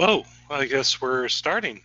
Whoa, 0.00 0.24
I 0.48 0.64
guess 0.64 0.98
we're 1.02 1.28
starting. 1.28 1.82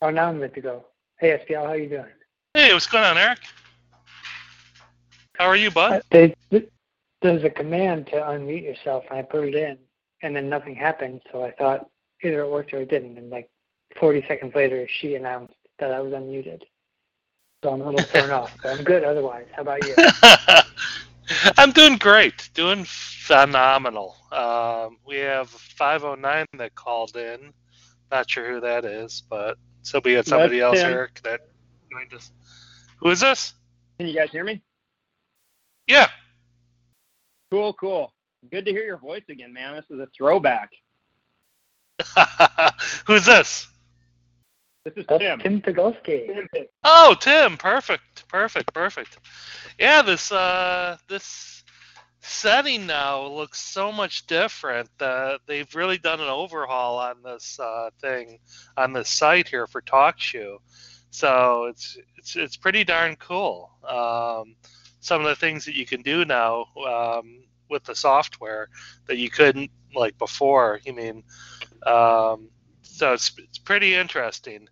Oh, 0.00 0.08
now 0.08 0.28
I'm 0.30 0.38
good 0.38 0.54
to 0.54 0.62
go. 0.62 0.86
Hey, 1.18 1.38
SPL, 1.46 1.66
how 1.66 1.74
you 1.74 1.90
doing? 1.90 2.06
Hey, 2.54 2.72
what's 2.72 2.86
going 2.86 3.04
on, 3.04 3.18
Eric? 3.18 3.40
How 5.36 5.44
are 5.44 5.56
you, 5.56 5.70
bud? 5.70 5.92
Uh, 5.92 6.00
they, 6.08 6.34
there's 7.20 7.44
a 7.44 7.50
command 7.50 8.06
to 8.06 8.12
unmute 8.12 8.62
yourself, 8.62 9.04
and 9.10 9.18
I 9.18 9.22
put 9.22 9.44
it 9.44 9.54
in, 9.54 9.76
and 10.22 10.34
then 10.34 10.48
nothing 10.48 10.74
happened. 10.74 11.20
So 11.30 11.44
I 11.44 11.50
thought 11.50 11.90
either 12.22 12.40
it 12.40 12.50
worked 12.50 12.72
or 12.72 12.78
it 12.78 12.88
didn't. 12.88 13.18
And 13.18 13.28
like 13.28 13.50
40 13.98 14.24
seconds 14.28 14.54
later, 14.54 14.86
she 14.88 15.14
announced 15.14 15.54
that 15.78 15.92
I 15.92 16.00
was 16.00 16.12
unmuted. 16.12 16.62
So 17.62 17.72
I'm 17.72 17.82
a 17.82 17.90
little 17.90 18.06
thrown 18.06 18.30
off, 18.30 18.56
but 18.62 18.78
I'm 18.78 18.84
good 18.84 19.04
otherwise. 19.04 19.46
How 19.54 19.62
about 19.62 19.84
you? 19.86 19.94
I'm 21.58 21.72
doing 21.72 21.96
great, 21.98 22.48
doing 22.54 22.84
phenomenal. 22.86 24.16
Um, 24.32 24.96
we 25.06 25.16
have 25.18 25.48
509 25.50 26.46
that 26.58 26.74
called 26.74 27.16
in. 27.16 27.52
Not 28.10 28.30
sure 28.30 28.50
who 28.50 28.60
that 28.60 28.84
is, 28.84 29.22
but 29.28 29.56
so 29.82 30.00
we 30.04 30.14
had 30.14 30.26
somebody 30.26 30.58
That's 30.58 30.78
else, 30.78 30.82
Tim. 30.82 30.92
Eric, 30.92 31.20
that 31.22 31.40
joined 31.92 32.14
us. 32.14 32.32
Who 32.98 33.10
is 33.10 33.20
this? 33.20 33.54
Can 33.98 34.08
you 34.08 34.14
guys 34.14 34.30
hear 34.30 34.44
me? 34.44 34.62
Yeah. 35.86 36.08
Cool, 37.50 37.72
cool. 37.74 38.12
Good 38.50 38.64
to 38.64 38.70
hear 38.70 38.84
your 38.84 38.98
voice 38.98 39.24
again, 39.28 39.52
man. 39.52 39.76
This 39.76 39.84
is 39.90 40.00
a 40.00 40.08
throwback. 40.16 40.70
Who's 43.06 43.26
this? 43.26 43.69
This 44.84 44.94
is 44.96 45.04
That's 45.08 45.22
Tim. 45.22 45.38
Tim 45.40 45.60
Pogolski. 45.60 46.46
Oh, 46.84 47.14
Tim. 47.20 47.56
Perfect. 47.56 48.26
Perfect. 48.28 48.72
Perfect. 48.72 49.18
Yeah, 49.78 50.02
this 50.02 50.32
uh 50.32 50.96
this 51.08 51.64
setting 52.20 52.86
now 52.86 53.26
looks 53.26 53.60
so 53.60 53.90
much 53.90 54.26
different. 54.26 54.88
Uh, 55.00 55.38
they've 55.46 55.74
really 55.74 55.98
done 55.98 56.20
an 56.20 56.28
overhaul 56.28 56.98
on 56.98 57.22
this 57.22 57.58
uh, 57.58 57.90
thing 58.00 58.38
on 58.76 58.92
this 58.92 59.08
site 59.08 59.48
here 59.48 59.66
for 59.66 59.82
TalkShoe. 59.82 60.58
So 61.10 61.64
it's 61.64 61.98
it's 62.16 62.36
it's 62.36 62.56
pretty 62.56 62.84
darn 62.84 63.16
cool. 63.16 63.70
Um, 63.86 64.54
some 65.00 65.20
of 65.20 65.26
the 65.26 65.36
things 65.36 65.64
that 65.64 65.74
you 65.74 65.86
can 65.86 66.02
do 66.02 66.24
now 66.24 66.66
um, 66.86 67.42
with 67.68 67.84
the 67.84 67.94
software 67.94 68.68
that 69.06 69.16
you 69.16 69.30
couldn't 69.30 69.70
like 69.94 70.16
before. 70.18 70.80
You 70.84 70.92
mean, 70.92 71.24
um, 71.86 72.48
so 73.00 73.14
it's 73.14 73.32
it's 73.38 73.58
pretty 73.58 73.94
interesting. 73.94 74.68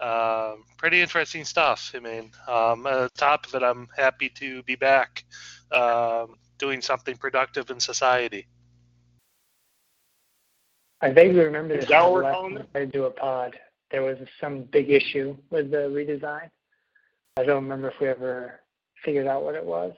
Um, 0.00 0.62
pretty 0.78 1.00
interesting 1.00 1.44
stuff. 1.44 1.92
I 1.96 1.98
mean, 1.98 2.30
um, 2.46 2.86
at 2.86 3.12
the 3.12 3.18
top 3.18 3.44
of 3.46 3.54
it, 3.56 3.62
I'm 3.64 3.88
happy 3.96 4.28
to 4.38 4.62
be 4.62 4.76
back 4.76 5.24
um, 5.72 6.36
doing 6.58 6.80
something 6.80 7.16
productive 7.16 7.68
in 7.70 7.80
society. 7.80 8.46
I 11.00 11.10
vaguely 11.10 11.40
remember 11.40 11.74
Is 11.74 11.80
this 11.80 11.90
that 11.90 12.02
what 12.04 12.12
when 12.12 12.22
we're 12.22 12.30
last 12.30 12.66
time 12.72 12.82
I 12.82 12.84
do 12.84 13.04
a 13.04 13.10
pod. 13.10 13.58
There 13.90 14.02
was 14.02 14.18
some 14.40 14.62
big 14.62 14.88
issue 14.90 15.36
with 15.50 15.72
the 15.72 15.88
redesign. 15.88 16.48
I 17.36 17.42
don't 17.42 17.64
remember 17.64 17.88
if 17.88 17.98
we 18.00 18.06
ever 18.08 18.60
figured 19.04 19.26
out 19.26 19.42
what 19.42 19.56
it 19.56 19.64
was. 19.64 19.92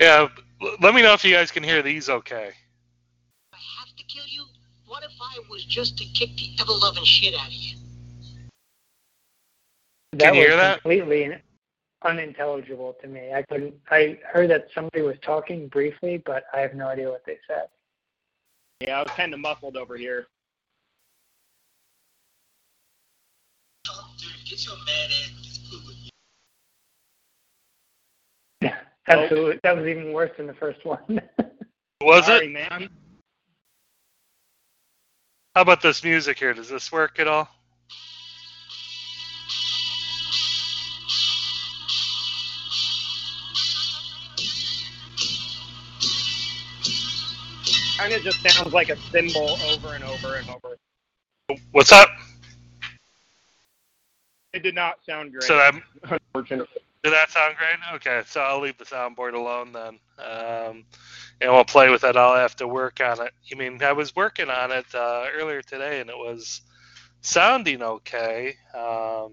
Yeah, 0.00 0.28
let 0.80 0.94
me 0.94 1.02
know 1.02 1.12
if 1.12 1.24
you 1.24 1.34
guys 1.34 1.50
can 1.50 1.64
hear 1.64 1.82
these 1.82 2.08
okay. 2.08 2.52
I 4.10 4.12
kill 4.12 4.26
you? 4.26 4.44
What 4.86 5.02
if 5.04 5.12
I 5.20 5.38
was 5.48 5.64
just 5.64 5.96
to 5.98 6.04
kick 6.04 6.30
the 6.36 6.50
ever 6.60 6.72
loving 6.72 7.04
shit 7.04 7.34
out 7.34 7.46
of 7.46 7.52
you? 7.52 7.76
That 10.12 10.34
you 10.34 10.40
was 10.40 10.48
hear 10.48 10.56
that? 10.56 10.82
completely 10.82 11.36
unintelligible 12.02 12.96
to 13.00 13.08
me. 13.08 13.32
I 13.32 13.42
couldn't. 13.42 13.74
I 13.90 14.18
heard 14.32 14.50
that 14.50 14.68
somebody 14.74 15.02
was 15.02 15.16
talking 15.22 15.68
briefly, 15.68 16.22
but 16.24 16.44
I 16.52 16.60
have 16.60 16.74
no 16.74 16.88
idea 16.88 17.08
what 17.08 17.24
they 17.24 17.38
said. 17.46 17.66
Yeah, 18.80 18.98
I 18.98 19.02
was 19.02 19.12
kind 19.12 19.32
of 19.32 19.40
muffled 19.40 19.76
over 19.76 19.96
here. 19.96 20.26
Talk, 23.84 24.16
dude. 24.16 24.30
Get 24.48 24.64
your 24.64 24.76
mad 24.86 25.10
ass 25.10 25.42
to 25.42 25.50
school 25.50 25.80
with. 25.86 25.96
Absolutely, 29.06 29.60
that 29.62 29.76
was 29.76 29.86
even 29.86 30.12
worse 30.12 30.30
than 30.36 30.46
the 30.46 30.54
first 30.54 30.84
one. 30.84 31.20
Was 32.02 32.24
Sorry, 32.24 32.46
it? 32.46 32.52
man. 32.52 32.88
How 35.60 35.62
about 35.62 35.82
this 35.82 36.02
music 36.02 36.38
here? 36.38 36.54
Does 36.54 36.70
this 36.70 36.90
work 36.90 37.18
at 37.18 37.28
all? 37.28 37.46
Kind 47.98 48.14
of 48.14 48.22
just 48.22 48.40
sounds 48.40 48.72
like 48.72 48.88
a 48.88 48.96
cymbal 48.96 49.58
over 49.70 49.92
and 49.92 50.02
over 50.02 50.36
and 50.36 50.48
over. 50.48 50.78
What's 51.72 51.92
up? 51.92 52.08
It 54.54 54.62
did 54.62 54.74
not 54.74 55.04
sound 55.04 55.32
great, 55.32 55.42
So 55.42 55.56
that 55.56 55.74
unfortunately. 56.34 56.68
Did 57.02 57.12
that 57.12 57.30
sound 57.30 57.56
great? 57.56 57.78
Okay, 57.94 58.22
so 58.26 58.40
I'll 58.40 58.60
leave 58.60 58.76
the 58.76 58.84
soundboard 58.84 59.34
alone 59.34 59.72
then, 59.72 59.98
um, 60.18 60.84
and 61.40 61.50
we'll 61.50 61.64
play 61.64 61.88
with 61.88 62.04
it. 62.04 62.16
I'll 62.16 62.36
have 62.36 62.56
to 62.56 62.68
work 62.68 63.00
on 63.00 63.24
it. 63.24 63.32
I 63.50 63.54
mean 63.56 63.82
I 63.82 63.92
was 63.92 64.14
working 64.14 64.50
on 64.50 64.70
it 64.70 64.86
uh, 64.94 65.26
earlier 65.34 65.62
today, 65.62 66.00
and 66.00 66.10
it 66.10 66.16
was 66.16 66.60
sounding 67.22 67.82
okay. 67.82 68.56
Um, 68.76 69.32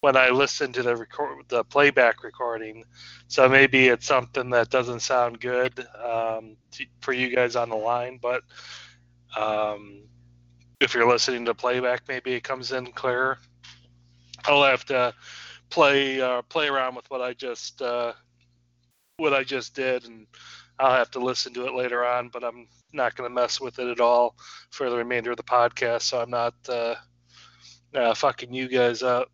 when 0.00 0.16
I 0.16 0.28
listened 0.28 0.74
to 0.74 0.82
the 0.82 0.94
record, 0.94 1.44
the 1.48 1.64
playback 1.64 2.22
recording, 2.22 2.84
so 3.26 3.48
maybe 3.48 3.88
it's 3.88 4.06
something 4.06 4.50
that 4.50 4.70
doesn't 4.70 5.00
sound 5.00 5.40
good 5.40 5.78
um, 6.04 6.56
to, 6.72 6.84
for 7.00 7.12
you 7.12 7.34
guys 7.34 7.56
on 7.56 7.70
the 7.70 7.76
line. 7.76 8.18
But 8.20 8.42
um, 9.36 10.02
if 10.80 10.94
you're 10.94 11.08
listening 11.08 11.46
to 11.46 11.54
playback, 11.54 12.02
maybe 12.06 12.34
it 12.34 12.44
comes 12.44 12.70
in 12.70 12.92
clearer. 12.92 13.38
I'll 14.44 14.62
have 14.62 14.84
to 14.86 15.14
play 15.70 16.20
uh, 16.20 16.42
play 16.42 16.68
around 16.68 16.94
with 16.94 17.10
what 17.10 17.20
I 17.20 17.32
just 17.32 17.82
uh, 17.82 18.12
what 19.16 19.34
I 19.34 19.44
just 19.44 19.74
did, 19.74 20.04
and 20.04 20.26
I'll 20.78 20.96
have 20.96 21.10
to 21.12 21.20
listen 21.20 21.54
to 21.54 21.66
it 21.66 21.74
later 21.74 22.04
on. 22.04 22.28
But 22.28 22.44
I'm 22.44 22.68
not 22.92 23.14
going 23.16 23.28
to 23.28 23.34
mess 23.34 23.60
with 23.60 23.78
it 23.78 23.88
at 23.88 24.00
all 24.00 24.36
for 24.70 24.90
the 24.90 24.96
remainder 24.96 25.30
of 25.30 25.36
the 25.36 25.42
podcast, 25.42 26.02
so 26.02 26.20
I'm 26.20 26.30
not 26.30 26.54
uh, 26.68 26.94
uh, 27.94 28.14
fucking 28.14 28.52
you 28.52 28.68
guys 28.68 29.02
up. 29.02 29.30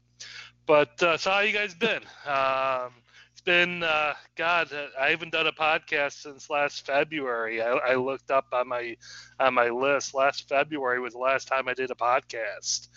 But 0.67 1.03
uh, 1.03 1.17
so 1.17 1.31
how 1.31 1.41
you 1.41 1.53
guys 1.53 1.75
been? 1.75 2.03
Um, 2.27 2.93
it's 3.33 3.41
been 3.41 3.83
uh, 3.83 4.13
God. 4.37 4.69
I 5.01 5.09
haven't 5.09 5.33
done 5.33 5.47
a 5.47 5.53
podcast 5.53 6.23
since 6.23 6.51
last 6.51 6.85
February. 6.85 7.63
I, 7.63 7.71
I 7.71 7.95
looked 7.95 8.31
up 8.31 8.47
on 8.53 8.69
my 8.69 8.97
on 9.39 9.55
my 9.55 9.71
list. 9.71 10.15
Last 10.15 10.49
February 10.49 11.01
was 11.01 11.15
the 11.15 11.21
last 11.21 11.49
time 11.49 11.67
I 11.67 11.75
did 11.75 11.91
a 11.91 11.95
podcast. 11.95 12.89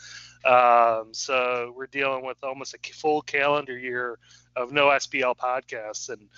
Um, 0.46 1.14
so 1.14 1.74
we're 1.76 1.88
dealing 1.88 2.26
with 2.26 2.38
almost 2.44 2.74
a 2.74 2.94
full 2.94 3.22
calendar 3.22 3.78
year 3.78 4.20
of 4.56 4.72
no 4.72 4.88
SPL 4.88 5.38
podcasts, 5.38 6.10
and 6.10 6.30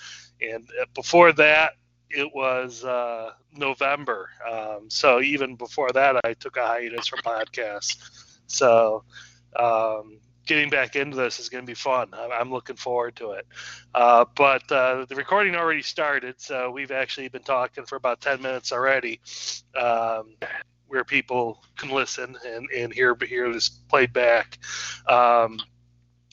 and 0.41 0.67
before 0.93 1.31
that 1.33 1.73
it 2.09 2.33
was 2.33 2.83
uh, 2.83 3.31
November. 3.53 4.29
Um, 4.49 4.89
so 4.89 5.21
even 5.21 5.55
before 5.55 5.89
that, 5.93 6.15
I 6.23 6.33
took 6.33 6.57
a 6.57 6.65
hiatus 6.65 7.07
from 7.07 7.19
podcasts. 7.19 7.97
So 8.47 9.03
um, 9.55 10.19
getting 10.45 10.69
back 10.69 10.95
into 10.95 11.17
this 11.17 11.39
is 11.39 11.49
going 11.49 11.63
to 11.63 11.67
be 11.67 11.75
fun. 11.75 12.09
I'm, 12.13 12.31
I'm 12.31 12.51
looking 12.51 12.75
forward 12.75 13.15
to 13.17 13.31
it. 13.31 13.47
Uh, 13.93 14.25
but 14.35 14.69
uh, 14.71 15.05
the 15.09 15.15
recording 15.15 15.55
already 15.55 15.81
started, 15.81 16.39
so 16.39 16.71
we've 16.71 16.91
actually 16.91 17.27
been 17.27 17.43
talking 17.43 17.85
for 17.85 17.95
about 17.95 18.21
10 18.21 18.41
minutes 18.41 18.71
already. 18.71 19.19
Um, 19.75 20.35
where 20.87 21.03
people 21.03 21.63
can 21.77 21.89
listen 21.89 22.37
and, 22.45 22.67
and 22.75 22.93
hear 22.93 23.15
hear 23.27 23.51
this 23.51 23.69
played 23.69 24.13
back. 24.13 24.57
Um, 25.07 25.59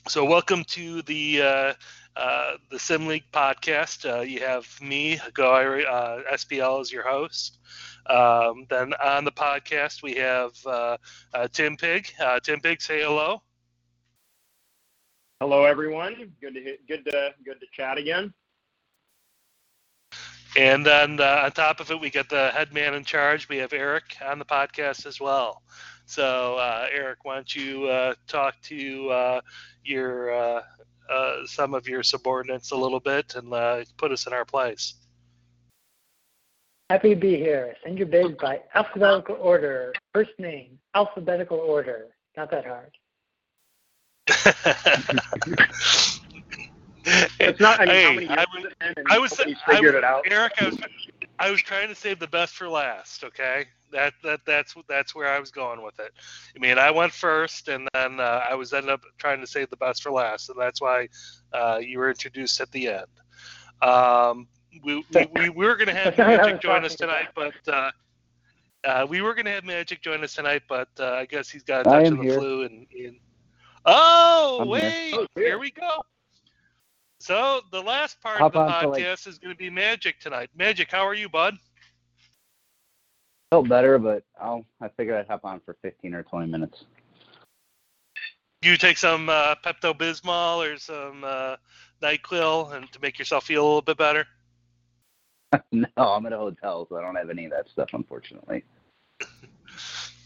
so 0.07 0.25
welcome 0.25 0.63
to 0.65 1.01
the 1.03 1.41
uh, 1.41 1.73
uh, 2.15 2.51
the 2.69 2.79
Sim 2.79 3.07
League 3.07 3.25
podcast. 3.31 4.09
Uh, 4.09 4.21
you 4.21 4.39
have 4.41 4.67
me, 4.81 5.19
Guy, 5.33 5.83
uh, 5.83 6.21
SPL, 6.33 6.81
as 6.81 6.91
your 6.91 7.07
host. 7.07 7.59
Um, 8.07 8.65
then 8.69 8.93
on 8.95 9.23
the 9.23 9.31
podcast 9.31 10.03
we 10.03 10.15
have 10.15 10.51
uh, 10.65 10.97
uh, 11.33 11.47
Tim 11.51 11.77
Pig. 11.77 12.13
Tim 12.43 12.59
Pig, 12.59 12.81
say 12.81 13.01
hello. 13.01 13.41
Hello, 15.39 15.65
everyone. 15.65 16.31
Good 16.39 16.53
to 16.53 16.77
good 16.87 17.05
to 17.05 17.33
good 17.43 17.59
to 17.59 17.67
chat 17.73 17.97
again. 17.97 18.33
And 20.55 20.85
then 20.85 21.19
uh, 21.19 21.41
on 21.45 21.51
top 21.51 21.79
of 21.79 21.89
it, 21.89 21.99
we 21.99 22.09
get 22.09 22.29
the 22.29 22.49
head 22.51 22.73
man 22.73 22.93
in 22.93 23.03
charge. 23.03 23.49
We 23.49 23.57
have 23.57 23.73
Eric 23.73 24.17
on 24.23 24.37
the 24.37 24.45
podcast 24.45 25.05
as 25.05 25.19
well. 25.19 25.63
So, 26.05 26.55
uh, 26.57 26.87
Eric, 26.91 27.23
why 27.23 27.35
don't 27.35 27.55
you 27.55 27.85
uh, 27.85 28.13
talk 28.27 28.55
to 28.63 29.09
uh, 29.09 29.41
your 29.83 30.33
uh, 30.33 30.61
uh, 31.09 31.45
some 31.45 31.73
of 31.73 31.87
your 31.87 32.03
subordinates 32.03 32.71
a 32.71 32.75
little 32.75 32.99
bit 32.99 33.35
and 33.35 33.51
uh, 33.53 33.83
put 33.97 34.11
us 34.11 34.27
in 34.27 34.33
our 34.33 34.45
place? 34.45 34.93
Happy 36.89 37.09
to 37.09 37.15
be 37.15 37.35
here. 37.37 37.75
Send 37.83 37.97
your 37.97 38.07
bids 38.07 38.35
by 38.39 38.61
alphabetical 38.75 39.37
order. 39.39 39.93
First 40.13 40.31
name, 40.37 40.77
alphabetical 40.93 41.57
order. 41.57 42.09
Not 42.37 42.51
that 42.51 42.65
hard. 42.65 42.91
It's 47.05 47.59
not. 47.59 47.79
I 47.81 47.85
mean, 47.85 47.93
Hey, 47.93 48.03
how 48.03 48.11
many 48.13 48.25
years 48.27 48.37
I 48.37 48.45
was- 48.55 48.73
and 48.81 49.07
I 49.09 49.19
was, 49.19 49.37
nobody's 49.37 49.57
I 49.67 49.79
it 49.97 50.03
out? 50.03 50.23
Eric. 50.29 50.53
I 50.61 50.65
was, 50.65 50.77
I 51.39 51.51
was 51.51 51.61
trying 51.61 51.89
to 51.89 51.95
save 51.95 52.19
the 52.19 52.27
best 52.27 52.55
for 52.55 52.69
last. 52.69 53.23
Okay, 53.23 53.65
that 53.91 54.13
that 54.23 54.41
that's 54.45 54.73
that's 54.87 55.13
where 55.15 55.29
I 55.29 55.39
was 55.39 55.51
going 55.51 55.81
with 55.83 55.99
it. 55.99 56.11
I 56.55 56.59
mean, 56.59 56.77
I 56.77 56.91
went 56.91 57.11
first, 57.11 57.67
and 57.67 57.87
then 57.93 58.19
uh, 58.19 58.43
I 58.49 58.55
was 58.55 58.73
ended 58.73 58.91
up 58.91 59.01
trying 59.17 59.41
to 59.41 59.47
save 59.47 59.69
the 59.69 59.77
best 59.77 60.01
for 60.03 60.11
last, 60.11 60.49
and 60.49 60.59
that's 60.59 60.79
why 60.81 61.09
uh, 61.51 61.79
you 61.81 61.99
were 61.99 62.09
introduced 62.09 62.61
at 62.61 62.71
the 62.71 62.87
end. 62.89 63.05
Um, 63.81 64.47
we, 64.83 65.03
we, 65.35 65.49
we 65.49 65.65
were 65.65 65.75
going 65.75 65.87
to 65.89 65.93
have 65.93 66.15
That's 66.15 66.17
not 66.17 66.27
what 66.29 66.39
I 66.39 66.43
Magic 66.45 66.61
join 66.61 66.85
us 66.85 66.95
tonight, 66.95 67.27
but 67.35 67.53
uh, 67.67 67.91
uh, 68.85 69.05
we 69.09 69.21
were 69.21 69.33
going 69.33 69.45
to 69.45 69.51
have 69.51 69.65
Magic 69.65 70.01
join 70.01 70.23
us 70.23 70.33
tonight, 70.33 70.63
but 70.69 70.87
uh, 70.99 71.11
I 71.13 71.25
guess 71.25 71.49
he's 71.49 71.63
got 71.63 71.81
a 71.81 71.83
touch 71.83 72.05
of 72.07 72.17
the 72.17 72.23
here. 72.23 72.37
flu. 72.39 72.63
And, 72.63 72.87
and 72.97 73.17
oh 73.85 74.59
I'm 74.61 74.67
here. 74.67 74.71
wait, 74.73 75.13
Oh, 75.15 75.27
here 75.35 75.45
dear. 75.45 75.59
we 75.59 75.71
go. 75.71 76.01
So 77.23 77.61
the 77.71 77.81
last 77.81 78.19
part 78.19 78.39
Hop 78.39 78.53
of 78.53 78.67
the 78.67 78.81
for, 78.81 78.87
like- 78.89 79.01
podcast 79.01 79.27
is 79.27 79.39
going 79.39 79.53
to 79.53 79.57
be 79.57 79.69
Magic 79.69 80.19
tonight. 80.19 80.49
Magic, 80.57 80.91
how 80.91 81.07
are 81.07 81.13
you, 81.13 81.29
bud? 81.29 81.55
Felt 83.49 83.69
better, 83.69 83.97
but 83.97 84.25
I'll. 84.37 84.65
I 84.81 84.89
figured 84.89 85.15
I'd 85.15 85.27
hop 85.27 85.45
on 85.45 85.61
for 85.61 85.77
15 85.83 86.13
or 86.15 86.23
20 86.23 86.47
minutes. 86.47 86.83
You 88.61 88.75
take 88.75 88.97
some 88.97 89.29
uh, 89.29 89.55
Pepto 89.63 89.93
Bismol 89.93 90.69
or 90.69 90.77
some 90.77 91.23
uh, 91.23 91.55
Nyquil 92.01 92.73
and 92.73 92.91
to 92.91 92.99
make 92.99 93.17
yourself 93.17 93.45
feel 93.45 93.63
a 93.63 93.67
little 93.67 93.81
bit 93.81 93.97
better. 93.97 94.25
no, 95.71 95.87
I'm 95.97 96.25
at 96.25 96.33
a 96.33 96.37
hotel, 96.37 96.87
so 96.89 96.97
I 96.97 97.01
don't 97.01 97.15
have 97.15 97.29
any 97.29 97.45
of 97.45 97.51
that 97.51 97.69
stuff, 97.69 97.91
unfortunately. 97.93 98.65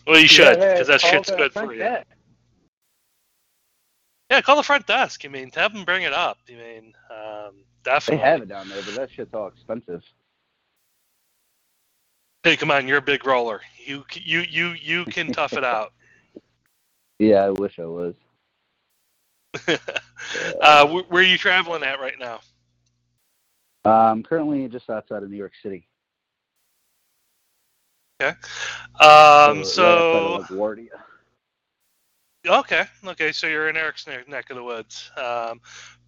Well, 0.07 0.19
you 0.19 0.27
should 0.27 0.57
because 0.57 0.87
that 0.87 1.01
shit's 1.01 1.29
good 1.29 1.53
for 1.53 1.73
you. 1.73 1.79
desk. 1.79 2.07
Yeah, 4.29 4.41
call 4.41 4.57
the 4.57 4.63
front 4.63 4.85
desk. 4.87 5.23
I 5.25 5.29
mean, 5.29 5.51
have 5.55 5.73
them 5.73 5.85
bring 5.85 6.03
it 6.03 6.13
up. 6.13 6.37
I 6.49 6.53
mean, 6.53 6.93
um, 7.09 7.55
They 7.85 7.91
definitely. 7.91 8.29
have 8.29 8.41
it 8.41 8.49
down 8.49 8.67
there, 8.67 8.81
but 8.85 8.95
that 8.95 9.09
shit's 9.11 9.33
all 9.33 9.47
expensive. 9.47 10.03
Hey, 12.43 12.57
come 12.57 12.71
on, 12.71 12.87
you're 12.87 12.97
a 12.97 13.01
big 13.01 13.25
roller. 13.25 13.61
You 13.85 14.03
you 14.13 14.41
you 14.41 14.73
you 14.81 15.05
can 15.05 15.31
tough 15.31 15.53
it 15.53 15.63
out. 15.63 15.93
Yeah, 17.19 17.45
I 17.45 17.49
wish 17.49 17.79
I 17.79 17.85
was. 17.85 18.13
uh, 20.61 20.85
wh- 20.85 21.11
where 21.11 21.23
are 21.23 21.25
you 21.25 21.37
traveling 21.37 21.81
at 21.81 21.99
right 21.99 22.19
now? 22.19 22.39
I'm 23.85 24.21
currently 24.21 24.67
just 24.67 24.87
outside 24.89 25.23
of 25.23 25.31
New 25.31 25.37
York 25.37 25.53
City. 25.63 25.87
Okay. 28.21 28.37
Um, 28.99 29.63
so 29.63 30.43
LaGuardia. 30.47 30.89
Okay, 32.45 32.83
okay, 33.05 33.31
so 33.31 33.47
you're 33.47 33.69
in 33.69 33.77
Eric's 33.77 34.07
ne- 34.07 34.23
neck 34.27 34.49
of 34.49 34.57
the 34.57 34.63
woods. 34.63 35.11
Um, 35.17 35.59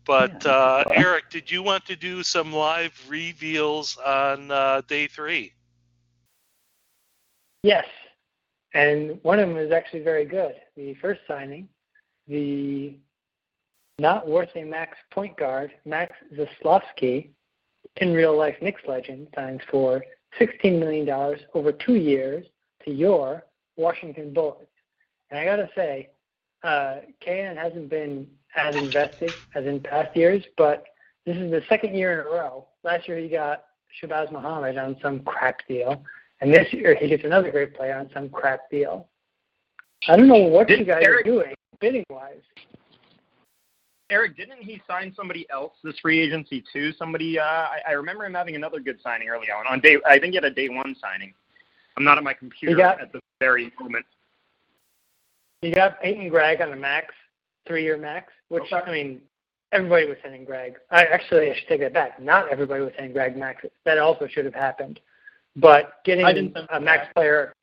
but 0.05 0.45
Yeah, 0.45 0.51
uh. 0.51 0.83
Eric, 0.91 1.29
did 1.29 1.51
you 1.51 1.61
want 1.61 1.85
to 1.85 1.95
do 1.95 2.23
some 2.23 2.51
live 2.53 2.93
reveals 3.07 3.97
on 3.97 4.51
uh, 4.51 4.81
day 4.87 5.07
three? 5.07 5.53
Yes. 7.63 7.85
And 8.73 9.19
one 9.23 9.39
of 9.39 9.49
them 9.49 9.57
is 9.57 9.71
actually 9.71 10.01
very 10.01 10.25
good. 10.25 10.55
The 10.75 10.93
first 10.95 11.21
signing, 11.27 11.67
the 12.27 12.95
not 13.97 14.27
worth 14.27 14.49
a 14.55 14.63
max 14.63 14.97
point 15.11 15.35
guard, 15.37 15.71
Max 15.85 16.15
Zaslofsky, 16.33 17.29
in 17.97 18.13
real 18.13 18.37
life 18.37 18.55
Knicks 18.61 18.81
legend, 18.87 19.27
signs 19.35 19.61
for 19.69 20.03
$16 20.39 20.79
million 20.79 21.37
over 21.53 21.71
two 21.71 21.95
years 21.95 22.45
to 22.85 22.91
your 22.91 23.45
Washington 23.75 24.33
Bullets. 24.33 24.71
And 25.29 25.39
I 25.39 25.45
got 25.45 25.57
to 25.57 25.69
say, 25.75 26.09
uh, 26.63 26.97
KN 27.21 27.55
hasn't 27.57 27.89
been 27.89 28.27
as 28.55 28.75
invested 28.75 29.31
as 29.55 29.65
in 29.65 29.79
past 29.79 30.15
years, 30.15 30.43
but 30.57 30.85
this 31.25 31.37
is 31.37 31.51
the 31.51 31.61
second 31.69 31.95
year 31.95 32.13
in 32.13 32.19
a 32.27 32.29
row. 32.29 32.67
Last 32.83 33.07
year 33.07 33.17
he 33.17 33.27
got 33.29 33.65
Shabazz 34.01 34.31
Muhammad 34.31 34.77
on 34.77 34.97
some 35.01 35.21
crap 35.21 35.59
deal. 35.67 36.03
And 36.41 36.53
this 36.53 36.71
year 36.71 36.95
he 36.95 37.07
gets 37.09 37.23
another 37.25 37.51
great 37.51 37.75
player 37.75 37.97
on 37.97 38.09
some 38.13 38.29
crap 38.29 38.69
deal. 38.69 39.07
I 40.07 40.15
don't 40.15 40.27
know 40.27 40.37
what 40.37 40.67
Did 40.67 40.79
you 40.79 40.85
guys 40.85 41.03
Eric- 41.03 41.21
are 41.25 41.29
doing 41.29 41.53
bidding 41.81 42.05
wise. 42.09 42.41
Eric, 44.11 44.35
didn't 44.37 44.57
he 44.63 44.81
sign 44.87 45.13
somebody 45.15 45.45
else 45.51 45.73
this 45.83 45.99
free 45.99 46.19
agency 46.19 46.63
too? 46.73 46.91
Somebody, 46.93 47.37
uh, 47.37 47.43
I, 47.43 47.79
I 47.89 47.91
remember 47.91 48.25
him 48.25 48.33
having 48.33 48.55
another 48.55 48.79
good 48.79 48.97
signing 49.03 49.29
early 49.29 49.47
on. 49.51 49.67
On 49.67 49.79
day, 49.79 49.97
I 50.05 50.17
think 50.17 50.31
he 50.31 50.35
had 50.35 50.45
a 50.45 50.49
day 50.49 50.67
one 50.67 50.95
signing. 50.99 51.33
I'm 51.95 52.03
not 52.03 52.17
at 52.17 52.23
my 52.23 52.33
computer 52.33 52.75
got- 52.75 52.99
at 53.01 53.11
the 53.13 53.19
very 53.39 53.71
moment. 53.79 54.05
You 55.61 55.73
got 55.73 56.01
Peyton 56.01 56.29
Gregg 56.29 56.61
on 56.61 56.69
the 56.69 56.75
max, 56.75 57.13
three 57.67 57.83
year 57.83 57.97
max, 57.97 58.31
which 58.47 58.63
Okay. 58.71 58.81
I 58.85 58.91
mean 58.91 59.21
everybody 59.71 60.07
was 60.07 60.17
sending 60.23 60.45
Gregg. 60.45 60.75
I 60.89 61.05
actually 61.05 61.51
I 61.51 61.55
should 61.55 61.67
take 61.67 61.81
that 61.81 61.93
back. 61.93 62.21
Not 62.21 62.49
everybody 62.49 62.81
was 62.81 62.93
sending 62.95 63.13
Gregg 63.13 63.37
maxes. 63.37 63.71
That 63.85 63.97
also 63.97 64.27
should 64.27 64.45
have 64.45 64.53
happened. 64.53 64.99
But 65.55 65.93
getting 66.05 66.25
a 66.25 66.79
max 66.79 67.07
that. 67.07 67.13
player 67.13 67.53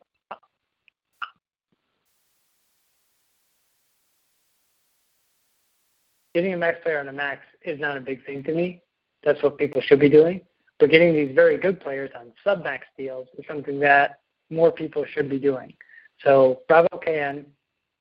getting 6.35 6.53
a 6.53 6.57
max 6.57 6.79
player 6.83 7.01
on 7.01 7.09
a 7.09 7.13
max 7.13 7.41
is 7.63 7.81
not 7.81 7.97
a 7.97 8.01
big 8.01 8.25
thing 8.27 8.43
to 8.45 8.53
me. 8.53 8.83
That's 9.25 9.43
what 9.43 9.57
people 9.57 9.81
should 9.81 10.01
be 10.01 10.11
doing. 10.11 10.43
But 10.79 10.91
getting 10.91 11.15
these 11.15 11.35
very 11.35 11.57
good 11.57 11.81
players 11.81 12.11
on 12.15 12.33
sub 12.45 12.63
max 12.63 12.87
deals 12.99 13.27
is 13.39 13.45
something 13.49 13.81
that 13.81 14.21
more 14.51 14.71
people 14.71 15.07
should 15.11 15.31
be 15.31 15.39
doing. 15.39 15.73
So 16.23 16.61
Bravo 16.69 17.01
KN, 17.03 17.47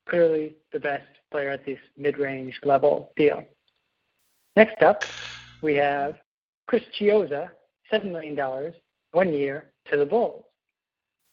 clearly 0.08 0.56
the 0.72 0.80
best 0.80 1.06
player 1.30 1.50
at 1.50 1.64
this 1.66 1.78
mid 1.96 2.18
range 2.18 2.58
level 2.64 3.12
deal. 3.16 3.44
Next 4.56 4.82
up, 4.82 5.04
we 5.62 5.74
have 5.74 6.16
Chris 6.66 6.82
Chiozza, 6.98 7.48
$7 7.92 8.10
million, 8.10 8.72
one 9.12 9.32
year 9.32 9.70
to 9.90 9.96
the 9.96 10.06
Bulls. 10.06 10.44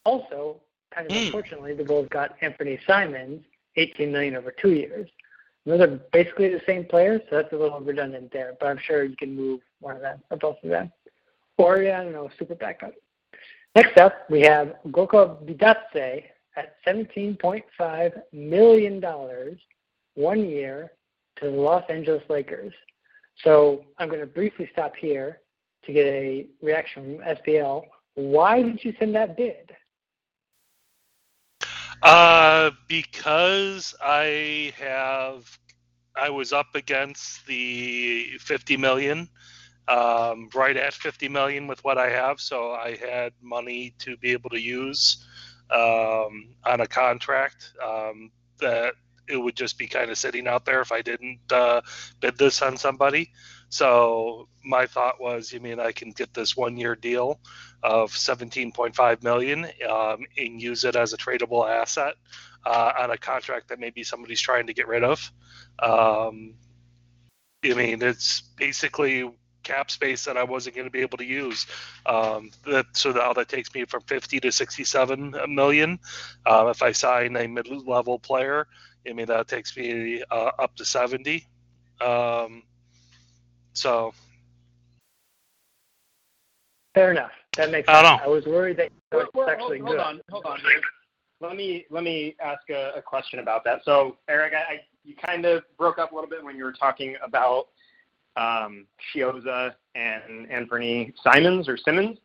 Also, 0.04 0.60
kind 0.94 1.06
of 1.06 1.12
Hmm. 1.12 1.26
unfortunately, 1.26 1.74
the 1.74 1.84
Bulls 1.84 2.08
got 2.10 2.36
Anthony 2.40 2.78
Simons, 2.86 3.44
18 3.76 4.12
million 4.12 4.36
over 4.36 4.52
two 4.52 4.72
years. 4.72 5.08
Those 5.66 5.80
are 5.80 5.98
basically 6.12 6.50
the 6.50 6.60
same 6.66 6.84
players, 6.84 7.22
so 7.30 7.36
that's 7.36 7.52
a 7.52 7.56
little 7.56 7.80
redundant 7.80 8.30
there, 8.32 8.54
but 8.60 8.66
I'm 8.66 8.78
sure 8.78 9.04
you 9.04 9.16
can 9.16 9.34
move 9.34 9.60
one 9.80 9.96
of 9.96 10.02
them 10.02 10.20
or 10.30 10.36
both 10.36 10.56
of 10.62 10.68
them. 10.68 10.92
Or, 11.56 11.78
yeah, 11.78 12.00
I 12.00 12.04
don't 12.04 12.12
know, 12.12 12.28
super 12.38 12.54
backup. 12.54 12.92
Next 13.74 13.98
up, 13.98 14.28
we 14.30 14.42
have 14.42 14.74
Goga 14.92 15.36
Bitadze 15.44 16.24
at 16.56 16.76
$17.5 16.86 18.22
million, 18.32 19.04
one 20.14 20.48
year 20.48 20.92
to 21.36 21.46
the 21.46 21.56
Los 21.56 21.84
Angeles 21.88 22.22
Lakers. 22.28 22.72
So 23.42 23.84
I'm 23.98 24.08
going 24.08 24.20
to 24.20 24.26
briefly 24.26 24.68
stop 24.72 24.94
here 24.96 25.40
to 25.84 25.92
get 25.92 26.06
a 26.06 26.46
reaction 26.62 27.18
from 27.18 27.36
SPL. 27.36 27.84
Why 28.14 28.62
did 28.62 28.84
you 28.84 28.94
send 28.98 29.14
that 29.16 29.36
bid? 29.36 29.74
Uh, 32.02 32.70
because 32.88 33.94
I 34.02 34.72
have, 34.78 35.58
I 36.16 36.30
was 36.30 36.52
up 36.52 36.74
against 36.74 37.46
the 37.46 38.28
50 38.40 38.76
million, 38.76 39.28
um, 39.88 40.48
right 40.54 40.76
at 40.76 40.94
50 40.94 41.28
million 41.28 41.66
with 41.66 41.82
what 41.82 41.98
I 41.98 42.10
have, 42.10 42.40
so 42.40 42.72
I 42.72 42.96
had 42.96 43.32
money 43.42 43.94
to 44.00 44.16
be 44.18 44.32
able 44.32 44.50
to 44.50 44.60
use 44.60 45.26
um, 45.70 46.54
on 46.64 46.80
a 46.80 46.86
contract 46.86 47.72
um, 47.82 48.30
that 48.60 48.94
it 49.28 49.36
would 49.36 49.56
just 49.56 49.78
be 49.78 49.86
kind 49.86 50.10
of 50.10 50.18
sitting 50.18 50.46
out 50.46 50.64
there 50.64 50.80
if 50.80 50.92
I 50.92 51.02
didn't 51.02 51.40
uh, 51.50 51.80
bid 52.20 52.36
this 52.36 52.60
on 52.62 52.76
somebody. 52.76 53.32
So 53.68 54.48
my 54.64 54.86
thought 54.86 55.20
was, 55.20 55.52
you 55.52 55.60
mean 55.60 55.80
I 55.80 55.92
can 55.92 56.10
get 56.10 56.34
this 56.34 56.56
one-year 56.56 56.96
deal 56.96 57.40
of 57.82 58.12
17.5 58.12 59.22
million 59.22 59.66
um, 59.88 60.24
and 60.38 60.60
use 60.60 60.84
it 60.84 60.96
as 60.96 61.12
a 61.12 61.16
tradable 61.16 61.68
asset 61.68 62.14
uh, 62.64 62.92
on 62.98 63.10
a 63.10 63.18
contract 63.18 63.68
that 63.68 63.80
maybe 63.80 64.02
somebody's 64.02 64.40
trying 64.40 64.66
to 64.66 64.74
get 64.74 64.88
rid 64.88 65.04
of. 65.04 65.32
Um, 65.80 66.54
I 67.64 67.74
mean, 67.74 68.02
it's 68.02 68.42
basically 68.56 69.30
cap 69.64 69.90
space 69.90 70.24
that 70.26 70.36
I 70.36 70.44
wasn't 70.44 70.76
going 70.76 70.86
to 70.86 70.90
be 70.90 71.00
able 71.00 71.18
to 71.18 71.24
use. 71.24 71.66
Um, 72.06 72.50
that 72.66 72.86
so 72.92 73.10
now 73.10 73.32
that 73.32 73.48
takes 73.48 73.74
me 73.74 73.84
from 73.84 74.02
50 74.02 74.40
to 74.40 74.52
67 74.52 75.34
million. 75.48 75.98
Uh, 76.46 76.66
if 76.68 76.82
I 76.82 76.92
sign 76.92 77.36
a 77.36 77.48
mid-level 77.48 78.18
player, 78.20 78.66
I 79.08 79.12
mean 79.12 79.26
that 79.26 79.48
takes 79.48 79.76
me 79.76 80.22
uh, 80.30 80.50
up 80.58 80.76
to 80.76 80.84
70. 80.84 81.46
Um, 82.00 82.62
so 83.72 84.14
Fair 86.94 87.10
enough. 87.10 87.32
That 87.56 87.70
makes 87.70 87.88
I 87.88 87.94
sense. 87.94 88.08
don't 88.08 88.18
know. 88.18 88.24
I 88.24 88.28
was 88.28 88.46
worried 88.46 88.76
that 88.78 88.90
Well, 89.12 89.22
it's 89.22 89.30
well, 89.34 89.48
actually 89.48 89.78
hold, 89.80 89.96
hold 89.96 89.98
good. 89.98 90.06
on, 90.06 90.20
hold 90.30 90.46
on. 90.46 90.60
Let 91.40 91.56
me 91.56 91.84
let 91.90 92.04
me 92.04 92.36
ask 92.40 92.70
a, 92.70 92.92
a 92.96 93.02
question 93.02 93.40
about 93.40 93.64
that. 93.64 93.84
So, 93.84 94.16
Eric, 94.28 94.54
I, 94.54 94.74
I 94.74 94.80
you 95.04 95.14
kind 95.14 95.44
of 95.44 95.62
broke 95.76 95.98
up 95.98 96.12
a 96.12 96.14
little 96.14 96.30
bit 96.30 96.42
when 96.42 96.56
you 96.56 96.64
were 96.64 96.72
talking 96.72 97.16
about 97.22 97.68
um, 98.36 98.86
Chiozza 99.14 99.74
and 99.94 100.50
Anthony 100.50 101.12
Simons 101.22 101.68
or 101.68 101.76
Simmons, 101.76 102.18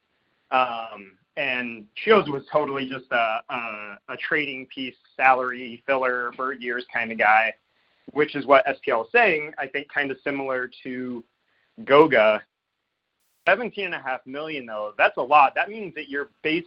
um, 0.52 1.12
and 1.38 1.86
Shields 1.96 2.30
was 2.30 2.44
totally 2.52 2.90
just 2.90 3.06
a, 3.12 3.40
a, 3.50 3.98
a 4.10 4.18
trading 4.18 4.68
piece, 4.74 4.96
salary 5.16 5.84
filler, 5.86 6.32
bird 6.36 6.62
years 6.62 6.86
kind 6.92 7.12
of 7.12 7.18
guy, 7.18 7.54
which 8.12 8.36
is 8.36 8.46
what 8.46 8.66
SPL 8.66 9.06
is 9.06 9.12
saying. 9.12 9.54
I 9.58 9.68
think 9.68 9.88
kind 9.92 10.12
of 10.12 10.18
similar 10.24 10.70
to 10.84 11.24
Goga. 11.86 12.42
Seventeen 13.48 13.86
and 13.86 13.96
a 13.96 14.02
half 14.02 14.20
million 14.28 14.66
though, 14.66 14.94
that's 14.98 15.18
a 15.18 15.22
lot. 15.22 15.56
That 15.56 15.70
means 15.70 15.96
that 15.96 16.10
you're 16.10 16.30
base 16.44 16.66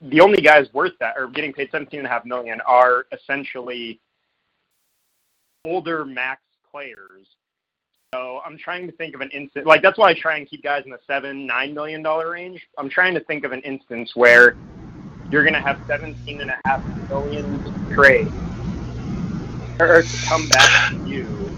the 0.00 0.20
only 0.20 0.40
guys 0.40 0.66
worth 0.72 0.94
that 0.98 1.16
or 1.16 1.28
getting 1.28 1.52
paid 1.52 1.68
seventeen 1.70 2.00
and 2.00 2.06
a 2.06 2.10
half 2.10 2.24
million 2.24 2.60
are 2.62 3.06
essentially 3.12 4.00
older 5.64 6.04
max 6.04 6.40
players. 6.68 7.26
So 8.14 8.40
I'm 8.44 8.56
trying 8.56 8.86
to 8.86 8.92
think 8.92 9.14
of 9.14 9.20
an 9.20 9.28
instance 9.30 9.66
like 9.66 9.82
that's 9.82 9.98
why 9.98 10.10
I 10.10 10.14
try 10.14 10.38
and 10.38 10.48
keep 10.48 10.62
guys 10.62 10.82
in 10.86 10.90
the 10.90 10.98
seven, 11.06 11.46
nine 11.46 11.74
million 11.74 12.02
dollar 12.02 12.30
range. 12.30 12.66
I'm 12.78 12.88
trying 12.88 13.12
to 13.14 13.20
think 13.24 13.44
of 13.44 13.52
an 13.52 13.60
instance 13.60 14.12
where 14.14 14.56
you're 15.30 15.44
gonna 15.44 15.60
have 15.60 15.78
seventeen 15.86 16.40
and 16.40 16.50
a 16.50 16.56
half 16.64 16.80
million 17.10 17.62
trade 17.92 18.28
or 19.78 20.02
to 20.02 20.26
come 20.26 20.48
back 20.48 20.90
to 20.90 20.96
you. 21.06 21.50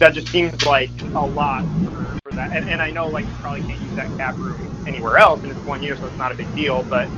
That 0.00 0.12
just 0.12 0.28
seems 0.28 0.52
like 0.66 0.90
a 1.14 1.24
lot 1.24 1.64
for, 1.90 2.16
for 2.22 2.32
that. 2.32 2.50
And, 2.54 2.68
and 2.68 2.82
I 2.82 2.90
know 2.90 3.08
like 3.08 3.24
you 3.26 3.34
probably 3.40 3.62
can't 3.62 3.80
use 3.80 3.94
that 3.96 4.14
cap 4.18 4.36
room 4.42 4.84
anywhere 4.86 5.16
else, 5.16 5.40
and 5.42 5.50
it's 5.50 5.64
one 5.64 5.82
year, 5.82 5.96
so 5.98 6.06
it's 6.06 6.18
not 6.18 6.32
a 6.32 6.36
big 6.36 6.54
deal. 6.54 6.84
But 6.88 7.08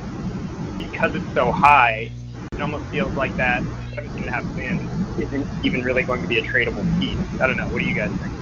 because 0.77 1.11
it's 1.13 1.25
so 1.33 1.51
high, 1.51 2.09
it 2.57 2.61
almost 2.61 2.85
feels 2.89 3.15
like 3.15 3.35
that 3.37 3.63
17 3.95 4.23
and 4.23 4.29
a 4.29 4.31
half 4.31 4.45
million 4.55 4.89
isn't 5.17 5.47
even 5.63 5.81
really 5.81 6.03
going 6.03 6.21
to 6.21 6.27
be 6.27 6.37
a 6.37 6.41
tradable 6.41 6.85
piece. 6.99 7.19
I 7.41 7.47
don't 7.47 7.57
know. 7.57 7.69
What 7.69 7.79
do 7.79 7.85
you 7.85 7.95
guys 7.95 8.11
think? 8.21 8.33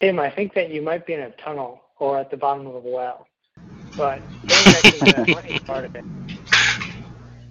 Tim, 0.00 0.18
I 0.18 0.30
think 0.30 0.54
that 0.54 0.70
you 0.70 0.82
might 0.82 1.06
be 1.06 1.14
in 1.14 1.20
a 1.20 1.30
tunnel 1.42 1.80
or 1.98 2.18
at 2.18 2.30
the 2.30 2.36
bottom 2.36 2.66
of 2.66 2.74
a 2.74 2.80
well. 2.80 3.26
But 3.96 4.28
going 4.46 4.64
back 4.64 4.82
to 4.82 4.98
the 4.98 5.32
money 5.32 5.58
part 5.66 5.84
of 5.84 5.94
it, 5.94 6.04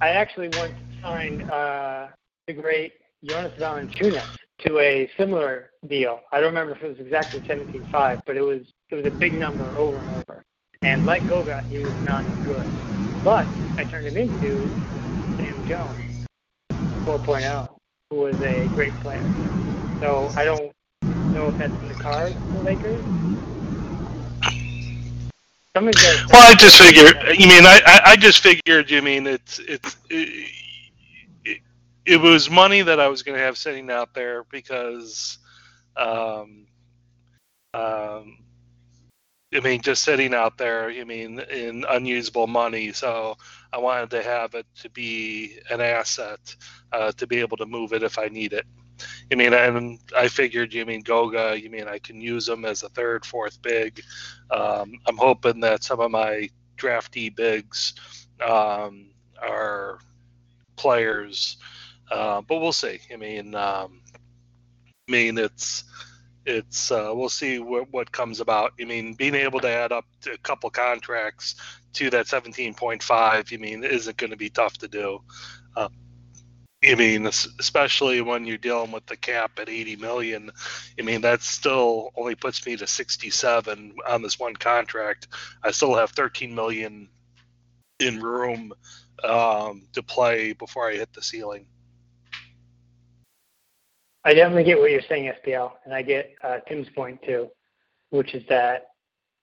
I 0.01 0.10
actually 0.10 0.50
once 0.50 0.74
signed 1.01 1.43
uh, 1.50 2.08
the 2.48 2.53
great 2.53 2.93
Jonas 3.24 3.53
Valanciunas 3.60 4.27
to 4.60 4.79
a 4.79 5.10
similar 5.17 5.72
deal. 5.88 6.20
I 6.32 6.39
don't 6.39 6.50
remember 6.50 6.74
if 6.74 6.84
it 6.84 6.88
was 6.88 7.00
exactly 7.00 7.41
17.5, 7.50 8.20
but 8.25 8.36
it 8.36 8.41
was 8.41 8.62
it 8.89 8.96
was 8.96 9.05
a 9.05 9.12
big 9.12 9.34
number 9.34 9.75
over 9.75 10.01
and 10.01 10.10
over. 10.10 10.43
And 10.84 11.05
like 11.05 11.27
Goga, 11.27 11.63
he 11.70 11.79
was 11.79 11.96
not 11.98 12.25
good. 12.43 12.67
But 13.23 13.47
I 13.77 13.85
turned 13.85 14.07
him 14.07 14.17
into 14.17 14.67
Sam 15.37 15.67
Jones 15.67 16.27
4.0, 17.05 17.69
who 18.09 18.15
was 18.17 18.41
a 18.41 18.67
great 18.75 18.93
player. 18.95 19.23
So 20.01 20.29
I 20.35 20.43
don't 20.43 20.73
know 21.33 21.47
if 21.47 21.57
that's 21.57 21.73
in 21.73 21.87
the 21.87 21.93
cards 21.93 22.35
for 22.35 22.51
the 22.51 22.63
Lakers. 22.63 23.03
Well, 25.75 26.51
I 26.51 26.53
just 26.59 26.77
figured. 26.77 27.15
You 27.39 27.47
mean 27.47 27.65
I? 27.65 27.81
I, 27.85 28.01
I 28.11 28.15
just 28.15 28.41
figured. 28.41 28.91
You 28.91 29.01
mean 29.01 29.25
it's 29.25 29.57
it's. 29.59 29.95
It, 30.09 30.51
it, 31.45 31.59
it 32.05 32.17
was 32.21 32.49
money 32.49 32.81
that 32.81 32.99
I 32.99 33.07
was 33.07 33.23
going 33.23 33.37
to 33.37 33.43
have 33.43 33.57
sitting 33.57 33.89
out 33.89 34.13
there 34.13 34.43
because, 34.51 35.39
um, 35.95 36.67
um, 37.73 38.37
I 39.55 39.60
mean, 39.60 39.81
just 39.81 40.03
sitting 40.03 40.33
out 40.33 40.57
there. 40.57 40.89
You 40.89 41.05
mean 41.05 41.39
in 41.39 41.86
unusable 41.89 42.48
money. 42.48 42.91
So 42.91 43.38
I 43.72 43.77
wanted 43.77 44.10
to 44.12 44.24
have 44.24 44.55
it 44.55 44.65
to 44.81 44.89
be 44.89 45.60
an 45.69 45.81
asset 45.81 46.55
uh, 46.91 47.12
to 47.13 47.27
be 47.27 47.39
able 47.39 47.57
to 47.57 47.65
move 47.65 47.93
it 47.93 48.03
if 48.03 48.17
I 48.17 48.27
need 48.27 48.53
it. 48.53 48.65
I 49.31 49.36
mean, 49.36 49.53
and 49.53 50.00
I 50.15 50.27
figured, 50.27 50.74
you 50.74 50.86
mean 50.86 51.01
Goga, 51.01 51.60
you 51.60 51.69
mean 51.69 51.88
I 51.88 52.00
can 52.00 52.22
use 52.22 52.45
them 52.45 52.65
as 52.65 52.83
a 52.83 52.89
third, 52.89 53.25
fourth 53.25 53.62
big. 53.62 54.01
Um, 54.51 54.93
I'm 55.07 55.17
hoping 55.17 55.60
that 55.62 55.83
some 55.83 56.00
of 56.00 56.12
my 56.12 56.50
drafty 56.77 57.29
bigs 57.29 57.93
um, 58.45 59.07
are 59.41 60.00
players, 60.75 61.57
uh, 62.12 62.41
but 62.41 62.60
we'll 62.60 62.72
see. 62.72 63.00
I 63.12 63.17
mean, 63.17 63.55
um, 63.55 64.01
I 65.07 65.12
mean 65.12 65.38
it's 65.38 65.83
it's 66.45 66.91
uh, 66.91 67.12
we'll 67.13 67.29
see 67.29 67.59
what, 67.59 67.91
what 67.91 68.12
comes 68.12 68.39
about. 68.39 68.73
I 68.79 68.85
mean, 68.85 69.13
being 69.13 69.35
able 69.35 69.59
to 69.62 69.69
add 69.69 69.91
up 69.91 70.05
to 70.21 70.33
a 70.33 70.38
couple 70.38 70.69
contracts 70.69 71.55
to 71.93 72.09
that 72.09 72.25
17.5, 72.25 73.51
you 73.51 73.59
mean, 73.59 73.83
isn't 73.83 74.17
going 74.17 74.31
to 74.31 74.38
be 74.38 74.50
tough 74.50 74.77
to 74.79 74.88
do. 74.88 75.21
Uh, 75.75 75.89
I 76.85 76.95
mean, 76.95 77.27
especially 77.27 78.21
when 78.21 78.45
you're 78.45 78.57
dealing 78.57 78.91
with 78.91 79.05
the 79.05 79.15
cap 79.15 79.57
at 79.57 79.69
80 79.69 79.95
million. 79.97 80.51
I 81.00 81.01
mean, 81.01 81.21
that 81.21 81.41
still 81.41 82.12
only 82.15 82.35
puts 82.35 82.65
me 82.65 82.75
to 82.75 82.88
67 82.88 83.95
on 84.05 84.21
this 84.21 84.38
one 84.38 84.55
contract. 84.55 85.27
I 85.63 85.71
still 85.71 85.95
have 85.95 86.12
13 86.12 86.53
million 86.53 87.07
in 88.00 88.19
room 88.21 88.73
um, 89.23 89.83
to 89.93 90.03
play 90.03 90.53
before 90.53 90.89
I 90.89 90.95
hit 90.95 91.13
the 91.13 91.21
ceiling. 91.21 91.67
I 94.25 94.33
definitely 94.33 94.63
get 94.63 94.79
what 94.79 94.91
you're 94.91 95.01
saying, 95.09 95.31
SPL, 95.45 95.73
and 95.85 95.93
I 95.93 96.01
get 96.01 96.33
uh, 96.43 96.59
Tim's 96.67 96.87
point 96.95 97.21
too, 97.23 97.49
which 98.09 98.33
is 98.33 98.43
that 98.49 98.87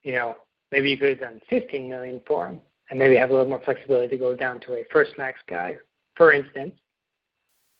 you 0.03 0.13
know 0.13 0.37
maybe 0.73 0.91
you 0.91 0.97
could 0.97 1.11
have 1.11 1.21
done 1.21 1.41
15 1.51 1.89
million 1.89 2.21
for 2.27 2.49
him, 2.49 2.61
and 2.89 2.99
maybe 2.99 3.17
have 3.17 3.31
a 3.31 3.33
little 3.33 3.49
more 3.49 3.61
flexibility 3.65 4.09
to 4.09 4.17
go 4.17 4.35
down 4.35 4.61
to 4.61 4.75
a 4.75 4.85
first 4.91 5.13
max 5.19 5.41
guy, 5.47 5.77
for 6.17 6.33
instance. 6.33 6.75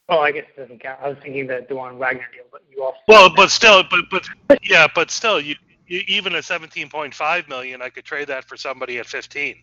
Well, 0.09 0.19
I 0.19 0.31
guess 0.31 0.45
it 0.55 0.59
doesn't 0.59 0.81
count. 0.81 0.99
I 1.01 1.07
was 1.07 1.17
thinking 1.23 1.47
the 1.47 1.65
Dajuan 1.69 1.97
Wagner 1.97 2.25
deal, 2.33 2.43
but 2.51 2.61
you 2.69 2.83
also 2.83 2.97
Well, 3.07 3.33
but 3.33 3.49
still, 3.49 3.83
but 3.89 4.01
but 4.47 4.59
yeah, 4.61 4.87
but 4.93 5.09
still, 5.09 5.39
you, 5.39 5.55
you 5.87 6.01
even 6.07 6.35
at 6.35 6.43
17.5 6.43 7.47
million, 7.47 7.81
I 7.81 7.89
could 7.89 8.03
trade 8.03 8.27
that 8.27 8.45
for 8.45 8.57
somebody 8.57 8.99
at 8.99 9.05
15, 9.05 9.55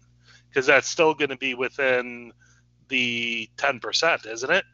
because 0.49 0.67
that's 0.67 0.89
still 0.89 1.13
going 1.15 1.29
to 1.29 1.37
be 1.37 1.55
within 1.55 2.33
the 2.89 3.49
10 3.59 3.79
percent, 3.79 4.27
isn't 4.27 4.51
it? 4.51 4.65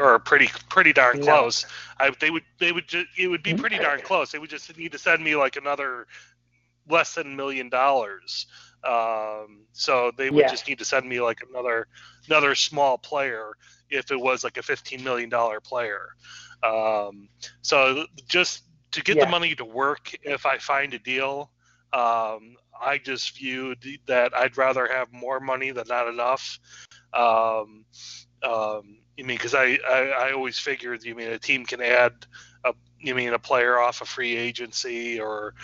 Or 0.00 0.18
pretty 0.18 0.48
pretty 0.70 0.92
darn 0.94 1.18
No. 1.18 1.24
close. 1.26 1.66
I, 1.98 2.10
they 2.20 2.30
would 2.30 2.42
they 2.58 2.72
would 2.72 2.88
just 2.88 3.06
it 3.18 3.28
would 3.28 3.42
be 3.42 3.54
pretty 3.54 3.78
darn 3.78 4.00
close. 4.00 4.32
They 4.32 4.38
would 4.38 4.48
just 4.50 4.76
need 4.78 4.92
to 4.92 4.98
send 4.98 5.22
me 5.22 5.36
like 5.36 5.56
another 5.56 6.06
less 6.88 7.14
than 7.14 7.26
a 7.32 7.36
million 7.36 7.68
dollars. 7.68 8.46
Um, 8.82 9.66
so 9.72 10.10
they 10.16 10.30
would 10.30 10.40
Yeah. 10.40 10.48
just 10.48 10.66
need 10.66 10.78
to 10.78 10.86
send 10.86 11.06
me 11.06 11.20
like 11.20 11.40
another 11.50 11.86
another 12.26 12.54
small 12.54 12.96
player 12.96 13.52
if 13.90 14.10
it 14.10 14.18
was 14.18 14.42
like 14.42 14.56
a 14.56 14.62
15 14.62 15.04
million 15.04 15.28
dollar 15.28 15.60
player. 15.60 16.08
Um, 16.62 17.28
so 17.60 18.06
just 18.26 18.62
to 18.92 19.02
get 19.02 19.18
Yeah. 19.18 19.26
the 19.26 19.30
money 19.30 19.54
to 19.54 19.64
work, 19.66 20.14
if 20.22 20.46
I 20.46 20.56
find 20.58 20.94
a 20.94 20.98
deal, 20.98 21.50
um, 21.92 22.56
I 22.80 22.98
just 23.04 23.36
viewed 23.36 23.84
that 24.06 24.34
I'd 24.34 24.56
rather 24.56 24.86
have 24.88 25.12
more 25.12 25.40
money 25.40 25.72
than 25.72 25.84
not 25.88 26.08
enough. 26.08 26.58
Um, 27.12 27.84
um, 28.42 28.98
you 29.16 29.24
mean 29.24 29.36
because 29.36 29.54
I, 29.54 29.78
I 29.88 29.98
I 30.18 30.32
always 30.32 30.58
figured 30.58 31.04
you 31.04 31.14
mean 31.14 31.28
a 31.28 31.38
team 31.38 31.66
can 31.66 31.80
add 31.80 32.12
a 32.64 32.72
you 32.98 33.14
mean 33.14 33.32
a 33.32 33.38
player 33.38 33.78
off 33.78 34.00
a 34.00 34.04
free 34.04 34.36
agency 34.36 35.20
or 35.20 35.54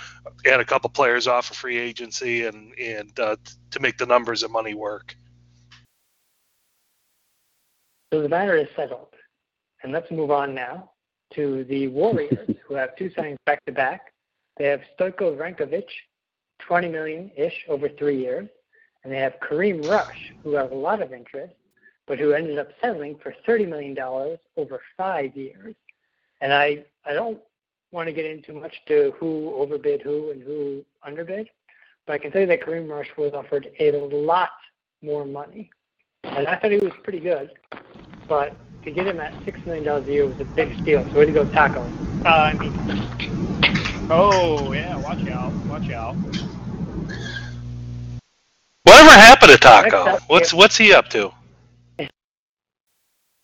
add 0.46 0.60
a 0.60 0.64
couple 0.64 0.90
players 0.90 1.26
off 1.26 1.50
a 1.50 1.54
free 1.54 1.78
agency 1.78 2.46
and 2.46 2.72
and 2.78 3.18
uh, 3.18 3.36
to 3.70 3.80
make 3.80 3.98
the 3.98 4.06
numbers 4.06 4.42
of 4.42 4.50
money 4.50 4.74
work. 4.74 5.16
So 8.12 8.22
the 8.22 8.28
matter 8.28 8.56
is 8.56 8.68
settled. 8.76 9.08
And 9.82 9.92
let's 9.92 10.10
move 10.10 10.30
on 10.30 10.54
now 10.54 10.90
to 11.34 11.64
the 11.64 11.88
Warriors, 11.88 12.56
who 12.66 12.74
have 12.74 12.96
two 12.96 13.10
signings 13.10 13.36
back 13.44 13.64
to 13.66 13.72
back. 13.72 14.12
They 14.56 14.66
have 14.66 14.80
Stojko 14.98 15.36
Vrankovic, 15.36 15.88
20 16.60 16.88
million 16.88 17.30
ish 17.36 17.64
over 17.68 17.88
three 17.88 18.18
years, 18.18 18.48
and 19.04 19.12
they 19.12 19.18
have 19.18 19.34
Kareem 19.40 19.86
Rush, 19.88 20.32
who 20.42 20.54
has 20.54 20.70
a 20.70 20.74
lot 20.74 21.02
of 21.02 21.12
interest, 21.12 21.54
but 22.06 22.18
who 22.18 22.32
ended 22.32 22.58
up 22.58 22.68
settling 22.80 23.16
for 23.16 23.34
30 23.44 23.66
million 23.66 23.94
dollars 23.94 24.38
over 24.56 24.80
five 24.96 25.36
years. 25.36 25.74
And 26.40 26.52
I 26.52 26.84
I 27.04 27.12
don't 27.12 27.38
want 27.92 28.08
to 28.08 28.12
get 28.12 28.24
into 28.24 28.52
much 28.52 28.82
to 28.86 29.14
who 29.18 29.54
overbid 29.54 30.02
who 30.02 30.30
and 30.30 30.42
who 30.42 30.84
underbid, 31.02 31.48
but 32.06 32.14
I 32.14 32.18
can 32.18 32.30
tell 32.30 32.40
you 32.42 32.46
that 32.48 32.62
Kareem 32.62 32.88
Rush 32.88 33.10
was 33.16 33.32
offered 33.32 33.68
a 33.78 33.92
lot 33.92 34.50
more 35.02 35.24
money, 35.24 35.70
and 36.24 36.46
I 36.46 36.56
thought 36.56 36.72
he 36.72 36.78
was 36.78 36.92
pretty 37.02 37.20
good 37.20 37.50
but 38.28 38.54
to 38.84 38.90
get 38.90 39.06
him 39.06 39.20
at 39.20 39.32
six 39.44 39.58
million 39.66 39.84
dollars 39.84 40.06
a 40.08 40.12
year 40.12 40.26
was 40.26 40.40
a 40.40 40.44
big 40.44 40.76
steal. 40.80 41.04
So 41.10 41.18
way 41.18 41.26
to 41.26 41.32
go, 41.32 41.44
Taco. 41.46 41.82
Uh, 42.24 42.28
I 42.28 42.52
mean, 42.54 42.72
Oh 44.08 44.72
yeah, 44.72 44.96
watch 44.96 45.26
out, 45.28 45.52
watch 45.66 45.90
out. 45.90 46.14
Whatever 48.84 49.10
happened 49.10 49.52
to 49.52 49.58
Taco? 49.58 50.18
What's 50.28 50.54
what's 50.54 50.76
he 50.76 50.92
up 50.92 51.08
to? 51.10 51.30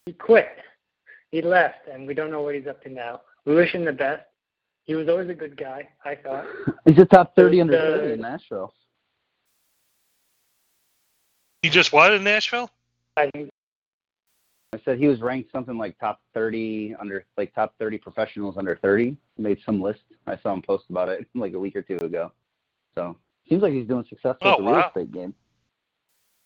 He 0.07 0.13
quit. 0.13 0.49
He 1.31 1.41
left, 1.43 1.89
and 1.93 2.07
we 2.07 2.15
don't 2.15 2.31
know 2.31 2.43
what 2.43 2.55
he's 2.55 2.67
up 2.67 2.83
to 2.83 2.89
now. 2.91 3.21
We 3.45 3.55
wish 3.55 3.73
him 3.73 3.85
the 3.85 3.93
best. 3.93 4.25
He 4.85 4.95
was 4.95 5.09
always 5.09 5.31
a 5.31 5.35
good 5.35 5.57
guy, 5.57 5.89
I 6.05 6.17
thought. 6.17 6.45
He's 6.87 6.99
a 6.99 7.05
top 7.05 7.35
30 7.37 7.61
under 7.63 7.77
Uh, 7.79 7.99
30 8.01 8.13
in 8.15 8.21
Nashville. 8.21 8.75
He 11.63 11.71
just 11.71 11.93
what 11.93 12.13
in 12.13 12.25
Nashville? 12.25 12.69
I 13.17 13.31
think 13.31 13.49
I 14.75 14.81
said 14.85 14.99
he 14.99 15.07
was 15.07 15.21
ranked 15.21 15.53
something 15.53 15.79
like 15.79 15.97
top 16.01 16.21
30 16.35 16.97
under, 16.99 17.25
like 17.37 17.55
top 17.55 17.75
30 17.79 17.99
professionals 17.99 18.57
under 18.59 18.77
30. 18.77 19.17
Made 19.39 19.59
some 19.65 19.81
list. 19.81 20.01
I 20.27 20.37
saw 20.39 20.53
him 20.53 20.63
post 20.63 20.87
about 20.91 21.09
it 21.09 21.27
like 21.35 21.53
a 21.53 21.59
week 21.59 21.77
or 21.77 21.83
two 21.83 21.97
ago. 21.97 22.33
So 22.97 23.17
seems 23.49 23.63
like 23.63 23.73
he's 23.73 23.87
doing 23.87 24.05
successful 24.09 24.49
Oh, 24.49 24.53
at 24.55 24.59
the 24.59 24.65
real 24.65 24.81
estate 24.89 25.13
game. 25.13 25.35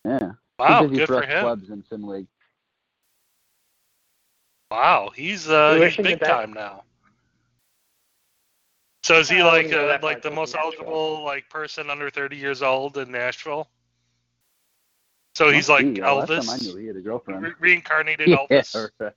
Yeah. 0.04 0.32
Wow, 0.58 0.82
Too 0.82 0.88
busy 0.88 0.98
good 1.00 1.06
for 1.06 1.14
for 1.14 1.22
us 1.25 1.28
him. 1.30 1.40
clubs 1.40 1.70
in 1.70 1.84
Sim 1.88 2.06
League. 2.06 2.26
Wow, 4.70 5.11
he's 5.14 5.49
uh 5.49 5.75
he's 5.75 5.80
wish 5.80 5.99
him 5.99 6.04
the 6.04 6.16
big 6.16 6.20
time 6.20 6.52
now. 6.52 6.82
So 9.04 9.18
is 9.20 9.28
he 9.28 9.42
like 9.42 9.73
uh, 9.73 9.99
like 10.02 10.23
the 10.23 10.30
most 10.30 10.54
eligible 10.54 11.25
like 11.25 11.49
person 11.49 11.90
under 11.90 12.11
30 12.11 12.37
years 12.37 12.62
old 12.62 12.96
in 12.99 13.12
Nashville? 13.12 13.68
So 15.35 15.50
he's 15.50 15.68
like 15.68 15.99
Last 15.99 16.35
time 16.35 16.50
I 16.50 16.56
Elvis, 16.56 16.58
knew 16.58 16.76
he 16.76 16.87
had 16.87 16.96
a 16.96 17.00
girlfriend. 17.00 17.42
re- 17.42 17.54
reincarnated 17.61 18.30
yeah, 18.50 18.62
Elvis. 18.62 18.90
right. 18.99 19.12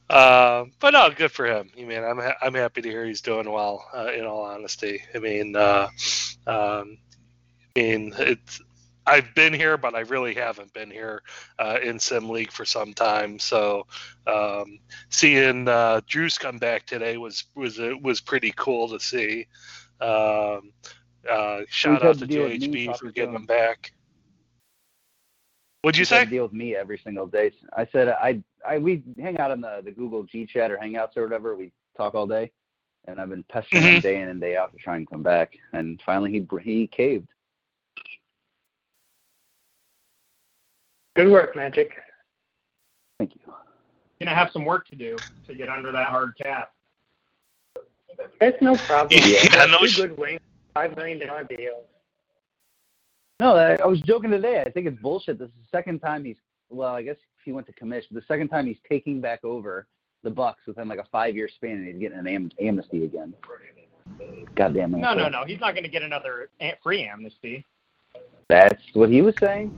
Uh, 0.10 0.66
but 0.80 0.92
no, 0.92 1.10
good 1.10 1.32
for 1.32 1.46
him. 1.46 1.70
I 1.78 1.84
mean, 1.86 2.04
I'm 2.04 2.18
ha- 2.20 2.36
I'm 2.42 2.54
happy 2.54 2.82
to 2.82 2.90
hear 2.90 3.06
he's 3.06 3.22
doing 3.22 3.50
well. 3.50 3.88
Uh, 3.96 4.12
in 4.12 4.26
all 4.26 4.44
honesty, 4.44 5.02
I 5.16 5.20
mean, 5.20 5.56
uh, 5.56 5.88
um, 6.46 6.98
I 7.76 7.80
mean, 7.80 8.14
it's 8.18 8.62
I've 9.08 9.34
been 9.36 9.54
here, 9.54 9.78
but 9.78 9.96
I 9.96 10.02
really 10.02 10.34
haven't 10.34 10.74
been 10.74 10.92
here 10.92 11.24
uh, 11.60 11.80
in 11.84 12.00
Sim 12.00 12.30
League 12.30 12.52
for 12.52 12.66
some 12.66 12.94
time. 12.94 13.40
So 13.40 13.88
um, 14.28 14.80
seeing 15.10 15.68
uh, 15.68 16.02
Drews 16.08 16.38
come 16.38 16.58
back 16.58 16.86
today 16.86 17.18
was 17.18 17.46
was 17.56 17.80
was 18.02 18.22
pretty 18.22 18.54
cool 18.56 18.90
to 18.90 19.00
see. 19.00 19.48
Um, 20.00 20.72
uh, 21.30 21.62
shout 21.70 22.04
out 22.04 22.18
to 22.18 22.26
to 22.26 22.28
deal 22.28 22.44
with 22.44 22.58
me 22.58 22.76
JHB 22.78 22.98
for 22.98 23.12
getting 23.12 23.36
him. 23.36 23.42
him 23.42 23.46
back. 23.46 23.92
What'd 25.82 25.98
you 25.98 26.06
He's 26.06 26.10
say? 26.10 26.26
deal 26.26 26.44
with 26.44 26.54
me 26.54 26.76
every 26.76 26.98
single 27.00 27.28
day. 27.28 27.52
I 27.76 27.86
said 27.86 28.10
I 28.10 28.42
I 28.68 28.78
we 28.78 29.04
hang 29.20 29.38
out 29.40 29.52
in 29.52 29.62
the 29.62 29.82
the 29.84 29.92
Google 29.92 30.24
G 30.24 30.46
chat 30.46 30.72
or 30.72 30.78
Hangouts 30.78 31.18
or 31.18 31.24
whatever. 31.24 31.56
We 31.56 31.72
talk 31.98 32.16
all 32.16 32.28
day, 32.28 32.52
and 33.08 33.20
I've 33.20 33.30
been 33.30 33.44
pestering 33.44 33.86
him 33.86 33.98
Mhm. 33.98 34.02
day 34.02 34.22
in 34.22 34.30
and 34.30 34.40
day 34.40 34.56
out 34.58 34.72
to 34.74 34.78
try 34.78 34.96
and 34.98 35.10
come 35.10 35.24
back. 35.24 35.58
And 35.74 36.02
finally, 36.06 36.32
he 36.32 36.48
he 36.62 36.88
caved. 36.88 37.30
Good 41.16 41.30
work, 41.32 41.56
Magic. 41.56 41.92
Thank 43.20 43.36
you. 43.36 43.42
You're 43.46 44.28
Gonna 44.28 44.36
have 44.38 44.52
some 44.52 44.66
work 44.66 44.88
to 44.88 44.96
do 44.96 45.18
to 45.48 45.56
get 45.56 45.68
under 45.70 45.92
that 45.92 46.08
hard 46.08 46.34
cap. 46.42 46.72
That's 48.40 48.62
no 48.62 48.76
problem. 48.76 49.20
Yeah, 49.26 49.40
We 49.44 49.50
got 49.50 49.70
no 49.70 49.80
two 49.80 49.88
sh- 49.88 49.98
good 49.98 50.18
wings, 50.18 50.42
five 50.74 50.96
million 50.96 51.20
dollar 51.20 51.44
deals. 51.44 51.84
No, 53.40 53.56
I, 53.56 53.76
I 53.76 53.88
was 53.88 54.00
joking 54.02 54.30
today. 54.30 54.64
I 54.66 54.70
think 54.70 54.86
it's 54.88 55.00
bullshit. 55.02 55.40
This 55.40 55.48
is 55.48 55.54
the 55.64 55.78
second 55.78 56.00
time 56.00 56.24
he's 56.24 56.38
well, 56.70 56.94
I 56.94 57.02
guess 57.02 57.16
if 57.16 57.44
he 57.44 57.52
went 57.52 57.68
to 57.68 57.74
commission. 57.74 58.16
The 58.16 58.22
second 58.28 58.48
time 58.48 58.66
he's 58.68 58.78
taking 58.88 59.20
back 59.20 59.44
over 59.44 59.88
the 60.24 60.30
Bucks 60.30 60.62
within 60.68 60.88
like 60.88 61.00
a 61.00 61.06
five 61.12 61.36
year 61.36 61.50
span, 61.50 61.72
and 61.72 61.88
he's 61.88 61.98
getting 61.98 62.20
an 62.20 62.28
am- 62.28 62.52
amnesty 62.62 63.04
again. 63.04 63.34
Goddamn. 64.56 64.96
It. 64.96 65.00
No, 65.00 65.14
no, 65.14 65.28
no. 65.28 65.44
He's 65.46 65.60
not 65.60 65.76
gonna 65.76 65.88
get 65.90 66.04
another 66.04 66.50
free 66.82 67.04
amnesty. 67.04 67.66
That's 68.48 68.82
what 68.94 69.10
he 69.10 69.22
was 69.22 69.34
saying. 69.40 69.76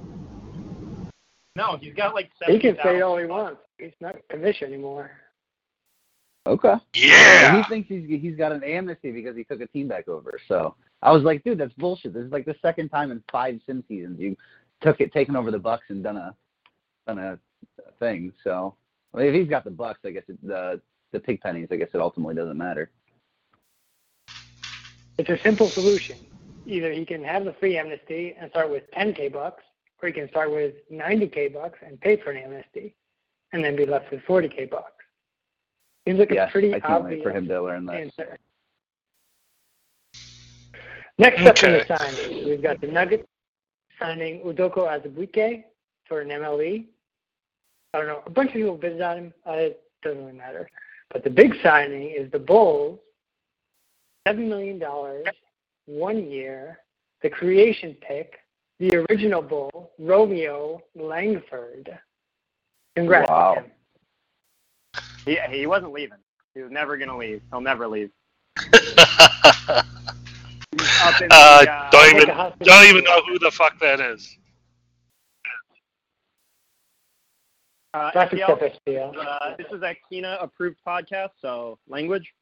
No, 1.56 1.78
he's 1.80 1.94
got 1.94 2.14
like 2.16 2.32
He 2.48 2.60
can 2.60 2.76
say 2.78 3.00
70,000 3.00 3.04
all 3.04 3.18
he 3.18 3.26
wants. 3.26 3.62
He's 3.78 3.92
not 4.02 4.16
a 4.16 4.34
commission 4.34 4.74
anymore. 4.74 5.12
Okay. 6.46 6.68
Well, 6.68 6.82
Yeah. 6.94 7.58
he 7.58 7.70
thinks 7.70 7.88
he's 7.88 8.22
he's 8.22 8.36
got 8.36 8.52
an 8.52 8.64
amnesty 8.64 9.12
because 9.12 9.36
he 9.36 9.44
took 9.44 9.62
a 9.62 9.68
team 9.68 9.88
back 9.88 10.08
over. 10.08 10.40
So 10.48 10.76
I 11.02 11.12
was 11.12 11.24
like, 11.24 11.44
dude, 11.44 11.58
that's 11.58 11.74
bullshit. 11.74 12.14
This 12.14 12.26
is 12.26 12.32
like 12.32 12.46
the 12.46 12.56
second 12.62 12.90
time 12.90 13.12
in 13.12 13.24
five 13.32 13.60
sim 13.66 13.84
seasons 13.88 14.20
you 14.20 14.36
took 14.82 15.00
it, 15.00 15.14
taken 15.14 15.36
over 15.36 15.52
the 15.52 15.60
Bucks, 15.60 15.86
and 15.90 16.04
done 16.04 16.18
a 16.18 16.36
done 17.08 17.20
a 17.20 17.40
thing. 18.00 18.34
So 18.44 18.76
I 19.14 19.20
mean, 19.20 19.28
if 19.28 19.36
he's 19.36 19.48
got 19.48 19.64
the 19.64 19.72
Bucks, 19.72 20.00
I 20.04 20.10
guess 20.12 20.24
it, 20.28 20.38
the 20.46 20.82
the 21.12 21.20
pig 21.20 21.40
pennies. 21.40 21.70
I 21.72 21.76
guess 21.78 21.90
it 21.94 22.02
ultimately 22.02 22.36
doesn't 22.36 22.58
matter. 22.58 22.90
It's 25.18 25.30
a 25.30 25.38
simple 25.44 25.68
solution. 25.70 26.18
Either 26.66 26.92
he 26.92 27.06
can 27.06 27.24
have 27.24 27.46
the 27.46 27.54
free 27.54 27.78
amnesty 27.78 28.36
and 28.38 28.50
start 28.50 28.70
with 28.72 28.90
10k 28.92 29.32
bucks, 29.32 29.64
or 30.04 30.08
he 30.08 30.14
can 30.14 30.28
start 30.30 30.52
with 30.52 30.74
90k 30.92 31.54
bucks 31.54 31.80
and 31.86 32.00
pay 32.02 32.18
for 32.18 32.32
an 32.32 32.38
amnesty, 32.38 32.94
and 33.54 33.64
then 33.64 33.76
be 33.76 33.86
left 33.86 34.12
with 34.12 34.20
40k 34.28 34.70
bucks. 34.70 34.92
Seems 36.06 36.20
like 36.20 36.32
Yes, 36.32 36.50
a 36.50 36.52
pretty 36.52 36.74
I 36.74 36.80
can't 36.82 36.94
obvious 37.06 37.20
wait 37.20 37.24
for 37.24 37.32
him 37.32 37.48
to 37.48 37.62
learn 37.64 37.86
that. 37.86 37.96
answer. 37.96 38.38
Next 41.18 41.42
up 41.46 41.64
in 41.64 41.72
the 41.72 41.82
Okay. 41.82 41.94
signings, 41.94 42.46
we've 42.46 42.62
got 42.62 42.82
the 42.82 42.88
Nuggets 42.88 43.26
signing 43.98 44.42
Udoka 44.42 44.80
Azubuike 44.90 45.64
for 46.06 46.20
an 46.20 46.30
MLE. 46.32 46.88
I 47.94 47.98
don't 48.00 48.08
know, 48.08 48.24
a 48.26 48.30
bunch 48.30 48.50
of 48.50 48.56
people 48.56 48.76
bidded 48.76 49.02
on 49.02 49.18
him. 49.18 49.34
Uh, 49.48 49.52
it 49.54 49.84
doesn't 50.02 50.20
really 50.20 50.34
matter. 50.38 50.68
But 51.12 51.24
the 51.24 51.30
big 51.30 51.54
signing 51.62 52.10
is 52.10 52.30
the 52.32 52.40
Bulls, 52.40 53.00
seven 54.28 54.50
million 54.50 54.80
dollars, 54.80 55.28
one 55.86 56.30
year, 56.30 56.80
the 57.22 57.30
creation 57.30 57.96
pick, 58.02 58.40
the 58.80 59.06
original 59.10 59.42
Bull, 59.42 59.92
Romeo 60.00 60.82
Langford. 60.96 61.98
Congrats 62.96 63.30
Wow. 63.30 63.54
to 63.56 63.62
him. 63.62 63.72
He 65.26 65.40
he 65.58 65.68
wasn't 65.68 65.94
leaving. 65.94 66.18
He 66.54 66.62
was 66.62 66.72
never 66.72 66.98
gonna 66.98 67.18
leave. 67.18 67.42
He'll 67.52 67.62
never 67.62 67.88
leave. 67.88 68.12
Up 71.04 71.18
the, 71.20 71.28
Uh, 71.32 71.66
uh, 71.70 71.90
don't 71.92 72.16
even 72.16 72.28
don't 72.62 72.86
even 72.88 73.04
know 73.04 73.22
who 73.28 73.40
the 73.40 73.52
fuck 73.52 73.80
that 73.80 74.00
is. 74.00 74.38
uh, 77.94 78.12
That's 78.14 78.34
SPL, 78.34 79.18
uh, 79.18 79.56
this 79.58 79.68
is 79.72 79.82
a 79.84 79.96
Kina 80.10 80.38
approved 80.42 80.78
podcast, 80.86 81.30
so 81.42 81.78
language. 81.88 82.34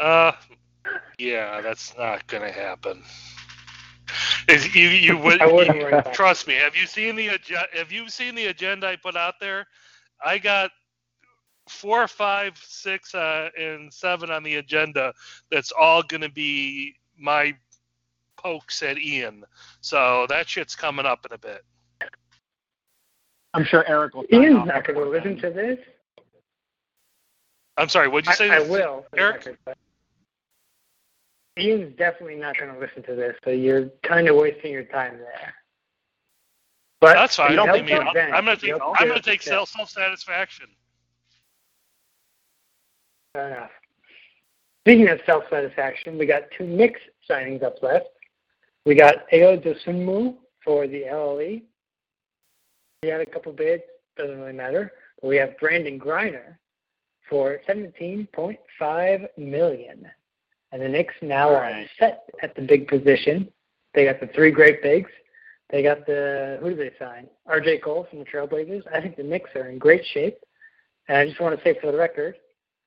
Uh, 0.00 0.32
yeah, 1.18 1.60
that's 1.60 1.96
not 1.96 2.26
gonna 2.26 2.50
happen. 2.50 3.02
Is 4.48 4.74
you 4.74 4.88
you 4.88 5.16
would 5.24 5.40
I 5.42 5.46
wouldn't 5.46 5.76
you- 5.76 5.82
worry 5.84 5.92
about 5.92 6.08
it. 6.08 6.14
trust 6.14 6.46
me? 6.46 6.54
Have 6.54 6.74
you 6.76 6.86
seen 6.86 7.16
the 7.16 7.28
agenda? 7.28 7.66
Have 7.74 7.92
you 7.92 8.08
seen 8.08 8.34
the 8.34 8.46
agenda 8.46 8.88
I 8.88 8.96
put 8.96 9.16
out 9.16 9.34
there? 9.40 9.66
I 10.24 10.38
got 10.38 10.70
four, 11.68 12.06
five, 12.08 12.58
six, 12.62 13.14
uh, 13.14 13.48
and 13.58 13.92
seven 13.92 14.30
on 14.30 14.42
the 14.42 14.56
agenda. 14.56 15.12
That's 15.50 15.72
all 15.72 16.02
gonna 16.02 16.28
be 16.30 16.96
my 17.18 17.54
pokes 18.36 18.82
at 18.82 18.98
Ian. 18.98 19.44
So 19.82 20.26
that 20.28 20.48
shit's 20.48 20.74
coming 20.74 21.06
up 21.06 21.26
in 21.26 21.32
a 21.34 21.38
bit. 21.38 21.62
I'm 23.52 23.64
sure 23.64 23.84
Eric 23.86 24.14
will. 24.14 24.24
sign 24.30 24.42
Ian's 24.42 24.56
off 24.60 24.66
not 24.66 24.86
going 24.86 24.98
to 24.98 25.08
listen 25.10 25.36
to 25.40 25.50
this. 25.50 25.78
I'm 27.76 27.88
sorry. 27.88 28.08
What'd 28.08 28.26
you 28.28 28.32
say? 28.34 28.48
I 28.50 28.60
will. 28.60 29.04
for 29.10 29.16
the 29.16 29.20
Eric? 29.22 29.58
Ian's 31.60 31.96
definitely 31.96 32.36
not 32.36 32.56
going 32.56 32.72
to 32.72 32.78
listen 32.78 33.02
to 33.04 33.14
this, 33.14 33.36
so 33.44 33.50
you're 33.50 33.90
kind 34.02 34.28
of 34.28 34.36
wasting 34.36 34.72
your 34.72 34.84
time 34.84 35.18
there. 35.18 35.54
But 37.00 37.14
That's 37.14 37.36
fine. 37.36 37.56
don't 37.56 37.68
I 37.68 37.76
helps 37.76 37.90
mean, 37.90 37.96
your 37.96 38.08
I'm. 38.08 38.34
I'm 38.34 38.44
gonna 38.44 38.56
take 38.56 38.74
I'm 38.74 39.08
gonna 39.08 39.22
take 39.22 39.40
self 39.42 39.70
self 39.70 39.88
satisfaction. 39.88 40.66
Fair 43.32 43.52
enough. 43.52 43.70
Speaking 44.84 45.08
of 45.08 45.20
self-satisfaction, 45.24 46.18
we 46.18 46.26
got 46.26 46.44
two 46.56 46.66
Knicks 46.66 47.00
signings 47.28 47.62
up 47.62 47.82
left. 47.82 48.08
We 48.86 48.94
got 48.94 49.28
Ayo 49.30 49.62
Dosunmu 49.62 50.36
for 50.64 50.86
the 50.86 51.02
LLE. 51.02 51.62
We 53.02 53.08
had 53.08 53.20
a 53.20 53.26
couple 53.26 53.52
bids, 53.52 53.82
doesn't 54.16 54.40
really 54.40 54.52
matter. 54.52 54.92
But 55.20 55.28
we 55.28 55.36
have 55.36 55.58
Brandon 55.58 56.00
Griner 56.00 56.56
for 57.28 57.60
17.5 57.68 59.26
million. 59.36 60.10
And 60.72 60.82
the 60.82 60.88
Knicks 60.88 61.14
now 61.20 61.50
are 61.50 61.84
set 61.98 62.24
at 62.42 62.54
the 62.54 62.62
big 62.62 62.86
position. 62.86 63.48
They 63.94 64.04
got 64.04 64.20
the 64.20 64.28
three 64.28 64.50
great 64.50 64.82
bigs. 64.82 65.10
They 65.70 65.82
got 65.82 66.06
the 66.06 66.58
who 66.60 66.70
did 66.70 66.78
they 66.78 66.92
sign? 66.98 67.28
RJ 67.48 67.82
Cole 67.82 68.06
from 68.08 68.20
the 68.20 68.24
Trailblazers. 68.24 68.82
I 68.92 69.00
think 69.00 69.16
the 69.16 69.22
Knicks 69.22 69.50
are 69.54 69.68
in 69.68 69.78
great 69.78 70.04
shape. 70.12 70.38
And 71.08 71.18
I 71.18 71.26
just 71.26 71.40
want 71.40 71.56
to 71.56 71.64
say 71.64 71.76
for 71.80 71.90
the 71.90 71.98
record, 71.98 72.36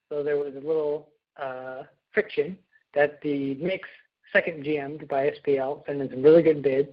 so 0.10 0.24
there 0.24 0.38
was 0.38 0.54
a 0.56 0.66
little 0.66 1.10
uh, 1.42 1.84
friction 2.14 2.58
that 2.94 3.20
the 3.22 3.56
Knicks 3.56 3.90
second 4.32 4.64
GM 4.64 5.08
by 5.10 5.32
SPL 5.46 5.86
sent 5.86 6.02
in 6.02 6.10
some 6.10 6.24
really 6.24 6.42
good 6.42 6.62
bids. 6.62 6.90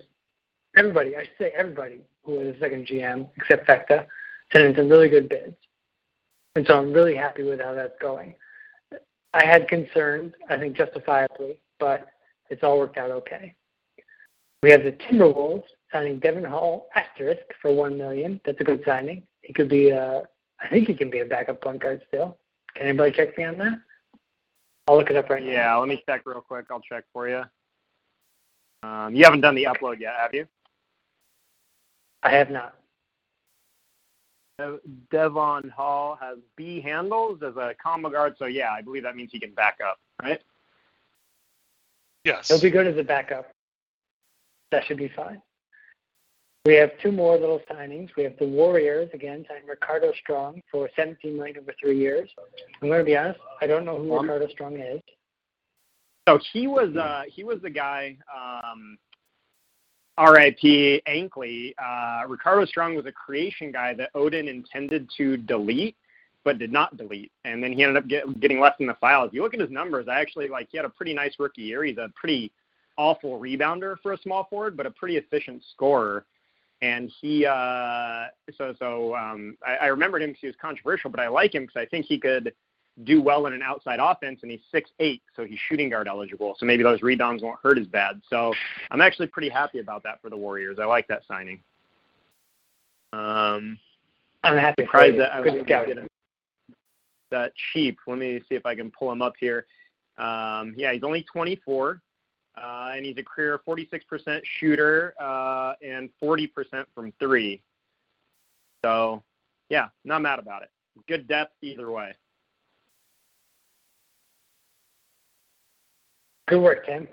Everybody, 0.76 1.16
I 1.16 1.22
should 1.22 1.38
say 1.38 1.52
everybody 1.56 2.00
who 2.24 2.32
was 2.32 2.54
a 2.56 2.58
second 2.60 2.86
GM 2.86 3.28
except 3.36 3.68
Fecta 3.68 4.06
sent 4.52 4.64
in 4.64 4.76
some 4.76 4.88
really 4.88 5.08
good 5.08 5.28
bids. 5.28 5.56
And 6.56 6.66
so 6.66 6.78
I'm 6.78 6.92
really 6.92 7.14
happy 7.14 7.42
with 7.42 7.60
how 7.60 7.74
that's 7.74 7.94
going. 8.00 8.34
I 9.32 9.44
had 9.44 9.68
concerns, 9.68 10.32
I 10.48 10.56
think 10.56 10.76
justifiably, 10.76 11.58
but 11.78 12.08
it's 12.48 12.62
all 12.62 12.78
worked 12.78 12.98
out 12.98 13.10
okay. 13.10 13.54
We 14.62 14.70
have 14.70 14.82
the 14.82 14.92
Timberwolves 14.92 15.64
signing 15.92 16.18
Devon 16.18 16.44
Hall 16.44 16.88
asterisk 16.94 17.42
for 17.62 17.72
one 17.72 17.96
million. 17.96 18.40
That's 18.44 18.60
a 18.60 18.64
good 18.64 18.82
signing. 18.84 19.22
He 19.42 19.52
could 19.52 19.68
be 19.68 19.90
a, 19.90 20.22
I 20.60 20.68
think 20.68 20.88
he 20.88 20.94
can 20.94 21.10
be 21.10 21.20
a 21.20 21.24
backup 21.24 21.62
point 21.62 21.80
guard 21.80 22.02
still. 22.08 22.36
Can 22.74 22.86
anybody 22.86 23.12
check 23.12 23.36
me 23.38 23.44
on 23.44 23.58
that? 23.58 23.80
I'll 24.86 24.96
look 24.96 25.10
it 25.10 25.16
up 25.16 25.30
right 25.30 25.42
now. 25.42 25.50
Yeah, 25.50 25.76
let 25.76 25.88
me 25.88 26.02
check 26.06 26.22
real 26.26 26.40
quick. 26.40 26.66
I'll 26.70 26.80
check 26.80 27.04
for 27.12 27.28
you. 27.28 27.42
Um, 28.82 29.14
you 29.14 29.24
haven't 29.24 29.40
done 29.40 29.54
the 29.54 29.64
upload 29.64 30.00
yet, 30.00 30.14
have 30.18 30.34
you? 30.34 30.46
I 32.22 32.30
have 32.30 32.50
not. 32.50 32.79
Devon 35.10 35.68
Hall 35.70 36.16
has 36.20 36.38
B 36.56 36.80
handles 36.80 37.42
as 37.42 37.56
a 37.56 37.74
combo 37.82 38.10
guard. 38.10 38.34
So 38.38 38.46
yeah, 38.46 38.70
I 38.72 38.82
believe 38.82 39.02
that 39.04 39.16
means 39.16 39.30
he 39.32 39.40
can 39.40 39.54
back 39.54 39.78
up, 39.86 39.98
right? 40.22 40.40
Yes. 42.24 42.48
He'll 42.48 42.60
be 42.60 42.70
good 42.70 42.86
as 42.86 42.96
a 42.98 43.02
backup. 43.04 43.52
That 44.70 44.84
should 44.84 44.98
be 44.98 45.08
fine. 45.08 45.40
We 46.66 46.74
have 46.74 46.90
two 47.02 47.10
more 47.10 47.38
little 47.38 47.60
signings. 47.70 48.10
We 48.16 48.24
have 48.24 48.36
the 48.38 48.46
Warriors 48.46 49.08
again 49.14 49.46
signed 49.48 49.66
Ricardo 49.66 50.12
Strong 50.22 50.60
for 50.70 50.90
17 50.94 51.34
million 51.34 51.56
over 51.56 51.72
three 51.80 51.98
years. 51.98 52.28
I'm 52.82 52.88
going 52.88 53.00
to 53.00 53.04
be 53.04 53.16
honest. 53.16 53.40
I 53.62 53.66
don't 53.66 53.86
know 53.86 53.96
who 53.96 54.14
Um, 54.14 54.22
Ricardo 54.22 54.48
Strong 54.48 54.78
is. 54.78 55.00
So 56.28 56.38
he 56.52 56.66
was 56.66 56.94
uh 56.96 57.22
he 57.28 57.44
was 57.44 57.60
the 57.62 57.70
guy 57.70 58.16
um 58.32 58.98
RIP 60.20 61.02
Ankley. 61.06 61.74
Uh 61.82 62.22
Ricardo 62.28 62.66
Strong 62.66 62.96
was 62.96 63.06
a 63.06 63.12
creation 63.12 63.72
guy 63.72 63.94
that 63.94 64.10
Odin 64.14 64.48
intended 64.48 65.08
to 65.16 65.36
delete 65.36 65.96
but 66.44 66.58
did 66.58 66.72
not 66.72 66.96
delete. 66.96 67.32
And 67.44 67.62
then 67.62 67.72
he 67.72 67.82
ended 67.82 67.96
up 67.96 68.08
get, 68.08 68.40
getting 68.40 68.60
left 68.60 68.80
in 68.80 68.86
the 68.86 68.94
file. 68.94 69.24
If 69.24 69.32
you 69.32 69.42
look 69.42 69.54
at 69.54 69.60
his 69.60 69.70
numbers, 69.70 70.06
I 70.08 70.20
actually 70.20 70.48
like 70.48 70.68
he 70.70 70.76
had 70.76 70.86
a 70.86 70.90
pretty 70.90 71.14
nice 71.14 71.34
rookie 71.38 71.62
year. 71.62 71.84
He's 71.84 71.98
a 71.98 72.10
pretty 72.14 72.50
awful 72.96 73.38
rebounder 73.38 73.96
for 74.02 74.12
a 74.12 74.18
small 74.18 74.44
forward, 74.48 74.76
but 74.76 74.86
a 74.86 74.90
pretty 74.90 75.16
efficient 75.16 75.62
scorer. 75.72 76.24
And 76.82 77.12
he, 77.20 77.44
uh, 77.44 78.26
so 78.56 78.74
so 78.78 79.14
um, 79.14 79.56
I, 79.66 79.76
I 79.76 79.86
remembered 79.88 80.22
him 80.22 80.30
because 80.30 80.40
he 80.40 80.46
was 80.46 80.56
controversial, 80.60 81.10
but 81.10 81.20
I 81.20 81.28
like 81.28 81.54
him 81.54 81.64
because 81.64 81.76
I 81.76 81.86
think 81.86 82.06
he 82.06 82.18
could 82.18 82.54
do 83.04 83.22
well 83.22 83.46
in 83.46 83.52
an 83.52 83.62
outside 83.62 83.98
offense, 84.00 84.40
and 84.42 84.50
he's 84.50 84.60
six 84.70 84.90
eight, 85.00 85.22
so 85.34 85.44
he's 85.44 85.58
shooting 85.68 85.88
guard 85.88 86.08
eligible. 86.08 86.54
So 86.58 86.66
maybe 86.66 86.82
those 86.82 87.02
rebounds 87.02 87.42
won't 87.42 87.58
hurt 87.62 87.78
as 87.78 87.86
bad. 87.86 88.20
So 88.28 88.52
I'm 88.90 89.00
actually 89.00 89.28
pretty 89.28 89.48
happy 89.48 89.78
about 89.78 90.02
that 90.04 90.20
for 90.20 90.30
the 90.30 90.36
Warriors. 90.36 90.78
I 90.80 90.84
like 90.84 91.08
that 91.08 91.22
signing. 91.26 91.60
Um, 93.12 93.78
I'm 94.44 94.56
happy 94.56 94.84
surprised 94.84 95.18
that 95.18 95.32
I 95.32 95.40
was 95.40 95.48
able 95.48 95.58
to 95.58 95.64
get 95.64 95.88
him 95.88 96.08
that 97.30 97.52
cheap. 97.72 97.98
Let 98.06 98.18
me 98.18 98.40
see 98.48 98.54
if 98.54 98.66
I 98.66 98.74
can 98.74 98.90
pull 98.90 99.10
him 99.10 99.22
up 99.22 99.34
here. 99.38 99.66
Um, 100.18 100.74
yeah, 100.76 100.92
he's 100.92 101.02
only 101.02 101.24
24, 101.32 102.00
uh, 102.56 102.90
and 102.94 103.06
he's 103.06 103.16
a 103.16 103.22
career 103.22 103.60
46% 103.66 104.40
shooter 104.58 105.14
uh, 105.20 105.74
and 105.82 106.10
40% 106.22 106.48
from 106.94 107.12
three. 107.18 107.62
So, 108.84 109.22
yeah, 109.68 109.88
not 110.04 110.22
mad 110.22 110.38
about 110.38 110.62
it. 110.62 110.70
Good 111.08 111.26
depth 111.26 111.54
either 111.62 111.90
way. 111.90 112.14
Good 116.50 116.62
work, 116.62 116.84
Tim. 116.84 117.06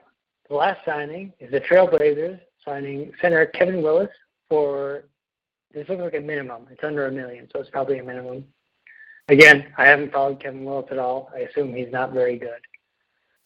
The 0.49 0.55
last 0.55 0.83
signing 0.83 1.31
is 1.39 1.51
the 1.51 1.61
Trailblazers 1.61 2.39
signing 2.65 3.11
center 3.21 3.45
Kevin 3.45 3.83
Willis 3.83 4.09
for 4.49 5.03
this 5.71 5.87
looks 5.87 6.01
like 6.01 6.15
a 6.15 6.19
minimum. 6.19 6.65
It's 6.71 6.83
under 6.83 7.05
a 7.05 7.11
million, 7.11 7.47
so 7.53 7.59
it's 7.59 7.69
probably 7.69 7.99
a 7.99 8.03
minimum. 8.03 8.45
Again, 9.27 9.67
I 9.77 9.85
haven't 9.85 10.11
followed 10.11 10.41
Kevin 10.41 10.65
Willis 10.65 10.87
at 10.89 10.97
all. 10.97 11.29
I 11.35 11.41
assume 11.41 11.75
he's 11.75 11.91
not 11.91 12.13
very 12.13 12.39
good. 12.39 12.61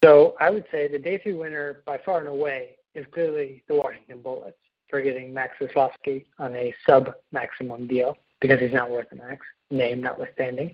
So 0.02 0.38
I 0.40 0.50
would 0.50 0.64
say 0.72 0.88
the 0.88 0.98
day 0.98 1.18
three 1.18 1.34
winner 1.34 1.82
by 1.86 1.98
far 2.06 2.20
and 2.20 2.30
away 2.30 2.78
is 2.96 3.06
clearly 3.12 3.62
the 3.68 3.76
Washington 3.76 4.22
Bullets 4.22 4.56
for 4.90 5.02
getting 5.02 5.34
Max 5.34 5.58
on 6.40 6.56
a 6.56 6.74
sub 6.88 7.12
maximum 7.34 7.86
deal 7.86 8.16
because 8.40 8.62
he's 8.62 8.72
not 8.72 8.90
worth 8.90 9.10
the 9.10 9.18
max, 9.18 9.46
name 9.72 10.00
notwithstanding. 10.00 10.74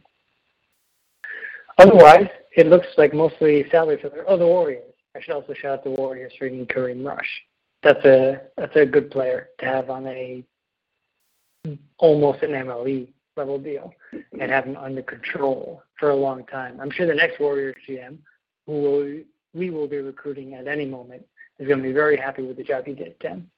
Otherwise, 1.79 2.27
it 2.55 2.67
looks 2.67 2.87
like 2.97 3.15
mostly 3.15 3.67
salary 3.71 3.97
filler. 3.99 4.23
Oh, 4.27 4.37
the 4.37 4.45
Warriors. 4.45 4.93
I 5.17 5.21
should 5.21 5.33
also 5.33 5.53
shout 5.53 5.79
out 5.79 5.83
the 5.83 5.91
Warriors 5.91 6.33
for 6.37 6.47
getting 6.47 6.67
Kareem 6.67 7.05
Rush. 7.05 7.43
That's 7.81 8.03
a 8.05 8.41
that's 8.55 8.75
a 8.75 8.85
good 8.85 9.09
player 9.09 9.49
to 9.59 9.65
have 9.65 9.89
on 9.89 10.05
a 10.07 10.43
almost 11.97 12.43
an 12.43 12.51
MLE 12.51 13.07
level 13.35 13.57
deal 13.57 13.93
and 14.39 14.51
have 14.51 14.65
him 14.65 14.77
under 14.77 15.01
control 15.01 15.81
for 15.99 16.11
a 16.11 16.15
long 16.15 16.45
time. 16.45 16.79
I'm 16.79 16.91
sure 16.91 17.07
the 17.07 17.13
next 17.13 17.39
Warriors 17.39 17.75
GM, 17.87 18.17
who 18.65 18.71
will, 18.71 19.19
we 19.53 19.69
will 19.69 19.87
be 19.87 19.97
recruiting 19.97 20.53
at 20.53 20.67
any 20.67 20.85
moment, 20.85 21.25
is 21.59 21.67
going 21.67 21.79
to 21.79 21.83
be 21.83 21.93
very 21.93 22.17
happy 22.17 22.43
with 22.43 22.57
the 22.57 22.63
job 22.63 22.85
he 22.85 22.93
did, 22.93 23.19
Tim. 23.19 23.49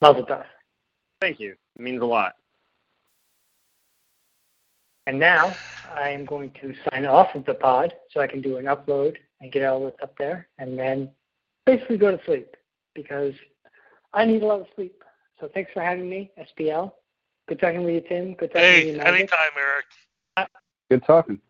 Mazel 0.00 0.26
tov. 0.26 0.44
Thank 1.20 1.38
you. 1.38 1.54
It 1.76 1.82
means 1.82 2.02
a 2.02 2.06
lot. 2.06 2.34
And 5.06 5.18
now 5.18 5.54
I 5.94 6.08
am 6.10 6.24
going 6.24 6.50
to 6.60 6.74
sign 6.90 7.06
off 7.06 7.34
of 7.34 7.44
the 7.44 7.54
pod 7.54 7.92
so 8.10 8.20
I 8.20 8.26
can 8.26 8.40
do 8.40 8.56
an 8.56 8.66
upload 8.66 9.16
and 9.42 9.52
get 9.52 9.64
all 9.64 9.84
this 9.84 9.94
up 10.02 10.16
there 10.18 10.48
and 10.58 10.78
then 10.78 11.10
basically 11.66 11.98
go 11.98 12.16
to 12.16 12.24
sleep 12.24 12.56
because 12.94 13.34
I 14.14 14.24
need 14.24 14.42
a 14.42 14.46
lot 14.46 14.60
of 14.60 14.66
sleep. 14.74 15.02
So 15.40 15.48
thanks 15.52 15.70
for 15.74 15.82
having 15.82 16.08
me, 16.08 16.30
SPL. 16.38 16.92
Good 17.48 17.60
talking 17.60 17.82
with 17.84 17.94
you, 17.94 18.00
Tim. 18.08 18.34
Good 18.34 18.52
talking 18.52 18.74
with 18.74 18.84
Hey, 18.84 18.86
you, 18.86 18.96
Magic. 18.98 19.14
anytime, 19.14 19.50
Eric. 19.58 19.86
Good 20.90 21.04
talking. 21.04 21.40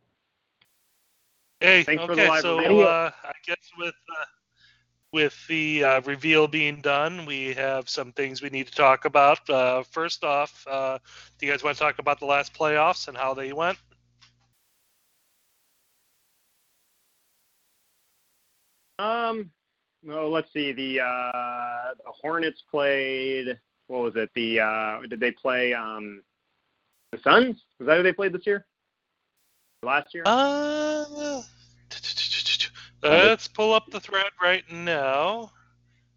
Hey, 1.60 1.84
Thanks 1.84 2.04
for 2.04 2.16
the 2.16 2.26
live 2.26 2.42
so 2.42 2.56
video. 2.58 2.86
uh, 2.86 3.10
I 3.22 3.32
guess 3.46 3.70
with 3.78 3.94
uh, 4.10 4.24
with 5.12 5.46
the 5.48 5.84
uh, 5.84 6.00
reveal 6.02 6.48
being 6.48 6.80
done, 6.80 7.26
we 7.26 7.52
have 7.54 7.88
some 7.88 8.12
things 8.12 8.42
we 8.42 8.50
need 8.50 8.66
to 8.66 8.72
talk 8.74 9.04
about. 9.04 9.48
Uh, 9.48 9.82
first 9.82 10.24
off, 10.24 10.66
uh, 10.68 10.98
do 11.38 11.46
you 11.46 11.52
guys 11.52 11.62
want 11.62 11.76
to 11.76 11.82
talk 11.82 11.98
about 11.98 12.18
the 12.18 12.26
last 12.26 12.54
playoffs 12.54 13.08
and 13.08 13.16
how 13.16 13.34
they 13.34 13.52
went? 13.52 13.78
Um, 18.98 19.50
well, 20.04 20.30
let's 20.30 20.52
see. 20.52 20.72
The 20.72 21.00
uh, 21.00 21.94
the 22.04 22.12
Hornets 22.20 22.62
played. 22.70 23.58
What 23.86 24.02
was 24.02 24.16
it? 24.16 24.30
The 24.34 24.60
uh, 24.60 25.00
did 25.08 25.20
they 25.20 25.30
play 25.30 25.74
um, 25.74 26.22
the 27.12 27.18
Suns? 27.18 27.62
Was 27.78 27.86
that 27.86 27.96
who 27.98 28.02
they 28.02 28.12
played 28.12 28.32
this 28.32 28.46
year? 28.46 28.66
Last 29.82 30.14
year? 30.14 30.22
Uh, 30.26 31.42
let's 33.02 33.48
pull 33.48 33.72
up 33.72 33.90
the 33.90 34.00
thread 34.00 34.30
right 34.40 34.64
now. 34.70 35.50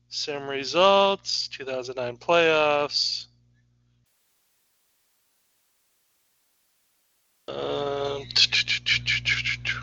Sim 0.10 0.48
results, 0.48 1.48
2009 1.50 2.18
playoffs. 2.18 3.26
Um, 7.48 8.24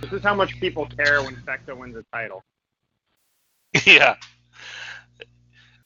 This 0.00 0.12
is 0.12 0.22
how 0.22 0.34
much 0.34 0.58
people 0.58 0.86
care 0.86 1.22
when 1.22 1.36
Fecta 1.36 1.76
wins 1.76 1.96
a 1.96 2.04
title. 2.12 2.42
yeah. 3.86 4.16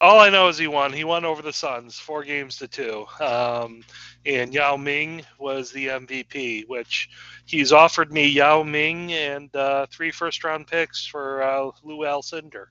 All 0.00 0.20
I 0.20 0.28
know 0.28 0.48
is 0.48 0.58
he 0.58 0.66
won. 0.66 0.92
He 0.92 1.04
won 1.04 1.24
over 1.24 1.40
the 1.40 1.52
Suns, 1.52 1.98
four 1.98 2.22
games 2.22 2.58
to 2.58 2.68
two. 2.68 3.06
Um, 3.20 3.82
and 4.26 4.52
Yao 4.52 4.76
Ming 4.76 5.24
was 5.38 5.72
the 5.72 5.86
MVP, 5.86 6.68
which 6.68 7.08
he's 7.46 7.72
offered 7.72 8.12
me 8.12 8.26
Yao 8.28 8.62
Ming 8.62 9.12
and 9.12 9.54
uh, 9.56 9.86
three 9.90 10.10
first 10.10 10.44
round 10.44 10.66
picks 10.66 11.06
for 11.06 11.42
uh, 11.42 11.70
Lew 11.82 12.00
Alcindor. 12.00 12.66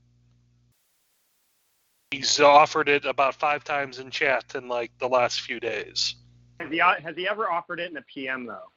He's 2.11 2.39
offered 2.39 2.89
it 2.89 3.05
about 3.05 3.35
five 3.35 3.63
times 3.63 3.97
in 3.99 4.11
chat 4.11 4.53
in 4.53 4.67
like 4.67 4.91
the 4.99 5.09
last 5.09 5.41
few 5.41 5.59
days. 5.59 6.15
Has 6.59 6.71
he 6.71 6.77
has 6.77 7.15
he 7.15 7.27
ever 7.27 7.51
offered 7.51 7.79
it 7.79 7.89
in 7.89 7.97
a 7.97 8.03
PM 8.03 8.45
though? 8.45 8.71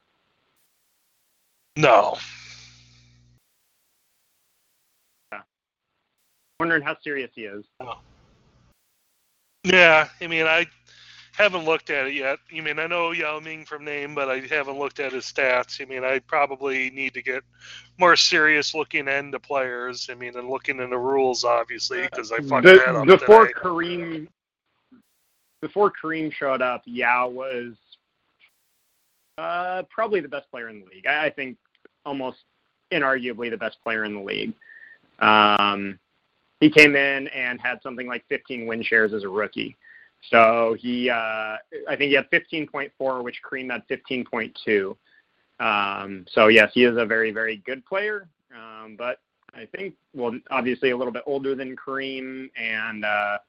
No. 1.77 2.17
Wondering 6.59 6.83
how 6.83 6.97
serious 7.01 7.31
he 7.33 7.43
is. 7.43 7.63
Yeah, 9.63 10.09
I 10.21 10.27
mean, 10.27 10.45
I 10.45 10.65
haven't 11.33 11.63
looked 11.63 11.89
at 11.89 12.07
it 12.07 12.13
yet. 12.15 12.39
I 12.55 12.59
mean, 12.59 12.79
I 12.79 12.87
know 12.87 13.11
Yao 13.11 13.39
Ming 13.39 13.65
from 13.65 13.85
name, 13.85 14.13
but 14.13 14.29
I 14.29 14.39
haven't 14.39 14.77
looked 14.77 14.99
at 14.99 15.13
his 15.13 15.23
stats. 15.23 15.81
I 15.81 15.85
mean, 15.85 16.03
I 16.03 16.19
probably 16.19 16.89
need 16.89 17.13
to 17.13 17.21
get 17.21 17.43
more 17.97 18.15
serious 18.17 18.73
looking 18.73 19.07
into 19.07 19.39
players. 19.39 20.09
I 20.11 20.15
mean, 20.15 20.35
and 20.37 20.49
looking 20.49 20.79
into 20.79 20.97
rules, 20.97 21.45
obviously, 21.45 22.01
because 22.01 22.31
I 22.31 22.39
fucked 22.39 22.65
that 22.65 22.95
up 22.95 23.05
before 23.05 23.47
today. 23.47 23.59
Kareem 23.59 24.27
before 25.61 25.91
Kareem 25.91 26.31
showed 26.31 26.61
up, 26.61 26.83
Yao 26.85 27.29
was 27.29 27.73
uh, 29.37 29.83
probably 29.89 30.19
the 30.19 30.27
best 30.27 30.49
player 30.51 30.69
in 30.69 30.81
the 30.81 30.85
league. 30.85 31.07
I, 31.07 31.25
I 31.25 31.29
think 31.29 31.57
almost 32.05 32.43
inarguably 32.91 33.49
the 33.49 33.57
best 33.57 33.81
player 33.83 34.03
in 34.03 34.13
the 34.13 34.21
league. 34.21 34.53
Um, 35.19 35.99
he 36.59 36.69
came 36.69 36.95
in 36.95 37.27
and 37.29 37.59
had 37.61 37.81
something 37.81 38.07
like 38.07 38.25
15 38.29 38.65
win 38.65 38.83
shares 38.83 39.13
as 39.13 39.23
a 39.23 39.29
rookie. 39.29 39.77
So 40.29 40.75
he, 40.79 41.09
uh, 41.09 41.13
I 41.87 41.95
think 41.95 42.09
he 42.09 42.13
had 42.13 42.29
15.4, 42.31 43.23
which 43.23 43.41
Kareem 43.41 43.71
had 43.71 43.87
15.2. 43.87 44.95
Um, 45.59 46.25
so 46.29 46.47
yes, 46.47 46.71
he 46.73 46.83
is 46.83 46.97
a 46.97 47.05
very, 47.05 47.31
very 47.31 47.57
good 47.65 47.85
player. 47.85 48.27
Um, 48.53 48.95
but 48.97 49.19
I 49.53 49.65
think, 49.65 49.95
well, 50.13 50.37
obviously 50.51 50.91
a 50.91 50.97
little 50.97 51.13
bit 51.13 51.23
older 51.25 51.55
than 51.55 51.75
Kareem, 51.75 52.49
and 52.57 53.05
uh, 53.05 53.37
I 53.37 53.39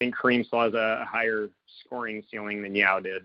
think 0.00 0.16
Kareem 0.16 0.44
still 0.46 0.62
has 0.62 0.74
a 0.74 1.06
higher 1.08 1.48
scoring 1.84 2.22
ceiling 2.30 2.62
than 2.62 2.74
Yao 2.74 3.00
did. 3.00 3.22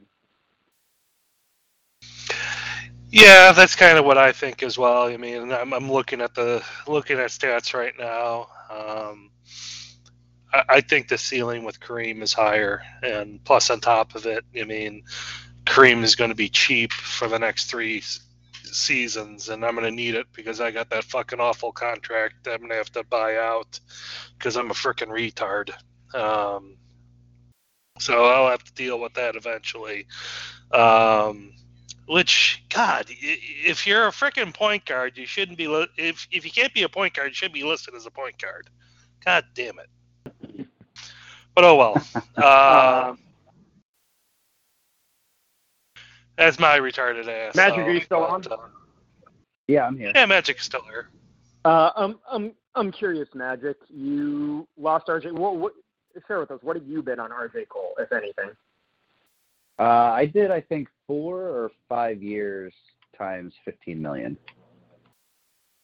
Yeah, 3.16 3.52
that's 3.52 3.76
kind 3.76 4.00
of 4.00 4.06
what 4.06 4.18
I 4.18 4.32
think 4.32 4.64
as 4.64 4.76
well. 4.76 5.04
I 5.04 5.18
mean, 5.18 5.52
I'm, 5.52 5.72
I'm 5.72 5.92
looking 5.92 6.20
at 6.20 6.34
the 6.34 6.66
looking 6.88 7.20
at 7.20 7.30
stats 7.30 7.76
right 7.76 7.94
now. 8.00 8.48
Um, 8.72 9.30
I, 10.52 10.64
I 10.68 10.82
think 10.82 11.10
the 11.10 11.20
ceiling 11.20 11.64
with 11.64 11.80
Kareem 11.80 12.24
is 12.24 12.34
higher, 12.34 12.82
and 13.04 13.40
plus 13.44 13.70
on 13.70 13.82
top 13.82 14.16
of 14.16 14.26
it, 14.26 14.44
I 14.60 14.64
mean, 14.64 15.04
Kareem 15.64 16.02
is 16.02 16.16
going 16.16 16.32
to 16.32 16.36
be 16.36 16.50
cheap 16.50 16.92
for 16.92 17.28
the 17.28 17.38
next 17.38 17.66
three 17.70 18.02
seasons, 18.64 19.50
and 19.50 19.64
I'm 19.64 19.76
going 19.76 19.86
to 19.86 19.96
need 19.96 20.16
it 20.16 20.26
because 20.34 20.60
I 20.60 20.72
got 20.72 20.90
that 20.90 21.04
fucking 21.04 21.40
awful 21.40 21.72
contract 21.72 22.46
that 22.46 22.56
I'm 22.56 22.62
going 22.62 22.72
to 22.72 22.78
have 22.78 22.92
to 22.94 23.04
buy 23.04 23.38
out 23.38 23.80
because 24.40 24.58
I'm 24.58 24.72
a 24.72 24.74
freaking 24.74 25.10
retard. 25.10 25.70
Um, 26.16 26.78
so 28.00 28.26
I'll 28.26 28.50
have 28.50 28.64
to 28.64 28.74
deal 28.74 29.00
with 29.00 29.14
that 29.14 29.36
eventually. 29.36 30.08
Um, 30.72 31.52
which, 32.08 32.64
God, 32.70 33.06
if 33.10 33.88
you're 33.88 34.08
a 34.08 34.12
freaking 34.12 34.54
point 34.54 34.86
guard, 34.86 35.18
you 35.18 35.26
shouldn't 35.26 35.58
be. 35.58 35.68
Li- 35.68 35.88
if 35.98 36.28
if 36.32 36.46
you 36.46 36.52
can't 36.52 36.74
be 36.74 36.84
a 36.84 36.90
point 36.90 37.14
guard, 37.14 37.30
you 37.30 37.34
shouldn't 37.34 37.54
be 37.54 37.64
listed 37.64 37.96
as 37.96 38.06
a 38.06 38.12
point 38.12 38.38
guard. 38.42 38.70
God 39.24 39.46
damn 39.54 39.80
it. 39.80 40.68
But 41.56 41.64
oh 41.64 41.76
well. 41.76 42.04
Uh, 42.36 43.16
that's 46.36 46.60
my 46.60 46.80
retarded 46.80 47.28
ass. 47.28 47.56
Magic, 47.56 47.76
so, 47.76 47.82
are 47.86 47.94
you 47.94 48.02
still 48.02 48.20
but, 48.22 48.30
on? 48.30 48.44
uh, 48.52 48.58
Yeah, 49.68 49.86
I'm 49.86 49.98
here. 49.98 50.12
yeah, 50.16 50.26
Magic 50.26 50.58
is 50.58 50.64
still 50.64 50.82
here. 50.82 51.08
Uh, 51.64 51.92
I'm 51.96 52.20
I'm 52.30 52.54
I'm 52.76 52.92
curious, 52.92 53.30
Magic. 53.36 53.78
You 53.90 54.68
lost 54.78 55.08
RJ. 55.08 55.32
What, 55.32 55.58
what 55.58 55.74
share 56.28 56.40
with 56.40 56.52
us? 56.52 56.60
What 56.64 56.76
have 56.76 56.86
you 56.88 57.02
been 57.02 57.20
on 57.20 57.30
RJ 57.30 57.70
Cole, 57.70 57.94
if 58.00 58.12
anything? 58.12 58.52
Uh, 59.80 60.12
I 60.12 60.26
did, 60.26 60.52
I 60.52 60.62
think, 60.62 60.88
four 61.08 61.42
or 61.42 61.72
five 61.90 62.22
years 62.22 62.74
times 63.18 63.54
15 63.66 64.02
million. 64.02 64.38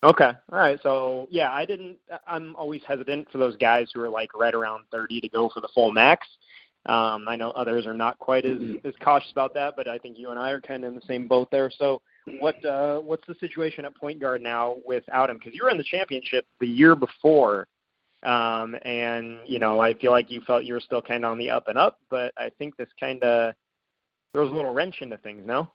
Okay. 0.04 0.32
All 0.52 0.60
right. 0.60 0.80
So 0.82 1.28
yeah, 1.30 1.52
I 1.52 1.66
didn't. 1.66 1.98
I'm 2.26 2.56
always 2.56 2.82
hesitant 2.88 3.28
for 3.32 3.38
those 3.38 3.58
guys 3.58 3.90
who 3.94 4.02
are 4.02 4.10
like 4.10 4.34
right 4.34 4.54
around 4.54 4.86
30 4.92 5.20
to 5.22 5.30
go 5.30 5.50
for 5.54 5.60
the 5.60 5.68
full 5.74 5.92
max. 5.92 6.26
Um, 6.86 7.28
I 7.28 7.36
know 7.36 7.52
others 7.52 7.86
are 7.86 7.94
not 7.94 8.18
quite 8.20 8.46
as, 8.46 8.58
as 8.86 8.94
cautious 9.04 9.32
about 9.32 9.54
that, 9.56 9.74
but 9.76 9.90
I 9.90 9.98
think 9.98 10.18
you 10.18 10.30
and 10.30 10.40
I 10.40 10.52
are 10.52 10.62
kind 10.62 10.86
of 10.86 10.90
in 10.90 10.96
the 10.96 11.06
same 11.06 11.28
boat 11.28 11.50
there. 11.52 11.70
So 11.78 12.02
what 12.40 12.64
uh, 12.64 13.00
what's 13.00 13.28
the 13.28 13.36
situation 13.40 13.84
at 13.84 13.96
point 13.96 14.22
guard 14.22 14.42
now 14.42 14.78
without 14.86 15.30
him? 15.30 15.38
Because 15.38 15.54
you 15.54 15.64
were 15.64 15.70
in 15.70 15.78
the 15.78 15.84
championship 15.84 16.46
the 16.62 16.68
year 16.68 16.96
before, 16.96 17.68
um, 18.24 18.76
and 18.84 19.40
you 19.46 19.60
know 19.60 19.82
I 19.82 19.94
feel 19.96 20.12
like 20.12 20.32
you 20.32 20.42
felt 20.48 20.64
you 20.64 20.74
were 20.74 20.80
still 20.80 21.02
kind 21.02 21.26
of 21.26 21.32
on 21.32 21.38
the 21.38 21.50
up 21.50 21.68
and 21.68 21.78
up, 21.78 22.00
but 22.10 22.34
I 22.38 22.50
think 22.58 22.78
this 22.78 22.90
kind 22.98 23.22
of 23.24 23.54
throws 24.34 24.52
a 24.52 24.54
little 24.54 24.74
wrench 24.74 25.02
into 25.02 25.18
things. 25.18 25.46
No. 25.46 25.72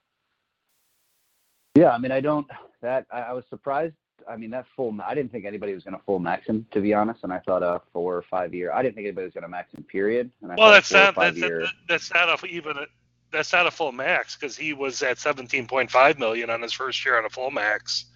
Yeah, 1.74 1.90
I 1.90 1.98
mean, 1.98 2.12
I 2.12 2.20
don't. 2.20 2.46
That 2.82 3.06
I, 3.12 3.20
I 3.20 3.32
was 3.32 3.44
surprised. 3.50 3.94
I 4.28 4.36
mean, 4.36 4.50
that 4.50 4.66
full. 4.76 4.96
I 5.04 5.14
didn't 5.14 5.32
think 5.32 5.44
anybody 5.44 5.74
was 5.74 5.82
going 5.82 5.96
to 5.96 6.02
full 6.04 6.20
max 6.20 6.46
him, 6.46 6.66
to 6.70 6.80
be 6.80 6.94
honest. 6.94 7.24
And 7.24 7.32
I 7.32 7.40
thought 7.40 7.62
a 7.62 7.80
four 7.92 8.16
or 8.16 8.22
five 8.22 8.54
year. 8.54 8.72
I 8.72 8.82
didn't 8.82 8.94
think 8.94 9.06
anybody 9.06 9.24
was 9.24 9.34
going 9.34 9.42
to 9.42 9.48
max 9.48 9.74
him. 9.74 9.82
Period. 9.82 10.30
And 10.42 10.52
I 10.52 10.54
Well, 10.56 10.70
that's 10.70 10.92
not 10.92 11.16
that's, 11.16 11.36
year. 11.36 11.66
that's 11.88 12.12
not 12.14 12.42
a, 12.42 12.46
even 12.46 12.76
a, 12.76 12.86
that's 13.32 13.52
not 13.52 13.66
a 13.66 13.70
full 13.70 13.92
max 13.92 14.36
because 14.36 14.56
he 14.56 14.72
was 14.72 15.02
at 15.02 15.16
17.5 15.16 16.18
million 16.18 16.48
on 16.48 16.62
his 16.62 16.72
first 16.72 17.04
year 17.04 17.18
on 17.18 17.24
a 17.24 17.30
full 17.30 17.50
max. 17.50 18.06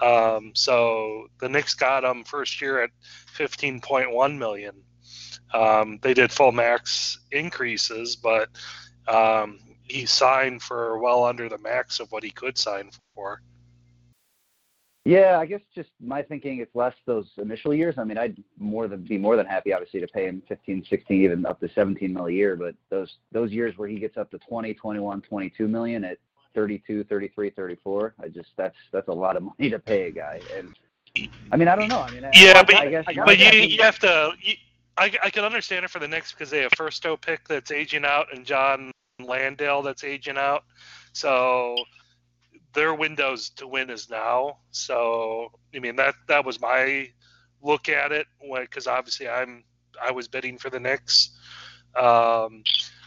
Um, 0.00 0.52
so 0.54 1.26
the 1.40 1.48
Knicks 1.48 1.74
got 1.74 2.04
him 2.04 2.24
first 2.24 2.60
year 2.60 2.82
at 2.82 2.90
15.1 3.36 4.38
million. 4.38 4.74
Um, 5.52 5.98
they 6.02 6.14
did 6.14 6.32
full 6.32 6.52
max 6.52 7.18
increases, 7.30 8.16
but 8.16 8.48
um, 9.06 9.60
he 9.84 10.06
signed 10.06 10.62
for 10.62 10.98
well 10.98 11.24
under 11.24 11.48
the 11.48 11.58
max 11.58 12.00
of 12.00 12.10
what 12.12 12.22
he 12.22 12.30
could 12.30 12.58
sign 12.58 12.90
for. 13.14 13.40
Yeah, 15.04 15.38
I 15.38 15.44
guess 15.44 15.60
just 15.74 15.90
my 16.00 16.22
thinking 16.22 16.60
it's 16.60 16.74
less 16.74 16.94
those 17.04 17.30
initial 17.36 17.74
years. 17.74 17.96
I 17.98 18.04
mean, 18.04 18.16
I'd 18.16 18.42
more 18.58 18.88
than 18.88 19.04
be 19.04 19.18
more 19.18 19.36
than 19.36 19.44
happy, 19.44 19.74
obviously, 19.74 20.00
to 20.00 20.06
pay 20.06 20.26
him 20.26 20.42
15, 20.48 20.86
16, 20.88 21.22
even 21.22 21.44
up 21.44 21.60
to 21.60 21.68
17 21.68 22.12
mil 22.12 22.26
a 22.26 22.30
year. 22.30 22.56
But 22.56 22.74
those 22.88 23.18
those 23.30 23.52
years 23.52 23.76
where 23.76 23.86
he 23.86 23.98
gets 23.98 24.16
up 24.16 24.30
to 24.30 24.38
20, 24.38 24.72
21, 24.72 25.20
22 25.20 25.68
million 25.68 26.04
at 26.04 26.16
32, 26.54 27.04
33, 27.04 27.50
34, 27.50 28.14
I 28.22 28.28
just 28.28 28.50
that's 28.56 28.76
that's 28.92 29.08
a 29.08 29.12
lot 29.12 29.36
of 29.36 29.42
money 29.42 29.68
to 29.68 29.78
pay 29.78 30.04
a 30.04 30.10
guy. 30.10 30.40
And 30.56 30.74
I 31.52 31.56
mean, 31.56 31.68
I 31.68 31.76
don't 31.76 31.88
know. 31.88 32.00
I 32.00 32.10
mean, 32.10 32.22
Yeah, 32.32 32.54
I, 32.56 32.62
but, 32.62 32.74
I 32.76 32.88
guess 32.88 33.04
but 33.04 33.38
you, 33.38 33.50
you 33.60 33.82
have 33.82 33.98
to. 33.98 34.32
You, 34.40 34.54
I, 34.96 35.12
I 35.24 35.30
can 35.30 35.44
understand 35.44 35.84
it 35.84 35.90
for 35.90 35.98
the 35.98 36.06
Knicks 36.06 36.32
because 36.32 36.50
they 36.50 36.60
have 36.60 36.70
first-o 36.76 37.16
pick 37.16 37.48
that's 37.48 37.72
aging 37.72 38.04
out 38.04 38.32
and 38.32 38.46
John 38.46 38.92
Landale 39.18 39.82
that's 39.82 40.04
aging 40.04 40.36
out. 40.38 40.64
So 41.12 41.76
their 42.74 42.94
windows 42.94 43.50
to 43.50 43.66
win 43.66 43.90
is 43.90 44.10
now. 44.10 44.58
So 44.70 45.52
I 45.74 45.78
mean 45.78 45.96
that 45.96 46.14
that 46.28 46.44
was 46.44 46.60
my 46.60 47.08
look 47.62 47.88
at 47.88 48.12
it 48.12 48.26
because 48.40 48.86
obviously 48.86 49.28
I'm 49.28 49.64
I 50.02 50.10
was 50.12 50.28
bidding 50.28 50.58
for 50.58 50.70
the 50.70 50.80
Knicks. 50.80 51.30
Um, 51.94 52.64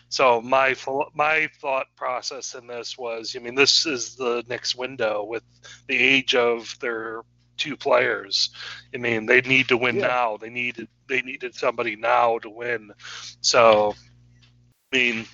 so 0.10 0.41
my 0.41 0.76
my 1.13 1.50
thought 1.60 1.88
process 1.96 2.56
in 2.56 2.67
this 2.67 2.98
was, 2.98 3.36
I 3.36 3.39
mean, 3.39 3.56
this 3.56 3.86
is 3.86 4.15
the 4.15 4.43
Knicks 4.48 4.76
window 4.76 5.24
with 5.24 5.43
the 5.88 5.98
age 5.98 6.36
of 6.36 6.78
their 6.80 7.22
two 7.58 7.76
players. 7.76 8.50
I 8.93 8.98
mean, 8.98 9.26
they 9.26 9.41
need 9.41 9.67
to 9.70 9.78
win 9.78 10.00
Yeah. 10.00 10.08
now. 10.08 10.38
They 10.38 10.50
needed 10.50 10.88
they 11.08 11.22
needed 11.22 11.56
somebody 11.56 11.96
now 11.96 12.39
to 12.39 12.50
win. 12.50 12.91
So, 13.41 13.96
I 14.93 14.98
mean, 14.98 15.26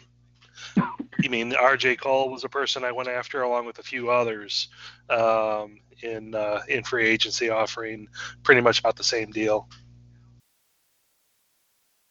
you 0.75 1.29
mean 1.29 1.55
R.J. 1.55 1.97
Cole 1.97 2.29
was 2.29 2.43
a 2.43 2.49
person 2.49 2.83
I 2.83 2.91
went 2.91 3.09
after 3.09 3.41
along 3.41 3.65
with 3.65 3.79
a 3.79 3.83
few 3.83 4.09
others 4.09 4.69
um, 5.09 5.79
in 6.01 6.35
uh, 6.35 6.61
in 6.67 6.83
free 6.83 7.07
agency, 7.07 7.49
offering 7.49 8.07
pretty 8.43 8.61
much 8.61 8.79
about 8.79 8.95
the 8.95 9.03
same 9.03 9.31
deal. 9.31 9.67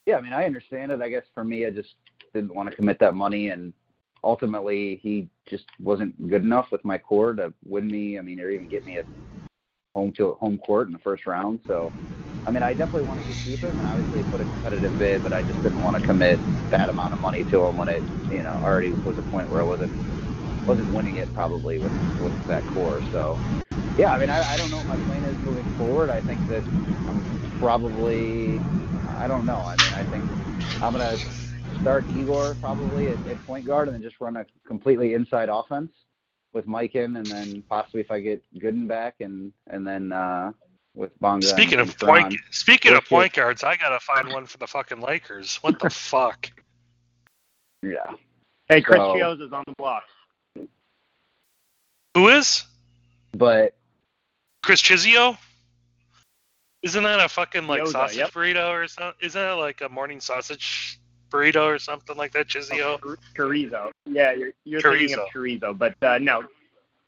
Yeah, 0.06 0.16
I 0.16 0.20
mean, 0.20 0.32
I 0.32 0.44
understand 0.44 0.90
it. 0.92 1.00
I 1.00 1.08
guess 1.08 1.24
for 1.34 1.44
me, 1.44 1.66
I 1.66 1.70
just 1.70 1.94
didn't 2.34 2.54
want 2.54 2.70
to 2.70 2.76
commit 2.76 2.98
that 3.00 3.14
money, 3.14 3.50
and 3.50 3.72
ultimately, 4.24 4.96
he 5.02 5.28
just 5.46 5.66
wasn't 5.78 6.28
good 6.28 6.42
enough 6.42 6.72
with 6.72 6.84
my 6.84 6.98
core 6.98 7.34
to 7.34 7.52
win 7.64 7.86
me. 7.86 8.18
I 8.18 8.22
mean, 8.22 8.40
or 8.40 8.50
even 8.50 8.68
get 8.68 8.84
me 8.84 8.98
a 8.98 9.04
home 9.94 10.12
to 10.12 10.34
home 10.34 10.58
court 10.58 10.86
in 10.86 10.92
the 10.92 10.98
first 10.98 11.26
round. 11.26 11.60
So, 11.66 11.92
I 12.44 12.50
mean, 12.50 12.62
I 12.62 12.70
definitely 12.74 13.04
wanted 13.04 13.26
to 13.28 13.34
keep 13.34 13.62
him, 13.62 13.78
and 13.78 13.86
obviously 13.86 14.22
put 14.24 14.40
a 14.40 14.46
competitive 14.46 14.98
bid, 14.98 15.22
but 15.22 15.32
I 15.32 15.42
just 15.42 15.62
didn't 15.62 15.80
want 15.82 15.96
to 15.96 16.00
commit 16.00 16.42
that 16.70 16.88
amount 16.88 17.12
of 17.12 17.18
money 17.20 17.44
to 17.44 17.64
him 17.66 17.76
when 17.76 17.88
it, 17.88 18.06
you 18.28 18.42
know, 18.42 18.58
already 18.62 18.94
was 19.04 19.18
a 19.18 19.22
point 19.22 19.48
where 19.50 19.60
I 19.60 19.64
wasn't 19.64 19.94
wasn't 20.66 20.90
winning 20.90 21.16
it 21.16 21.32
probably 21.32 21.78
with 21.78 21.94
with 22.16 22.34
that 22.46 22.66
core. 22.66 23.02
So, 23.10 23.42
yeah, 23.96 24.10
I 24.10 24.18
mean, 24.18 24.30
I, 24.30 24.54
I 24.54 24.56
don't 24.56 24.70
know 24.70 24.78
what 24.78 24.86
my 24.86 24.96
plan 24.98 25.24
is 25.24 25.38
moving 25.40 25.70
forward. 25.76 26.10
I 26.10 26.20
think 26.20 26.46
that 26.46 26.66
I'm 27.06 27.24
probably, 27.58 28.64
I 29.04 29.26
don't 29.28 29.46
know. 29.46 29.64
I 29.64 29.76
mean, 29.76 29.92
I 29.92 30.04
think 30.04 30.28
I'm 30.80 30.92
gonna 30.92 31.18
start 31.78 32.06
Igor 32.08 32.56
probably 32.56 33.08
at, 33.10 33.24
at 33.26 33.44
point 33.44 33.66
guard 33.66 33.88
and 33.88 33.94
then 33.94 34.02
just 34.02 34.20
run 34.20 34.36
a 34.36 34.46
completely 34.66 35.14
inside 35.14 35.48
offense 35.48 35.92
with 36.52 36.66
Mike 36.66 36.94
in, 36.94 37.16
and 37.16 37.30
then 37.30 37.62
possibly 37.68 38.00
if 38.00 38.10
I 38.10 38.20
get 38.20 38.42
Gooden 38.58 38.86
back, 38.88 39.16
and 39.20 39.52
and 39.68 39.86
then 39.86 40.12
uh, 40.12 40.52
with 40.94 41.18
Bonga. 41.20 41.46
Speaking 41.46 41.80
of 41.80 41.96
point, 41.98 42.32
Thrawn. 42.32 42.38
speaking 42.50 42.92
of 42.92 42.96
Let's 42.98 43.08
point 43.08 43.32
guards, 43.32 43.64
I 43.64 43.76
gotta 43.76 44.00
find 44.00 44.28
one 44.32 44.46
for 44.46 44.58
the 44.58 44.66
fucking 44.66 45.00
Lakers. 45.00 45.56
What 45.56 45.78
the 45.80 45.90
fuck? 45.90 46.50
yeah, 47.82 47.98
Hey, 48.68 48.80
Chris 48.80 48.98
So- 48.98 49.32
is 49.32 49.52
on 49.52 49.64
the 49.66 49.74
block. 49.76 50.04
Who 52.14 52.28
is 52.28 52.64
but 53.32 53.74
Chris 54.62 54.82
Chizio? 54.82 55.36
Isn't 56.82 57.02
that 57.04 57.20
a 57.20 57.28
fucking 57.28 57.66
like 57.66 57.82
Chiozza, 57.82 57.92
sausage 57.92 58.18
yep. 58.18 58.30
burrito 58.32 58.70
or 58.70 58.86
something? 58.88 59.14
Isn't 59.26 59.40
that 59.40 59.52
like 59.52 59.80
a 59.80 59.88
morning 59.88 60.20
sausage 60.20 60.98
burrito 61.30 61.62
or 61.64 61.78
something 61.78 62.16
like 62.16 62.32
that? 62.32 62.48
Chizio. 62.48 63.00
Chor- 63.00 63.18
Chorizo. 63.34 63.90
Yeah, 64.06 64.32
you're, 64.32 64.50
you're 64.64 64.82
thinking 64.82 65.14
of 65.14 65.26
chorizo, 65.34 65.76
but 65.76 65.94
uh, 66.02 66.18
no. 66.18 66.44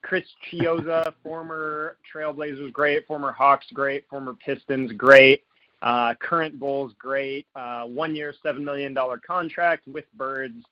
Chris 0.04 0.24
Chiozza, 0.46 1.14
former 1.22 1.96
Trailblazers, 2.14 2.70
great. 2.72 3.06
Former 3.06 3.32
Hawks, 3.32 3.66
great. 3.72 4.06
Former 4.08 4.34
Pistons, 4.34 4.92
great. 4.92 5.42
Uh, 5.80 6.14
current 6.20 6.60
Bulls, 6.60 6.92
great. 6.98 7.46
Uh, 7.56 7.84
one 7.84 8.14
year, 8.14 8.34
$7 8.44 8.62
million 8.62 8.94
contract 9.26 9.88
with 9.88 10.04
Birds. 10.14 10.62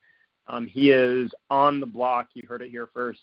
Um, 0.49 0.67
he 0.67 0.91
is 0.91 1.31
on 1.49 1.81
the 1.81 1.87
block. 1.87 2.29
You 2.35 2.43
heard 2.47 2.61
it 2.61 2.71
here 2.71 2.89
first. 2.93 3.23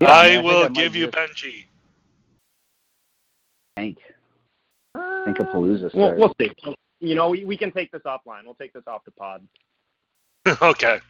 yeah, 0.00 0.10
I, 0.10 0.22
mean, 0.24 0.32
think 0.32 0.44
will 0.44 0.62
might 0.62 0.72
give 0.72 0.96
you 0.96 1.10
just 1.10 1.16
Benji. 1.16 1.64
Tank. 3.76 3.98
Think 5.24 5.40
of 5.40 5.46
Palooza. 5.48 5.94
We'll, 5.94 6.14
we'll 6.16 6.34
see. 6.40 6.50
You 7.00 7.14
know, 7.14 7.28
we, 7.28 7.44
we 7.44 7.56
can 7.58 7.70
take 7.70 7.92
this 7.92 8.02
offline. 8.06 8.44
We'll 8.44 8.54
take 8.54 8.72
this 8.72 8.84
off 8.86 9.04
the 9.04 9.10
pod. 9.10 9.46
okay. 10.62 11.00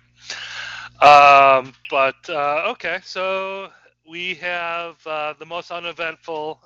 Um, 1.01 1.73
but 1.91 2.17
uh, 2.29 2.71
okay, 2.73 2.99
so 3.03 3.71
we 4.09 4.35
have 4.35 4.97
uh, 5.07 5.35
the 5.39 5.47
most 5.47 5.71
uneventful. 5.71 6.63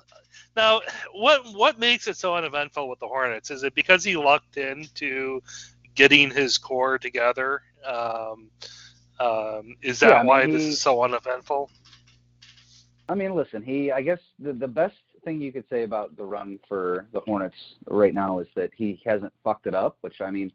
Now, 0.55 0.81
what 1.13 1.41
what 1.53 1.79
makes 1.79 2.07
it 2.07 2.17
so 2.17 2.35
uneventful 2.35 2.89
with 2.89 2.99
the 2.99 3.07
Hornets? 3.07 3.51
Is 3.51 3.63
it 3.63 3.75
because 3.75 4.03
he 4.03 4.15
lucked 4.17 4.57
into 4.57 5.41
getting 5.95 6.29
his 6.31 6.57
core 6.57 6.97
together? 6.97 7.61
Um, 7.85 8.49
um, 9.19 9.75
is 9.81 9.99
that 9.99 10.09
Yeah, 10.09 10.15
I 10.15 10.19
mean, 10.19 10.27
why 10.27 10.45
this 10.47 10.63
he- 10.63 10.69
is 10.69 10.81
so 10.81 11.03
uneventful? 11.03 11.69
I 13.07 13.15
mean, 13.15 13.35
listen, 13.35 13.63
he. 13.63 13.91
I 13.91 14.01
guess 14.01 14.19
the 14.37 14.53
the 14.53 14.67
best 14.67 14.95
thing 15.23 15.41
you 15.41 15.51
could 15.51 15.67
say 15.69 15.83
about 15.83 16.15
the 16.15 16.23
run 16.23 16.59
for 16.67 17.07
the 17.11 17.19
Hornets 17.21 17.75
right 17.87 18.13
now 18.13 18.39
is 18.39 18.47
that 18.55 18.71
he 18.75 19.01
hasn't 19.05 19.33
fucked 19.43 19.67
it 19.67 19.73
up. 19.75 19.97
Which 20.01 20.21
I 20.21 20.29
mean, 20.29 20.51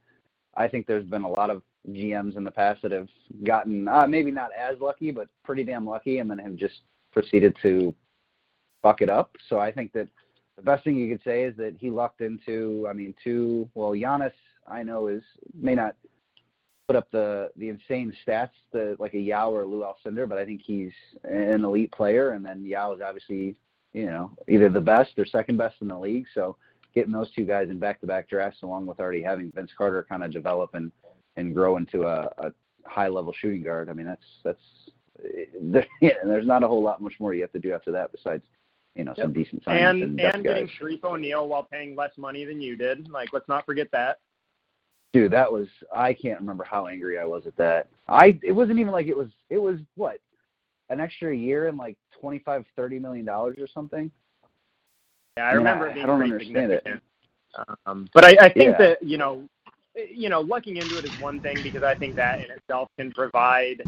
I 0.56 0.68
think 0.68 0.86
there's 0.86 1.04
been 1.04 1.22
a 1.24 1.28
lot 1.28 1.50
of 1.50 1.62
GMs 1.90 2.36
in 2.36 2.44
the 2.44 2.50
past 2.50 2.82
that 2.82 2.92
have 2.92 3.08
gotten 3.44 3.88
uh, 3.88 4.06
maybe 4.06 4.30
not 4.30 4.50
as 4.58 4.78
lucky, 4.80 5.10
but 5.10 5.28
pretty 5.44 5.64
damn 5.64 5.86
lucky, 5.86 6.18
and 6.18 6.30
then 6.30 6.38
have 6.38 6.56
just 6.56 6.80
proceeded 7.12 7.56
to 7.62 7.94
fuck 8.82 9.02
it 9.02 9.10
up. 9.10 9.30
So 9.48 9.58
I 9.58 9.72
think 9.72 9.92
that 9.92 10.08
the 10.56 10.62
best 10.62 10.84
thing 10.84 10.96
you 10.96 11.14
could 11.14 11.24
say 11.24 11.44
is 11.44 11.56
that 11.56 11.76
he 11.78 11.90
lucked 11.90 12.20
into. 12.20 12.86
I 12.88 12.92
mean, 12.92 13.14
two. 13.22 13.68
Well, 13.74 13.90
Giannis, 13.90 14.32
I 14.66 14.82
know 14.82 15.08
is 15.08 15.22
may 15.52 15.74
not 15.74 15.96
put 16.86 16.96
up 16.96 17.10
the 17.10 17.50
the 17.56 17.68
insane 17.68 18.12
stats 18.26 18.50
that 18.72 18.96
like 18.98 19.14
a 19.14 19.18
Yao 19.18 19.50
or 19.50 19.62
a 19.62 19.66
Lew 19.66 19.84
Alcindor, 19.84 20.28
but 20.28 20.38
I 20.38 20.44
think 20.44 20.62
he's 20.64 20.92
an 21.24 21.64
elite 21.64 21.92
player. 21.92 22.32
And 22.32 22.44
then 22.44 22.64
Yao 22.64 22.92
is 22.94 23.00
obviously 23.04 23.56
you 23.92 24.06
know 24.06 24.32
either 24.48 24.68
the 24.68 24.80
best 24.80 25.12
or 25.18 25.26
second 25.26 25.56
best 25.56 25.76
in 25.80 25.88
the 25.88 25.98
league. 25.98 26.26
So 26.34 26.56
getting 26.94 27.12
those 27.12 27.30
two 27.32 27.44
guys 27.44 27.70
in 27.70 27.78
back-to-back 27.78 28.28
drafts, 28.28 28.62
along 28.62 28.86
with 28.86 29.00
already 29.00 29.20
having 29.20 29.50
Vince 29.52 29.72
Carter 29.76 30.06
kind 30.08 30.22
of 30.22 30.32
develop 30.32 30.74
and 30.74 30.92
and 31.36 31.54
grow 31.54 31.76
into 31.76 32.04
a, 32.04 32.28
a 32.38 32.52
high-level 32.86 33.32
shooting 33.40 33.62
guard. 33.62 33.88
I 33.88 33.92
mean, 33.92 34.06
that's 34.06 34.24
that's 34.44 34.60
there, 35.60 35.86
yeah, 36.00 36.10
there's 36.24 36.46
not 36.46 36.62
a 36.62 36.68
whole 36.68 36.82
lot 36.82 37.00
much 37.00 37.14
more 37.20 37.34
you 37.34 37.42
have 37.42 37.52
to 37.52 37.58
do 37.58 37.72
after 37.72 37.90
that 37.92 38.12
besides 38.12 38.42
you 38.94 39.04
know 39.04 39.14
some 39.18 39.32
decent 39.32 39.64
signings 39.64 39.90
And 39.90 40.02
and, 40.02 40.20
and, 40.20 40.42
getting. 40.44 40.68
Shareef 40.80 41.02
O'Neal 41.04 41.48
while 41.48 41.64
paying 41.64 41.96
less 41.96 42.12
money 42.16 42.44
than 42.44 42.60
you 42.60 42.76
did. 42.76 43.08
Like, 43.10 43.32
let's 43.32 43.48
not 43.48 43.64
forget 43.66 43.88
that. 43.92 44.18
Dude, 45.12 45.32
that 45.32 45.50
was 45.50 45.68
I 45.94 46.12
can't 46.12 46.40
remember 46.40 46.64
how 46.64 46.86
angry 46.86 47.18
I 47.18 47.24
was 47.24 47.46
at 47.46 47.56
that. 47.56 47.88
I 48.08 48.38
it 48.42 48.52
wasn't 48.52 48.78
even 48.80 48.92
like 48.92 49.06
it 49.06 49.16
was 49.16 49.28
it 49.50 49.58
was 49.58 49.78
what 49.94 50.18
an 50.90 51.00
extra 51.00 51.34
year 51.34 51.68
and 51.68 51.78
like 51.78 51.96
25 52.20 52.64
30 52.76 52.98
million 52.98 53.24
dollars 53.24 53.56
or 53.60 53.66
something. 53.68 54.10
Yeah, 55.36 55.44
I, 55.44 55.46
I 55.46 55.50
mean, 55.52 55.58
remember 55.58 55.86
I- 55.86 55.90
it 55.90 55.94
being 55.94 56.04
I 56.04 56.06
don't 56.08 56.22
understand 56.22 56.72
it. 56.72 56.86
Um, 57.86 58.08
but 58.12 58.24
I, 58.24 58.30
I 58.46 58.52
think 58.52 58.72
Yeah. 58.72 58.78
that 58.78 59.02
you 59.02 59.16
know, 59.16 59.48
you 59.94 60.28
know, 60.28 60.40
lucking 60.40 60.76
into 60.76 60.98
it 60.98 61.04
is 61.04 61.20
one 61.20 61.40
thing 61.40 61.56
because 61.62 61.82
I 61.82 61.94
think 61.94 62.16
that 62.16 62.44
in 62.44 62.50
itself 62.50 62.88
can 62.98 63.12
provide 63.12 63.82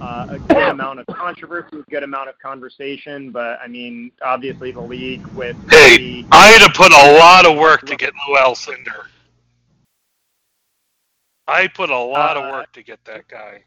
uh, 0.00 0.26
a 0.30 0.38
good 0.38 0.56
amount 0.68 1.00
of 1.00 1.06
controversy, 1.06 1.78
a 1.78 1.90
good 1.90 2.02
amount 2.02 2.28
of 2.28 2.38
conversation. 2.38 3.30
But 3.30 3.58
I 3.60 3.66
mean, 3.66 4.12
obviously 4.22 4.70
the 4.70 4.80
league 4.80 5.26
with 5.28 5.56
Hey, 5.70 5.96
the, 5.96 6.26
I 6.32 6.46
had 6.48 6.66
to 6.66 6.72
put 6.76 6.92
a 6.92 7.18
lot 7.18 7.46
of 7.46 7.58
work 7.58 7.82
to 7.86 7.96
get 7.96 8.12
Lew 8.28 8.36
Alcindor. 8.36 9.06
I 11.46 11.66
put 11.68 11.90
a 11.90 11.96
lot 11.98 12.36
Uh, 12.36 12.40
of 12.42 12.52
work 12.52 12.72
to 12.72 12.82
get 12.82 13.02
that 13.06 13.26
guy. 13.28 13.62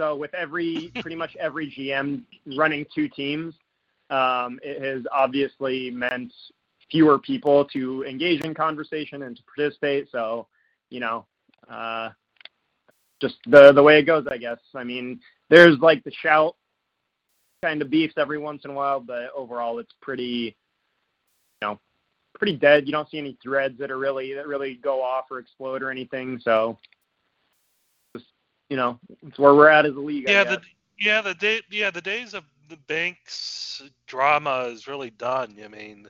so 0.00 0.14
with 0.16 0.34
every 0.34 0.90
pretty 1.00 1.16
much 1.16 1.36
every 1.36 1.70
GM 1.70 2.22
running 2.56 2.84
two 2.94 3.08
teams, 3.08 3.54
um, 4.10 4.58
it 4.62 4.82
has 4.82 5.06
obviously 5.12 5.90
meant 5.90 6.32
fewer 6.90 7.18
people 7.18 7.64
to 7.66 8.04
engage 8.04 8.42
in 8.42 8.54
conversation 8.54 9.22
and 9.22 9.36
to 9.36 9.42
participate. 9.44 10.08
So, 10.10 10.46
you 10.90 11.00
know, 11.00 11.26
uh, 11.68 12.10
just 13.20 13.36
the 13.46 13.72
the 13.72 13.82
way 13.82 13.98
it 13.98 14.02
goes, 14.02 14.26
I 14.30 14.36
guess. 14.36 14.58
I 14.74 14.84
mean, 14.84 15.20
there's 15.48 15.78
like 15.78 16.04
the 16.04 16.12
shout 16.12 16.56
kind 17.62 17.82
of 17.82 17.90
beefs 17.90 18.14
every 18.16 18.38
once 18.38 18.64
in 18.64 18.70
a 18.70 18.74
while, 18.74 19.00
but 19.00 19.30
overall, 19.34 19.78
it's 19.78 19.94
pretty, 20.00 20.56
you 21.62 21.68
know, 21.68 21.80
pretty 22.34 22.56
dead. 22.56 22.86
You 22.86 22.92
don't 22.92 23.10
see 23.10 23.18
any 23.18 23.38
threads 23.42 23.78
that 23.78 23.90
are 23.90 23.98
really 23.98 24.34
that 24.34 24.46
really 24.46 24.74
go 24.74 25.02
off 25.02 25.24
or 25.30 25.38
explode 25.38 25.82
or 25.82 25.90
anything. 25.90 26.38
So, 26.42 26.78
just 28.14 28.26
you 28.68 28.76
know, 28.76 28.98
it's 29.26 29.38
where 29.38 29.54
we're 29.54 29.68
at 29.68 29.86
as 29.86 29.96
a 29.96 30.00
league. 30.00 30.28
Yeah, 30.28 30.44
the 30.44 30.60
yeah 30.98 31.22
the 31.22 31.34
day 31.34 31.60
yeah 31.70 31.90
the 31.90 32.00
days 32.00 32.34
of 32.34 32.44
the 32.68 32.76
banks 32.88 33.82
drama 34.06 34.68
is 34.72 34.86
really 34.86 35.10
done. 35.10 35.56
I 35.64 35.68
mean, 35.68 36.08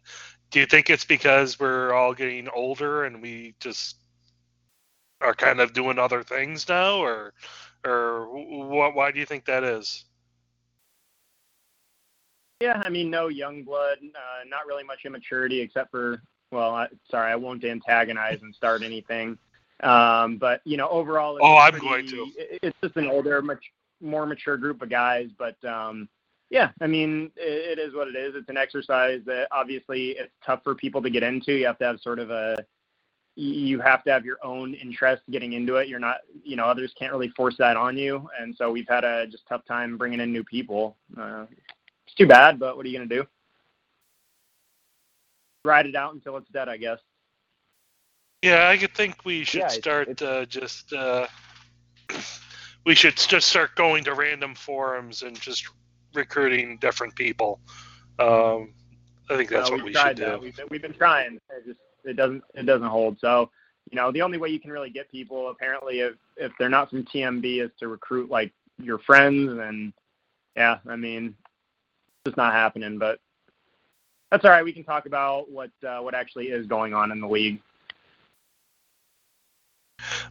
do 0.50 0.61
you 0.61 0.66
think 0.66 0.90
it's 0.90 1.04
because 1.04 1.59
we're 1.59 1.92
all 1.92 2.14
getting 2.14 2.48
older 2.48 3.04
and 3.04 3.20
we 3.20 3.54
just 3.61 3.96
are 5.20 5.35
kind 5.35 5.61
of 5.61 5.72
doing 5.72 5.98
other 5.98 6.22
things 6.22 6.68
now, 6.68 6.96
or 6.98 7.32
or 7.85 8.26
what? 8.68 8.94
Why 8.94 9.11
do 9.11 9.18
you 9.18 9.26
think 9.26 9.44
that 9.46 9.64
is? 9.64 10.04
Yeah, 12.61 12.82
I 12.85 12.88
mean, 12.88 13.11
no 13.11 13.28
young 13.28 13.62
blood, 13.64 13.98
uh, 14.02 14.44
not 14.48 14.66
really 14.66 14.85
much 14.85 15.00
immaturity 15.04 15.61
except 15.61 15.90
for, 15.90 16.22
well, 16.50 16.74
I, 16.74 16.88
sorry, 17.11 17.30
I 17.30 17.37
won't 17.37 17.62
antagonize 17.64 18.40
and 18.42 18.54
start 18.54 18.82
anything. 18.82 19.37
Um, 19.82 20.38
but 20.38 20.62
you 20.64 20.78
know, 20.78 20.88
overall, 20.88 21.37
it's 21.37 21.44
Oh, 21.44 21.56
i'm 21.56 21.72
pretty- 21.72 21.87
going 21.87 22.06
to. 22.09 22.30
It's 22.62 22.76
just 22.82 22.96
an 22.96 23.09
older, 23.09 23.42
much 23.42 23.62
more 24.00 24.24
mature 24.24 24.56
group 24.56 24.80
of 24.80 24.88
guys. 24.88 25.28
But 25.37 25.62
um, 25.66 26.09
yeah, 26.50 26.70
I 26.80 26.87
mean, 26.87 27.30
it, 27.37 27.78
is 27.78 27.94
what 27.94 28.09
it 28.09 28.16
is. 28.16 28.35
It's 28.37 28.48
an 28.48 28.56
exercise 28.56 29.20
that 29.26 29.48
obviously 29.50 30.11
it's 30.11 30.32
tough 30.44 30.61
for 30.62 30.74
people 30.74 31.02
to 31.02 31.11
get 31.11 31.22
into. 31.22 31.52
You 31.52 31.66
have 31.66 31.78
to 31.78 31.85
have 31.85 32.00
sort 32.00 32.18
of 32.18 32.30
a 32.30 32.64
you 33.38 33.80
have 33.80 34.02
to 34.04 34.11
have 34.11 34.24
your 34.24 34.38
own 34.42 34.72
interest 34.72 35.22
getting 35.30 35.52
into 35.52 35.76
it. 35.76 35.88
You're 35.88 35.98
not, 35.98 36.18
you 36.42 36.56
know, 36.56 36.64
others 36.64 36.94
can't 36.98 37.12
really 37.12 37.28
force 37.30 37.54
that 37.59 37.76
on 37.76 37.98
you, 37.98 38.26
and 38.40 38.56
so 38.56 38.70
we've 38.70 38.88
had 38.88 39.04
a 39.04 39.26
just 39.26 39.46
tough 39.46 39.64
time 39.66 39.98
bringing 39.98 40.20
in 40.20 40.32
new 40.32 40.42
people. 40.44 40.96
Uh, 41.18 41.44
it's 42.06 42.14
too 42.14 42.26
bad, 42.26 42.59
but 42.59 42.76
what 42.76 42.87
are 42.87 42.88
you 42.88 42.96
gonna 42.96 43.09
do? 43.09 43.26
Ride 45.64 45.87
it 45.87 45.96
out 45.96 46.14
until 46.14 46.37
it's 46.37 46.48
dead, 46.50 46.68
I 46.68 46.76
guess. 46.78 46.98
Yeah, 48.42 48.68
I 48.68 48.78
could 48.78 48.94
think 48.94 49.24
we 49.24 49.44
should 49.44 49.59
Yeah, 49.61 49.66
it's- 49.66 49.78
start 49.78 50.09
it's- 50.09 50.26
uh, 50.26 50.44
just 50.46 50.92
uh, 50.92 51.26
we 52.87 52.94
should 52.94 53.16
just 53.16 53.48
start 53.48 53.74
going 53.74 54.04
to 54.04 54.14
random 54.14 54.54
forums 54.54 55.22
and 55.22 55.38
just 55.40 55.66
recruiting 56.16 56.79
different 56.79 57.14
people. 57.14 57.61
Um, 58.18 58.72
I 59.29 59.37
think 59.37 59.50
that's 59.50 59.68
Uh, 59.68 59.74
what 59.74 59.85
we 59.85 59.92
should 59.92 60.16
that. 60.16 60.16
do. 60.16 60.38
We've 60.40 60.57
been, 60.57 60.66
we've 60.70 60.83
been 60.83 60.94
trying. 60.94 61.37
It 61.50 61.66
just 61.66 61.79
it 62.05 62.14
doesn't 62.16 62.42
it 62.55 62.64
doesn't 62.66 62.87
hold. 62.88 63.18
So 63.20 63.50
you 63.90 63.96
know 63.96 64.11
the 64.12 64.22
only 64.22 64.38
way 64.38 64.48
you 64.48 64.61
can 64.61 64.70
really 64.70 64.90
get 64.90 65.11
people 65.11 65.50
apparently 65.50 66.00
if 66.00 66.14
if 66.37 66.52
they're 66.59 66.68
not 66.68 66.90
from 66.90 67.05
TMB 67.05 67.64
is 67.64 67.70
to 67.79 67.88
recruit 67.88 68.31
like 68.31 68.52
your 68.83 68.98
friends 68.98 69.59
and 69.59 69.92
yeah 70.57 70.79
I 70.88 70.96
mean 70.96 71.26
it's 71.29 72.31
just 72.31 72.37
not 72.37 72.52
happening. 72.52 72.98
But 72.98 73.20
that's 74.31 74.44
all 74.44 74.50
right. 74.50 74.64
We 74.64 74.72
can 74.72 74.85
talk 74.85 75.07
about 75.07 75.50
what 75.50 75.70
uh, 75.87 75.98
what 75.98 76.14
actually 76.14 76.48
is 76.48 76.66
going 76.66 76.94
on 76.94 77.12
in 77.12 77.20
the 77.20 77.29
league. 77.29 77.61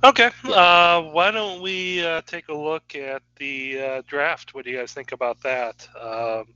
Okay, 0.03 0.29
uh, 0.45 1.01
why 1.01 1.31
don't 1.31 1.61
we 1.61 2.05
uh, 2.05 2.21
take 2.21 2.49
a 2.49 2.53
look 2.53 2.95
at 2.95 3.23
the 3.37 3.79
uh, 3.79 4.01
draft? 4.07 4.53
What 4.53 4.65
do 4.65 4.71
you 4.71 4.77
guys 4.77 4.93
think 4.93 5.11
about 5.11 5.41
that? 5.41 5.87
Um, 5.99 6.53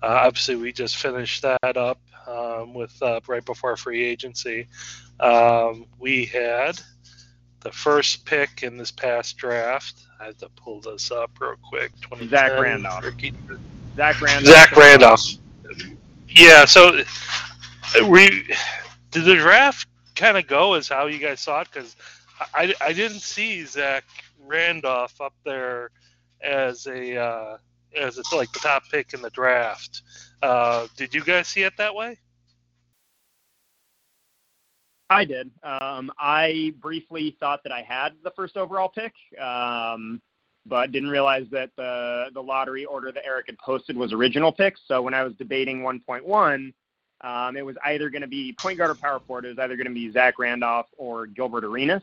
uh, 0.00 0.22
obviously, 0.26 0.56
we 0.56 0.72
just 0.72 0.96
finished 0.96 1.42
that 1.42 1.76
up 1.76 1.98
um, 2.28 2.74
with 2.74 3.00
uh, 3.02 3.20
right 3.26 3.44
before 3.44 3.76
free 3.76 4.04
agency. 4.04 4.68
Um, 5.18 5.86
we 5.98 6.26
had 6.26 6.80
the 7.60 7.72
first 7.72 8.24
pick 8.24 8.62
in 8.62 8.76
this 8.76 8.92
past 8.92 9.36
draft. 9.36 10.06
I 10.20 10.26
have 10.26 10.38
to 10.38 10.48
pull 10.50 10.80
this 10.80 11.10
up 11.10 11.30
real 11.40 11.56
quick. 11.68 11.90
Zach 12.28 12.60
Randolph. 12.60 13.04
Zach 13.96 14.20
Randolph. 14.20 14.44
Zach 14.44 14.76
Randolph. 14.76 15.20
Yeah, 16.28 16.64
so 16.66 17.02
we 18.08 18.44
did 19.10 19.24
the 19.24 19.34
draft 19.34 19.88
kind 20.14 20.36
of 20.38 20.46
go 20.46 20.74
as 20.74 20.88
how 20.88 21.06
you 21.06 21.18
guys 21.18 21.40
saw 21.40 21.62
it 21.62 21.68
because 21.72 21.96
I, 22.54 22.74
I 22.80 22.92
didn't 22.92 23.20
see 23.20 23.64
Zach 23.64 24.04
Randolph 24.38 25.20
up 25.20 25.34
there 25.44 25.90
as 26.42 26.86
a 26.86 27.16
uh, 27.16 27.56
as 27.96 28.18
a, 28.18 28.36
like 28.36 28.52
the 28.52 28.60
top 28.60 28.84
pick 28.90 29.14
in 29.14 29.22
the 29.22 29.30
draft. 29.30 30.02
Uh, 30.42 30.86
did 30.96 31.14
you 31.14 31.22
guys 31.22 31.48
see 31.48 31.62
it 31.62 31.76
that 31.78 31.94
way? 31.94 32.18
I 35.10 35.24
did. 35.24 35.50
Um, 35.62 36.10
I 36.18 36.72
briefly 36.80 37.36
thought 37.38 37.62
that 37.64 37.72
I 37.72 37.82
had 37.82 38.14
the 38.24 38.30
first 38.30 38.56
overall 38.56 38.88
pick, 38.88 39.12
um, 39.38 40.22
but 40.64 40.90
didn't 40.90 41.10
realize 41.10 41.46
that 41.50 41.70
the 41.76 42.30
the 42.32 42.42
lottery 42.42 42.84
order 42.86 43.12
that 43.12 43.24
Eric 43.24 43.46
had 43.48 43.58
posted 43.58 43.96
was 43.96 44.12
original 44.12 44.50
picks. 44.50 44.80
So 44.86 45.02
when 45.02 45.12
I 45.12 45.22
was 45.22 45.34
debating 45.34 45.82
1.1, 45.82 46.72
um, 47.20 47.56
it 47.56 47.64
was 47.64 47.76
either 47.84 48.10
going 48.10 48.22
to 48.22 48.28
be 48.28 48.54
point 48.54 48.78
guard 48.78 48.90
or 48.90 48.94
power 48.94 49.20
forward. 49.20 49.44
It 49.44 49.48
was 49.48 49.58
either 49.58 49.76
going 49.76 49.86
to 49.86 49.92
be 49.92 50.10
Zach 50.10 50.38
Randolph 50.38 50.86
or 50.96 51.26
Gilbert 51.26 51.64
Arenas. 51.64 52.02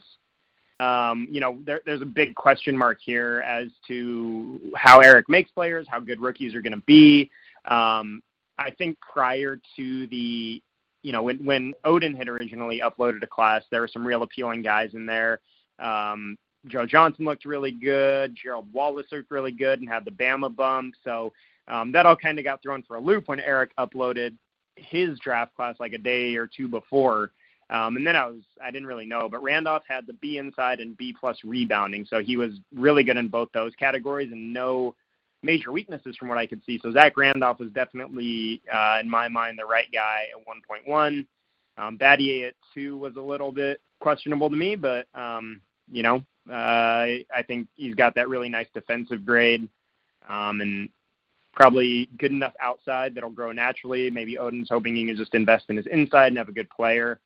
Um, 0.79 1.27
you 1.29 1.41
know, 1.41 1.59
there, 1.65 1.81
there's 1.85 2.01
a 2.01 2.05
big 2.05 2.35
question 2.35 2.77
mark 2.77 2.99
here 3.01 3.43
as 3.45 3.67
to 3.87 4.59
how 4.75 4.99
Eric 4.99 5.27
makes 5.27 5.51
players, 5.51 5.85
how 5.89 5.99
good 5.99 6.21
rookies 6.21 6.55
are 6.55 6.61
going 6.61 6.73
to 6.73 6.83
be. 6.85 7.29
Um, 7.65 8.21
I 8.57 8.71
think 8.71 8.97
prior 8.99 9.59
to 9.75 10.07
the 10.07 10.61
you 11.01 11.11
know, 11.11 11.23
when 11.23 11.43
when 11.45 11.73
Odin 11.85 12.15
had 12.15 12.27
originally 12.27 12.81
uploaded 12.83 13.23
a 13.23 13.27
class, 13.27 13.63
there 13.71 13.81
were 13.81 13.87
some 13.87 14.05
real 14.05 14.23
appealing 14.23 14.61
guys 14.61 14.93
in 14.93 15.05
there. 15.05 15.39
Um, 15.79 16.37
Joe 16.67 16.85
Johnson 16.85 17.25
looked 17.25 17.45
really 17.45 17.71
good. 17.71 18.35
Gerald 18.35 18.71
Wallace 18.73 19.07
looked 19.11 19.31
really 19.31 19.51
good 19.51 19.79
and 19.79 19.87
had 19.87 20.03
the 20.03 20.11
Bama 20.11 20.53
bump. 20.53 20.93
So 21.03 21.31
um, 21.67 21.91
that 21.93 22.05
all 22.05 22.15
kind 22.15 22.37
of 22.37 22.43
got 22.43 22.61
thrown 22.61 22.83
for 22.83 22.97
a 22.97 23.01
loop 23.01 23.27
when 23.27 23.39
Eric 23.39 23.71
uploaded 23.77 24.35
his 24.75 25.17
draft 25.19 25.55
class 25.55 25.75
like 25.79 25.93
a 25.93 25.97
day 25.97 26.35
or 26.35 26.47
two 26.47 26.67
before. 26.67 27.31
Um, 27.69 27.97
and 27.97 28.07
then 28.07 28.15
I 28.15 28.25
was 28.25 28.41
I 28.63 28.71
didn't 28.71 28.87
really 28.87 29.05
know, 29.05 29.29
but 29.29 29.43
Randolph 29.43 29.83
had 29.87 30.07
the 30.07 30.13
B 30.13 30.37
inside 30.37 30.79
and 30.79 30.97
B 30.97 31.15
plus 31.17 31.37
rebounding, 31.43 32.05
so 32.05 32.19
he 32.19 32.35
was 32.35 32.53
really 32.73 33.03
good 33.03 33.17
in 33.17 33.27
both 33.27 33.49
those 33.53 33.75
categories 33.75 34.31
and 34.31 34.53
no 34.53 34.95
major 35.43 35.71
weaknesses 35.71 36.15
from 36.17 36.27
what 36.29 36.37
I 36.37 36.47
could 36.47 36.61
see. 36.65 36.79
So 36.81 36.91
Zach 36.91 37.15
Randolph 37.15 37.59
was 37.59 37.69
definitely, 37.71 38.61
uh, 38.73 38.97
in 38.99 39.09
my 39.09 39.27
mind, 39.27 39.57
the 39.57 39.65
right 39.65 39.87
guy 39.93 40.25
at 40.35 40.87
1.1. 40.87 41.25
Um, 41.77 41.97
Battier 41.97 42.49
at 42.49 42.55
two 42.73 42.97
was 42.97 43.15
a 43.15 43.21
little 43.21 43.51
bit 43.51 43.79
questionable 44.01 44.49
to 44.49 44.55
me, 44.55 44.75
but 44.75 45.07
um, 45.13 45.61
you 45.91 46.03
know, 46.03 46.17
uh, 46.49 46.53
I, 47.33 47.43
think 47.47 47.67
he's 47.75 47.95
got 47.95 48.15
that 48.15 48.29
really 48.29 48.49
nice 48.49 48.67
defensive 48.73 49.25
grade, 49.25 49.67
um, 50.27 50.61
and 50.61 50.89
probably 51.53 52.09
good 52.17 52.31
enough 52.31 52.53
outside 52.61 53.15
that'll 53.15 53.29
grow 53.29 53.51
naturally. 53.51 54.09
Maybe 54.09 54.37
Odin's 54.37 54.69
hoping 54.69 54.95
he 54.95 55.05
can 55.05 55.15
just 55.15 55.35
invest 55.35 55.65
in 55.69 55.77
his 55.77 55.87
inside 55.87 56.27
and 56.27 56.37
have 56.37 56.49
a 56.49 56.53
good 56.53 56.69
player. 56.69 57.19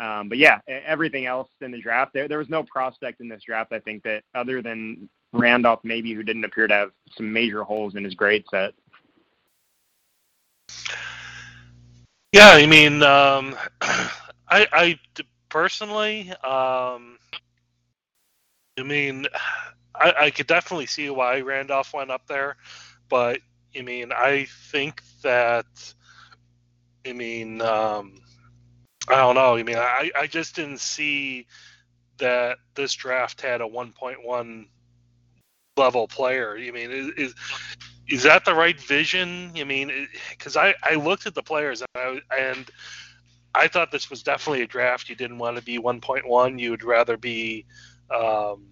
Um, 0.00 0.30
but 0.30 0.38
yeah, 0.38 0.60
everything 0.66 1.26
else 1.26 1.50
in 1.60 1.70
the 1.70 1.80
draft, 1.80 2.14
there 2.14 2.26
there 2.26 2.38
was 2.38 2.48
no 2.48 2.62
prospect 2.62 3.20
in 3.20 3.28
this 3.28 3.42
draft. 3.42 3.72
I 3.72 3.80
think 3.80 4.02
that 4.04 4.24
other 4.34 4.62
than 4.62 5.10
Randolph, 5.34 5.80
maybe 5.84 6.14
who 6.14 6.22
didn't 6.22 6.44
appear 6.44 6.66
to 6.66 6.74
have 6.74 6.90
some 7.16 7.30
major 7.30 7.62
holes 7.62 7.94
in 7.94 8.04
his 8.04 8.14
grade 8.14 8.44
set. 8.50 8.72
Yeah, 12.32 12.50
I 12.50 12.66
mean, 12.66 13.02
um, 13.02 13.54
I, 14.48 14.66
I 14.72 14.98
personally, 15.50 16.30
um, 16.44 17.18
I 18.78 18.82
mean, 18.84 19.26
I, 19.94 20.14
I 20.18 20.30
could 20.30 20.46
definitely 20.46 20.86
see 20.86 21.10
why 21.10 21.40
Randolph 21.40 21.92
went 21.92 22.10
up 22.10 22.26
there, 22.26 22.56
but 23.10 23.40
I 23.76 23.82
mean, 23.82 24.12
I 24.12 24.46
think 24.70 25.02
that, 25.22 25.66
I 27.06 27.12
mean, 27.12 27.60
um, 27.60 28.20
I 29.08 29.16
don't 29.16 29.34
know. 29.34 29.56
I 29.56 29.62
mean, 29.62 29.78
I, 29.78 30.10
I 30.18 30.26
just 30.26 30.54
didn't 30.56 30.80
see 30.80 31.46
that 32.18 32.58
this 32.74 32.94
draft 32.94 33.40
had 33.40 33.60
a 33.60 33.64
1.1 33.64 34.66
level 35.76 36.06
player. 36.06 36.56
I 36.56 36.70
mean, 36.70 36.90
is, 36.90 37.08
is 37.16 37.34
is 38.08 38.22
that 38.24 38.44
the 38.44 38.54
right 38.54 38.78
vision? 38.78 39.52
I 39.56 39.64
mean, 39.64 40.08
because 40.30 40.56
I, 40.56 40.74
I 40.82 40.96
looked 40.96 41.26
at 41.26 41.34
the 41.34 41.42
players 41.42 41.80
and 41.80 41.88
I, 41.94 42.36
and 42.36 42.70
I 43.54 43.68
thought 43.68 43.92
this 43.92 44.10
was 44.10 44.22
definitely 44.22 44.62
a 44.62 44.66
draft 44.66 45.08
you 45.08 45.14
didn't 45.14 45.38
want 45.38 45.56
to 45.56 45.62
be 45.62 45.78
1.1. 45.78 46.58
You 46.58 46.70
would 46.70 46.82
rather 46.82 47.16
be, 47.16 47.66
um, 48.10 48.66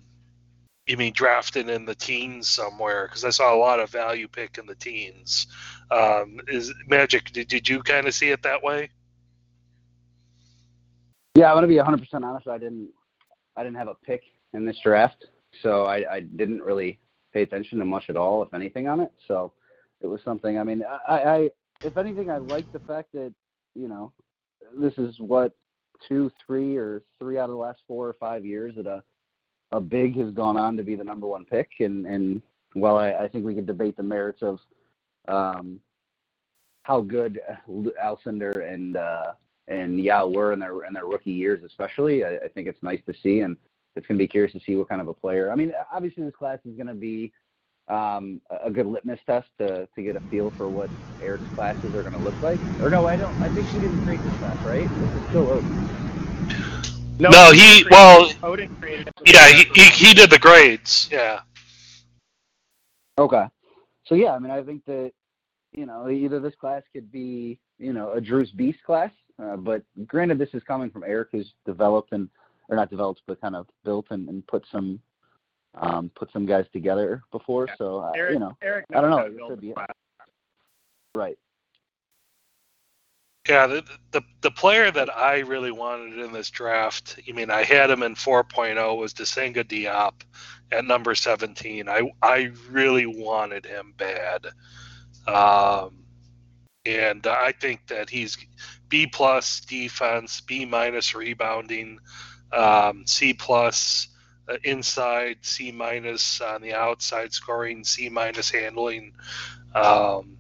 you 0.87 0.97
mean 0.97 1.13
drafted 1.13 1.69
in 1.69 1.85
the 1.85 1.95
teens 1.95 2.49
somewhere? 2.49 3.07
Because 3.07 3.25
I 3.25 3.31
saw 3.31 3.55
a 3.55 3.59
lot 3.59 3.79
of 3.79 3.91
value 3.91 4.27
pick 4.27 4.59
in 4.59 4.67
the 4.67 4.75
teens. 4.75 5.47
Um, 5.91 6.41
is 6.49 6.75
Magic? 6.89 7.31
Did, 7.33 7.49
did 7.49 7.69
you 7.69 7.83
kind 7.83 8.09
of 8.09 8.15
see 8.15 8.31
it 8.31 8.43
that 8.43 8.63
way? 8.63 8.91
Yeah, 11.35 11.51
I 11.51 11.55
want 11.55 11.65
to 11.65 11.69
be 11.69 11.77
100% 11.77 12.25
honest. 12.25 12.49
I 12.49 12.59
didn't, 12.59 12.89
I 13.57 13.63
didn't 13.63 13.79
have 13.79 13.89
a 13.89 13.95
pick 13.95 14.23
in 14.55 14.65
this 14.65 14.79
draft, 14.83 15.27
so 15.63 15.85
I, 15.85 16.15
I 16.15 16.21
didn't 16.21 16.63
really 16.63 16.99
pay 17.33 17.43
attention 17.43 17.79
to 17.79 17.85
much 17.85 18.05
at 18.09 18.17
all, 18.17 18.43
if 18.43 18.53
anything, 18.55 18.89
on 18.89 19.01
it. 19.01 19.13
So 19.27 19.53
it 20.01 20.07
was 20.07 20.21
something. 20.25 20.59
I 20.59 20.65
mean, 20.65 20.83
I, 21.09 21.15
I 21.15 21.51
if 21.83 21.97
anything, 21.97 22.31
I 22.31 22.39
like 22.39 22.71
the 22.73 22.81
fact 22.81 23.13
that 23.13 23.33
you 23.75 23.89
know 23.89 24.13
this 24.79 24.95
is 24.99 25.15
what 25.19 25.53
two, 26.09 26.31
three, 26.47 26.77
or 26.77 27.03
three 27.19 27.39
out 27.39 27.45
of 27.45 27.51
the 27.51 27.57
last 27.57 27.81
four 27.87 28.09
or 28.09 28.15
five 28.15 28.45
years 28.45 28.75
that 28.77 28.87
a 28.87 29.03
a 29.73 29.81
big 29.81 30.17
has 30.17 30.31
gone 30.33 30.57
on 30.57 30.77
to 30.77 30.83
be 30.83 30.97
the 30.97 31.05
number 31.05 31.27
one 31.27 31.45
pick, 31.45 31.71
and 31.81 32.07
and 32.07 32.43
while 32.75 32.97
I, 32.97 33.13
I 33.13 33.29
think 33.29 33.45
we 33.45 33.55
could 33.55 33.67
debate 33.67 33.97
the 33.97 34.03
merits 34.03 34.43
of 34.43 34.59
um, 35.29 35.81
how 36.83 37.01
good 37.01 37.41
Alcindor 38.03 38.73
and 38.73 38.97
uh, 38.97 39.33
and 39.69 40.01
yeah, 40.01 40.23
were 40.25 40.53
in 40.53 40.59
their 40.59 40.85
in 40.85 40.93
their 40.93 41.07
rookie 41.07 41.31
years, 41.31 41.63
especially, 41.63 42.25
I, 42.25 42.37
I 42.37 42.49
think 42.49 42.67
it's 42.69 42.83
nice 42.83 43.01
to 43.07 43.15
see 43.15 43.41
and 43.41 43.57
it's 43.97 44.07
going 44.07 44.17
to 44.17 44.23
be 44.23 44.29
curious 44.29 44.53
to 44.53 44.61
see 44.61 44.77
what 44.77 44.89
kind 44.89 45.01
of 45.01 45.09
a 45.09 45.15
player. 45.15 45.51
I 45.51 45.57
mean, 45.57 45.73
obviously 45.93 46.25
this 46.25 46.35
class 46.35 46.59
is 46.65 46.77
going 46.77 46.87
to 46.87 46.95
be 46.95 47.33
um, 47.89 48.41
a 48.65 48.71
good 48.71 48.87
litmus 48.87 49.21
test 49.27 49.49
to, 49.59 49.89
to 49.95 50.03
get 50.03 50.17
a 50.17 50.21
feel 50.21 50.51
for 50.51 50.69
what 50.69 50.89
Eric's 51.23 51.49
classes 51.55 51.95
are 51.95 52.03
going 52.03 52.15
to 52.15 52.21
look 52.21 52.41
like. 52.43 52.61
Or 52.81 52.91
no, 52.91 53.07
I 53.07 53.17
don't. 53.17 53.35
I 53.43 53.49
think 53.49 53.67
he 53.69 53.81
didn't 53.81 54.03
create 54.05 54.23
this 54.23 54.35
class, 54.39 54.57
right? 54.65 54.89
This 54.89 55.23
is 55.23 55.29
still 55.29 55.51
Odin. 55.51 55.89
No, 57.19 57.31
no 57.31 57.51
he 57.51 57.85
well, 57.91 58.31
Odin 58.43 58.75
created. 58.77 59.13
yeah, 59.27 59.49
he, 59.49 59.65
he 59.75 59.83
he 59.91 60.15
did 60.15 60.31
the 60.31 60.39
grades. 60.39 61.09
Yeah. 61.11 61.41
Okay. 63.19 63.47
So 64.05 64.15
yeah, 64.15 64.33
I 64.33 64.39
mean, 64.39 64.53
I 64.53 64.63
think 64.63 64.85
that 64.85 65.13
you 65.73 65.87
know 65.87 66.09
either 66.09 66.39
this 66.41 66.55
class 66.55 66.83
could 66.93 67.11
be 67.11 67.59
you 67.79 67.93
know 67.93 68.13
a 68.13 68.21
Drew's 68.21 68.51
Beast 68.51 68.79
class, 68.85 69.11
uh, 69.43 69.57
but 69.57 69.83
granted, 70.07 70.39
this 70.39 70.51
is 70.55 70.63
coming 70.65 70.91
from 70.91 71.05
Eric, 71.05 71.29
who's 71.33 71.53
developed 71.67 72.13
and 72.13 72.29
or 72.69 72.77
not 72.77 72.91
developed, 72.91 73.23
but 73.27 73.41
kind 73.41 73.57
of 73.57 73.67
built 73.85 74.07
and, 74.11 74.29
and 74.29 74.47
put 74.47 74.65
some 74.71 75.01
um, 75.75 76.11
put 76.15 76.31
some 76.33 76.47
guys 76.47 76.67
together 76.73 77.23
before. 77.33 77.67
Yeah. 77.69 77.75
So 77.79 77.99
uh, 78.01 78.13
Eric, 78.17 78.33
you 78.35 78.41
know, 78.41 78.57
Eric 78.63 78.85
I 78.95 79.01
don't 79.01 79.11
know. 79.11 79.17
knows 79.19 79.19
how 79.19 79.25
to 79.25 79.31
This 79.31 79.37
build 79.39 79.51
could 79.51 79.61
be 79.61 79.69
a 79.69 79.71
it. 79.71 79.75
class. 79.75 79.89
right. 81.15 81.39
Yeah, 83.49 83.67
the, 83.67 83.83
the 84.11 84.21
the 84.43 84.51
player 84.51 84.91
that 84.91 85.09
I 85.17 85.39
really 85.39 85.71
wanted 85.71 86.19
in 86.19 86.33
this 86.35 86.51
draft, 86.51 87.19
I 87.27 87.33
mean, 87.33 87.51
I 87.51 87.63
had 87.63 87.89
him 87.89 88.03
in 88.03 88.15
4.0 88.15 88.99
was 88.99 89.15
DeSagana 89.15 89.65
Diop 89.65 90.13
at 90.71 90.85
number 90.85 91.15
17. 91.15 91.89
I 91.89 92.11
I 92.23 92.51
really 92.71 93.07
wanted 93.07 93.65
him 93.65 93.95
bad, 93.97 94.49
um, 95.27 95.95
and 96.89 97.27
I 97.27 97.53
think 97.53 97.87
that 97.89 98.09
he's 98.09 98.39
B 98.89 99.07
plus 99.07 99.61
defense, 99.61 100.41
B 100.41 100.65
minus 100.65 101.15
rebounding, 101.15 101.99
um, 102.53 103.07
C 103.07 103.35
plus 103.35 104.09
uh, 104.49 104.57
inside, 104.65 105.39
C 105.43 105.71
minus 105.71 106.41
on 106.41 106.63
the 106.63 106.75
outside 106.75 107.33
scoring, 107.33 107.85
C 107.85 108.09
minus 108.09 108.51
handling. 108.51 109.13
Um, 109.75 110.39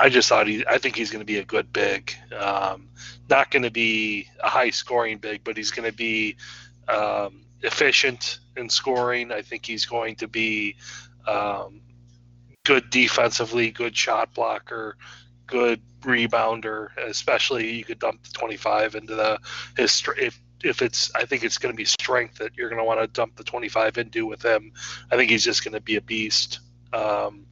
I 0.00 0.08
just 0.08 0.28
thought 0.28 0.48
he. 0.48 0.64
I 0.66 0.78
think 0.78 0.96
he's 0.96 1.10
going 1.10 1.20
to 1.20 1.26
be 1.26 1.38
a 1.38 1.44
good 1.44 1.72
big. 1.72 2.14
Um, 2.36 2.88
not 3.28 3.50
going 3.50 3.62
to 3.62 3.70
be 3.70 4.28
a 4.42 4.48
high 4.48 4.70
scoring 4.70 5.18
big, 5.18 5.44
but 5.44 5.56
he's 5.56 5.70
going 5.70 5.88
to 5.88 5.96
be 5.96 6.36
um, 6.88 7.42
efficient 7.62 8.40
in 8.56 8.68
scoring. 8.68 9.30
I 9.30 9.42
think 9.42 9.64
he's 9.64 9.86
going 9.86 10.16
to 10.16 10.26
be 10.26 10.76
um, 11.28 11.80
good 12.64 12.90
defensively, 12.90 13.70
good 13.70 13.96
shot 13.96 14.34
blocker, 14.34 14.96
good 15.50 15.80
rebounder. 16.00 16.96
Especially 16.96 17.72
you 17.72 17.84
could 17.84 17.98
dump 17.98 18.22
the 18.22 18.30
25 18.32 18.94
into 18.94 19.14
the 19.14 19.38
his 19.76 19.92
str- 19.92 20.18
if 20.18 20.40
if 20.62 20.82
it's. 20.82 21.10
I 21.14 21.24
think 21.24 21.44
it's 21.44 21.58
going 21.58 21.72
to 21.72 21.76
be 21.76 21.84
strength 21.84 22.38
that 22.38 22.56
you're 22.56 22.68
going 22.68 22.80
to 22.80 22.84
want 22.84 23.00
to 23.00 23.06
dump 23.06 23.36
the 23.36 23.44
25 23.44 23.98
into 23.98 24.26
with 24.26 24.44
him. 24.44 24.72
I 25.10 25.16
think 25.16 25.30
he's 25.30 25.44
just 25.44 25.64
going 25.64 25.74
to 25.74 25.80
be 25.80 25.96
a 25.96 26.02
beast. 26.02 26.60
Um, 26.92 27.46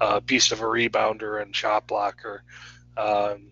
uh, 0.00 0.20
beast 0.20 0.52
of 0.52 0.60
a 0.60 0.64
rebounder 0.64 1.42
and 1.42 1.54
shot 1.56 1.88
blocker. 1.88 2.44
Um, 2.96 3.50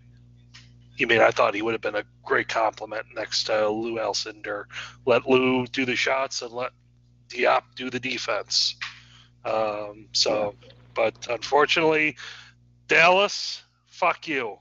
mean, 0.99 1.21
I 1.21 1.31
thought 1.31 1.55
he 1.55 1.63
would 1.63 1.75
have 1.75 1.81
been 1.81 1.97
a 1.97 2.05
great 2.25 2.49
compliment 2.49 3.07
next 3.15 3.45
to 3.45 3.69
Lew 3.69 3.97
Alcindor. 3.97 4.67
Let 5.07 5.29
Lew 5.29 5.67
do 5.67 5.85
the 5.85 5.97
shots 5.97 6.43
and 6.43 6.53
let 6.53 6.71
Diop 7.29 7.63
do 7.75 7.91
the 7.91 7.99
defense. 7.99 8.77
Um, 9.45 10.07
so, 10.13 10.55
but 10.95 11.27
unfortunately, 11.29 12.17
Dallas, 12.87 13.64
fuck 14.05 14.29
you. 14.29 14.59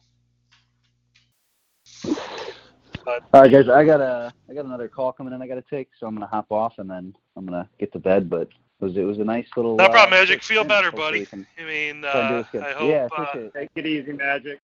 But 3.05 3.23
All 3.33 3.41
right, 3.41 3.51
guys. 3.51 3.67
I 3.67 3.83
got 3.83 3.99
a 3.99 4.33
I 4.49 4.53
got 4.53 4.65
another 4.65 4.87
call 4.87 5.11
coming 5.11 5.33
in. 5.33 5.41
I 5.41 5.47
got 5.47 5.55
to 5.55 5.63
take, 5.69 5.89
so 5.99 6.07
I'm 6.07 6.15
gonna 6.15 6.27
hop 6.27 6.51
off 6.51 6.75
and 6.77 6.89
then 6.89 7.13
I'm 7.35 7.45
gonna 7.45 7.67
get 7.79 7.91
to 7.93 7.99
bed. 7.99 8.29
But 8.29 8.43
it 8.43 8.85
was 8.85 8.95
it 8.95 9.03
was 9.03 9.19
a 9.19 9.25
nice 9.25 9.47
little. 9.57 9.75
no 9.75 9.85
uh, 9.85 10.07
Magic. 10.09 10.41
Feel 10.41 10.63
better, 10.63 10.91
buddy. 10.91 11.25
can 11.25 11.45
I 11.59 11.63
mean, 11.63 12.01
try 12.01 12.11
and 12.11 12.45
do 12.51 12.59
uh. 12.59 12.61
I 12.65 12.71
hope. 12.71 12.89
yeah, 12.89 13.07
uh, 13.17 13.25
it. 13.35 13.53
Take 13.53 13.69
it 13.75 13.85
easy, 13.85 14.13
Magic. 14.13 14.61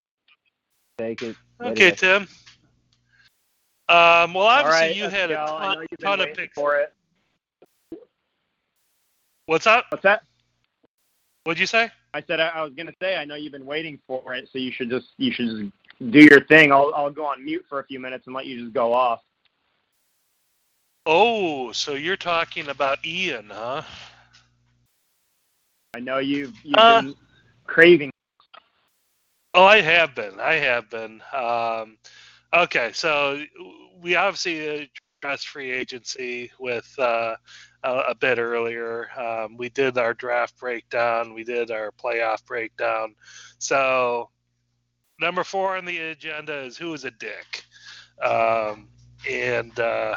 Take 0.97 1.21
it. 1.23 1.35
Okay, 1.61 1.89
guys. 1.89 1.99
Tim. 1.99 2.21
Um, 3.89 4.33
well, 4.35 4.45
obviously 4.45 4.79
All 4.79 4.81
right, 4.81 4.95
you 4.95 5.09
had 5.09 5.31
a 5.31 5.35
Escal, 5.35 5.59
I 5.59 5.73
know 5.73 5.79
ton, 5.79 5.87
ton 5.99 6.13
of 6.13 6.19
waiting 6.19 6.35
picks. 6.35 6.53
for 6.53 6.77
it. 6.77 6.93
What's 9.47 9.65
up? 9.67 9.85
What's 9.89 10.03
that? 10.03 10.21
What'd 11.43 11.59
you 11.59 11.65
say? 11.65 11.89
I 12.13 12.21
said 12.23 12.39
I, 12.39 12.47
I 12.49 12.63
was 12.63 12.73
gonna 12.73 12.93
say 13.01 13.15
I 13.15 13.25
know 13.25 13.35
you've 13.35 13.51
been 13.51 13.65
waiting 13.65 13.99
for 14.07 14.33
it, 14.33 14.49
so 14.51 14.59
you 14.59 14.71
should 14.71 14.89
just 14.89 15.07
you 15.17 15.31
should 15.31 15.47
just 15.47 16.11
do 16.11 16.21
your 16.21 16.43
thing. 16.45 16.71
I'll 16.71 16.91
I'll 16.95 17.11
go 17.11 17.25
on 17.25 17.43
mute 17.43 17.65
for 17.69 17.79
a 17.79 17.83
few 17.85 17.99
minutes 17.99 18.25
and 18.27 18.35
let 18.35 18.45
you 18.45 18.61
just 18.61 18.73
go 18.73 18.93
off. 18.93 19.21
Oh, 21.05 21.71
so 21.71 21.93
you're 21.93 22.17
talking 22.17 22.67
about 22.67 23.05
Ian, 23.05 23.49
huh? 23.51 23.81
I 25.95 25.99
know 25.99 26.19
you've 26.19 26.53
you've 26.63 26.77
Uh, 26.77 27.01
been 27.01 27.15
craving. 27.65 28.11
Oh, 29.53 29.63
I 29.65 29.81
have 29.81 30.13
been. 30.13 30.39
I 30.39 30.53
have 30.55 30.89
been. 30.89 31.21
Um, 31.33 31.97
okay, 32.53 32.91
so 32.93 33.43
we 33.99 34.15
obviously 34.15 34.91
addressed 35.19 35.49
free 35.49 35.71
agency 35.71 36.51
with 36.59 36.93
uh, 36.97 37.35
a, 37.83 37.91
a 38.09 38.15
bit 38.15 38.39
earlier. 38.39 39.09
Um, 39.17 39.57
we 39.57 39.69
did 39.69 39.97
our 39.97 40.13
draft 40.13 40.57
breakdown. 40.57 41.33
We 41.33 41.43
did 41.43 41.71
our 41.71 41.91
playoff 41.91 42.45
breakdown. 42.45 43.15
So 43.57 44.29
number 45.19 45.43
four 45.43 45.77
on 45.77 45.85
the 45.85 45.97
agenda 45.97 46.59
is 46.61 46.77
who 46.77 46.93
is 46.93 47.03
a 47.03 47.11
dick, 47.11 47.65
um, 48.23 48.87
and 49.29 49.77
uh, 49.79 50.15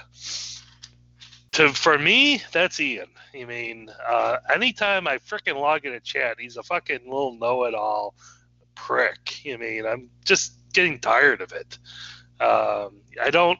to 1.53 1.69
for 1.71 1.99
me 1.99 2.41
that's 2.53 2.79
Ian. 2.81 3.09
I 3.35 3.45
mean, 3.45 3.91
uh, 4.07 4.37
anytime 4.55 5.09
I 5.09 5.19
freaking 5.19 5.57
log 5.57 5.87
in 5.87 5.95
a 5.95 6.01
chat, 6.01 6.37
he's 6.39 6.59
a 6.59 6.63
fucking 6.63 7.01
little 7.05 7.39
know-it-all 7.39 8.15
prick. 8.75 9.41
I 9.51 9.57
mean, 9.57 9.87
I'm 9.87 10.11
just 10.25 10.53
getting 10.75 11.01
tired 11.01 11.41
of 11.41 11.53
it. 11.53 11.79
Um, 12.41 13.01
I 13.21 13.31
don't. 13.31 13.59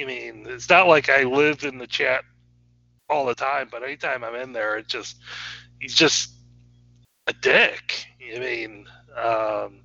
I 0.00 0.04
mean, 0.04 0.46
it's 0.48 0.68
not 0.68 0.88
like 0.88 1.08
I 1.10 1.24
live 1.24 1.64
in 1.64 1.78
the 1.78 1.86
chat 1.86 2.22
all 3.08 3.26
the 3.26 3.34
time, 3.34 3.68
but 3.70 3.82
anytime 3.82 4.24
I'm 4.24 4.34
in 4.36 4.52
there, 4.52 4.76
it 4.78 4.88
just 4.88 5.16
he's 5.80 5.94
just 5.94 6.30
a 7.26 7.32
dick. 7.32 8.06
I 8.34 8.38
mean, 8.38 8.86
um, 9.16 9.80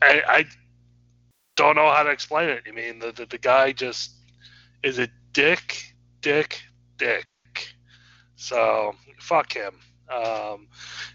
I, 0.00 0.22
I 0.28 0.44
don't 1.56 1.76
know 1.76 1.90
how 1.90 2.02
to 2.04 2.10
explain 2.10 2.48
it. 2.48 2.62
I 2.68 2.70
mean, 2.72 2.98
the, 2.98 3.12
the, 3.12 3.26
the 3.26 3.38
guy 3.38 3.72
just 3.72 4.12
is 4.82 4.98
a 4.98 5.08
dick, 5.32 5.94
dick, 6.20 6.62
dick. 6.98 7.24
So 8.36 8.94
fuck 9.20 9.52
him. 9.52 9.74
Um, 10.08 10.68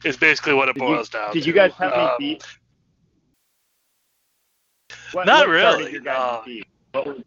is 0.03 0.17
basically 0.17 0.53
what 0.53 0.69
it 0.69 0.73
Did 0.75 0.81
you- 0.81 0.87
boils 0.87 1.09
down 1.09 1.33
Did 1.33 1.43
to. 1.43 1.47
you 1.47 1.53
guys 1.53 1.71
have 1.73 1.93
any 1.93 2.01
Um, 2.03 2.11
beef? 2.19 2.59
What, 5.11 5.25
Not 5.25 5.47
what 5.47 5.49
really, 5.53 5.91
Your 5.93 6.01
guys' 6.01 6.17
no. 6.17 6.41
beef? 6.45 6.63
What 6.91 7.05
was, 7.07 7.17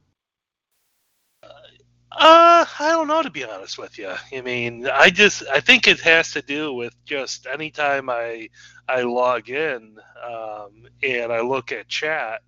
Uh, 2.12 2.64
I 2.80 2.90
don't 2.90 3.06
know 3.06 3.22
to 3.22 3.30
be 3.30 3.44
honest 3.44 3.78
with 3.78 3.96
you. 3.98 4.12
I 4.32 4.40
mean, 4.40 4.86
I 4.88 5.10
just 5.10 5.44
I 5.48 5.60
think 5.60 5.86
it 5.86 6.00
has 6.00 6.32
to 6.32 6.42
do 6.42 6.72
with 6.74 6.94
just 7.04 7.46
anytime 7.46 8.10
I 8.10 8.48
I 8.88 9.02
log 9.02 9.48
in 9.48 9.96
um, 10.28 10.88
and 11.02 11.32
I 11.32 11.40
look 11.42 11.70
at 11.70 11.88
chat, 11.88 12.42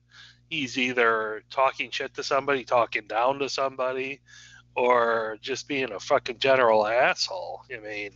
he's 0.50 0.78
either 0.78 1.44
talking 1.50 1.90
shit 1.90 2.14
to 2.14 2.24
somebody, 2.24 2.64
talking 2.64 3.06
down 3.06 3.38
to 3.38 3.48
somebody, 3.48 4.20
or 4.74 5.38
just 5.40 5.68
being 5.68 5.92
a 5.92 6.00
fucking 6.00 6.38
general 6.38 6.84
asshole. 6.86 7.62
I 7.72 7.78
mean, 7.78 8.12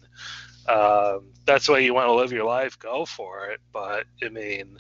um, 0.69 1.33
that's 1.45 1.67
the 1.67 1.75
way 1.75 1.85
you 1.85 1.95
want 1.95 2.09
to 2.09 2.15
live 2.15 2.33
your 2.33 2.45
life. 2.45 2.77
Go 2.81 3.05
for 3.07 3.47
it. 3.51 3.61
But 3.73 4.05
I 4.25 4.31
mean, 4.31 4.79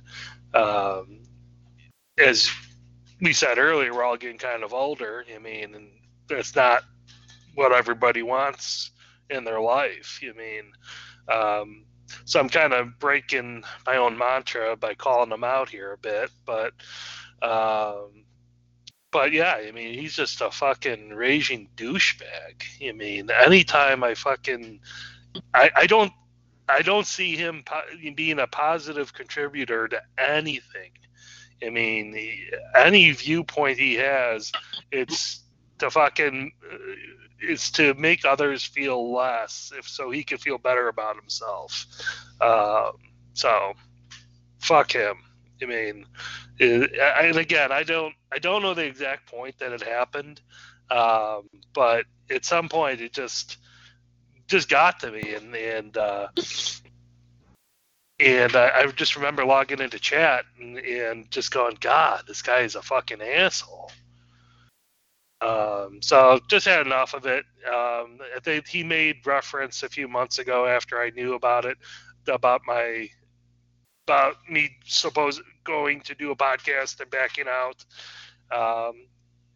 um, 0.52 1.20
as 2.18 2.50
we 3.20 3.32
said 3.32 3.58
earlier, 3.58 3.94
we're 3.94 4.04
all 4.04 4.16
getting 4.16 4.38
kind 4.38 4.64
of 4.64 4.74
older. 4.74 5.24
I 5.34 5.38
mean, 5.38 5.74
and 5.76 5.88
that's 6.28 6.54
not 6.54 6.82
what 7.54 7.72
everybody 7.72 8.22
wants 8.22 8.90
in 9.30 9.44
their 9.44 9.60
life. 9.60 10.20
You 10.22 10.34
mean, 10.34 10.72
um, 11.28 11.84
so 12.24 12.38
I'm 12.40 12.48
kind 12.48 12.72
of 12.72 12.98
breaking 12.98 13.64
my 13.86 13.96
own 13.96 14.16
mantra 14.16 14.76
by 14.76 14.94
calling 14.94 15.32
him 15.32 15.44
out 15.44 15.68
here 15.68 15.92
a 15.92 15.98
bit, 15.98 16.30
but, 16.44 16.72
um, 17.42 18.24
but 19.10 19.32
yeah, 19.32 19.54
I 19.54 19.72
mean, 19.72 19.94
he's 19.94 20.14
just 20.14 20.40
a 20.40 20.50
fucking 20.50 21.10
raging 21.10 21.68
douchebag. 21.76 22.62
I 22.86 22.92
mean, 22.92 23.30
anytime 23.30 24.04
I 24.04 24.14
fucking, 24.14 24.80
I, 25.54 25.70
I 25.74 25.86
don't, 25.86 26.12
I 26.68 26.82
don't 26.82 27.06
see 27.06 27.36
him 27.36 27.62
po- 27.64 28.12
being 28.14 28.38
a 28.40 28.46
positive 28.46 29.12
contributor 29.14 29.88
to 29.88 30.02
anything. 30.18 30.90
I 31.64 31.70
mean, 31.70 32.12
he- 32.12 32.50
any 32.74 33.10
viewpoint 33.12 33.78
he 33.78 33.94
has, 33.94 34.52
it's 34.90 35.42
to 35.78 35.90
fucking, 35.90 36.52
uh, 36.72 36.76
it's 37.40 37.70
to 37.72 37.94
make 37.94 38.24
others 38.24 38.64
feel 38.64 39.12
less, 39.12 39.72
if 39.76 39.88
so 39.88 40.10
he 40.10 40.24
can 40.24 40.38
feel 40.38 40.58
better 40.58 40.88
about 40.88 41.16
himself. 41.16 41.86
Um, 42.40 42.92
so, 43.34 43.74
fuck 44.60 44.92
him. 44.92 45.16
I 45.62 45.66
mean, 45.66 46.06
it, 46.58 46.92
and 46.98 47.36
again, 47.36 47.72
I 47.72 47.82
don't, 47.82 48.14
I 48.32 48.38
don't 48.38 48.62
know 48.62 48.74
the 48.74 48.84
exact 48.84 49.30
point 49.30 49.58
that 49.58 49.72
it 49.72 49.82
happened, 49.82 50.40
um, 50.90 51.48
but 51.72 52.04
at 52.30 52.44
some 52.44 52.68
point 52.68 53.00
it 53.00 53.12
just, 53.12 53.58
just 54.48 54.68
got 54.68 55.00
to 55.00 55.10
me, 55.10 55.34
and 55.34 55.54
and 55.54 55.96
uh, 55.96 56.28
and 58.20 58.54
I, 58.56 58.70
I 58.80 58.86
just 58.86 59.16
remember 59.16 59.44
logging 59.44 59.80
into 59.80 59.98
chat 59.98 60.44
and, 60.60 60.78
and 60.78 61.30
just 61.30 61.50
going, 61.50 61.76
God, 61.80 62.22
this 62.26 62.42
guy 62.42 62.60
is 62.60 62.76
a 62.76 62.82
fucking 62.82 63.20
asshole. 63.20 63.90
Um, 65.40 66.00
so 66.00 66.40
just 66.48 66.66
had 66.66 66.86
enough 66.86 67.14
of 67.14 67.26
it. 67.26 67.44
Um, 67.66 68.18
think 68.42 68.66
he 68.66 68.82
made 68.82 69.26
reference 69.26 69.82
a 69.82 69.88
few 69.88 70.08
months 70.08 70.38
ago 70.38 70.66
after 70.66 71.00
I 71.00 71.10
knew 71.10 71.34
about 71.34 71.64
it, 71.64 71.76
about 72.26 72.62
my 72.66 73.08
about 74.06 74.36
me 74.48 74.70
suppose 74.84 75.40
going 75.64 76.00
to 76.02 76.14
do 76.14 76.30
a 76.30 76.36
podcast 76.36 77.00
and 77.00 77.10
backing 77.10 77.46
out. 77.48 77.84
Um, 78.52 79.06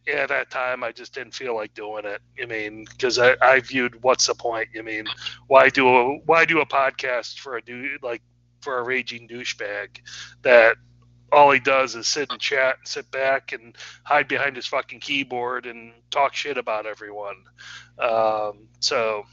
at 0.09 0.29
that 0.31 0.51
time, 0.51 0.83
I 0.83 0.93
just 0.93 1.15
didn't 1.15 1.35
feel 1.35 1.55
like 1.55 1.73
doing 1.75 2.05
it. 2.05 2.21
I 2.43 2.47
mean, 2.47 2.85
because 2.91 3.19
I, 3.19 3.37
I 3.41 3.61
viewed 3.61 4.03
what's 4.03 4.27
the 4.27 4.35
point? 4.35 4.69
I 4.77 4.83
mean, 4.83 5.05
why 5.47 5.69
do 5.69 5.89
a 5.89 6.17
why 6.27 6.45
do 6.45 6.61
a 6.61 6.67
podcast 6.67 7.39
for 7.39 7.57
a 7.57 7.63
dude 7.63 8.03
like 8.03 8.23
for 8.61 8.79
a 8.79 8.83
raging 8.83 9.29
douchebag 9.29 10.01
that 10.43 10.77
all 11.33 11.51
he 11.51 11.61
does 11.61 11.95
is 11.95 12.07
sit 12.07 12.31
and 12.31 12.41
chat, 12.41 12.79
and 12.79 12.89
sit 12.89 13.11
back 13.11 13.53
and 13.53 13.77
hide 14.05 14.29
behind 14.29 14.57
his 14.57 14.67
fucking 14.67 15.01
keyboard 15.01 15.67
and 15.67 15.93
talk 16.11 16.35
shit 16.35 16.59
about 16.59 16.87
everyone. 16.87 17.37
Um, 17.99 18.69
so, 18.81 19.25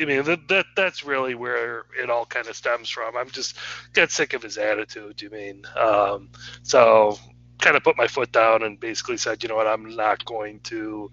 I 0.00 0.04
mean, 0.04 0.24
that, 0.24 0.48
that 0.48 0.66
that's 0.76 1.04
really 1.04 1.34
where 1.34 1.84
it 2.00 2.10
all 2.10 2.26
kind 2.26 2.46
of 2.46 2.56
stems 2.56 2.88
from. 2.88 3.16
I'm 3.16 3.30
just 3.30 3.56
got 3.92 4.10
sick 4.10 4.34
of 4.34 4.42
his 4.42 4.58
attitude. 4.58 5.20
You 5.22 5.30
mean? 5.30 5.64
Um, 5.76 6.30
so, 6.62 7.18
kind 7.60 7.76
of 7.76 7.82
put 7.82 7.96
my 7.96 8.06
foot 8.06 8.32
down 8.32 8.62
and 8.62 8.78
basically 8.78 9.16
said, 9.16 9.42
you 9.42 9.48
know 9.48 9.56
what, 9.56 9.66
I'm 9.66 9.96
not 9.96 10.24
going 10.24 10.60
to 10.60 11.10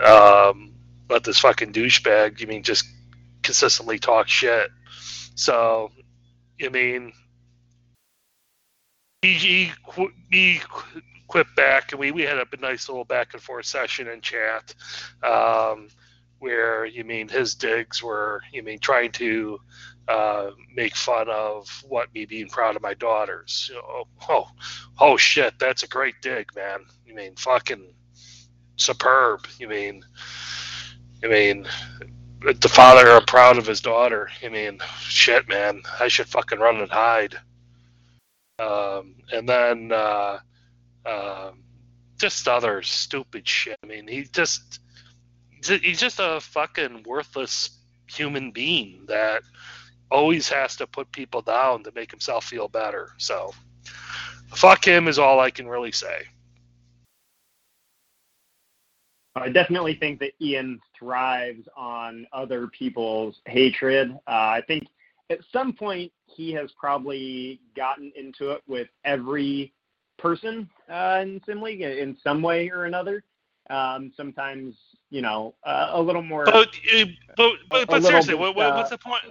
um, 0.00 0.72
let 1.08 1.24
this 1.24 1.38
fucking 1.38 1.72
douchebag. 1.72 2.40
You 2.40 2.46
mean 2.46 2.62
just 2.62 2.84
consistently 3.42 3.98
talk 3.98 4.28
shit? 4.28 4.70
So, 5.34 5.90
I 6.62 6.68
mean, 6.68 7.12
he 9.22 9.34
he, 9.34 9.72
he 10.30 10.60
quit 11.28 11.46
back, 11.56 11.92
and 11.92 12.00
we, 12.00 12.10
we 12.10 12.22
had 12.22 12.38
a 12.38 12.46
nice 12.60 12.88
little 12.88 13.04
back 13.04 13.32
and 13.32 13.42
forth 13.42 13.64
session 13.64 14.08
in 14.08 14.20
chat, 14.20 14.74
um, 15.22 15.88
where 16.40 16.84
you 16.84 17.04
mean 17.04 17.28
his 17.28 17.54
digs 17.54 18.02
were 18.02 18.42
you 18.52 18.62
mean 18.62 18.80
trying 18.80 19.12
to 19.12 19.60
uh, 20.08 20.50
make 20.74 20.96
fun 20.96 21.28
of 21.30 21.68
what 21.88 22.12
me 22.12 22.24
being 22.24 22.48
proud 22.48 22.74
of 22.74 22.82
my 22.82 22.94
daughters. 22.94 23.70
Oh, 23.74 24.04
oh, 24.28 24.48
oh 24.98 25.16
shit, 25.16 25.54
that's 25.58 25.84
a 25.84 25.88
great 25.88 26.16
dig, 26.20 26.54
man. 26.56 26.80
You 27.06 27.14
mean 27.14 27.36
fucking 27.36 27.94
superb. 28.76 29.46
You 29.60 29.68
mean, 29.68 30.04
I 31.22 31.28
mean, 31.28 31.68
the 32.40 32.68
father 32.68 33.08
are 33.08 33.24
proud 33.24 33.56
of 33.56 33.66
his 33.66 33.80
daughter. 33.80 34.30
I 34.42 34.48
mean, 34.48 34.80
shit, 34.98 35.48
man. 35.48 35.82
I 36.00 36.08
should 36.08 36.26
fucking 36.26 36.58
run 36.58 36.80
and 36.80 36.90
hide. 36.90 37.36
Um, 38.58 39.16
and 39.32 39.48
then 39.48 39.92
uh, 39.92 40.38
um, 41.06 41.62
just 42.18 42.46
other 42.48 42.82
stupid 42.82 43.46
shit. 43.46 43.78
I 43.82 43.86
mean, 43.86 44.06
he 44.06 44.24
just 44.24 44.80
he's 45.50 45.68
he's 45.80 46.00
just 46.00 46.20
a 46.20 46.40
fucking 46.40 47.04
worthless 47.06 47.70
human 48.06 48.50
being 48.50 49.04
that 49.08 49.42
always 50.10 50.48
has 50.48 50.76
to 50.76 50.86
put 50.86 51.10
people 51.12 51.42
down 51.42 51.82
to 51.84 51.92
make 51.94 52.10
himself 52.10 52.44
feel 52.44 52.68
better. 52.68 53.10
So, 53.18 53.52
fuck 54.54 54.86
him 54.86 55.08
is 55.08 55.18
all 55.18 55.40
I 55.40 55.50
can 55.50 55.66
really 55.66 55.92
say. 55.92 56.22
I 59.34 59.48
definitely 59.48 59.94
think 59.94 60.20
that 60.20 60.32
Ian 60.42 60.78
thrives 60.98 61.66
on 61.74 62.26
other 62.32 62.66
people's 62.68 63.40
hatred. 63.46 64.12
Uh, 64.26 64.30
I 64.30 64.62
think 64.66 64.86
at 65.32 65.40
some 65.52 65.72
point 65.72 66.12
he 66.26 66.52
has 66.52 66.70
probably 66.78 67.60
gotten 67.74 68.12
into 68.14 68.52
it 68.52 68.62
with 68.66 68.88
every 69.04 69.72
person 70.18 70.68
uh, 70.88 71.18
in 71.22 71.40
Sim 71.44 71.60
League 71.60 71.80
in 71.80 72.16
some 72.22 72.42
way 72.42 72.70
or 72.70 72.84
another. 72.84 73.24
Um, 73.70 74.12
sometimes, 74.16 74.74
you 75.10 75.22
know, 75.22 75.54
uh, 75.64 75.90
a 75.92 76.02
little 76.02 76.22
more. 76.22 76.44
But 76.44 76.68
uh, 76.94 77.04
but 77.36 77.52
but, 77.70 77.88
but 77.88 78.02
seriously, 78.02 78.34
bit, 78.34 78.40
what, 78.40 78.56
what, 78.56 78.74
what's 78.74 78.92
uh, 78.92 78.96
the 78.96 78.98
point? 78.98 79.22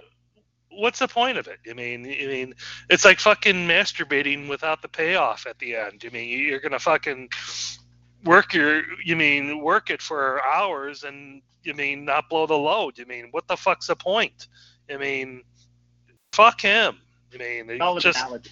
What's 0.70 0.98
the 0.98 1.08
point 1.08 1.36
of 1.36 1.46
it? 1.48 1.58
I 1.68 1.74
mean, 1.74 2.06
I 2.06 2.26
mean, 2.26 2.54
it's 2.88 3.04
like 3.04 3.20
fucking 3.20 3.68
masturbating 3.68 4.48
without 4.48 4.80
the 4.80 4.88
payoff 4.88 5.46
at 5.46 5.58
the 5.58 5.76
end. 5.76 6.02
I 6.06 6.08
mean, 6.08 6.28
you're 6.28 6.60
gonna 6.60 6.78
fucking 6.78 7.28
work 8.24 8.54
your, 8.54 8.82
you 9.04 9.16
mean, 9.16 9.60
work 9.60 9.90
it 9.90 10.00
for 10.00 10.42
hours, 10.44 11.04
and 11.04 11.42
you 11.62 11.74
mean 11.74 12.06
not 12.06 12.28
blow 12.30 12.46
the 12.46 12.54
load. 12.54 12.98
You 12.98 13.06
mean, 13.06 13.28
what 13.32 13.46
the 13.48 13.56
fuck's 13.56 13.88
the 13.88 13.96
point? 13.96 14.48
I 14.90 14.96
mean, 14.96 15.42
fuck 16.32 16.60
him. 16.60 16.98
I 17.34 17.38
mean, 17.38 17.68
he's 17.68 17.78
solid 17.78 18.02
just 18.02 18.18
analogy. 18.18 18.50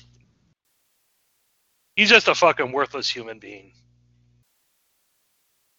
he's 1.96 2.08
just 2.08 2.28
a 2.28 2.34
fucking 2.34 2.72
worthless 2.72 3.08
human 3.08 3.38
being. 3.38 3.72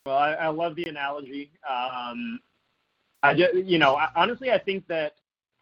Well, 0.05 0.17
I, 0.17 0.33
I 0.33 0.47
love 0.47 0.75
the 0.75 0.85
analogy. 0.85 1.51
Um, 1.67 2.39
I 3.23 3.35
just, 3.35 3.55
you 3.55 3.77
know, 3.77 3.95
I, 3.95 4.09
honestly, 4.15 4.51
I 4.51 4.57
think 4.57 4.87
that 4.87 5.13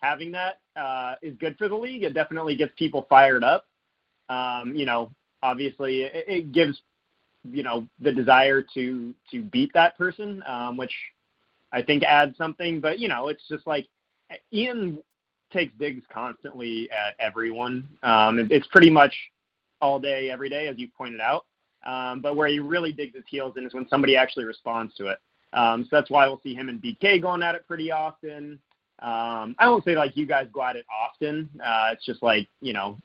having 0.02 0.32
that 0.32 0.60
uh, 0.76 1.16
is 1.22 1.36
good 1.38 1.58
for 1.58 1.68
the 1.68 1.76
league. 1.76 2.04
It 2.04 2.14
definitely 2.14 2.56
gets 2.56 2.74
people 2.78 3.06
fired 3.10 3.44
up. 3.44 3.66
Um, 4.30 4.76
you 4.76 4.86
know, 4.86 5.12
obviously, 5.44 6.04
it, 6.04 6.26
it 6.28 6.52
gives 6.52 6.82
you 7.50 7.64
know 7.64 7.88
the 8.00 8.12
desire 8.12 8.62
to 8.74 9.14
to 9.32 9.42
beat 9.42 9.72
that 9.74 9.98
person, 9.98 10.44
um, 10.48 10.78
which 10.78 10.94
I 11.72 11.82
think 11.82 12.04
adds 12.04 12.38
something. 12.38 12.80
But 12.80 13.00
you 13.00 13.08
know, 13.08 13.28
it's 13.28 13.48
just 13.48 13.68
like 13.68 13.88
Ian 14.54 15.00
takes 15.52 15.74
digs 15.80 16.04
constantly 16.12 16.90
at 16.92 17.16
everyone. 17.20 17.88
Um, 18.04 18.40
it, 18.40 18.52
it's 18.52 18.68
pretty 18.68 18.90
much 18.90 19.14
all 19.82 20.00
day, 20.00 20.30
every 20.30 20.50
day, 20.50 20.68
as 20.68 20.78
you 20.78 20.90
pointed 20.98 21.22
out. 21.22 21.46
Um, 21.86 22.22
but 22.22 22.36
where 22.36 22.48
he 22.48 22.60
really 22.60 22.92
digs 22.92 23.16
his 23.16 23.24
heels 23.28 23.56
in 23.58 23.66
is 23.66 23.74
when 23.74 23.88
somebody 23.88 24.16
actually 24.16 24.46
responds 24.46 24.94
to 24.96 25.08
it. 25.08 25.20
Um, 25.54 25.84
so 25.84 25.90
that's 25.92 26.10
why 26.10 26.28
we'll 26.28 26.42
see 26.44 26.54
him 26.54 26.70
and 26.70 26.82
BK 26.82 27.22
going 27.22 27.42
at 27.42 27.56
it 27.56 27.68
pretty 27.68 27.92
often. 27.92 28.60
Um, 29.02 29.56
I 29.58 29.70
won't 29.70 29.86
say 29.86 29.96
like 29.96 30.18
you 30.18 30.26
guys 30.26 30.48
go 30.54 30.62
at 30.62 30.76
it 30.76 30.86
often. 30.92 31.50
Uh, 31.64 31.90
it's 31.94 32.06
just 32.06 32.22
like 32.22 32.48
you 32.62 32.74
know, 32.74 33.00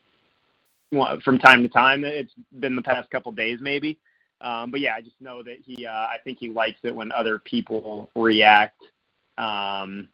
from 1.25 1.39
time 1.39 1.63
to 1.63 1.69
time. 1.69 2.05
It's 2.05 2.33
been 2.59 2.77
the 2.77 2.83
past 2.83 3.11
couple 3.11 3.33
days 3.33 3.59
maybe. 3.61 3.99
Um, 4.41 4.71
but 4.71 4.81
yeah, 4.81 4.95
I 4.95 5.01
just 5.01 5.21
know 5.21 5.43
that 5.45 5.59
he. 5.65 5.87
Uh, 5.87 5.93
I 5.93 6.17
think 6.25 6.39
he 6.39 6.51
likes 6.51 6.81
it 6.83 6.95
when 6.95 7.13
other 7.13 7.39
people 7.39 8.11
react. 8.17 8.83
Um, 9.39 10.09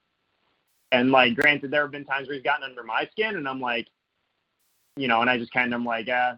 and 0.93 1.11
like, 1.11 1.37
granted, 1.37 1.71
there 1.71 1.83
have 1.83 1.91
been 1.91 2.05
times 2.05 2.29
where 2.29 2.35
he's 2.35 2.43
gotten 2.43 2.65
under 2.65 2.83
my 2.83 3.09
skin, 3.11 3.37
and 3.37 3.49
I'm 3.49 3.61
like, 3.61 3.89
you 4.97 5.09
know, 5.09 5.21
and 5.21 5.31
I 5.31 5.39
just 5.39 5.53
kind 5.53 5.73
of 5.73 5.81
am 5.81 5.85
like, 5.85 6.07
yeah, 6.07 6.35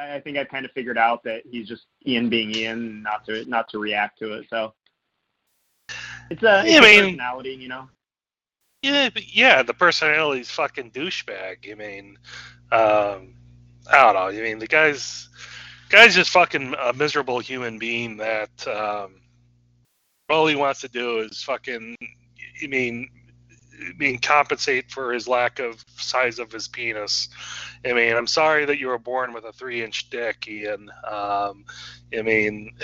I 0.00 0.20
think 0.20 0.36
I've 0.36 0.48
kind 0.48 0.64
of 0.64 0.72
figured 0.72 0.98
out 0.98 1.22
that 1.24 1.42
he's 1.50 1.68
just 1.68 1.86
Ian 2.06 2.28
being 2.28 2.54
Ian, 2.54 3.02
not 3.02 3.24
to 3.26 3.44
not 3.46 3.68
to 3.70 3.78
react 3.78 4.18
to 4.20 4.34
it. 4.34 4.46
So 4.50 4.74
it's 6.30 6.42
a, 6.42 6.64
it's 6.64 6.78
a 6.78 6.80
mean- 6.80 7.04
personality, 7.04 7.54
you 7.54 7.68
know. 7.68 7.88
Yeah, 8.82 9.08
but 9.08 9.34
yeah, 9.34 9.62
the 9.62 9.72
personality's 9.72 10.50
fucking 10.50 10.90
douchebag. 10.90 11.72
I 11.72 11.74
mean, 11.74 12.18
um, 12.70 13.34
I 13.90 14.02
don't 14.02 14.14
know. 14.14 14.28
I 14.28 14.42
mean, 14.42 14.58
the 14.58 14.66
guy's 14.66 15.30
guy's 15.88 16.14
just 16.14 16.30
fucking 16.30 16.74
a 16.78 16.92
miserable 16.92 17.38
human 17.38 17.78
being 17.78 18.18
that 18.18 18.68
um, 18.68 19.22
all 20.28 20.46
he 20.46 20.54
wants 20.54 20.82
to 20.82 20.88
do 20.88 21.20
is 21.20 21.42
fucking. 21.42 21.96
I 22.62 22.66
mean, 22.66 23.08
mean, 23.96 24.18
compensate 24.18 24.90
for 24.90 25.12
his 25.12 25.28
lack 25.28 25.58
of 25.58 25.84
size 25.96 26.38
of 26.38 26.52
his 26.52 26.68
penis. 26.68 27.28
I 27.84 27.92
mean, 27.92 28.16
I'm 28.16 28.26
sorry 28.26 28.64
that 28.64 28.78
you 28.78 28.88
were 28.88 28.98
born 28.98 29.32
with 29.32 29.44
a 29.44 29.52
three-inch 29.52 30.10
dick, 30.10 30.48
Ian. 30.48 30.90
Um, 31.06 31.64
I 32.16 32.22
mean, 32.22 32.76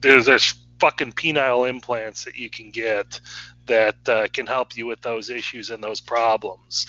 there's 0.00 0.26
there's 0.26 0.54
fucking 0.80 1.12
penile 1.12 1.68
implants 1.68 2.24
that 2.24 2.36
you 2.36 2.48
can 2.48 2.70
get 2.70 3.20
that 3.66 4.08
uh, 4.08 4.28
can 4.32 4.46
help 4.46 4.76
you 4.76 4.86
with 4.86 5.00
those 5.02 5.30
issues 5.30 5.70
and 5.70 5.82
those 5.82 6.00
problems. 6.00 6.86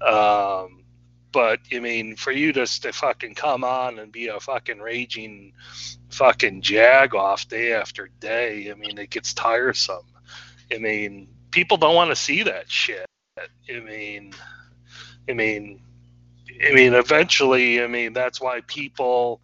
Um, 0.00 0.84
but 1.32 1.60
I 1.72 1.80
mean, 1.80 2.16
for 2.16 2.30
you 2.30 2.52
just 2.52 2.82
to 2.82 2.92
fucking 2.92 3.34
come 3.34 3.64
on 3.64 3.98
and 3.98 4.12
be 4.12 4.28
a 4.28 4.38
fucking 4.38 4.78
raging 4.78 5.52
fucking 6.10 6.62
jag 6.62 7.14
off 7.14 7.48
day 7.48 7.72
after 7.72 8.08
day, 8.20 8.70
I 8.70 8.74
mean, 8.74 8.98
it 8.98 9.10
gets 9.10 9.34
tiresome. 9.34 10.06
I 10.72 10.78
mean, 10.78 11.28
people 11.54 11.76
don't 11.76 11.94
want 11.94 12.10
to 12.10 12.16
see 12.16 12.42
that 12.42 12.68
shit. 12.68 13.06
I 13.38 13.78
mean, 13.78 14.34
I 15.28 15.32
mean, 15.32 15.80
I 16.66 16.72
mean, 16.72 16.94
eventually, 16.94 17.80
I 17.80 17.86
mean, 17.86 18.12
that's 18.12 18.40
why 18.40 18.60
people 18.66 19.40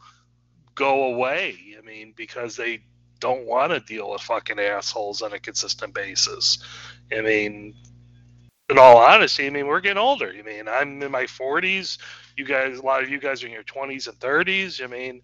go 0.74 1.04
away. 1.14 1.56
I 1.78 1.82
mean, 1.82 2.12
because 2.16 2.56
they 2.56 2.80
don't 3.20 3.46
want 3.46 3.70
to 3.70 3.78
deal 3.78 4.10
with 4.10 4.22
fucking 4.22 4.58
assholes 4.58 5.22
on 5.22 5.34
a 5.34 5.38
consistent 5.38 5.94
basis. 5.94 6.58
I 7.16 7.20
mean, 7.20 7.74
in 8.68 8.78
all 8.78 8.98
honesty, 8.98 9.46
I 9.46 9.50
mean, 9.50 9.68
we're 9.68 9.80
getting 9.80 9.98
older. 9.98 10.32
I 10.36 10.42
mean, 10.42 10.66
I'm 10.66 11.00
in 11.02 11.12
my 11.12 11.24
40s. 11.24 11.98
You 12.36 12.44
guys, 12.44 12.78
a 12.78 12.82
lot 12.82 13.04
of 13.04 13.08
you 13.08 13.20
guys 13.20 13.44
are 13.44 13.46
in 13.46 13.52
your 13.52 13.62
20s 13.62 14.08
and 14.08 14.18
30s. 14.18 14.82
I 14.82 14.88
mean, 14.88 15.22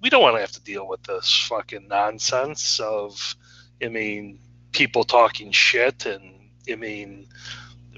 we 0.00 0.08
don't 0.08 0.22
want 0.22 0.36
to 0.36 0.40
have 0.40 0.52
to 0.52 0.62
deal 0.62 0.86
with 0.86 1.02
this 1.02 1.46
fucking 1.48 1.88
nonsense 1.88 2.78
of, 2.78 3.34
I 3.82 3.88
mean, 3.88 4.38
people 4.72 5.04
talking 5.04 5.52
shit 5.52 6.06
and, 6.06 6.50
I 6.70 6.74
mean, 6.74 7.28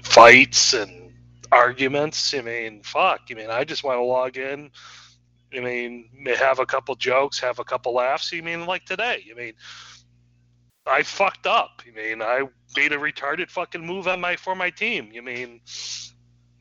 fights 0.03 0.73
and 0.73 1.13
arguments. 1.51 2.33
I 2.33 2.41
mean, 2.41 2.83
fuck. 2.83 3.21
I 3.31 3.33
mean, 3.33 3.49
I 3.49 3.63
just 3.63 3.83
want 3.83 3.97
to 3.97 4.03
log 4.03 4.37
in. 4.37 4.71
I 5.55 5.59
mean, 5.59 6.09
have 6.37 6.59
a 6.59 6.65
couple 6.65 6.95
jokes, 6.95 7.39
have 7.39 7.59
a 7.59 7.63
couple 7.63 7.93
laughs. 7.93 8.31
I 8.33 8.41
mean, 8.41 8.65
like 8.65 8.85
today. 8.85 9.25
I 9.29 9.33
mean, 9.33 9.53
I 10.85 11.03
fucked 11.03 11.47
up. 11.47 11.81
I 11.87 11.91
mean, 11.95 12.21
I 12.21 12.43
made 12.75 12.91
a 12.91 12.97
retarded 12.97 13.49
fucking 13.49 13.85
move 13.85 14.07
on 14.07 14.21
my 14.21 14.35
for 14.35 14.55
my 14.55 14.69
team. 14.69 15.09
You 15.11 15.21
mean, 15.21 15.61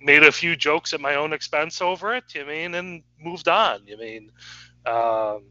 made 0.00 0.22
a 0.22 0.32
few 0.32 0.56
jokes 0.56 0.92
at 0.92 1.00
my 1.00 1.16
own 1.16 1.32
expense 1.32 1.82
over 1.82 2.14
it. 2.14 2.34
You 2.34 2.46
mean, 2.46 2.74
and 2.74 3.02
moved 3.18 3.48
on. 3.48 3.86
You 3.86 3.98
mean, 3.98 4.30
um, 4.86 5.44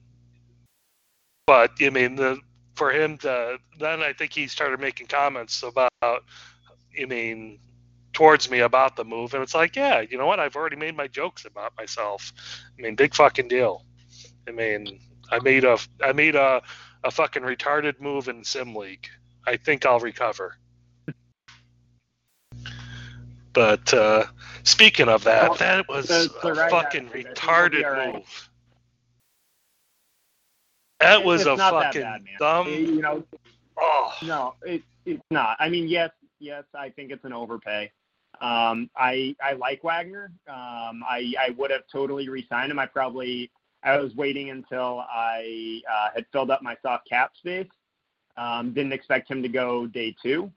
but 1.45 1.80
you 1.80 1.91
mean 1.91 2.16
the 2.16 2.39
for 2.76 2.91
him 2.91 3.17
to 3.19 3.57
then 3.80 4.01
I 4.01 4.13
think 4.13 4.34
he 4.34 4.47
started 4.47 4.80
making 4.80 5.07
comments 5.07 5.63
about. 5.63 5.91
I 6.01 7.05
mean, 7.05 7.59
towards 8.13 8.49
me 8.49 8.59
about 8.59 8.95
the 8.95 9.03
move, 9.03 9.34
and 9.34 9.41
it's 9.41 9.55
like, 9.55 9.76
yeah, 9.76 10.01
you 10.01 10.17
know 10.17 10.28
what? 10.28 10.39
I've 10.39 10.55
already 10.55 10.76
made 10.76 10.95
my 10.95 11.07
jokes 11.07 11.45
about 11.45 11.76
myself. 11.78 12.32
I 12.78 12.82
mean, 12.82 12.95
big 12.95 13.15
fucking 13.15 13.47
deal. 13.47 13.86
I 14.47 14.51
mean, 14.51 14.99
I 15.32 15.39
made 15.39 15.63
a 15.65 15.78
I 16.01 16.13
made 16.13 16.36
a 16.36 16.61
a 17.03 17.11
fucking 17.11 17.43
retarded 17.43 17.99
move 17.99 18.28
in 18.28 18.43
Sim 18.43 18.76
League. 18.76 19.07
I 19.45 19.57
think 19.57 19.86
I'll 19.86 19.99
recover. 19.99 20.57
But 23.53 23.93
uh, 23.93 24.26
speaking 24.63 25.09
of 25.09 25.24
that, 25.26 25.49
Well, 25.49 25.57
that 25.59 25.88
was 25.88 26.09
a 26.09 26.53
right 26.53 26.71
fucking 26.71 27.07
attitude, 27.07 27.28
I 27.28 27.34
think 27.34 27.39
you'll 27.43 27.69
be 27.69 27.84
retarded 27.84 27.91
right. 27.91 28.13
move. 28.15 28.49
That 31.04 31.24
was 31.24 31.45
a 31.45 31.58
fucking 31.58 32.01
bad, 32.01 32.24
man. 32.24 32.34
dumb. 32.39 32.68
You 32.68 33.01
know, 33.01 33.24
Oh, 33.78 34.14
No, 34.24 34.56
it, 34.64 34.84
it's 35.06 35.24
not. 35.32 35.58
I 35.60 35.70
mean, 35.70 35.88
yes, 35.88 36.12
yes, 36.39 36.64
I 36.76 36.89
think 36.89 37.12
it's 37.12 37.26
an 37.26 37.34
overpay. 37.34 37.91
Um, 38.41 38.89
I 38.95 39.36
I 39.41 39.54
like 39.54 39.84
Wagner. 39.84 40.32
Um, 40.47 41.04
I 41.08 41.34
I 41.39 41.51
would 41.58 41.72
have 41.72 41.84
totally 41.91 42.30
re-signed 42.30 42.72
him. 42.72 42.80
I 42.80 42.86
probably 42.86 43.51
I 43.84 43.97
was 43.97 44.16
waiting 44.16 44.49
until 44.49 45.04
I 45.10 45.82
uh, 45.91 46.10
had 46.16 46.26
filled 46.32 46.49
up 46.51 46.62
my 46.62 46.76
soft 46.82 47.08
cap 47.08 47.32
space. 47.38 47.68
Um, 48.36 48.74
didn't 48.74 48.93
expect 48.93 49.30
him 49.30 49.43
to 49.43 49.49
go 49.49 49.86
day 49.86 50.16
two. 50.22 50.51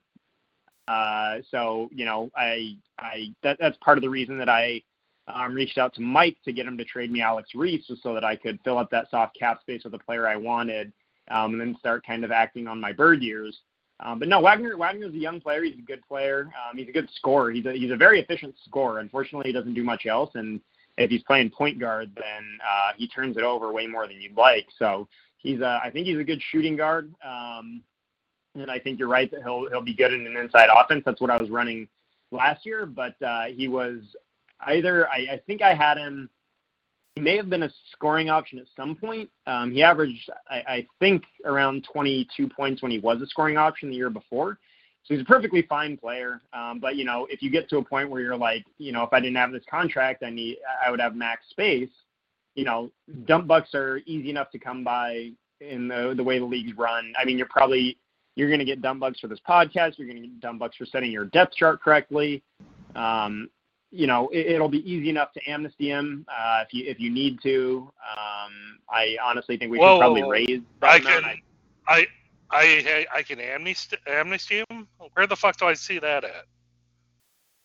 Uh, 0.87 1.39
so 1.49 1.89
you 1.91 2.05
know, 2.05 2.31
I 2.35 2.77
I 2.99 3.33
that, 3.43 3.57
that's 3.59 3.77
part 3.77 3.97
of 3.97 4.01
the 4.01 4.09
reason 4.09 4.37
that 4.39 4.49
I 4.49 4.81
um, 5.27 5.53
reached 5.53 5.77
out 5.77 5.93
to 5.95 6.01
Mike 6.01 6.37
to 6.45 6.53
get 6.53 6.65
him 6.65 6.77
to 6.77 6.85
trade 6.85 7.11
me 7.11 7.21
Alex 7.21 7.49
Reese, 7.55 7.87
just 7.87 8.03
so 8.03 8.13
that 8.13 8.23
I 8.23 8.35
could 8.35 8.59
fill 8.63 8.77
up 8.77 8.89
that 8.91 9.09
soft 9.09 9.37
cap 9.37 9.61
space 9.61 9.83
with 9.83 9.93
a 9.93 9.99
player 9.99 10.27
I 10.27 10.35
wanted 10.35 10.91
um, 11.29 11.53
and 11.53 11.61
then 11.61 11.75
start 11.79 12.05
kind 12.05 12.23
of 12.23 12.31
acting 12.31 12.67
on 12.67 12.79
my 12.79 12.91
bird 12.91 13.21
years. 13.21 13.59
Um, 13.99 14.19
but 14.19 14.27
no, 14.27 14.39
Wagner 14.39 14.77
Wagner's 14.77 15.13
a 15.13 15.17
young 15.17 15.41
player. 15.41 15.63
He's 15.63 15.79
a 15.79 15.81
good 15.81 16.01
player. 16.07 16.49
Um, 16.69 16.77
he's 16.77 16.87
a 16.87 16.91
good 16.91 17.09
scorer. 17.15 17.51
He's 17.51 17.65
a 17.65 17.73
he's 17.73 17.91
a 17.91 17.97
very 17.97 18.19
efficient 18.19 18.55
scorer. 18.65 18.99
Unfortunately, 18.99 19.49
he 19.49 19.53
doesn't 19.53 19.73
do 19.73 19.83
much 19.83 20.05
else. 20.05 20.31
And 20.35 20.61
if 20.97 21.09
he's 21.09 21.23
playing 21.23 21.49
point 21.49 21.79
guard, 21.79 22.11
then 22.15 22.59
uh, 22.61 22.91
he 22.95 23.07
turns 23.07 23.37
it 23.37 23.43
over 23.43 23.71
way 23.71 23.87
more 23.87 24.07
than 24.07 24.21
you'd 24.21 24.37
like. 24.37 24.67
So 24.77 25.07
he's 25.37 25.61
a, 25.61 25.79
I 25.83 25.89
think 25.89 26.05
he's 26.05 26.19
a 26.19 26.23
good 26.23 26.41
shooting 26.51 26.75
guard. 26.75 27.13
Um, 27.25 27.81
and 28.55 28.69
I 28.69 28.79
think 28.79 28.99
you're 28.99 29.07
right 29.07 29.29
that 29.31 29.41
he'll 29.41 29.67
he'll 29.69 29.81
be 29.81 29.95
good 29.95 30.13
in 30.13 30.27
an 30.27 30.37
inside 30.37 30.69
offense. 30.73 31.03
That's 31.05 31.21
what 31.21 31.31
I 31.31 31.37
was 31.37 31.49
running 31.49 31.87
last 32.31 32.67
year. 32.67 32.85
But 32.85 33.19
uh, 33.23 33.45
he 33.45 33.67
was 33.67 34.01
either 34.61 35.07
I, 35.09 35.27
I 35.33 35.41
think 35.45 35.61
I 35.61 35.73
had 35.73 35.97
him 35.97 36.29
he 37.17 37.21
may 37.21 37.35
have 37.35 37.49
been 37.49 37.63
a 37.63 37.69
scoring 37.91 38.29
option 38.29 38.59
at 38.59 38.65
some 38.75 38.95
point. 38.95 39.27
Um, 39.47 39.71
he 39.71 39.81
averaged, 39.81 40.29
I, 40.51 40.55
I 40.55 40.87
think, 40.99 41.23
around 41.45 41.83
22 41.91 42.47
points 42.47 42.83
when 42.83 42.91
he 42.91 42.99
was 42.99 43.19
a 43.23 43.25
scoring 43.25 43.57
option 43.57 43.89
the 43.89 43.95
year 43.95 44.11
before. 44.11 44.59
So 45.03 45.15
he's 45.15 45.23
a 45.23 45.25
perfectly 45.25 45.63
fine 45.63 45.97
player. 45.97 46.41
Um, 46.53 46.79
but 46.79 46.95
you 46.95 47.05
know, 47.05 47.25
if 47.31 47.41
you 47.41 47.49
get 47.49 47.69
to 47.69 47.77
a 47.77 47.83
point 47.83 48.11
where 48.11 48.21
you're 48.21 48.37
like, 48.37 48.65
you 48.77 48.91
know, 48.91 49.01
if 49.01 49.11
I 49.13 49.19
didn't 49.19 49.37
have 49.37 49.51
this 49.51 49.63
contract, 49.67 50.21
I 50.21 50.29
need, 50.29 50.57
I 50.85 50.91
would 50.91 50.99
have 50.99 51.15
max 51.15 51.49
space. 51.49 51.89
You 52.53 52.65
know, 52.65 52.91
dump 53.25 53.47
bucks 53.47 53.73
are 53.73 53.97
easy 54.05 54.29
enough 54.29 54.51
to 54.51 54.59
come 54.59 54.83
by 54.83 55.31
in 55.59 55.87
the 55.87 56.13
the 56.15 56.23
way 56.23 56.37
the 56.37 56.45
leagues 56.45 56.77
run. 56.77 57.13
I 57.17 57.25
mean, 57.25 57.39
you're 57.39 57.47
probably 57.47 57.97
you're 58.35 58.49
going 58.49 58.59
to 58.59 58.65
get 58.65 58.83
dumb 58.83 58.99
bucks 58.99 59.19
for 59.19 59.27
this 59.27 59.39
podcast. 59.47 59.97
You're 59.97 60.07
going 60.07 60.21
to 60.21 60.27
get 60.27 60.39
dumb 60.39 60.59
bucks 60.59 60.77
for 60.77 60.85
setting 60.85 61.11
your 61.11 61.25
depth 61.25 61.55
chart 61.55 61.81
correctly. 61.81 62.43
Um, 62.95 63.49
you 63.91 64.07
know, 64.07 64.27
it, 64.29 64.47
it'll 64.47 64.69
be 64.69 64.89
easy 64.89 65.09
enough 65.09 65.31
to 65.33 65.49
amnesty 65.49 65.89
him 65.89 66.25
uh, 66.29 66.63
if 66.65 66.73
you 66.73 66.85
if 66.89 66.99
you 66.99 67.09
need 67.09 67.41
to. 67.43 67.91
Um, 68.11 68.79
I 68.89 69.17
honestly 69.23 69.57
think 69.57 69.71
we 69.71 69.79
Whoa, 69.79 69.95
should 69.95 69.99
probably 69.99 70.21
whoa, 70.21 70.27
whoa. 70.27 70.33
raise 70.33 70.61
I 70.81 70.99
can, 70.99 71.23
I, 71.87 72.07
I, 72.51 73.05
I 73.13 73.23
can 73.23 73.39
amnesty, 73.39 73.97
amnesty 74.07 74.63
him. 74.69 74.87
Where 75.13 75.27
the 75.27 75.35
fuck 75.35 75.57
do 75.57 75.65
I 75.65 75.73
see 75.73 75.99
that 75.99 76.23
at? 76.23 76.45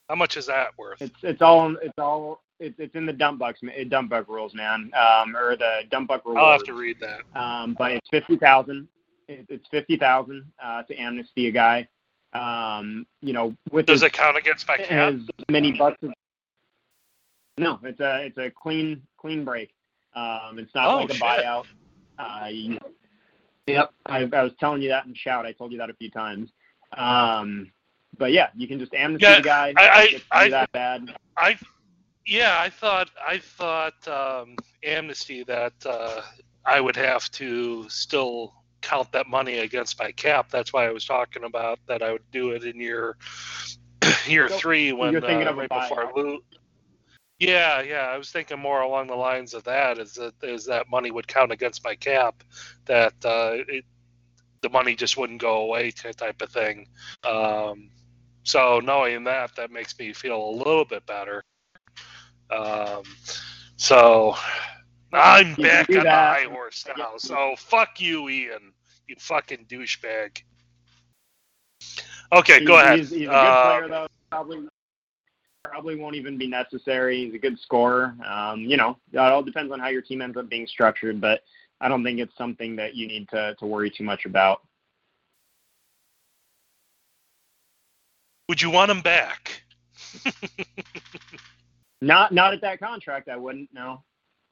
How 0.09 0.15
much 0.15 0.37
is 0.37 0.47
that 0.47 0.77
worth? 0.79 1.01
It's 1.01 1.17
it's 1.23 1.43
all 1.43 1.75
it's 1.83 1.99
all 1.99 2.43
it's 2.61 2.79
it's 2.79 2.95
in 2.95 3.07
the 3.07 3.13
dump 3.13 3.39
bucks 3.39 3.61
dump 3.89 4.11
buck 4.11 4.29
rules, 4.29 4.55
man, 4.55 4.91
um, 4.95 5.37
or 5.37 5.57
the 5.57 5.83
dump 5.91 6.09
buck 6.09 6.25
rules. 6.25 6.39
I'll 6.39 6.53
have 6.53 6.65
to 6.65 6.75
read 6.75 6.99
that. 7.01 7.21
Um, 7.39 7.75
but 7.79 7.93
it's 7.93 8.09
fifty 8.11 8.37
thousand. 8.37 8.89
It, 9.29 9.47
it's 9.49 9.67
fifty 9.71 9.97
thousand 9.97 10.45
uh, 10.63 10.83
to 10.83 10.95
amnesty 10.97 11.49
a 11.49 11.51
guy. 11.51 11.89
Um, 12.33 13.07
you 13.21 13.33
know, 13.33 13.55
with 13.71 13.87
Does 13.87 14.03
it 14.03 14.13
count 14.13 14.37
against 14.39 14.67
my 14.67 14.77
as 14.77 15.21
many 15.51 15.73
bucks. 15.73 15.99
as- 16.03 16.11
No, 17.59 17.79
it's 17.83 18.01
a 18.01 18.25
it's 18.27 18.39
a 18.39 18.51
clean 18.51 19.03
clean 19.19 19.45
break. 19.45 19.71
Um, 20.15 20.59
it's 20.59 20.75
not 20.75 20.89
Oh, 20.89 20.97
like 20.99 21.11
a 21.11 21.15
shit. 21.15 21.23
buyout. 21.23 21.67
Uh, 22.19 22.47
you- 22.51 22.79
yep, 23.67 23.93
I, 24.07 24.29
I 24.33 24.43
was 24.43 24.53
telling 24.59 24.83
you 24.83 24.89
that 24.89 25.07
in 25.07 25.15
shout. 25.15 25.45
I 25.47 25.53
told 25.53 25.73
you 25.73 25.79
that 25.79 25.91
a 25.91 25.95
few 25.95 26.11
times. 26.11 26.51
Um, 26.97 27.71
but 28.19 28.33
yeah, 28.33 28.49
you 28.55 28.67
can 28.69 28.79
just 28.79 28.95
amnesty 28.95 29.27
Yeah, 29.27 29.37
the 29.37 29.43
guy. 29.43 29.75
I- 29.77 30.21
I- 30.33 30.45
I- 30.45 30.49
that 30.51 30.73
bad. 30.73 31.15
I, 31.37 31.59
yeah, 32.27 32.59
I 32.61 32.69
thought 32.71 33.11
I 33.27 33.39
thought 33.39 34.07
um, 34.09 34.57
amnesty 34.85 35.45
that 35.45 35.75
uh, 35.85 36.23
I 36.65 36.81
would 36.81 36.97
have 36.97 37.31
to 37.33 37.89
still 37.89 38.55
count 38.83 39.13
that 39.13 39.29
money 39.29 39.59
against 39.59 39.99
my 39.99 40.13
cap. 40.13 40.51
That's 40.51 40.73
why 40.73 40.87
I 40.87 40.91
was 40.91 41.05
talking 41.05 41.45
about 41.45 41.79
that 41.87 42.03
I 42.03 42.13
would 42.13 42.31
do 42.31 42.51
it 42.51 42.65
in 42.65 42.81
year 42.81 43.17
year 44.27 44.49
So, 44.49 44.59
three 44.59 44.93
when 44.93 45.13
you're 45.13 45.21
thinking 45.21 45.47
uh, 45.47 45.53
of 45.53 45.57
right 45.57 45.69
before 45.69 46.07
I 46.07 46.13
lose. 46.15 46.41
Yeah, 47.39 47.83
yeah, 47.83 48.09
I 48.09 48.19
was 48.19 48.31
thinking 48.31 48.61
more 48.61 48.83
along 48.83 49.09
the 49.09 49.17
lines 49.17 49.53
of 49.53 49.65
that. 49.65 49.99
Is 49.99 50.15
that 50.15 50.35
is 50.43 50.67
that 50.67 50.89
money 50.91 51.11
would 51.11 51.27
count 51.27 51.51
against 51.51 51.83
my 51.83 51.97
cap? 51.97 52.45
That 52.85 53.15
uh, 53.25 53.57
it, 53.67 53.85
the 54.61 54.69
money 54.69 54.95
just 54.95 55.17
wouldn't 55.17 55.41
go 55.41 55.63
away, 55.63 55.91
type 55.91 56.41
of 56.41 56.51
thing. 56.51 56.87
Um, 57.25 57.91
so 58.45 58.81
knowing 58.81 59.25
that, 59.25 59.57
that 59.57 59.71
makes 59.71 59.99
me 59.99 60.13
feel 60.13 60.51
a 60.51 60.53
little 60.57 60.85
bit 60.85 61.05
better. 61.07 61.43
Um, 62.51 63.03
so 63.77 64.37
I'm 65.13 65.55
You 65.59 65.65
back 65.65 65.89
on 65.91 66.05
the 66.05 66.11
high 66.11 66.47
horse 66.49 66.87
now. 66.97 67.13
So 67.17 67.55
fuck 67.59 68.01
you, 68.01 68.29
Ian. 68.29 68.73
You 69.07 69.17
fucking 69.19 69.67
douchebag. 69.69 70.43
Okay, 72.33 72.61
He- 72.61 72.65
go 72.65 72.79
ahead. 72.79 72.99
He's, 72.99 73.11
he's 73.11 73.23
a 73.23 73.25
good 73.25 73.31
Uh, 73.31 73.65
player, 73.79 73.89
though. 73.89 74.07
Probably, 74.31 74.67
probably 75.65 75.97
won't 75.97 76.17
even 76.17 76.39
be 76.39 76.47
necessary. 76.47 77.25
He's 77.25 77.35
a 77.35 77.39
good 77.39 77.59
scorer. 77.61 78.17
Um, 78.27 78.61
you 78.61 78.77
know, 78.79 78.97
it 79.13 79.19
all 79.19 79.43
depends 79.43 79.73
on 79.73 79.81
how 79.81 79.89
your 79.89 80.01
team 80.03 80.23
ends 80.23 80.37
up 80.39 80.49
being 80.49 80.67
structured, 80.67 81.21
but 81.21 81.43
I 81.81 81.89
don't 81.89 82.03
think 82.03 82.19
it's 82.19 82.37
something 82.39 82.77
that 82.77 82.95
you 82.95 83.07
need 83.07 83.29
to, 83.31 83.55
to 83.59 83.67
worry 83.67 83.91
too 83.91 84.05
much 84.05 84.25
about. 84.25 84.63
Would 88.49 88.63
you 88.63 88.71
want 88.71 88.91
him 88.91 89.03
back? 89.03 89.63
Not 92.03 92.33
not 92.33 92.53
at 92.53 92.61
that 92.63 92.81
contract, 92.81 93.29
I 93.29 93.37
wouldn't. 93.37 93.69
No. 93.73 94.03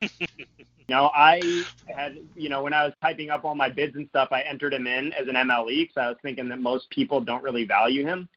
no, 0.88 1.10
I 1.14 1.64
had 1.86 2.18
you 2.34 2.48
know 2.48 2.62
when 2.62 2.72
I 2.72 2.84
was 2.84 2.94
typing 3.02 3.30
up 3.30 3.44
all 3.44 3.54
my 3.54 3.68
bids 3.68 3.96
and 3.96 4.08
stuff, 4.08 4.28
I 4.30 4.42
entered 4.42 4.74
him 4.74 4.86
in 4.86 5.12
as 5.12 5.28
an 5.28 5.34
MLE 5.34 5.82
because 5.82 5.96
I 5.96 6.08
was 6.08 6.16
thinking 6.22 6.48
that 6.48 6.60
most 6.60 6.88
people 6.90 7.20
don't 7.20 7.42
really 7.42 7.64
value 7.64 8.04
him. 8.04 8.28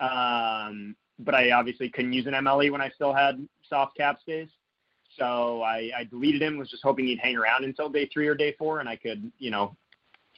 Um, 0.00 0.94
but 1.18 1.34
I 1.34 1.50
obviously 1.50 1.88
couldn't 1.88 2.12
use 2.12 2.26
an 2.26 2.34
MLE 2.34 2.70
when 2.70 2.80
I 2.80 2.90
still 2.90 3.12
had 3.12 3.46
soft 3.68 3.96
cap 3.96 4.20
space. 4.20 4.50
So 5.16 5.62
I, 5.62 5.90
I 5.96 6.04
deleted 6.04 6.42
him. 6.42 6.58
Was 6.58 6.70
just 6.70 6.84
hoping 6.84 7.06
he'd 7.06 7.18
hang 7.18 7.36
around 7.36 7.64
until 7.64 7.88
day 7.88 8.08
three 8.12 8.28
or 8.28 8.34
day 8.34 8.54
four, 8.58 8.80
and 8.80 8.88
I 8.88 8.96
could 8.96 9.30
you 9.38 9.50
know 9.50 9.76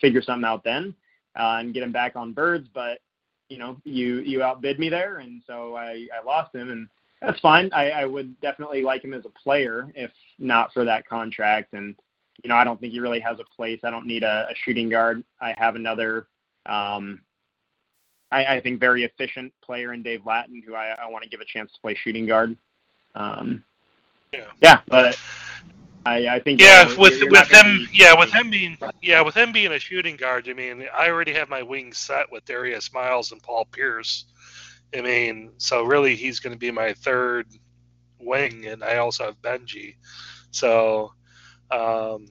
figure 0.00 0.22
something 0.22 0.44
out 0.44 0.64
then 0.64 0.94
uh, 1.38 1.58
and 1.60 1.74
get 1.74 1.82
him 1.82 1.92
back 1.92 2.16
on 2.16 2.32
birds. 2.32 2.68
But 2.72 3.00
you 3.48 3.58
know 3.58 3.76
you 3.84 4.20
you 4.20 4.42
outbid 4.42 4.78
me 4.78 4.88
there, 4.88 5.18
and 5.18 5.42
so 5.46 5.76
I 5.76 6.06
I 6.16 6.24
lost 6.24 6.54
him 6.54 6.70
and 6.70 6.88
that's 7.20 7.40
fine. 7.40 7.70
I, 7.72 7.90
I 7.90 8.04
would 8.06 8.38
definitely 8.40 8.82
like 8.82 9.04
him 9.04 9.14
as 9.14 9.24
a 9.26 9.30
player, 9.30 9.90
if 9.94 10.10
not 10.38 10.72
for 10.72 10.84
that 10.84 11.06
contract. 11.06 11.74
And 11.74 11.94
you 12.42 12.48
know, 12.48 12.56
I 12.56 12.64
don't 12.64 12.80
think 12.80 12.92
he 12.92 13.00
really 13.00 13.20
has 13.20 13.38
a 13.38 13.44
place. 13.54 13.80
I 13.84 13.90
don't 13.90 14.06
need 14.06 14.22
a, 14.22 14.48
a 14.50 14.54
shooting 14.54 14.88
guard. 14.88 15.22
I 15.40 15.54
have 15.58 15.76
another, 15.76 16.26
um, 16.66 17.20
I, 18.32 18.46
I 18.56 18.60
think, 18.60 18.80
very 18.80 19.04
efficient 19.04 19.52
player 19.62 19.92
in 19.92 20.02
Dave 20.02 20.24
Latin, 20.24 20.62
who 20.66 20.74
I, 20.74 20.96
I 21.02 21.06
want 21.10 21.22
to 21.24 21.28
give 21.28 21.40
a 21.40 21.44
chance 21.44 21.70
to 21.72 21.80
play 21.80 21.94
shooting 21.94 22.24
guard. 22.26 22.56
Um, 23.14 23.62
Yeah. 24.32 24.44
yeah, 24.62 24.80
but 24.88 25.18
I, 26.06 26.28
I 26.28 26.40
think 26.40 26.60
Yeah, 26.62 26.84
you're- 26.86 26.96
with 26.96 27.20
with 27.20 27.32
not 27.32 27.50
gonna 27.50 27.68
him, 27.68 27.78
be- 27.90 27.98
yeah, 27.98 28.18
with 28.18 28.30
him 28.32 28.48
being, 28.48 28.78
yeah, 29.02 29.20
with 29.20 29.34
him 29.36 29.52
being 29.52 29.72
a 29.72 29.78
shooting 29.78 30.16
guard. 30.16 30.48
I 30.48 30.54
mean, 30.54 30.86
I 30.96 31.08
already 31.10 31.34
have 31.34 31.50
my 31.50 31.62
wings 31.62 31.98
set 31.98 32.30
with 32.32 32.44
Darius 32.46 32.90
Miles 32.94 33.32
and 33.32 33.42
Paul 33.42 33.66
Pierce. 33.66 34.24
I 34.94 35.00
mean, 35.02 35.52
so 35.58 35.84
really, 35.84 36.16
he's 36.16 36.40
going 36.40 36.52
to 36.52 36.58
be 36.58 36.70
my 36.70 36.92
third 36.94 37.46
wing, 38.18 38.66
and 38.66 38.82
I 38.82 38.96
also 38.96 39.24
have 39.24 39.40
Benji. 39.40 39.96
So, 40.50 41.12
um, 41.70 42.26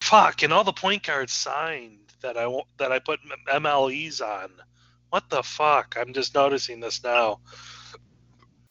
fuck, 0.00 0.42
and 0.42 0.52
all 0.52 0.64
the 0.64 0.72
point 0.72 1.04
guards 1.04 1.32
signed 1.32 1.98
that 2.22 2.36
I 2.36 2.50
that 2.78 2.92
I 2.92 2.98
put 2.98 3.20
MLEs 3.48 4.20
on. 4.20 4.50
What 5.10 5.30
the 5.30 5.42
fuck? 5.42 5.96
I'm 5.98 6.12
just 6.12 6.34
noticing 6.34 6.80
this 6.80 7.02
now. 7.02 7.40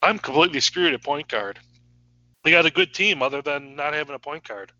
I'm 0.01 0.19
completely 0.19 0.59
screwed 0.59 0.93
at 0.93 1.03
point 1.03 1.27
guard. 1.27 1.59
We 2.43 2.51
got 2.51 2.65
a 2.65 2.71
good 2.71 2.93
team 2.93 3.21
other 3.21 3.41
than 3.41 3.75
not 3.75 3.93
having 3.93 4.15
a 4.15 4.19
point 4.19 4.47
guard. 4.47 4.71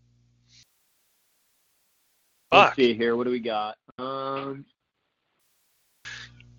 Let's 2.52 2.76
see 2.76 2.94
here. 2.94 3.16
What 3.16 3.24
do 3.24 3.30
we 3.30 3.40
got? 3.40 3.76
Um, 3.98 4.64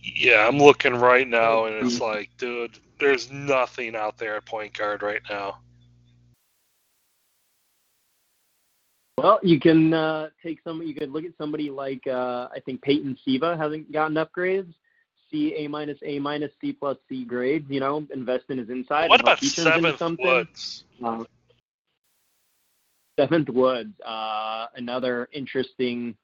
Yeah, 0.02 0.47
I'm 0.47 0.58
looking 0.58 0.95
right 0.95 1.28
now, 1.28 1.66
and 1.66 1.76
it's 1.76 2.00
like, 2.00 2.30
dude, 2.38 2.80
there's 3.00 3.32
nothing 3.32 3.95
out 3.95 4.18
there 4.18 4.38
at 4.38 4.45
point 4.45 4.78
guard 4.78 5.02
right 5.02 5.22
now. 5.30 5.60
well, 9.20 9.39
you 9.43 9.60
can 9.60 9.93
uh, 9.93 10.30
take 10.41 10.60
some. 10.64 10.82
You 10.82 10.93
could 10.93 11.12
look 11.12 11.26
at 11.26 11.32
somebody 11.38 11.70
like 11.70 12.06
uh, 12.08 12.47
I 12.54 12.60
think 12.66 12.82
Peyton 12.82 13.18
Siva 13.24 13.58
hasn't 13.58 13.91
gotten 13.91 14.16
upgrades. 14.16 14.74
C 15.30 15.54
A 15.58 15.68
minus 15.68 15.97
A 16.04 16.20
minus 16.20 16.52
C 16.60 16.74
plus 16.74 16.97
C 17.08 17.26
grades. 17.26 17.66
You 17.70 17.80
know, 17.80 18.08
invest 18.14 18.45
in 18.50 18.58
his 18.58 18.70
inside. 18.70 19.10
What 19.10 19.22
about 19.22 19.39
he 19.39 19.50
turns 19.50 19.68
into 19.68 19.80
Seventh 19.80 20.00
something. 20.00 20.26
Woods? 20.26 20.84
Uh, 21.04 21.24
Seventh 23.20 23.50
Woods, 23.50 24.00
uh, 24.06 24.68
another 24.76 25.28
interesting, 25.34 26.16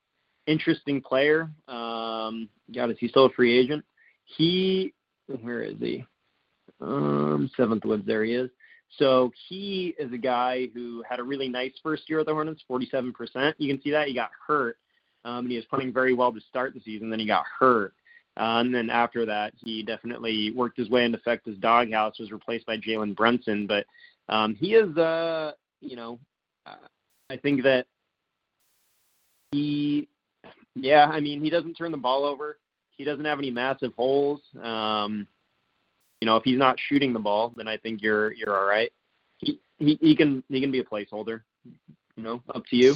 interesting 0.47 1.01
player. 1.01 1.49
Um, 1.67 2.49
God, 2.73 2.91
is 2.91 2.97
he 2.99 3.07
still 3.07 3.25
a 3.25 3.31
free 3.31 3.57
agent? 3.57 3.83
He, 4.25 4.93
where 5.41 5.63
is 5.63 5.75
he? 5.79 6.05
Um, 6.81 7.49
Seventh 7.55 7.85
Woods, 7.85 8.05
there 8.05 8.23
he 8.23 8.33
is. 8.33 8.49
So 8.97 9.31
he 9.49 9.93
is 9.99 10.11
a 10.13 10.17
guy 10.17 10.67
who 10.73 11.03
had 11.07 11.19
a 11.19 11.23
really 11.23 11.49
nice 11.49 11.73
first 11.83 12.09
year 12.09 12.19
at 12.19 12.25
the 12.25 12.33
Hornets, 12.33 12.63
47%. 12.69 13.53
You 13.57 13.73
can 13.73 13.81
see 13.81 13.91
that 13.91 14.07
he 14.07 14.13
got 14.13 14.31
hurt, 14.47 14.77
um, 15.25 15.39
and 15.39 15.49
he 15.49 15.57
was 15.57 15.65
playing 15.65 15.91
very 15.91 16.13
well 16.13 16.31
to 16.31 16.39
start 16.41 16.73
the 16.73 16.79
season. 16.81 17.09
Then 17.09 17.19
he 17.19 17.27
got 17.27 17.45
hurt, 17.59 17.93
uh, 18.37 18.59
and 18.59 18.73
then 18.73 18.89
after 18.89 19.25
that, 19.25 19.53
he 19.63 19.83
definitely 19.83 20.51
worked 20.51 20.77
his 20.77 20.89
way 20.89 21.03
into 21.03 21.17
Fecta's 21.19 21.57
doghouse. 21.57 22.19
Was 22.19 22.31
replaced 22.31 22.65
by 22.65 22.77
Jalen 22.77 23.15
Brunson, 23.15 23.67
but 23.67 23.85
um, 24.29 24.55
he 24.55 24.75
is, 24.75 24.95
uh, 24.97 25.51
you 25.81 25.95
know, 25.95 26.19
I 27.29 27.37
think 27.37 27.63
that 27.63 27.87
he, 29.51 30.07
yeah, 30.75 31.05
I 31.05 31.19
mean, 31.19 31.41
he 31.41 31.49
doesn't 31.49 31.75
turn 31.75 31.91
the 31.91 31.97
ball 31.97 32.25
over. 32.25 32.57
He 32.91 33.03
doesn't 33.03 33.25
have 33.25 33.39
any 33.39 33.51
massive 33.51 33.93
holes. 33.95 34.41
Um, 34.61 35.27
you 36.21 36.25
know, 36.25 36.37
if 36.37 36.43
he's 36.43 36.57
not 36.57 36.79
shooting 36.79 37.13
the 37.13 37.19
ball, 37.19 37.53
then 37.55 37.67
I 37.67 37.77
think 37.77 38.01
you're 38.01 38.33
you're 38.33 38.57
all 38.57 38.65
right. 38.65 38.91
He 39.37 39.59
he, 39.77 39.97
he 40.01 40.15
can 40.15 40.43
he 40.49 40.61
can 40.61 40.71
be 40.71 40.79
a 40.79 40.83
placeholder. 40.83 41.41
You 42.15 42.23
know, 42.23 42.41
up 42.53 42.65
to 42.67 42.75
you. 42.75 42.95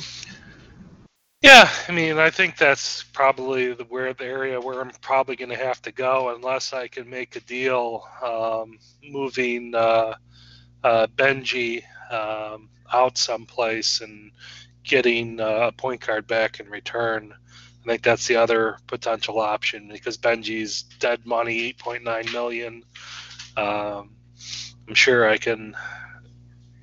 Yeah, 1.41 1.69
I 1.87 1.93
mean, 1.93 2.17
I 2.17 2.29
think 2.29 2.57
that's 2.57 3.03
probably 3.03 3.73
the 3.73 3.85
where 3.85 4.13
the 4.13 4.25
area 4.25 4.59
where 4.59 4.81
I'm 4.81 4.91
probably 5.01 5.37
going 5.37 5.49
to 5.49 5.55
have 5.55 5.81
to 5.83 5.91
go 5.91 6.35
unless 6.35 6.73
I 6.73 6.89
can 6.89 7.09
make 7.09 7.37
a 7.37 7.39
deal 7.41 8.03
um, 8.21 8.77
moving 9.09 9.73
uh, 9.73 10.15
uh, 10.83 11.07
Benji 11.15 11.83
um, 12.11 12.69
out 12.91 13.17
someplace 13.17 14.01
and 14.01 14.31
getting 14.83 15.39
uh, 15.39 15.67
a 15.67 15.71
point 15.71 16.05
guard 16.05 16.27
back 16.27 16.59
in 16.59 16.69
return. 16.69 17.33
I 17.83 17.87
think 17.87 18.03
that's 18.03 18.27
the 18.27 18.35
other 18.35 18.77
potential 18.87 19.39
option 19.39 19.89
because 19.91 20.17
Benji's 20.17 20.83
dead 20.83 21.25
money, 21.25 21.73
8.9 21.73 22.33
million. 22.33 22.83
Um, 23.55 24.15
I'm 24.87 24.95
sure 24.95 25.29
I 25.29 25.37
can 25.37 25.75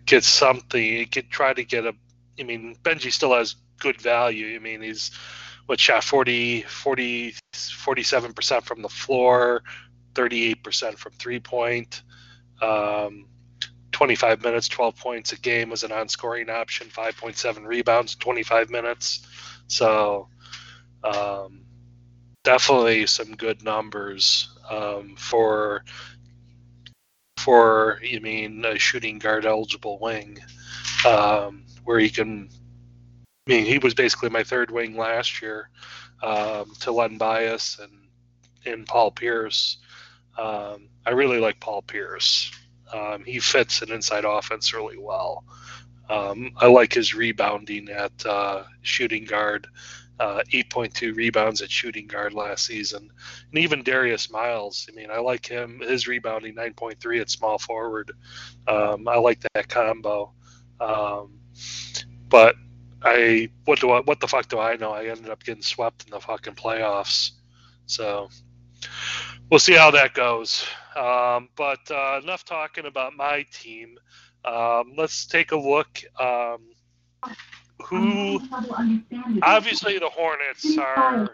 get 0.07 0.25
something. 0.25 1.07
Could 1.09 1.31
try 1.31 1.53
to 1.53 1.65
get 1.65 1.85
a. 1.85 1.95
I 2.39 2.43
mean, 2.43 2.77
Benji 2.83 3.13
still 3.13 3.35
has 3.35 3.57
good 3.79 4.01
value. 4.01 4.57
I 4.57 4.59
mean, 4.59 4.81
he's 4.81 5.11
what 5.67 5.81
shot 5.81 6.05
40, 6.05 6.63
40, 6.63 7.35
47% 7.53 8.63
from 8.63 8.83
the 8.83 8.89
floor, 8.89 9.63
38% 10.15 10.97
from 10.97 11.13
three 11.13 11.41
point, 11.41 12.03
um, 12.63 13.27
25 13.93 14.43
minutes, 14.43 14.69
12 14.69 14.97
points 14.97 15.33
a 15.33 15.37
game 15.37 15.73
as 15.73 15.83
an 15.83 15.93
on 15.93 16.09
scoring 16.09 16.49
option, 16.49 16.87
5.7 16.89 17.67
rebounds 17.67 18.15
in 18.15 18.21
25 18.21 18.71
minutes. 18.71 19.27
So, 19.67 20.29
um, 21.07 21.63
definitely 22.45 23.07
some 23.07 23.35
good 23.35 23.63
numbers 23.63 24.49
um, 24.69 25.15
for 25.17 25.85
for 27.39 28.01
you 28.03 28.21
mean 28.21 28.65
a 28.65 28.79
shooting 28.79 29.19
guard 29.19 29.47
eligible 29.47 29.99
wing 30.01 30.39
um, 31.07 31.65
where 31.85 31.99
he 31.99 32.11
can 32.11 32.49
I 33.47 33.53
mean, 33.53 33.65
he 33.65 33.79
was 33.79 33.95
basically 33.95 34.31
my 34.31 34.43
third 34.43 34.73
wing 34.73 34.97
last 34.97 35.41
year 35.41 35.71
um, 36.23 36.73
to 36.81 36.91
Len 36.91 37.17
Bias 37.17 37.79
and 37.79 37.93
and 38.65 38.87
Paul 38.87 39.13
Pierce. 39.13 39.79
Um, 40.37 40.89
I 41.07 41.11
really 41.11 41.39
like 41.39 41.61
Paul 41.61 41.83
Pierce. 41.83 42.51
Um, 42.93 43.25
he 43.25 43.39
fits 43.39 43.83
an 43.83 43.93
inside 43.93 44.25
offense 44.25 44.75
really 44.75 44.99
well. 44.99 45.45
Um, 46.09 46.53
I 46.57 46.67
like 46.67 46.93
his 46.93 47.15
rebounding 47.15 47.89
at 47.89 48.27
uh, 48.27 48.65
shooting 48.83 49.25
guard. 49.25 49.69
Uh, 50.19 50.41
8.2 50.51 51.15
rebounds 51.15 51.61
at 51.61 51.71
shooting 51.71 52.07
guard 52.07 52.33
last 52.33 52.65
season, 52.65 53.11
and 53.51 53.59
even 53.63 53.83
Darius 53.83 54.31
Miles. 54.31 54.89
I 54.91 54.95
mean, 54.95 55.11
I 55.11 55.19
like 55.19 55.45
him. 55.45 55.81
His 55.81 56.09
rebounding 56.09 56.55
9.3 56.55 57.21
at 57.21 57.29
small 57.29 57.59
forward. 57.59 58.13
Um, 58.67 59.07
I 59.09 59.19
like 59.19 59.41
that 59.53 59.69
combo. 59.69 60.33
Um, 60.81 61.39
but 62.29 62.57
I 63.03 63.51
what 63.65 63.81
do 63.81 63.91
I, 63.91 64.01
what 64.01 64.21
the 64.21 64.29
fuck 64.29 64.49
do 64.49 64.59
I 64.59 64.77
know? 64.77 64.93
I 64.93 65.07
ended 65.07 65.31
up 65.31 65.45
getting 65.45 65.63
swept 65.63 66.05
in 66.05 66.11
the 66.11 66.21
fucking 66.21 66.55
playoffs. 66.55 67.33
So 67.87 68.29
we'll 69.51 69.61
see 69.61 69.75
how 69.75 69.91
that 69.93 70.15
goes. 70.15 70.67
Um, 70.97 71.49
but 71.57 71.81
uh, 71.91 72.21
enough 72.23 72.45
talking 72.45 72.87
about 72.87 73.15
my 73.15 73.45
team. 73.53 73.99
Um, 74.45 74.95
let's 74.97 75.27
take 75.27 75.53
a 75.53 75.57
look. 75.57 76.03
Who 77.85 78.41
obviously 79.43 79.99
the 79.99 80.09
Hornets 80.09 80.77
are 80.79 81.29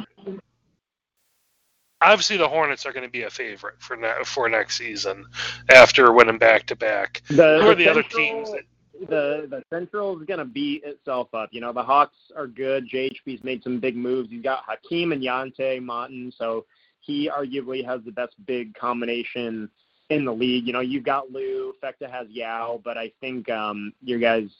obviously 2.01 2.37
the 2.37 2.49
Hornets 2.49 2.85
are 2.85 2.93
going 2.93 3.07
to 3.07 3.11
be 3.11 3.23
a 3.23 3.31
favorite 3.31 3.81
for 3.81 3.97
ne- 3.97 4.25
for 4.25 4.49
next 4.49 4.77
season 4.77 5.25
after 5.71 6.13
winning 6.13 6.39
back 6.39 6.67
to 6.67 6.77
back. 6.77 7.23
Who 7.29 7.41
are 7.41 7.75
the 7.75 7.89
other 7.89 8.03
teams 8.03 8.51
that 8.51 8.65
the 9.09 9.47
the 9.49 9.63
Central 9.71 10.19
is 10.19 10.27
going 10.27 10.39
to 10.39 10.45
beat 10.45 10.85
itself 10.85 11.29
up. 11.35 11.51
You 11.53 11.61
know, 11.61 11.73
the 11.73 11.83
Hawks 11.83 12.17
are 12.37 12.47
good. 12.47 12.89
JHB's 12.89 13.45
made 13.45 13.63
some 13.63 13.81
big 13.81 13.97
moves. 13.97 14.31
He's 14.31 14.43
got 14.43 14.65
Hakeem 14.67 15.13
and 15.13 15.23
Yante 15.23 15.81
Maten, 15.81 16.33
so 16.37 16.67
he 17.01 17.29
arguably 17.29 17.85
has 17.85 18.03
the 18.05 18.13
best 18.13 18.35
big 18.47 18.75
combination 18.75 19.69
in 20.11 20.25
the 20.25 20.33
league. 20.33 20.67
You 20.67 20.73
know, 20.73 20.81
you've 20.81 21.05
got 21.05 21.33
Lew, 21.33 21.75
Fecta 21.83 22.11
has 22.11 22.29
Yao, 22.29 22.81
but 22.85 22.97
I 22.97 23.13
think 23.21 23.49
um, 23.51 23.93
your 24.03 24.19
guys 24.19 24.51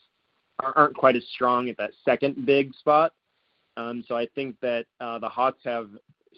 aren't 0.63 0.97
quite 0.97 1.17
as 1.17 1.25
strong 1.35 1.69
at 1.69 1.77
that 1.79 1.91
second 2.05 2.47
big 2.47 2.75
spot. 2.75 3.13
Um, 3.77 4.05
so 4.07 4.17
I 4.17 4.27
think 4.35 4.57
that 4.61 4.87
uh, 5.01 5.19
the 5.19 5.29
Hawks 5.29 5.61
have 5.65 5.91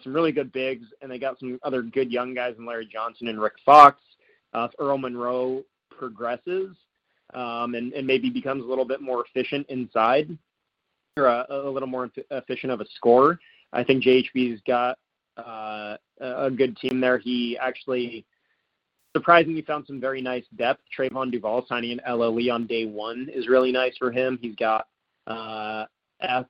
some 0.03 0.15
really 0.15 0.33
good 0.33 0.53
bigs, 0.53 0.87
and 1.01 1.11
they 1.11 1.19
got 1.19 1.39
some 1.39 1.59
other 1.63 1.83
good 1.83 2.11
young 2.13 2.35
guys 2.35 2.55
in 2.59 2.67
Larry 2.67 2.89
Johnson 2.91 3.29
and 3.29 3.41
Rick 3.41 3.55
Fox. 3.65 4.01
Uh, 4.53 4.69
if 4.71 4.73
Earl 4.79 4.99
Monroe 4.99 5.65
progresses 5.91 6.77
um, 7.35 7.75
and, 7.75 7.93
and 7.93 8.07
maybe 8.07 8.31
becomes 8.31 8.63
a 8.63 8.67
little 8.67 8.85
bit 8.85 9.01
more 9.01 9.25
efficient 9.27 9.67
inside, 9.69 10.37
or 11.17 11.27
a, 11.27 11.47
a 11.49 11.71
little 11.71 11.89
more 11.89 12.11
efficient 12.31 12.73
of 12.73 12.81
a 12.81 12.87
scorer, 12.95 13.39
I 13.73 13.83
think 13.83 14.05
JHB's 14.05 14.61
got 14.67 14.99
uh, 15.37 15.97
a 16.21 16.51
good 16.51 16.77
team 16.77 17.01
there. 17.01 17.19
He 17.19 17.59
actually 17.59 18.25
surprisingly 19.15 19.63
found 19.63 19.87
some 19.87 20.01
very 20.01 20.21
nice 20.21 20.45
depth. 20.57 20.83
Trevon 20.97 21.31
Duval 21.31 21.65
signing 21.69 21.99
an 22.05 22.19
LOE 22.19 22.53
on 22.53 22.67
day 22.67 22.85
one 22.85 23.29
is 23.33 23.49
really 23.49 23.73
nice 23.73 23.97
for 23.97 24.11
him. 24.11 24.39
He's 24.43 24.57
got 24.57 24.89
uh, 25.27 25.85
F. 26.21 26.47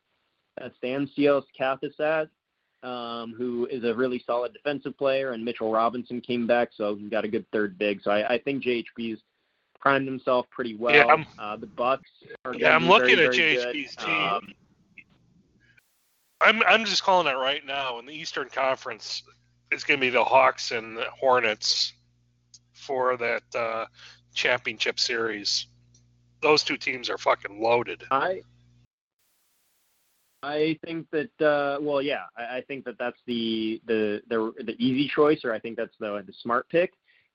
Kathasat, 0.60 2.28
um, 2.82 3.34
who 3.36 3.66
is 3.70 3.84
a 3.84 3.94
really 3.94 4.22
solid 4.26 4.52
defensive 4.52 4.96
player, 4.96 5.32
and 5.32 5.44
Mitchell 5.44 5.70
Robinson 5.70 6.20
came 6.20 6.46
back, 6.46 6.70
so 6.74 6.94
he's 6.96 7.10
got 7.10 7.24
a 7.24 7.28
good 7.28 7.44
third 7.52 7.76
big. 7.78 8.00
So 8.02 8.10
I, 8.10 8.34
I 8.34 8.38
think 8.38 8.64
JHB's 8.64 9.20
primed 9.78 10.06
himself 10.06 10.46
pretty 10.50 10.74
well. 10.76 10.94
Yeah, 10.94 11.04
I'm- 11.06 11.26
uh, 11.38 11.56
the 11.56 11.66
Bucks 11.66 12.08
are 12.44 12.54
Yeah, 12.54 12.74
I'm 12.74 12.88
looking 12.88 13.16
very, 13.16 13.26
at 13.28 13.34
very 13.34 13.84
JHB's 13.84 13.96
good. 13.96 14.06
team. 14.06 14.14
Um, 14.16 14.54
I'm 16.40 16.62
I'm 16.64 16.84
just 16.84 17.02
calling 17.02 17.26
it 17.26 17.36
right 17.36 17.64
now 17.64 17.98
in 17.98 18.06
the 18.06 18.12
Eastern 18.12 18.48
Conference. 18.48 19.22
It's 19.70 19.82
going 19.84 19.98
to 19.98 20.06
be 20.06 20.10
the 20.10 20.22
Hawks 20.24 20.72
and 20.72 20.96
the 20.96 21.06
Hornets 21.18 21.94
for 22.86 23.16
that 23.16 23.42
uh, 23.54 23.86
championship 24.34 24.98
series. 24.98 25.66
Those 26.42 26.62
two 26.62 26.76
teams 26.76 27.08
are 27.08 27.18
fucking 27.18 27.60
loaded. 27.60 28.04
I 28.10 28.42
I 30.44 30.78
think 30.84 31.06
that 31.10 31.40
uh, 31.40 31.78
well, 31.80 32.02
yeah, 32.02 32.24
I, 32.36 32.58
I 32.58 32.64
think 32.68 32.84
that 32.84 32.98
that's 32.98 33.18
the, 33.26 33.80
the 33.86 34.20
the 34.28 34.52
the 34.64 34.76
easy 34.78 35.08
choice, 35.08 35.40
or 35.44 35.54
I 35.54 35.58
think 35.58 35.76
that's 35.76 35.96
the 35.98 36.22
the 36.26 36.34
smart 36.42 36.68
pick. 36.68 36.92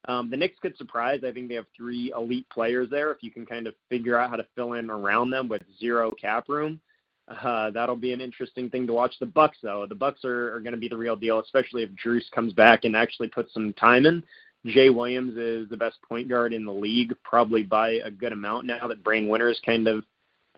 Um, 0.08 0.30
the 0.30 0.38
Knicks 0.38 0.60
could 0.62 0.78
surprise. 0.78 1.22
I 1.26 1.32
think 1.32 1.50
they 1.50 1.56
have 1.56 1.66
three 1.76 2.14
elite 2.16 2.47
players 2.50 2.89
there. 2.89 3.12
If 3.12 3.22
you 3.22 3.32
can 3.32 3.45
kind 3.45 3.68
of 3.68 3.74
figure 3.89 4.18
out 4.18 4.30
how 4.30 4.38
to 4.38 4.45
fill 4.56 4.74
in 4.74 4.89
around 4.89 5.30
them 5.30 5.50
with 5.50 5.62
zero 5.78 6.12
cap 6.12 6.45
room, 6.47 6.80
uh, 7.28 7.72
that'll 7.72 7.97
be 7.97 8.14
an 8.14 8.22
interesting 8.22 8.70
thing 8.70 8.88
to 8.88 8.93
watch. 8.93 9.20
The 9.20 9.26
Bucks, 9.26 9.58
though, 9.62 9.86
the 9.86 9.95
Bucks 9.95 10.24
are, 10.24 10.56
are 10.56 10.62
going 10.62 10.74
to 10.74 10.80
be 10.80 10.88
the 10.88 10.95
real 10.95 11.18
deal, 11.18 11.39
especially 11.39 11.84
if 11.84 11.93
Drews 11.95 12.30
comes 12.34 12.54
back 12.54 12.86
and 12.86 12.95
actually 12.95 13.28
puts 13.28 13.54
some 13.54 13.74
time 13.74 14.06
in. 14.06 14.24
Jay 14.66 14.89
Williams 14.89 15.38
is 15.38 15.70
the 15.70 15.78
best 15.78 15.97
point 16.07 16.28
guard 16.28 16.53
in 16.53 16.66
the 16.66 16.74
league, 16.74 17.14
probably 17.24 17.64
by 17.64 17.91
a 18.03 18.12
good 18.12 18.34
amount 18.34 18.66
now 18.66 18.88
that 18.88 19.03
Brian 19.03 19.28
Winter's 19.28 19.60
kind 19.66 19.88
of 19.88 20.03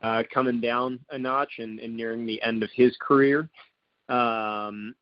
uh, 0.02 0.24
coming 0.34 0.60
down 0.60 1.00
a 1.12 1.18
notch 1.18 1.54
and, 1.60 1.80
and 1.80 1.96
nearing 1.96 2.26
the 2.26 2.42
end 2.42 2.64
of 2.64 2.70
his 2.74 2.96
career. 3.00 3.48
Um, 4.10 4.96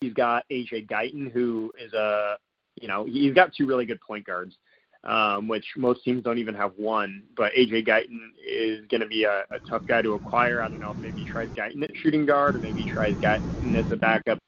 he's 0.00 0.12
got 0.12 0.44
AJ 0.50 0.88
Guyton, 0.88 1.30
who 1.30 1.72
is 1.78 1.92
a, 1.92 2.36
you 2.80 2.88
know, 2.88 3.04
he's 3.04 3.34
got 3.34 3.54
two 3.54 3.66
really 3.66 3.86
good 3.86 4.00
point 4.00 4.26
guards, 4.26 4.56
um, 5.04 5.46
which 5.46 5.64
most 5.76 6.02
teams 6.02 6.24
don't 6.24 6.38
even 6.38 6.54
have 6.54 6.72
one. 6.76 7.22
But 7.36 7.52
AJ 7.52 7.86
Guyton 7.86 8.18
is 8.44 8.84
going 8.90 9.02
to 9.02 9.06
be 9.06 9.24
a, 9.24 9.44
a 9.52 9.60
tough 9.68 9.82
guy 9.86 10.02
to 10.02 10.14
acquire. 10.14 10.62
I 10.62 10.68
don't 10.68 10.80
know 10.80 10.90
if 10.90 10.98
maybe 11.00 11.20
he 11.20 11.26
tries 11.26 11.50
Guyton 11.50 11.84
at 11.84 11.90
shooting 12.02 12.26
guard 12.26 12.56
or 12.56 12.58
maybe 12.58 12.84
tries 12.84 13.16
Guyton 13.18 13.76
as 13.76 13.86
a 13.90 13.96
backup 13.96 14.38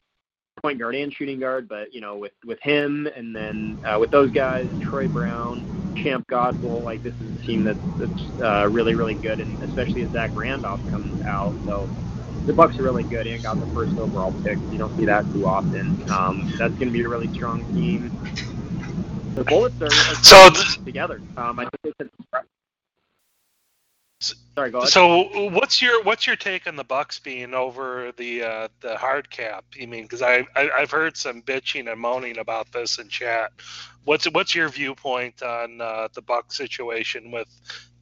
point 0.62 0.78
guard 0.78 0.94
and 0.94 1.12
shooting 1.12 1.40
guard. 1.40 1.68
But 1.68 1.92
you 1.92 2.00
know, 2.00 2.16
with 2.16 2.32
with 2.44 2.60
him 2.60 3.08
and 3.14 3.34
then 3.34 3.78
uh, 3.84 3.98
with 3.98 4.10
those 4.10 4.30
guys, 4.30 4.70
Troy 4.80 5.08
Brown, 5.08 5.64
Champ 6.02 6.26
Godwell, 6.28 6.82
like 6.82 7.02
this 7.02 7.14
is 7.20 7.34
a 7.34 7.46
team 7.46 7.64
that's 7.64 7.78
that's 7.98 8.40
uh, 8.42 8.68
really 8.68 8.94
really 8.94 9.14
good, 9.14 9.40
and 9.40 9.60
especially 9.62 10.02
as 10.02 10.10
Zach 10.12 10.30
Randolph 10.36 10.80
comes 10.90 11.20
out, 11.26 11.54
so. 11.66 11.88
The 12.44 12.52
Bucks 12.52 12.76
are 12.80 12.82
really 12.82 13.04
good 13.04 13.24
and 13.28 13.40
got 13.40 13.60
the 13.60 13.72
first 13.72 13.96
overall 13.96 14.34
pick. 14.42 14.58
You 14.68 14.76
don't 14.76 14.92
see 14.96 15.04
that 15.04 15.32
too 15.32 15.46
often. 15.46 16.02
Um, 16.10 16.44
that's 16.58 16.74
going 16.74 16.88
to 16.88 16.92
be 16.92 17.04
a 17.04 17.08
really 17.08 17.32
strong 17.32 17.62
team. 17.72 18.10
The 19.36 19.44
Bullets 19.44 19.80
are, 19.80 19.86
are 19.86 20.14
So 20.22 20.50
th- 20.50 20.84
together. 20.84 21.20
Um, 21.36 21.60
I 21.60 21.68
think 21.82 21.94
they 21.98 22.04
could. 22.04 22.10
Sorry, 24.22 24.70
go 24.70 24.78
ahead. 24.78 24.90
So 24.90 25.48
what's 25.50 25.80
your 25.82 26.02
what's 26.02 26.26
your 26.26 26.36
take 26.36 26.66
on 26.66 26.76
the 26.76 26.84
Bucks 26.84 27.18
being 27.18 27.54
over 27.54 28.12
the 28.16 28.42
uh, 28.42 28.68
the 28.80 28.96
hard 28.96 29.30
cap? 29.30 29.64
You 29.74 29.88
mean 29.88 30.02
because 30.04 30.22
I, 30.22 30.46
I 30.54 30.70
I've 30.70 30.90
heard 30.90 31.16
some 31.16 31.42
bitching 31.42 31.90
and 31.90 32.00
moaning 32.00 32.38
about 32.38 32.70
this 32.72 32.98
in 32.98 33.08
chat. 33.08 33.52
What's 34.04 34.26
what's 34.26 34.54
your 34.54 34.68
viewpoint 34.68 35.42
on 35.42 35.80
uh, 35.80 36.08
the 36.14 36.22
Bucks 36.22 36.56
situation 36.56 37.30
with 37.30 37.48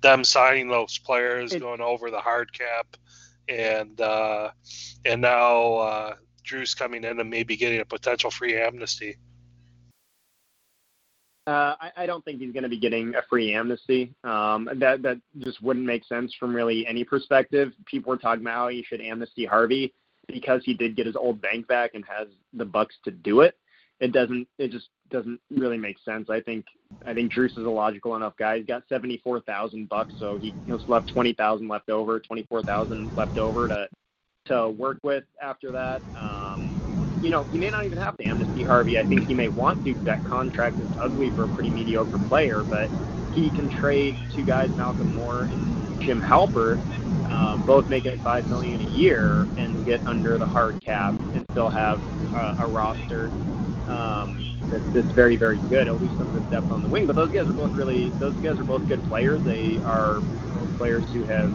them 0.01 0.25
signing 0.25 0.69
those 0.69 0.99
players, 0.99 1.53
It- 1.53 1.61
going 1.61 1.81
over 1.81 2.11
the 2.11 2.21
hard 2.21 2.53
cap, 2.53 2.97
and 3.49 4.01
uh, 4.01 4.51
and 5.05 5.21
now 5.23 5.75
uh, 5.75 6.15
Drew's 6.43 6.75
coming 6.75 7.05
in 7.05 7.21
and 7.21 7.31
maybe 7.31 7.57
getting 7.57 7.81
a 7.81 7.85
potential 7.85 8.31
free 8.31 8.57
amnesty? 8.57 9.17
Uh, 11.51 11.75
I, 11.97 12.07
don't 12.07 12.25
think 12.25 12.41
he's 12.41 12.53
going 12.53 12.63
to 12.63 12.69
be 12.69 12.79
getting 12.79 13.13
a 13.17 13.23
free 13.29 13.53
amnesty. 13.53 14.15
Um, 14.23 14.69
that 14.77 15.03
that 15.03 15.21
just 15.39 15.61
wouldn't 15.61 15.85
make 15.85 16.05
sense 16.05 16.33
from 16.39 16.55
really 16.55 16.87
any 16.87 17.03
perspective. 17.03 17.73
People 17.87 18.11
were 18.11 18.19
talking 18.19 18.43
about 18.43 18.55
how 18.55 18.69
he 18.69 18.85
should 18.85 19.01
amnesty 19.01 19.47
Harvey 19.47 19.93
because 20.29 20.63
he 20.65 20.75
did 20.75 20.95
get 20.95 21.07
his 21.07 21.17
old 21.17 21.43
bank 21.43 21.67
back 21.67 21.95
and 21.95 22.05
has 22.05 22.29
the 22.53 22.65
bucks 22.65 22.95
to 23.05 23.11
do 23.11 23.41
it. 23.41 23.57
It 23.99 24.13
doesn't. 24.13 24.47
It 24.59 24.71
just 24.71 24.91
doesn't 25.11 25.41
really 25.51 25.77
make 25.77 25.97
sense. 26.05 26.31
I 26.31 26.41
think. 26.41 26.67
I 27.05 27.15
think 27.15 27.33
Drews 27.33 27.53
is 27.53 27.67
a 27.67 27.71
logical 27.71 28.15
enough 28.15 28.37
guy. 28.39 28.59
He's 28.59 28.67
got 28.67 28.85
seventy 28.89 29.21
four 29.25 29.41
thousand 29.41 29.89
bucks, 29.89 30.15
so 30.19 30.39
he, 30.39 30.55
still 30.65 30.95
have 30.95 31.07
twenty 31.07 31.33
thousand 31.33 31.67
left 31.67 31.91
over, 31.91 32.21
twenty 32.21 32.45
four 32.45 32.63
thousand 32.63 33.11
left 33.17 33.39
over 33.39 33.67
to 33.67 33.89
to 34.47 34.69
work 34.69 34.99
with 35.03 35.25
after 35.43 35.73
that. 35.73 36.03
Um, 36.15 36.40
you 37.21 37.31
know, 37.31 37.47
he 37.51 37.59
may 37.59 37.71
not 37.71 37.85
even 37.85 37.99
have 37.99 38.17
to 38.17 38.25
amnesty 38.25 38.65
Harvey. 38.65 38.99
I 38.99 39.05
think 39.05 39.25
he 39.25 39.35
may 39.35 39.49
want 39.49 39.83
to. 39.85 39.95
That 40.05 40.25
contract 40.25 40.81
is 40.81 40.89
ugly 41.03 41.31
for 41.31 41.45
a 41.45 41.49
pretty 41.49 41.71
mediocre 41.71 42.19
player, 42.19 42.65
but 42.65 42.93
he 43.31 43.51
can 43.51 43.69
trade 43.69 44.19
two 44.35 44.45
guys, 44.45 44.71
Malcolm 44.75 45.09
Moore 45.09 45.45
and 45.45 45.77
Jim 45.99 46.23
Halper, 46.23 46.81
um, 47.31 47.63
both 47.63 47.89
making 47.89 48.19
five 48.25 48.47
million 48.47 48.81
a 48.81 48.85
year, 48.85 49.49
and 49.57 49.85
get 49.85 50.03
under 50.07 50.39
the 50.39 50.47
hard 50.47 50.81
cap 50.85 51.17
and 51.35 51.47
still 51.51 51.71
have 51.71 52.03
uh, 52.35 52.55
a 52.59 52.67
roster 52.67 53.35
um, 53.87 54.47
that's, 54.71 54.85
that's 54.93 55.13
very, 55.13 55.37
very 55.37 55.59
good. 55.59 55.89
At 55.89 56.01
least 56.01 56.17
some 56.17 56.29
of 56.29 56.35
the 56.35 56.41
depth 56.43 56.71
on 56.71 56.83
the 56.83 56.89
wing. 56.89 57.07
But 57.07 57.17
those 57.17 57.33
guys 57.33 57.49
are 57.49 57.53
both 57.55 57.73
really, 57.75 58.15
those 58.19 58.35
guys 58.43 58.59
are 58.59 58.65
both 58.65 58.87
good 58.87 59.03
players. 59.05 59.43
They 59.45 59.81
are 59.85 60.23
players 60.77 61.07
who 61.13 61.25
have 61.25 61.55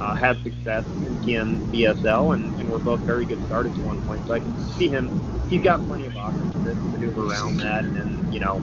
uh, 0.00 0.14
had 0.14 0.42
success 0.42 0.84
in 0.86 1.16
TMBSL 1.18 2.34
and, 2.34 2.60
and 2.60 2.70
were 2.70 2.78
both 2.78 3.00
very 3.00 3.24
good 3.26 3.42
starters 3.46 3.72
at 3.78 3.84
one 3.84 4.00
point. 4.02 4.26
So 4.26 4.34
I 4.34 4.40
can 4.40 4.56
see 4.78 4.88
him. 4.88 5.20
He's 5.48 5.62
got 5.62 5.84
plenty 5.86 6.06
of 6.06 6.16
options 6.16 6.52
to 6.52 6.74
maneuver 6.74 7.26
around 7.26 7.58
that, 7.58 7.84
and 7.84 8.32
you 8.32 8.40
know, 8.40 8.62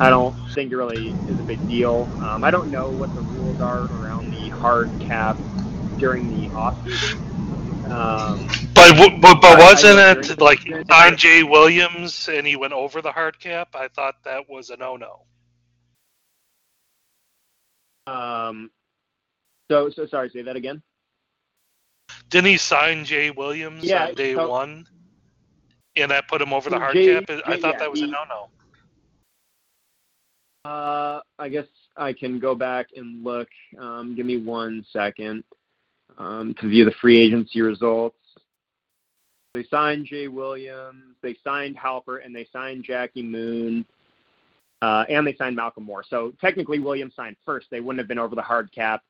I 0.00 0.10
don't 0.10 0.34
think 0.54 0.72
it 0.72 0.76
really 0.76 1.10
is 1.28 1.38
a 1.38 1.42
big 1.42 1.66
deal. 1.68 2.08
Um, 2.22 2.44
I 2.44 2.50
don't 2.50 2.70
know 2.70 2.90
what 2.90 3.14
the 3.14 3.20
rules 3.22 3.60
are 3.60 3.82
around 4.02 4.32
the 4.32 4.48
hard 4.50 4.90
cap 5.00 5.36
during 5.98 6.40
the 6.40 6.54
off 6.54 6.82
season. 6.84 7.18
Um, 7.86 8.46
But 8.74 8.92
w- 8.96 9.20
but, 9.20 9.40
but 9.40 9.58
I- 9.58 9.62
I 9.62 9.72
wasn't 9.72 9.98
it 10.30 10.40
like 10.40 10.60
signed 10.90 11.18
Jay 11.18 11.42
Williams 11.44 12.28
and 12.28 12.46
he 12.46 12.56
went 12.56 12.72
over 12.72 13.00
the 13.00 13.12
hard 13.12 13.38
cap? 13.38 13.74
I 13.74 13.88
thought 13.88 14.16
that 14.24 14.48
was 14.48 14.70
a 14.70 14.76
no 14.76 14.96
no. 14.96 15.22
um, 18.06 18.70
so, 19.70 19.90
so 19.90 20.06
sorry, 20.06 20.30
say 20.30 20.42
that 20.42 20.56
again. 20.56 20.82
Didn't 22.28 22.46
he 22.48 22.56
sign 22.56 23.04
Jay 23.04 23.30
Williams 23.30 23.84
Yeah, 23.84 24.06
on 24.06 24.14
day 24.14 24.34
so- 24.34 24.48
one? 24.48 24.86
And 25.98 26.10
that 26.10 26.28
put 26.28 26.42
him 26.42 26.52
over 26.52 26.68
the 26.68 26.78
hard 26.78 26.92
Jay- 26.94 27.14
cap? 27.14 27.24
I 27.46 27.54
Jay- 27.54 27.60
thought 27.60 27.74
yeah, 27.74 27.78
that 27.78 27.90
was 27.90 28.02
a 28.02 28.06
no 28.06 28.24
no. 28.28 28.50
Uh, 30.64 31.20
I 31.38 31.48
guess 31.48 31.66
I 31.96 32.12
can 32.12 32.38
go 32.38 32.54
back 32.54 32.88
and 32.96 33.22
look. 33.24 33.48
Um, 33.78 34.14
give 34.14 34.26
me 34.26 34.36
one 34.38 34.84
second. 34.92 35.44
um, 36.18 36.54
to 36.54 36.66
view 36.68 36.86
the 36.86 36.92
free 36.92 37.18
agency 37.18 37.60
results. 37.60 38.16
They 39.52 39.64
signed 39.64 40.06
Jay 40.06 40.28
Williams, 40.28 41.14
they 41.20 41.36
signed 41.44 41.76
Halper, 41.76 42.24
and 42.24 42.34
they 42.34 42.46
signed 42.52 42.84
Jackie 42.84 43.22
Moon, 43.22 43.84
uh, 44.80 45.04
and 45.10 45.26
they 45.26 45.34
signed 45.34 45.56
Malcolm 45.56 45.84
Moore. 45.84 46.04
So 46.08 46.32
technically, 46.40 46.78
Williams 46.78 47.14
signed 47.16 47.36
first. 47.44 47.66
They 47.70 47.80
wouldn't 47.80 47.98
have 47.98 48.08
been 48.08 48.18
over 48.18 48.34
the 48.34 48.40
hard 48.42 48.72
cap 48.72 49.02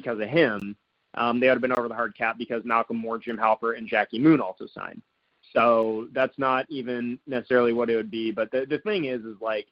because 0.00 0.20
of 0.20 0.28
him. 0.28 0.76
Um, 1.14 1.40
they 1.40 1.48
would 1.48 1.54
have 1.54 1.62
been 1.62 1.72
over 1.72 1.88
the 1.88 1.94
hard 1.94 2.16
cap 2.16 2.36
because 2.38 2.64
Malcolm 2.64 2.98
Moore, 2.98 3.18
Jim 3.18 3.36
Halpert, 3.36 3.78
and 3.78 3.88
Jackie 3.88 4.18
Moon 4.18 4.40
also 4.40 4.66
signed. 4.66 5.02
So 5.52 6.08
that's 6.12 6.38
not 6.38 6.66
even 6.68 7.18
necessarily 7.26 7.72
what 7.72 7.90
it 7.90 7.96
would 7.96 8.10
be. 8.10 8.30
But 8.30 8.50
the 8.50 8.66
the 8.68 8.78
thing 8.78 9.06
is, 9.06 9.22
is 9.24 9.40
like 9.40 9.66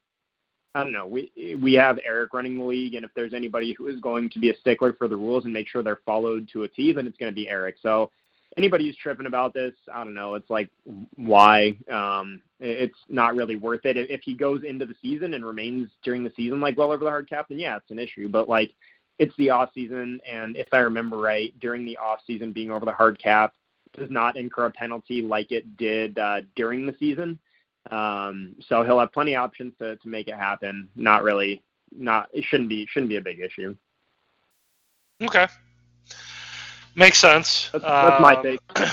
I 0.75 0.83
don't 0.83 0.93
know. 0.93 1.07
We 1.07 1.57
we 1.61 1.73
have 1.73 1.99
Eric 2.05 2.33
running 2.33 2.57
the 2.57 2.63
league, 2.63 2.95
and 2.95 3.05
if 3.05 3.11
there's 3.15 3.33
anybody 3.33 3.73
who 3.73 3.87
is 3.87 3.99
going 3.99 4.29
to 4.31 4.39
be 4.39 4.49
a 4.49 4.57
stickler 4.57 4.93
for 4.93 5.07
the 5.07 5.15
rules 5.15 5.45
and 5.45 5.53
make 5.53 5.67
sure 5.67 5.83
they're 5.83 6.01
followed 6.05 6.49
to 6.53 6.63
a 6.63 6.67
T, 6.67 6.93
then 6.93 7.07
it's 7.07 7.17
going 7.17 7.31
to 7.31 7.35
be 7.35 7.49
Eric. 7.49 7.77
So 7.81 8.11
anybody 8.57 8.85
who's 8.85 8.97
tripping 8.97 9.27
about 9.27 9.53
this, 9.53 9.73
I 9.93 10.03
don't 10.03 10.13
know. 10.13 10.35
It's 10.35 10.49
like 10.49 10.69
why? 11.15 11.77
Um, 11.91 12.41
it's 12.59 12.97
not 13.09 13.35
really 13.35 13.55
worth 13.55 13.85
it. 13.85 13.97
If 13.97 14.21
he 14.21 14.33
goes 14.35 14.61
into 14.63 14.85
the 14.85 14.95
season 15.01 15.33
and 15.33 15.45
remains 15.45 15.89
during 16.03 16.23
the 16.23 16.33
season 16.35 16.59
like 16.59 16.77
well 16.77 16.91
over 16.91 17.03
the 17.03 17.09
hard 17.09 17.29
cap, 17.29 17.47
then 17.49 17.59
yeah, 17.59 17.77
it's 17.77 17.91
an 17.91 17.99
issue. 17.99 18.27
But 18.27 18.49
like 18.49 18.71
it's 19.19 19.35
the 19.37 19.49
off 19.49 19.71
season, 19.73 20.19
and 20.29 20.55
if 20.55 20.67
I 20.71 20.79
remember 20.79 21.17
right, 21.17 21.57
during 21.59 21.85
the 21.85 21.97
off 21.97 22.19
season 22.25 22.51
being 22.51 22.71
over 22.71 22.85
the 22.85 22.91
hard 22.91 23.19
cap 23.19 23.53
does 23.93 24.11
not 24.11 24.37
incur 24.37 24.65
a 24.65 24.71
penalty 24.71 25.21
like 25.21 25.51
it 25.51 25.77
did 25.77 26.19
uh, 26.19 26.41
during 26.55 26.85
the 26.85 26.95
season. 26.99 27.39
Um, 27.89 28.55
so 28.59 28.83
he'll 28.83 28.99
have 28.99 29.13
plenty 29.13 29.35
of 29.35 29.43
options 29.43 29.73
to, 29.79 29.95
to 29.95 30.07
make 30.07 30.27
it 30.27 30.35
happen. 30.35 30.89
Not 30.95 31.23
really, 31.23 31.63
not 31.95 32.29
it 32.33 32.43
shouldn't 32.43 32.69
be 32.69 32.85
shouldn't 32.85 33.09
be 33.09 33.15
a 33.15 33.21
big 33.21 33.39
issue. 33.39 33.75
Okay, 35.21 35.47
makes 36.95 37.17
sense. 37.17 37.69
That's, 37.71 37.83
that's 37.83 38.21
my 38.21 38.35
Um, 38.35 38.43
take. 38.43 38.59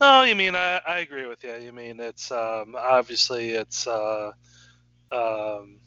No, 0.00 0.22
you 0.22 0.34
mean 0.34 0.54
I, 0.54 0.80
I 0.86 0.98
agree 0.98 1.26
with 1.26 1.42
you. 1.44 1.54
You 1.54 1.72
mean 1.72 1.98
it's 2.00 2.30
um, 2.30 2.76
obviously 2.76 3.52
it's 3.52 3.86
uh, 3.86 4.32
um, 5.12 5.78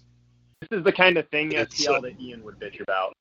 This 0.62 0.80
is 0.80 0.84
the 0.84 0.92
kind 0.92 1.18
of 1.18 1.28
thing 1.30 1.52
It's, 1.52 1.86
SPL 1.86 1.98
uh, 1.98 2.00
that 2.02 2.20
Ian 2.20 2.44
would 2.44 2.60
bitch 2.60 2.82
about. 2.82 3.14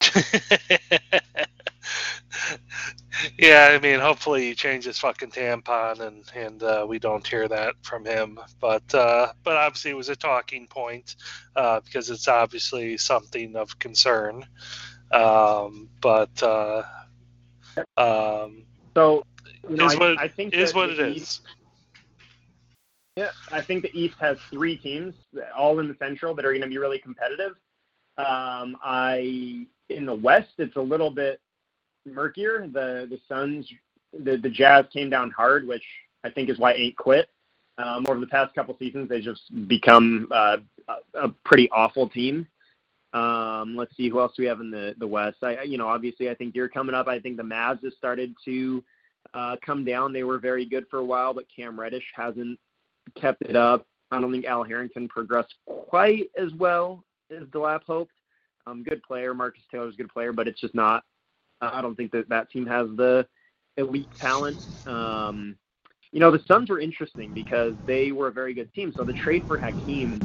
yeah, 3.38 3.70
I 3.72 3.78
mean, 3.80 4.00
hopefully 4.00 4.48
he 4.48 4.54
changes 4.54 4.98
fucking 4.98 5.30
tampon 5.30 6.00
and 6.00 6.24
and 6.34 6.62
uh, 6.62 6.84
we 6.88 6.98
don't 6.98 7.26
hear 7.26 7.48
that 7.48 7.74
from 7.82 8.04
him. 8.04 8.38
But 8.60 8.94
uh, 8.94 9.32
but 9.42 9.56
obviously 9.56 9.92
it 9.92 9.96
was 9.96 10.08
a 10.08 10.16
talking 10.16 10.66
point 10.66 11.16
uh, 11.56 11.80
because 11.80 12.10
it's 12.10 12.28
obviously 12.28 12.96
something 12.98 13.56
of 13.56 13.78
concern. 13.78 14.46
Um, 15.10 15.88
but 16.00 16.42
uh, 16.42 16.82
um, 17.96 18.64
So 18.96 19.24
you 19.68 19.76
know, 19.76 19.86
Is 19.86 19.94
I, 19.94 19.96
what- 19.96 20.20
I 20.20 20.28
think 20.28 20.54
is 20.54 20.74
what 20.74 20.90
it 20.90 21.00
is. 21.00 21.40
Yeah, 23.16 23.30
I 23.50 23.60
think 23.60 23.82
the 23.82 23.92
East 23.92 24.14
has 24.20 24.38
three 24.50 24.76
teams, 24.78 25.14
all 25.56 25.78
in 25.80 25.88
the 25.88 25.96
Central, 25.98 26.34
that 26.34 26.46
are 26.46 26.52
going 26.52 26.62
to 26.62 26.68
be 26.68 26.78
really 26.78 26.98
competitive. 26.98 27.52
Um, 28.16 28.76
I 28.82 29.66
in 29.90 30.06
the 30.06 30.14
West, 30.14 30.52
it's 30.58 30.76
a 30.76 30.80
little 30.80 31.10
bit 31.10 31.40
murkier. 32.06 32.66
The 32.68 33.06
the 33.10 33.18
Suns, 33.28 33.68
the 34.12 34.36
the 34.38 34.48
Jazz 34.48 34.86
came 34.92 35.10
down 35.10 35.30
hard, 35.30 35.66
which 35.66 35.84
I 36.24 36.30
think 36.30 36.48
is 36.48 36.58
why 36.58 36.72
eight 36.72 36.96
quit. 36.96 37.28
Um, 37.78 38.06
over 38.08 38.20
the 38.20 38.26
past 38.26 38.54
couple 38.54 38.76
seasons, 38.78 39.08
they 39.08 39.20
just 39.20 39.42
become 39.66 40.28
uh, 40.30 40.58
a, 40.88 41.26
a 41.26 41.28
pretty 41.44 41.68
awful 41.70 42.08
team. 42.08 42.46
Um, 43.12 43.76
let's 43.76 43.94
see 43.96 44.08
who 44.08 44.20
else 44.20 44.32
we 44.38 44.46
have 44.46 44.60
in 44.60 44.70
the 44.70 44.94
the 44.98 45.06
West. 45.06 45.38
I 45.42 45.62
you 45.62 45.76
know 45.76 45.88
obviously 45.88 46.30
I 46.30 46.34
think 46.34 46.54
you're 46.54 46.68
coming 46.68 46.94
up. 46.94 47.08
I 47.08 47.20
think 47.20 47.36
the 47.36 47.42
Mavs 47.42 47.84
has 47.84 47.92
started 47.98 48.34
to 48.46 48.82
uh, 49.34 49.56
come 49.64 49.84
down. 49.84 50.14
They 50.14 50.24
were 50.24 50.38
very 50.38 50.64
good 50.64 50.86
for 50.90 50.98
a 50.98 51.04
while, 51.04 51.34
but 51.34 51.44
Cam 51.54 51.78
Reddish 51.78 52.06
hasn't 52.14 52.58
kept 53.20 53.42
it 53.42 53.56
up. 53.56 53.86
I 54.10 54.20
don't 54.20 54.32
think 54.32 54.44
Al 54.44 54.62
Harrington 54.62 55.08
progressed 55.08 55.54
quite 55.66 56.30
as 56.36 56.52
well 56.54 57.04
as 57.30 57.44
Delap 57.48 57.82
hoped. 57.84 58.12
Um, 58.66 58.82
good 58.82 59.02
player, 59.02 59.34
Marcus 59.34 59.62
Taylor's 59.70 59.94
a 59.94 59.96
good 59.96 60.12
player, 60.12 60.32
but 60.32 60.46
it's 60.46 60.60
just 60.60 60.74
not. 60.74 61.02
I 61.60 61.80
don't 61.80 61.94
think 61.94 62.12
that 62.12 62.28
that 62.28 62.50
team 62.50 62.66
has 62.66 62.88
the 62.96 63.26
elite 63.76 64.10
talent. 64.20 64.58
Um, 64.86 65.56
you 66.10 66.20
know, 66.20 66.30
the 66.30 66.42
Suns 66.46 66.68
were 66.68 66.80
interesting 66.80 67.32
because 67.32 67.74
they 67.86 68.12
were 68.12 68.28
a 68.28 68.32
very 68.32 68.52
good 68.52 68.72
team. 68.74 68.92
So 68.96 69.04
the 69.04 69.14
trade 69.14 69.44
for 69.46 69.58
Hakeem 69.58 70.22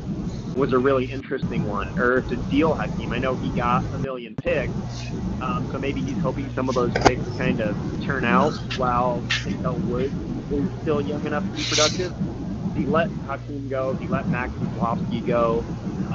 was 0.54 0.74
a 0.74 0.78
really 0.78 1.06
interesting 1.06 1.64
one, 1.64 1.94
or 1.98 2.22
to 2.24 2.38
deal 2.38 2.76
Hakeem. 2.76 3.14
I 3.14 3.20
know 3.20 3.36
he 3.36 3.52
got 3.52 3.84
a 3.94 4.00
million 4.00 4.36
picks, 4.44 4.74
um, 5.40 5.68
so 5.72 5.78
maybe 5.78 6.02
he's 6.02 6.18
hoping 6.22 6.52
some 6.56 6.68
of 6.68 6.76
those 6.76 6.92
picks 7.04 7.24
kind 7.38 7.60
of 7.60 7.78
turn 8.06 8.26
out 8.26 8.56
while 8.76 9.24
Intel 9.48 9.82
Wood 9.82 10.18
is 10.50 10.72
still 10.82 11.02
young 11.02 11.26
enough 11.26 11.48
to 11.50 11.56
be 11.56 11.64
productive. 11.64 12.16
He 12.78 12.86
let 12.86 13.10
Hakeem 13.28 13.70
go. 13.70 13.94
He 13.96 14.08
let 14.08 14.30
Max 14.30 14.52
Zaslofsky 14.54 15.26
go. 15.26 15.64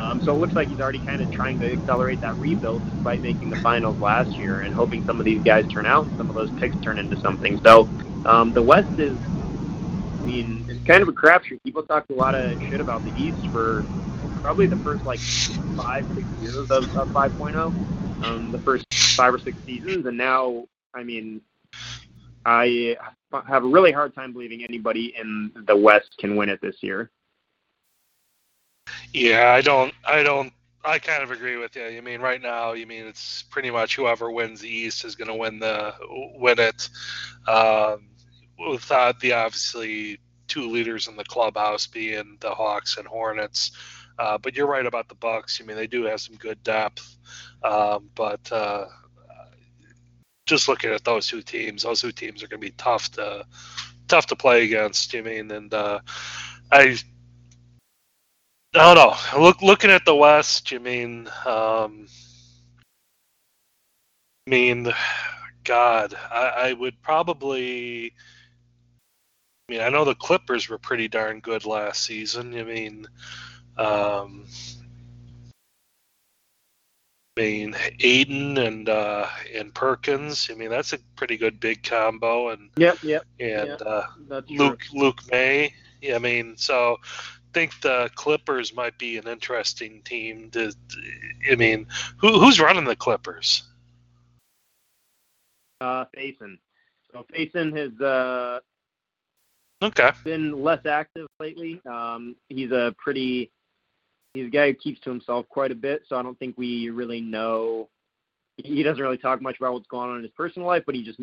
Um, 0.01 0.23
so 0.25 0.35
it 0.35 0.39
looks 0.39 0.55
like 0.55 0.69
he's 0.69 0.81
already 0.81 0.99
kind 1.01 1.21
of 1.21 1.31
trying 1.31 1.59
to 1.61 1.73
accelerate 1.73 2.21
that 2.21 2.37
rebuild 2.39 2.83
despite 2.91 3.21
making 3.21 3.51
the 3.51 3.61
finals 3.61 3.99
last 4.01 4.31
year 4.31 4.61
and 4.61 4.75
hoping 4.75 5.05
some 5.05 5.19
of 5.19 5.25
these 5.25 5.43
guys 5.43 5.67
turn 5.69 5.87
out 5.87 6.07
some 6.17 6.29
of 6.29 6.35
those 6.35 6.51
picks 6.53 6.77
turn 6.83 6.99
into 6.99 7.21
something. 7.21 7.61
So 7.65 7.89
um, 8.25 8.53
the 8.53 8.63
West 8.63 8.99
is, 8.99 9.17
I 9.19 10.27
mean, 10.27 10.67
it's 10.69 10.87
kind 10.87 11.03
of 11.03 11.09
a 11.09 11.13
crapshoot. 11.13 11.63
People 11.63 11.83
talked 11.83 12.11
a 12.11 12.15
lot 12.15 12.35
of 12.35 12.61
shit 12.63 12.81
about 12.81 13.05
the 13.05 13.13
East 13.21 13.47
for 13.49 13.85
probably 14.43 14.67
the 14.67 14.77
first 14.77 15.05
like 15.05 15.21
five, 15.77 16.07
six 16.15 16.27
years 16.41 16.57
of, 16.57 16.71
of 16.71 17.09
5.0, 17.09 18.25
um, 18.25 18.51
the 18.51 18.59
first 18.59 18.87
five 19.17 19.35
or 19.35 19.39
six 19.39 19.57
seasons, 19.67 20.07
and 20.07 20.17
now, 20.17 20.65
I 20.95 21.03
mean, 21.03 21.41
I 22.45 22.97
have 23.47 23.65
a 23.65 23.69
really 23.69 23.93
hard 23.93 24.15
time 24.15 24.33
believing 24.33 24.65
anybody 24.65 25.15
in 25.19 25.53
the 25.67 25.77
West 25.77 26.17
can 26.19 26.37
win 26.37 26.49
it 26.49 26.61
this 26.61 26.83
year. 26.83 27.11
Yeah, 29.13 29.53
I 29.53 29.61
don't. 29.61 29.93
I 30.07 30.23
don't. 30.23 30.53
I 30.85 30.99
kind 30.99 31.23
of 31.23 31.31
agree 31.31 31.57
with 31.57 31.77
you. 31.77 31.85
You 31.85 32.03
mean 32.03 32.21
right 32.21 32.43
now? 32.43 32.73
You 32.73 32.87
mean 32.87 33.07
it's 33.07 33.43
pretty 33.43 33.71
much 33.71 33.95
whoever 33.95 34.31
wins 34.31 34.61
the 34.61 34.69
East 34.69 35.05
is 35.05 35.15
going 35.15 35.29
to 35.29 35.35
win 35.35 35.59
the 35.59 35.95
win 36.35 36.59
it. 36.59 36.89
Um, 37.47 38.09
without 38.69 39.19
the 39.21 39.33
obviously 39.33 40.19
two 40.49 40.69
leaders 40.69 41.09
in 41.09 41.17
the 41.17 41.25
clubhouse 41.25 41.87
being 41.87 42.37
the 42.41 42.51
Hawks 42.51 42.97
and 42.97 43.07
Hornets. 43.07 43.73
Uh, 44.19 44.39
but 44.39 44.55
you're 44.55 44.67
right 44.67 44.87
about 44.87 45.09
the 45.09 45.15
Bucks. 45.15 45.61
I 45.61 45.65
mean, 45.65 45.77
they 45.77 45.87
do 45.87 46.05
have 46.05 46.21
some 46.21 46.37
good 46.37 46.63
depth, 46.63 47.17
um, 47.65 48.11
but 48.15 48.53
uh, 48.53 48.87
just 50.53 50.69
looking 50.69 50.91
at 50.91 51.03
those 51.03 51.27
two 51.27 51.41
teams, 51.41 51.83
those 51.83 52.03
two 52.03 52.13
teams 52.13 52.43
are 52.43 52.47
going 52.47 52.61
to 52.61 52.67
be 52.67 52.75
tough 52.77 53.11
to 53.13 53.47
tough 54.07 54.27
to 54.27 54.37
play 54.37 54.65
against. 54.65 55.15
You 55.15 55.23
mean, 55.23 55.51
and 55.51 55.73
uh, 55.73 56.01
I 56.71 56.99
I 58.75 58.95
don't 58.95 58.97
know. 58.97 59.41
Look, 59.43 59.63
looking 59.63 59.91
at 59.91 60.05
the 60.05 60.15
West, 60.15 60.71
you 60.71 60.79
mean, 60.79 61.27
um, 61.47 62.07
I 64.47 64.51
mean, 64.51 64.93
God, 65.65 66.15
I, 66.31 66.53
I 66.69 66.73
would 66.75 67.01
probably. 67.01 68.13
I 69.69 69.73
mean, 69.73 69.81
I 69.81 69.89
know 69.89 70.05
the 70.05 70.15
Clippers 70.15 70.69
were 70.69 70.77
pretty 70.77 71.09
darn 71.09 71.41
good 71.41 71.65
last 71.65 72.05
season. 72.05 72.55
I 72.59 72.63
mean, 72.63 73.07
um, 73.79 74.45
I 77.39 77.41
mean, 77.41 77.73
Aiden 77.73 78.59
and 78.59 78.89
uh, 78.91 79.27
and 79.55 79.75
Perkins. 79.75 80.51
I 80.51 80.55
mean, 80.55 80.69
that's 80.69 80.93
a 80.93 80.99
pretty 81.17 81.39
good 81.39 81.61
big 81.61 81.83
combo, 81.83 82.51
and 82.51 82.69
Yep, 82.77 82.99
yep, 83.03 83.25
and 83.41 83.69
Yeah. 83.69 83.87
uh, 83.87 84.07
that's 84.29 84.47
true. 84.49 84.59
Luke 84.59 84.83
Luke 84.93 85.21
Maye. 85.31 85.73
Yeah, 86.03 86.17
I 86.17 86.19
mean, 86.19 86.59
so 86.59 86.99
I 87.03 87.53
think 87.55 87.81
the 87.81 88.11
Clippers 88.17 88.75
might 88.75 88.99
be 88.99 89.17
an 89.17 89.27
interesting 89.29 90.03
team. 90.03 90.51
To, 90.51 90.75
I 91.51 91.55
mean, 91.57 91.87
who 92.19 92.39
who's 92.39 92.61
running 92.61 92.85
the 92.85 92.97
Clippers? 92.97 93.63
Uh, 95.81 96.05
Faison. 96.15 96.59
So 97.13 97.25
Faison 97.33 97.75
has 97.79 97.99
uh, 97.99 98.61
Okay, 99.83 100.11
been 100.23 100.63
less 100.63 100.85
active 100.85 101.29
lately. 101.41 101.81
Um, 101.87 102.37
he's 102.51 102.73
a 102.73 102.95
pretty 102.99 103.51
he's 104.35 104.47
a 104.47 104.51
guy 104.51 104.69
who 104.69 104.75
keeps 104.75 105.01
to 105.01 105.11
himself 105.11 105.49
quite 105.49 105.71
a 105.71 105.77
bit, 105.77 106.03
so 106.09 106.17
I 106.17 106.23
don't 106.23 106.39
think 106.39 106.57
we 106.57 106.91
really 106.91 107.21
know. 107.21 107.89
He 108.57 108.83
doesn't 108.83 109.03
really 109.03 109.19
talk 109.19 109.41
much 109.41 109.59
about 109.59 109.73
what's 109.73 109.87
going 109.87 110.11
on 110.11 110.17
in 110.19 110.23
his 110.23 110.33
personal 110.33 110.69
life, 110.69 110.83
but 110.87 110.95
he 110.95 111.03
just 111.03 111.21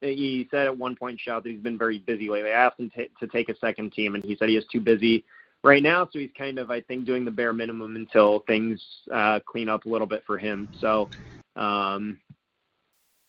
he 0.00 0.48
said 0.50 0.66
at 0.66 0.76
one 0.76 0.96
point, 0.96 1.20
shout 1.20 1.44
that 1.44 1.50
he's 1.50 1.60
been 1.60 1.78
very 1.78 1.98
busy 1.98 2.28
lately. 2.28 2.50
I 2.50 2.54
asked 2.54 2.80
him 2.80 2.90
to, 2.96 3.06
to 3.20 3.26
take 3.28 3.48
a 3.48 3.58
second 3.58 3.92
team, 3.92 4.14
and 4.14 4.24
he 4.24 4.36
said 4.36 4.48
he 4.48 4.56
is 4.56 4.66
too 4.66 4.80
busy 4.80 5.24
right 5.62 5.82
now, 5.82 6.08
so 6.12 6.18
he's 6.18 6.30
kind 6.36 6.58
of 6.58 6.70
I 6.70 6.80
think 6.80 7.04
doing 7.04 7.24
the 7.24 7.30
bare 7.30 7.52
minimum 7.52 7.96
until 7.96 8.40
things 8.40 8.84
uh, 9.12 9.40
clean 9.46 9.68
up 9.68 9.84
a 9.84 9.88
little 9.88 10.06
bit 10.06 10.24
for 10.26 10.38
him. 10.38 10.68
So. 10.80 11.08
Um, 11.54 12.18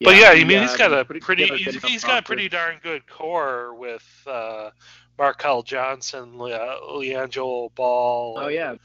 but 0.01 0.17
yeah, 0.17 0.29
I 0.29 0.36
he, 0.36 0.43
mean, 0.43 0.57
uh, 0.57 0.67
he's 0.67 0.75
got 0.75 0.91
a 0.91 1.05
pretty 1.05 1.45
he's, 1.45 1.81
he's 1.84 2.03
got 2.03 2.19
a 2.19 2.21
pretty 2.23 2.49
darn 2.49 2.77
good 2.84 3.07
core 3.07 3.73
with 3.73 4.03
uh, 4.27 4.71
Markel 5.17 5.63
Johnson, 5.63 6.38
Le- 6.38 6.49
LiAngelo 6.49 7.73
Ball. 7.75 8.38
Oh 8.38 8.47
yeah, 8.49 8.75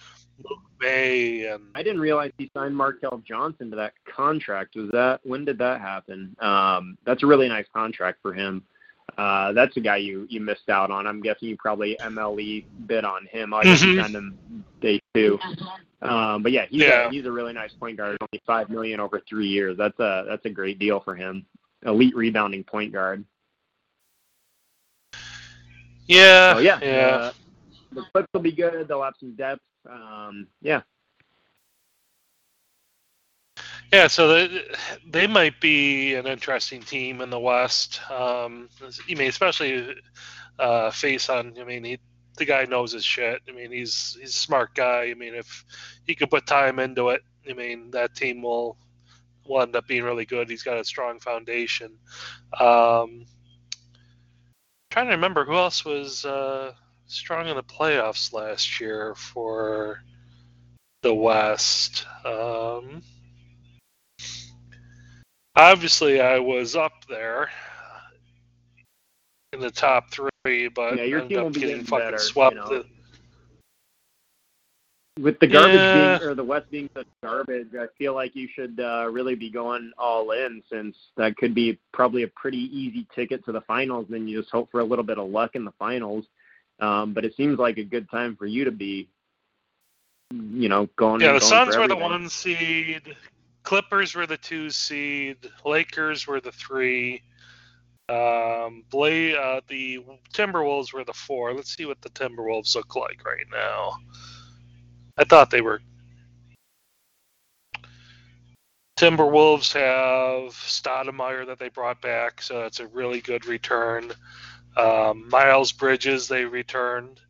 May 0.81 1.47
and 1.47 1.65
I 1.75 1.83
didn't 1.83 2.01
realize 2.01 2.31
he 2.39 2.51
signed 2.55 2.77
Markel 2.77 3.21
Johnson 3.27 3.71
to 3.71 3.77
that 3.77 3.95
contract. 4.05 4.77
Was 4.77 4.91
that 4.93 5.21
when 5.25 5.45
did 5.45 5.59
that 5.59 5.81
happen? 5.81 6.37
Um, 6.41 6.97
that's 7.05 7.23
a 7.23 7.27
really 7.27 7.49
nice 7.49 7.67
contract 7.75 8.19
for 8.23 8.33
him. 8.33 8.63
Uh, 9.17 9.53
that's 9.53 9.77
a 9.77 9.81
guy 9.81 9.97
you 9.97 10.27
you 10.31 10.41
missed 10.41 10.69
out 10.69 10.91
on. 10.93 11.07
I'm 11.07 11.21
guessing 11.21 11.49
you 11.49 11.57
probably 11.57 11.97
MLE 12.01 12.65
bid 12.87 13.05
on 13.05 13.27
him. 13.27 13.53
I 13.53 13.65
guess 13.65 13.83
you 13.83 13.95
Mhm. 13.95 14.03
signed 14.03 14.15
him 14.15 14.39
day 14.81 15.01
two. 15.15 15.39
Um, 16.03 16.45
but 16.45 16.53
yeah, 16.53 16.67
he's 16.67 16.83
Yeah. 16.83 17.09
a, 17.09 17.11
he's 17.11 17.27
a 17.27 17.33
really 17.33 17.53
nice 17.53 17.73
point 17.73 17.97
guard. 17.97 18.17
Only 18.21 18.41
five 18.47 18.71
million 18.71 19.01
over 19.01 19.19
three 19.29 19.49
years. 19.49 19.77
That's 19.77 19.99
a 19.99 20.25
that's 20.29 20.45
a 20.45 20.51
great 20.51 20.79
deal 20.79 21.01
for 21.01 21.17
him. 21.17 21.45
Elite 21.85 22.15
rebounding 22.15 22.63
point 22.63 22.93
guard. 22.93 23.25
yeah, 26.07 26.55
So 26.55 26.59
yeah, 26.61 26.79
yeah. 26.83 26.89
Uh, 27.17 27.33
the 27.93 28.03
Clips 28.13 28.29
will 28.33 28.41
be 28.41 28.53
good. 28.53 28.89
They'll 28.89 29.03
have 29.03 29.15
some 29.19 29.35
depth. 29.35 29.63
Um, 29.89 30.49
yeah, 30.61 30.83
Yeah, 33.93 34.07
so 34.07 34.29
they, 34.29 34.65
they 35.07 35.27
might 35.27 35.61
be 35.61 36.15
an 36.15 36.27
interesting 36.27 36.83
team 36.83 37.23
in 37.23 37.31
the 37.31 37.41
West. 37.41 38.01
Um, 38.11 38.69
I 38.83 39.15
mean, 39.15 39.29
especially 39.29 39.95
uh, 40.59 40.91
Faison. 40.91 41.59
I 41.59 41.65
mean, 41.65 41.85
he, 41.85 41.99
the 42.37 42.45
guy 42.45 42.67
knows 42.67 42.93
his 42.93 43.05
shit. 43.05 43.41
I 43.49 43.53
mean, 43.53 43.73
he's 43.73 44.17
he's 44.21 44.31
a 44.31 44.39
smart 44.39 44.75
guy. 44.75 45.05
I 45.05 45.15
mean, 45.15 45.35
if 45.35 45.65
he 46.07 46.15
could 46.15 46.31
put 46.31 46.47
time 46.47 46.79
into 46.79 47.09
it, 47.09 47.23
I 47.49 47.55
mean, 47.55 47.91
that 47.93 48.15
team 48.15 48.43
will 48.43 48.77
will 49.47 49.63
end 49.63 49.75
up 49.75 49.89
being 49.89 50.05
really 50.05 50.27
good. 50.27 50.51
He's 50.51 50.63
got 50.63 50.79
a 50.79 50.85
strong 50.85 51.19
foundation. 51.19 51.97
Um, 52.61 53.25
trying 54.91 55.07
to 55.07 55.13
remember 55.13 55.47
who 55.47 55.55
else 55.55 55.87
was 55.87 56.27
uh, 56.27 56.73
strong 57.09 57.49
in 57.49 57.57
the 57.57 57.63
playoffs 57.63 58.33
last 58.33 58.81
year 58.81 59.15
for 59.17 60.03
the 61.03 61.15
West. 61.15 62.07
Um, 62.25 63.03
obviously 65.57 66.21
I 66.21 66.39
was 66.39 66.77
up 66.77 66.93
there 67.09 67.51
in 69.53 69.61
the 69.61 69.71
top 69.71 70.11
three, 70.11 70.69
but 70.69 70.97
Yeah, 70.97 71.05
your 71.05 71.23
team 71.23 71.39
up 71.39 71.45
will 71.45 71.51
be 71.51 71.61
getting 71.61 71.85
fucking 71.85 72.07
better, 72.07 72.19
swept. 72.19 72.55
you 72.55 72.61
know. 72.61 72.85
with 75.19 75.41
the 75.41 75.49
garbage 75.49 75.81
Yeah. 75.81 76.19
being 76.19 76.29
or 76.29 76.35
the 76.37 76.45
West 76.45 76.71
being 76.71 76.89
such 76.95 77.09
garbage, 77.25 77.75
I 77.75 77.89
feel 77.99 78.15
like 78.15 78.37
you 78.37 78.47
should 78.55 78.79
uh, 78.79 79.09
really 79.11 79.35
be 79.35 79.51
going 79.51 79.91
all 79.99 80.31
in 80.31 80.63
since 80.71 80.97
that 81.17 81.37
could 81.37 81.55
be 81.55 81.77
probably 81.93 82.23
a 82.23 82.29
pretty 82.29 82.71
easy 82.77 83.05
ticket 83.13 83.45
to 83.47 83.51
the 83.51 83.63
finals. 83.63 84.07
And 84.07 84.15
then 84.15 84.29
you 84.29 84.39
just 84.39 84.53
hope 84.53 84.71
for 84.71 84.79
a 84.79 84.85
little 84.85 85.05
bit 85.05 85.19
of 85.19 85.29
luck 85.29 85.57
in 85.57 85.65
the 85.65 85.73
finals. 85.73 86.27
Um, 86.81 87.13
but 87.13 87.25
it 87.25 87.35
seems 87.35 87.59
like 87.59 87.79
a 87.79 87.85
good 87.85 88.11
time 88.11 88.37
for 88.37 88.47
you 88.47 88.65
to 88.65 88.71
be, 88.71 89.09
you 90.31 90.69
know, 90.69 90.87
going. 90.97 91.21
yeah, 91.21 91.33
the 91.33 91.41
going 91.41 91.51
Suns 91.51 91.77
were 91.77 91.89
the 91.89 91.97
one 91.97 92.29
seed. 92.29 93.17
Clippers 93.65 94.15
were 94.15 94.27
the 94.27 94.37
two 94.37 94.71
seed. 94.71 95.37
Lakers 95.65 96.27
were 96.27 96.41
the 96.41 96.53
three. 96.53 97.23
Um, 98.09 98.85
Bla- 98.91 99.35
uh, 99.35 99.61
the 99.69 100.03
Timberwolves 100.33 100.95
were 100.95 101.05
the 101.05 101.13
four. 101.13 101.53
Let's 101.53 101.77
see 101.77 101.85
what 101.85 102.01
the 102.01 102.11
Timberwolves 102.11 102.75
look 102.75 102.97
like 102.97 103.25
right 103.27 103.47
now. 103.53 103.99
I 105.19 105.25
thought 105.25 105.51
they 105.51 105.61
were. 105.61 105.83
Timberwolves 108.99 109.73
have 109.75 110.53
Stoudemire 110.55 111.47
that 111.47 111.59
they 111.59 111.69
brought 111.69 112.01
back, 112.01 112.43
so 112.43 112.63
that's 112.63 112.81
a 112.81 112.87
really 112.89 113.21
good 113.21 113.47
return. 113.47 114.13
Um, 114.79 115.29
Miles 115.29 115.73
Bridges 115.73 116.29
they 116.29 116.45
returned, 116.45 117.21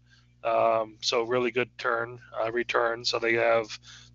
um, 0.44 0.98
so 1.00 1.22
really 1.22 1.50
good 1.50 1.70
turn 1.78 2.20
uh, 2.38 2.52
return. 2.52 3.04
So 3.04 3.18
they 3.18 3.34
have 3.34 3.66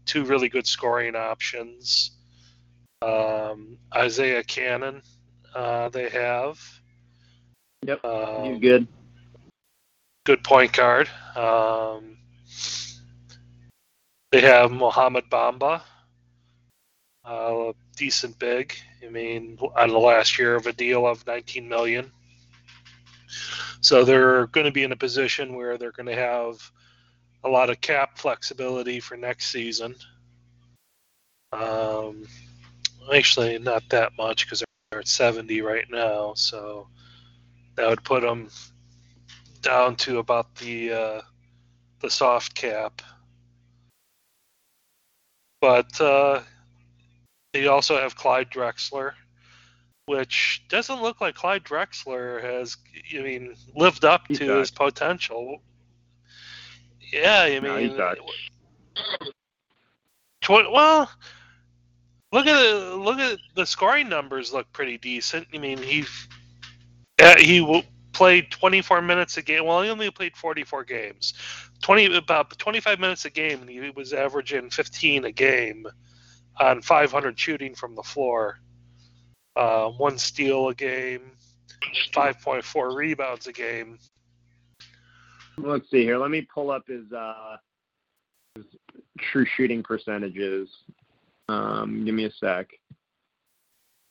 two 0.05 0.23
really 0.23 0.49
good 0.49 0.67
scoring 0.67 1.15
options. 1.15 2.11
Um, 3.01 3.77
Isaiah 3.93 4.43
Canaan 4.43 5.01
uh, 5.55 5.89
they 5.89 6.09
have. 6.09 6.59
Yep, 7.85 8.05
Um, 8.05 8.43
He's 8.45 8.59
good. 8.59 8.87
good 10.25 10.43
point 10.43 10.71
guard. 10.73 11.09
Um, 11.35 12.17
they 14.31 14.41
have 14.41 14.71
Mohamed 14.71 15.25
Bamba, 15.29 15.81
uh, 17.25 17.73
decent 17.95 18.39
big. 18.39 18.73
I 19.05 19.09
mean, 19.09 19.57
on 19.75 19.89
the 19.89 19.99
last 19.99 20.39
year 20.39 20.55
of 20.55 20.65
a 20.65 20.73
deal 20.73 21.05
of 21.05 21.27
19 21.27 21.67
million. 21.67 22.11
So 23.81 24.03
they're 24.03 24.47
going 24.47 24.65
to 24.65 24.71
be 24.71 24.83
in 24.83 24.91
a 24.91 24.97
position 24.97 25.55
where 25.55 25.77
they're 25.77 25.91
going 25.91 26.07
to 26.07 26.15
have 26.15 26.71
a 27.43 27.49
lot 27.49 27.69
of 27.69 27.81
cap 27.81 28.17
flexibility 28.17 28.99
for 28.99 29.17
next 29.17 29.47
season. 29.47 29.95
Um, 31.51 32.25
actually, 33.13 33.59
not 33.59 33.83
that 33.89 34.13
much 34.17 34.45
because 34.45 34.63
they're 34.91 35.01
at 35.01 35.07
70 35.07 35.61
right 35.61 35.85
now. 35.89 36.33
So 36.35 36.87
that 37.75 37.89
would 37.89 38.03
put 38.03 38.21
them 38.21 38.49
down 39.61 39.95
to 39.95 40.19
about 40.19 40.53
the 40.55 40.91
uh, 40.91 41.21
the 41.99 42.09
soft 42.09 42.53
cap. 42.53 43.01
But 45.61 45.99
uh, 46.01 46.41
they 47.53 47.67
also 47.67 47.97
have 47.97 48.15
Clyde 48.15 48.49
Drexler, 48.51 49.13
which 50.05 50.63
doesn't 50.69 51.01
look 51.01 51.21
like 51.21 51.35
Clyde 51.35 51.63
Drexler 51.63 52.41
has, 52.43 52.77
I 53.17 53.21
mean, 53.21 53.55
lived 53.75 54.03
up 54.05 54.25
He's 54.27 54.39
to 54.39 54.47
back. 54.47 54.57
his 54.57 54.71
potential. 54.71 55.61
Yeah, 57.11 57.41
I 57.43 57.59
mean, 57.59 57.95
back. 57.95 58.17
tw- 60.41 60.49
well, 60.71 61.09
look 62.31 62.47
at 62.47 62.61
the, 62.61 62.95
look 62.95 63.19
at 63.19 63.37
the 63.55 63.65
scoring 63.65 64.09
numbers. 64.09 64.51
Look 64.51 64.71
pretty 64.73 64.97
decent. 64.97 65.47
I 65.53 65.57
mean, 65.57 65.77
he 65.77 66.05
uh, 67.21 67.37
he 67.37 67.59
w- 67.59 67.83
played 68.11 68.51
24 68.51 69.01
minutes 69.01 69.37
a 69.37 69.41
game. 69.41 69.65
Well, 69.65 69.81
he 69.83 69.89
only 69.89 70.09
played 70.11 70.35
44 70.35 70.83
games. 70.83 71.33
20 71.81 72.15
about 72.17 72.57
25 72.57 72.99
minutes 72.99 73.25
a 73.25 73.29
game, 73.29 73.61
and 73.61 73.69
he 73.69 73.89
was 73.91 74.11
averaging 74.13 74.69
15 74.69 75.25
a 75.25 75.31
game 75.31 75.85
on 76.59 76.81
500 76.81 77.39
shooting 77.39 77.75
from 77.75 77.95
the 77.95 78.03
floor. 78.03 78.59
Uh, 79.55 79.89
one 79.89 80.17
steal 80.17 80.69
a 80.69 80.75
game, 80.75 81.31
5.4 82.13 82.95
rebounds 82.95 83.47
a 83.47 83.53
game. 83.53 83.99
Let's 85.57 85.89
see 85.91 86.03
here. 86.03 86.17
Let 86.17 86.31
me 86.31 86.41
pull 86.41 86.71
up 86.71 86.87
his, 86.87 87.11
uh, 87.11 87.57
his 88.55 88.65
true 89.19 89.45
shooting 89.55 89.83
percentages. 89.83 90.69
Um, 91.49 92.03
give 92.05 92.15
me 92.15 92.25
a 92.25 92.31
sec. 92.31 92.69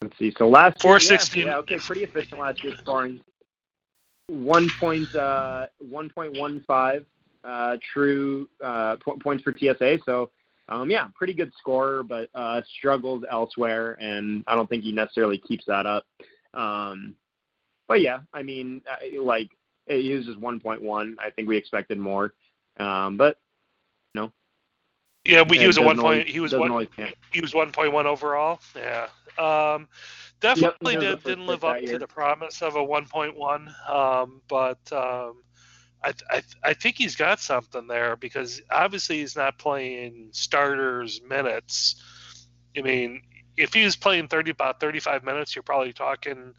Let's 0.02 0.18
see. 0.18 0.34
So 0.36 0.48
last 0.48 0.82
year, 0.84 0.98
416. 0.98 1.42
Yeah, 1.42 1.46
yeah, 1.46 1.56
okay, 1.58 1.78
pretty 1.78 2.02
efficient 2.04 2.40
last 2.40 2.62
year 2.62 2.76
scoring. 2.76 3.20
One 4.28 4.68
point, 4.80 5.14
uh, 5.14 5.66
one 5.78 6.10
point 6.10 6.38
one 6.38 6.60
five, 6.66 7.04
uh, 7.44 7.76
true 7.92 8.48
uh, 8.62 8.96
po- 8.96 9.16
points 9.16 9.42
for 9.42 9.52
TSA. 9.56 9.98
So, 10.04 10.30
um, 10.72 10.90
yeah, 10.90 11.08
pretty 11.14 11.34
good 11.34 11.52
scorer, 11.58 12.02
but 12.02 12.30
uh, 12.34 12.62
struggles 12.78 13.24
elsewhere, 13.30 13.96
and 14.00 14.42
I 14.46 14.54
don't 14.54 14.68
think 14.68 14.82
he 14.84 14.92
necessarily 14.92 15.38
keeps 15.38 15.64
that 15.66 15.84
up. 15.86 16.04
Um, 16.54 17.14
but 17.88 18.00
yeah, 18.00 18.20
I 18.32 18.42
mean, 18.42 18.80
like 19.20 19.50
he 19.86 20.14
was 20.14 20.26
just 20.26 20.40
1.1. 20.40 21.14
I 21.18 21.30
think 21.30 21.48
we 21.48 21.56
expected 21.56 21.98
more, 21.98 22.32
um, 22.78 23.16
but 23.16 23.38
no. 24.14 24.32
Yeah, 25.24 25.44
but 25.44 25.58
he 25.58 25.66
was 25.66 25.76
a 25.76 25.82
one 25.82 26.00
always- 26.00 26.26
He 26.26 26.40
was 26.40 26.54
one. 26.54 26.70
He 27.32 27.40
was 27.40 27.52
1.1 27.52 28.06
overall. 28.06 28.60
Yeah. 28.74 29.08
Um, 29.38 29.88
definitely 30.40 30.94
Yep, 30.94 31.00
did, 31.00 31.22
didn't 31.24 31.46
live 31.46 31.64
up 31.64 31.78
to 31.78 31.84
year. 31.84 31.98
the 31.98 32.06
promise 32.06 32.62
of 32.62 32.76
a 32.76 32.84
1.1. 32.84 33.68
Um, 33.90 34.40
but 34.48 34.80
um, 34.92 35.42
I, 36.04 36.12
I, 36.30 36.42
I 36.62 36.74
think 36.74 36.96
he's 36.96 37.16
got 37.16 37.40
something 37.40 37.86
there 37.86 38.16
because 38.16 38.60
obviously 38.70 39.18
he's 39.18 39.36
not 39.36 39.58
playing 39.58 40.30
starters 40.32 41.20
minutes. 41.28 42.02
I 42.76 42.82
mean, 42.82 43.22
if 43.56 43.72
he 43.74 43.84
was 43.84 43.96
playing 43.96 44.28
30 44.28 44.50
about 44.50 44.80
35 44.80 45.24
minutes, 45.24 45.54
you're 45.54 45.62
probably 45.62 45.92
talking 45.92 46.54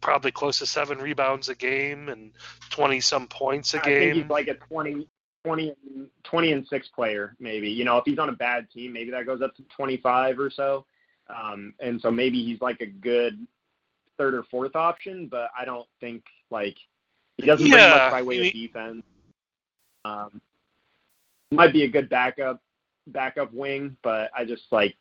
probably 0.00 0.32
close 0.32 0.58
to 0.60 0.66
seven 0.66 0.98
rebounds 0.98 1.48
a 1.50 1.54
game 1.54 2.08
and 2.08 2.32
20 2.70 3.00
some 3.00 3.26
points 3.26 3.74
a 3.74 3.80
I 3.80 3.82
think 3.82 3.98
game. 3.98 4.14
he's 4.14 4.30
like 4.30 4.48
a 4.48 4.54
20, 4.54 5.06
20, 5.44 5.68
and- 5.68 6.08
20 6.24 6.52
and 6.52 6.66
six 6.68 6.88
player, 6.88 7.36
maybe. 7.38 7.70
You 7.70 7.84
know, 7.84 7.98
if 7.98 8.04
he's 8.06 8.18
on 8.18 8.30
a 8.30 8.34
bad 8.34 8.70
team, 8.70 8.92
maybe 8.92 9.10
that 9.10 9.26
goes 9.26 9.42
up 9.42 9.54
to 9.56 9.62
25 9.76 10.38
or 10.38 10.50
so. 10.50 10.86
Um, 11.28 11.74
and 11.80 12.00
so 12.00 12.10
maybe 12.10 12.42
he's 12.42 12.60
like 12.60 12.80
a 12.80 12.86
good 12.86 13.46
third 14.18 14.34
or 14.34 14.42
fourth 14.44 14.74
option, 14.74 15.28
but 15.28 15.50
I 15.58 15.64
don't 15.64 15.86
think 16.00 16.24
like 16.50 16.76
he 17.40 17.46
doesn't 17.46 17.68
bring 17.68 17.90
much 17.90 18.10
by 18.10 18.22
way 18.22 18.36
he- 18.36 18.48
of 18.48 18.54
defense. 18.54 19.02
Um, 20.04 20.40
might 21.50 21.72
be 21.72 21.82
a 21.82 21.88
good 21.88 22.08
backup 22.08 22.62
backup 23.08 23.52
wing, 23.52 23.96
but 24.02 24.30
I 24.36 24.44
just 24.44 24.64
like 24.70 24.96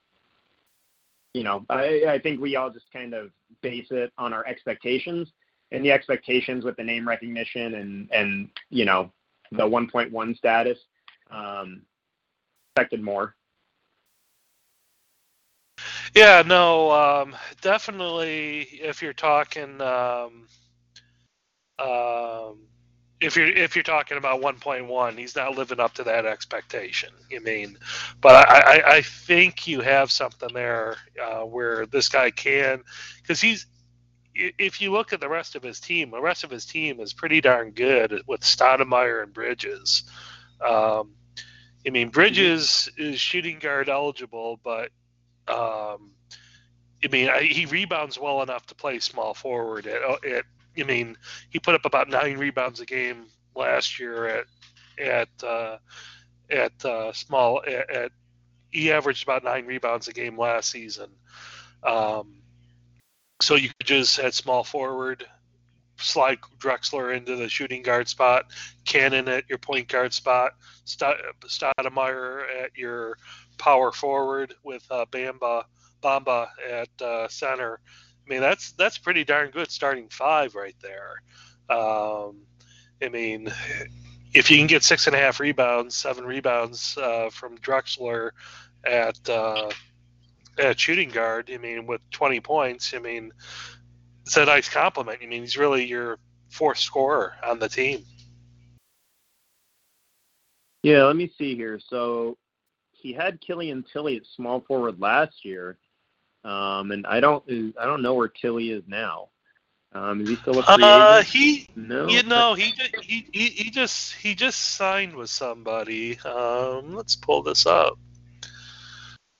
you 1.34 1.44
know 1.44 1.66
I, 1.70 2.06
I 2.08 2.20
think 2.20 2.42
we 2.42 2.56
all 2.56 2.70
just 2.70 2.92
kind 2.92 3.14
of 3.14 3.32
base 3.62 3.88
it 3.92 4.12
on 4.18 4.34
our 4.34 4.46
expectations 4.48 5.32
and 5.72 5.86
the 5.86 5.92
expectations 5.92 6.66
with 6.66 6.76
the 6.78 6.84
name 6.84 7.08
recognition 7.08 7.76
and 7.76 8.10
and 8.12 8.50
you 8.70 8.86
know 8.86 9.12
the 9.52 9.64
1.1 9.64 10.38
status. 10.38 10.78
Um, 11.32 11.82
expected 12.76 13.02
more. 13.02 13.36
Yeah, 16.16 16.44
no, 16.46 16.92
um, 16.92 17.36
definitely. 17.62 18.68
If 18.74 19.02
you're 19.02 19.14
talking, 19.14 19.80
um, 19.82 20.48
um, 21.80 22.58
if 23.22 23.36
you're 23.36 23.48
if 23.48 23.76
you're 23.76 23.84
talking 23.84 24.18
about 24.18 24.42
1.1, 24.42 25.18
he's 25.18 25.36
not 25.36 25.58
living 25.58 25.80
up 25.80 25.94
to 25.96 26.04
that 26.04 26.26
expectation. 26.26 27.10
You 27.30 27.42
mean, 27.42 27.78
but 28.22 28.48
I, 28.50 28.60
I, 28.60 28.96
I 28.96 29.02
think 29.02 29.68
you 29.68 29.82
have 29.82 30.12
something 30.12 30.50
there 30.54 30.98
uh, 31.22 31.42
where 31.42 31.86
this 31.86 32.10
guy 32.10 32.32
can, 32.32 32.84
because 33.22 33.42
he's. 33.42 33.66
If 34.42 34.80
you 34.80 34.94
look 34.94 35.12
at 35.12 35.20
the 35.20 35.28
rest 35.28 35.56
of 35.56 35.64
his 35.64 35.82
team, 35.82 36.12
the 36.12 36.22
rest 36.22 36.46
of 36.46 36.50
his 36.50 36.66
team 36.66 37.02
is 37.02 37.12
pretty 37.12 37.42
darn 37.42 37.72
good 37.72 38.22
with 38.26 38.40
Stoudemire 38.40 39.22
and 39.24 39.34
Bridges. 39.34 40.04
Um, 40.66 41.12
I 41.86 41.90
mean, 41.90 42.08
Bridges 42.08 42.90
is 42.96 43.20
shooting 43.20 43.60
guard 43.60 43.90
eligible, 43.90 44.58
but 44.64 44.92
um, 45.50 46.12
I 47.04 47.08
mean, 47.12 47.28
I, 47.28 47.42
he 47.42 47.66
rebounds 47.66 48.18
well 48.18 48.42
enough 48.42 48.66
to 48.68 48.76
play 48.76 49.00
small 49.00 49.34
forward. 49.34 49.88
At, 49.88 50.24
at, 50.24 50.46
I 50.82 50.86
mean, 50.86 51.18
he 51.50 51.60
put 51.60 51.76
up 51.76 51.86
about 51.86 52.10
nine 52.10 52.38
rebounds 52.38 52.80
a 52.80 52.86
game 52.86 53.28
last 53.56 54.00
year 54.00 54.26
at 54.28 54.46
at 54.98 55.44
uh, 55.44 55.78
at 56.50 56.86
uh, 56.86 57.14
small 57.14 57.62
at, 57.66 57.90
at, 57.90 58.12
he 58.72 58.92
averaged 58.92 59.24
about 59.24 59.44
nine 59.44 59.66
rebounds 59.66 60.08
a 60.08 60.14
game 60.14 60.38
last 60.38 60.70
season. 60.70 61.10
Um, 61.84 62.36
so 63.42 63.56
you 63.56 63.70
could 63.70 63.88
just 63.88 64.20
at 64.20 64.34
small 64.34 64.64
forward 64.64 65.26
slide 65.98 66.40
Drexler 66.60 67.16
into 67.16 67.36
the 67.36 67.50
shooting 67.50 67.82
guard 67.82 68.08
spot, 68.08 68.46
Canaan 68.86 69.28
at 69.28 69.50
your 69.50 69.58
point 69.58 69.88
guard 69.88 70.14
spot, 70.14 70.54
Stoudemire 70.86 72.44
at 72.64 72.76
your 72.76 73.18
power 73.58 73.92
forward 73.92 74.54
with 74.64 74.86
uh, 74.92 75.06
Bamba 75.12 75.64
Bamba 76.02 76.48
at 76.70 77.02
uh, 77.02 77.28
center. 77.28 77.80
I 78.30 78.34
mean, 78.34 78.42
that's 78.42 78.74
that's 78.74 78.98
pretty 79.00 79.24
darn 79.24 79.50
good 79.50 79.72
starting 79.72 80.08
five 80.10 80.54
right 80.54 80.76
there. 80.82 81.76
Um, 81.76 82.42
I 83.02 83.10
mean, 83.10 83.52
if 84.34 84.52
you 84.52 84.58
can 84.58 84.68
get 84.68 84.84
six 84.84 85.08
and 85.08 85.16
a 85.16 85.20
half 85.20 85.40
rebounds, 85.40 85.96
seven 85.96 86.26
rebounds 86.26 86.96
uh, 86.98 87.30
from 87.32 87.58
Drexler 87.58 88.32
at 88.86 89.28
uh, 89.28 89.72
at 90.60 90.80
shooting 90.80 91.10
guard, 91.10 91.50
I 91.52 91.58
mean, 91.58 91.88
with 91.88 92.02
20 92.12 92.40
points, 92.42 92.94
I 92.94 93.00
mean, 93.00 93.32
it's 94.26 94.38
a 94.38 94.46
nice 94.46 94.70
compliment. 94.70 95.20
I 95.24 95.26
mean, 95.26 95.42
he's 95.42 95.58
really 95.58 95.86
your 95.86 96.20
fourth 96.50 96.78
scorer 96.78 97.34
on 97.44 97.58
the 97.58 97.70
team. 97.70 98.04
Yeah, 100.84 101.06
let 101.06 101.16
me 101.16 101.32
see 101.36 101.56
here. 101.56 101.80
So 101.80 102.38
he 102.92 103.12
had 103.12 103.42
Killian 103.42 103.84
Tillie 103.92 104.18
at 104.18 104.26
small 104.26 104.62
forward 104.62 105.00
last 105.00 105.44
year, 105.44 105.78
um, 106.44 106.92
and 106.92 107.06
I 107.08 107.20
don't 107.20 107.44
I 107.80 107.86
don't 107.86 108.02
know 108.02 108.14
where 108.14 108.28
Tillie 108.28 108.72
is 108.72 108.84
now. 108.88 109.30
Um, 109.92 110.22
is 110.22 110.30
he 110.30 110.36
still 110.36 110.60
a 110.60 110.64
free 110.64 110.84
uh, 110.84 111.24
he, 111.24 111.68
no. 111.76 112.08
you 112.08 112.22
know, 112.22 112.54
he, 112.54 112.74
he 113.02 113.28
he 113.34 113.50
he 113.50 113.72
just 113.72 114.14
he 114.14 114.36
just 114.36 114.76
signed 114.76 115.16
with 115.16 115.32
somebody. 115.32 116.20
Um, 116.20 116.96
let's 116.96 117.16
pull 117.16 117.42
this 117.42 117.66
up. 117.66 117.98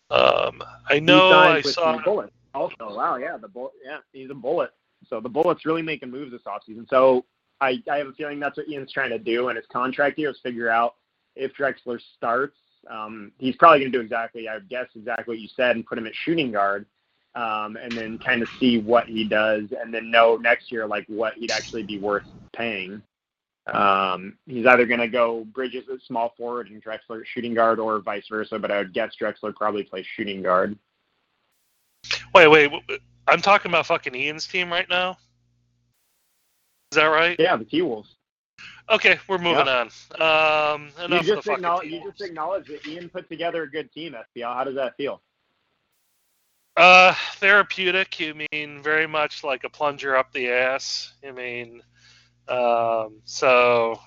Um, 0.10 0.64
I 0.90 1.00
know 1.00 1.30
I 1.32 1.62
saw. 1.62 1.98
the 1.98 2.02
Bullets. 2.02 2.34
Also, 2.56 2.96
wow, 2.96 3.18
yeah, 3.18 3.38
the 3.38 3.48
bull, 3.48 3.72
yeah, 3.86 4.00
he's 4.12 4.32
a 4.32 4.34
bullet. 4.34 4.72
So 5.08 5.22
the 5.22 5.30
Bullets 5.30 5.68
really 5.68 5.84
making 5.84 6.10
moves 6.10 6.32
this 6.32 6.42
offseason. 6.48 6.90
So 6.90 7.26
I 7.62 7.82
I 7.90 7.98
have 7.98 8.08
a 8.08 8.14
feeling 8.14 8.40
that's 8.40 8.58
what 8.58 8.68
Ian's 8.68 8.92
trying 8.92 9.12
to 9.12 9.20
do 9.20 9.50
in 9.50 9.56
his 9.56 9.66
contract 9.72 10.18
here 10.18 10.32
is 10.32 10.40
figure 10.42 10.70
out 10.70 10.96
if 11.36 11.54
Drexler 11.54 12.00
starts 12.18 12.58
um, 12.90 13.32
he's 13.38 13.56
probably 13.56 13.80
going 13.80 13.92
to 13.92 13.98
do 13.98 14.04
exactly, 14.04 14.48
I 14.48 14.56
would 14.56 14.70
guess, 14.70 14.88
exactly 14.96 15.36
what 15.36 15.40
you 15.40 15.48
said 15.56 15.76
and 15.76 15.86
put 15.86 15.98
him 15.98 16.08
at 16.08 16.16
shooting 16.16 16.52
guard 16.52 16.86
um, 17.36 17.76
and 17.76 17.92
then 17.92 18.18
kind 18.18 18.42
of 18.42 18.50
see 18.60 18.80
what 18.80 19.08
he 19.08 19.24
does 19.24 19.64
and 19.80 19.94
then 19.94 20.12
know 20.12 20.38
next 20.38 20.72
year, 20.72 20.88
like, 20.88 21.06
what 21.08 21.34
he'd 21.36 21.52
actually 21.52 21.84
be 21.84 22.00
worth 22.00 22.26
paying. 22.54 23.02
Um, 23.68 24.38
he's 24.48 24.66
either 24.66 24.86
going 24.86 25.00
to 25.00 25.08
go 25.08 25.46
Bridges 25.54 25.86
at 25.94 26.02
small 26.02 26.34
forward 26.38 26.70
and 26.70 26.84
Drexler 26.84 27.22
at 27.22 27.28
shooting 27.28 27.54
guard 27.54 27.80
or 27.80 28.00
vice 28.00 28.28
versa, 28.28 28.58
but 28.58 28.72
I 28.72 28.80
would 28.80 28.94
guess 28.94 29.12
Drexler 29.20 29.56
probably 29.56 29.84
plays 29.84 30.06
shooting 30.16 30.42
guard. 30.42 30.78
Wait, 32.34 32.48
wait. 32.48 32.72
I'm 33.28 33.42
talking 33.42 33.70
about 33.70 33.86
fucking 33.86 34.16
Ian's 34.16 34.48
team 34.48 34.72
right 34.72 34.90
now. 34.90 35.18
Is 36.92 36.96
that 36.96 37.06
right? 37.06 37.36
Yeah, 37.38 37.56
the 37.56 37.66
T 37.66 37.84
Wolves. 37.84 38.16
Okay, 38.90 39.20
we're 39.28 39.38
moving 39.38 39.68
Yep. 39.68 39.92
on. 40.20 40.74
Um, 40.74 40.92
You 40.98 41.06
enough 41.06 41.22
of 41.22 41.28
just, 41.28 41.46
the 41.46 41.54
acknowledge, 41.54 41.88
you 41.90 42.04
just 42.04 42.22
acknowledge 42.22 42.68
that 42.68 42.86
Ian 42.88 43.10
put 43.10 43.30
together 43.30 43.64
a 43.64 43.70
good 43.70 43.92
team, 43.92 44.16
SPL. 44.16 44.54
How 44.54 44.64
does 44.64 44.76
that 44.76 44.98
feel? 44.98 45.22
Uh, 46.76 47.14
therapeutic. 47.36 48.20
You 48.20 48.34
mean 48.52 48.82
very 48.82 49.06
much 49.08 49.44
like 49.44 49.64
a 49.64 49.70
plunger 49.70 50.16
up 50.16 50.32
the 50.32 50.50
ass. 50.50 51.14
You 51.24 51.34
mean, 51.34 51.82
um, 52.48 53.22
so 53.26 54.00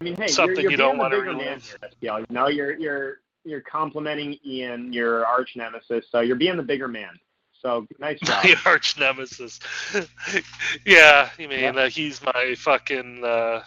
I 0.00 0.04
mean, 0.04 0.16
hey, 0.16 0.26
Something 0.28 0.54
you're, 0.56 0.62
you're 0.62 0.70
you 0.72 0.76
don't 0.76 0.98
wanna 0.98 1.16
bigger 1.16 1.32
man 1.32 1.38
relive. 1.60 1.78
here. 2.00 2.18
You 2.18 2.24
know, 2.30 2.48
you're 2.48 2.72
you're 2.78 3.20
you're 3.44 3.60
complimenting 3.60 4.38
Ian, 4.44 4.92
your 4.92 5.26
arch 5.26 5.56
nemesis. 5.56 6.06
So 6.10 6.20
you're 6.20 6.36
being 6.36 6.56
the 6.56 6.62
bigger 6.62 6.88
man. 6.88 7.18
So 7.60 7.86
nice 7.98 8.18
job. 8.24 8.42
my 8.44 8.56
arch 8.64 8.98
nemesis. 8.98 9.60
yeah, 10.86 11.28
you 11.38 11.48
mean 11.48 11.60
Yep. 11.60 11.76
uh, 11.76 11.88
he's 11.90 12.22
my 12.22 12.54
fucking 12.56 13.22
uh, 13.24 13.62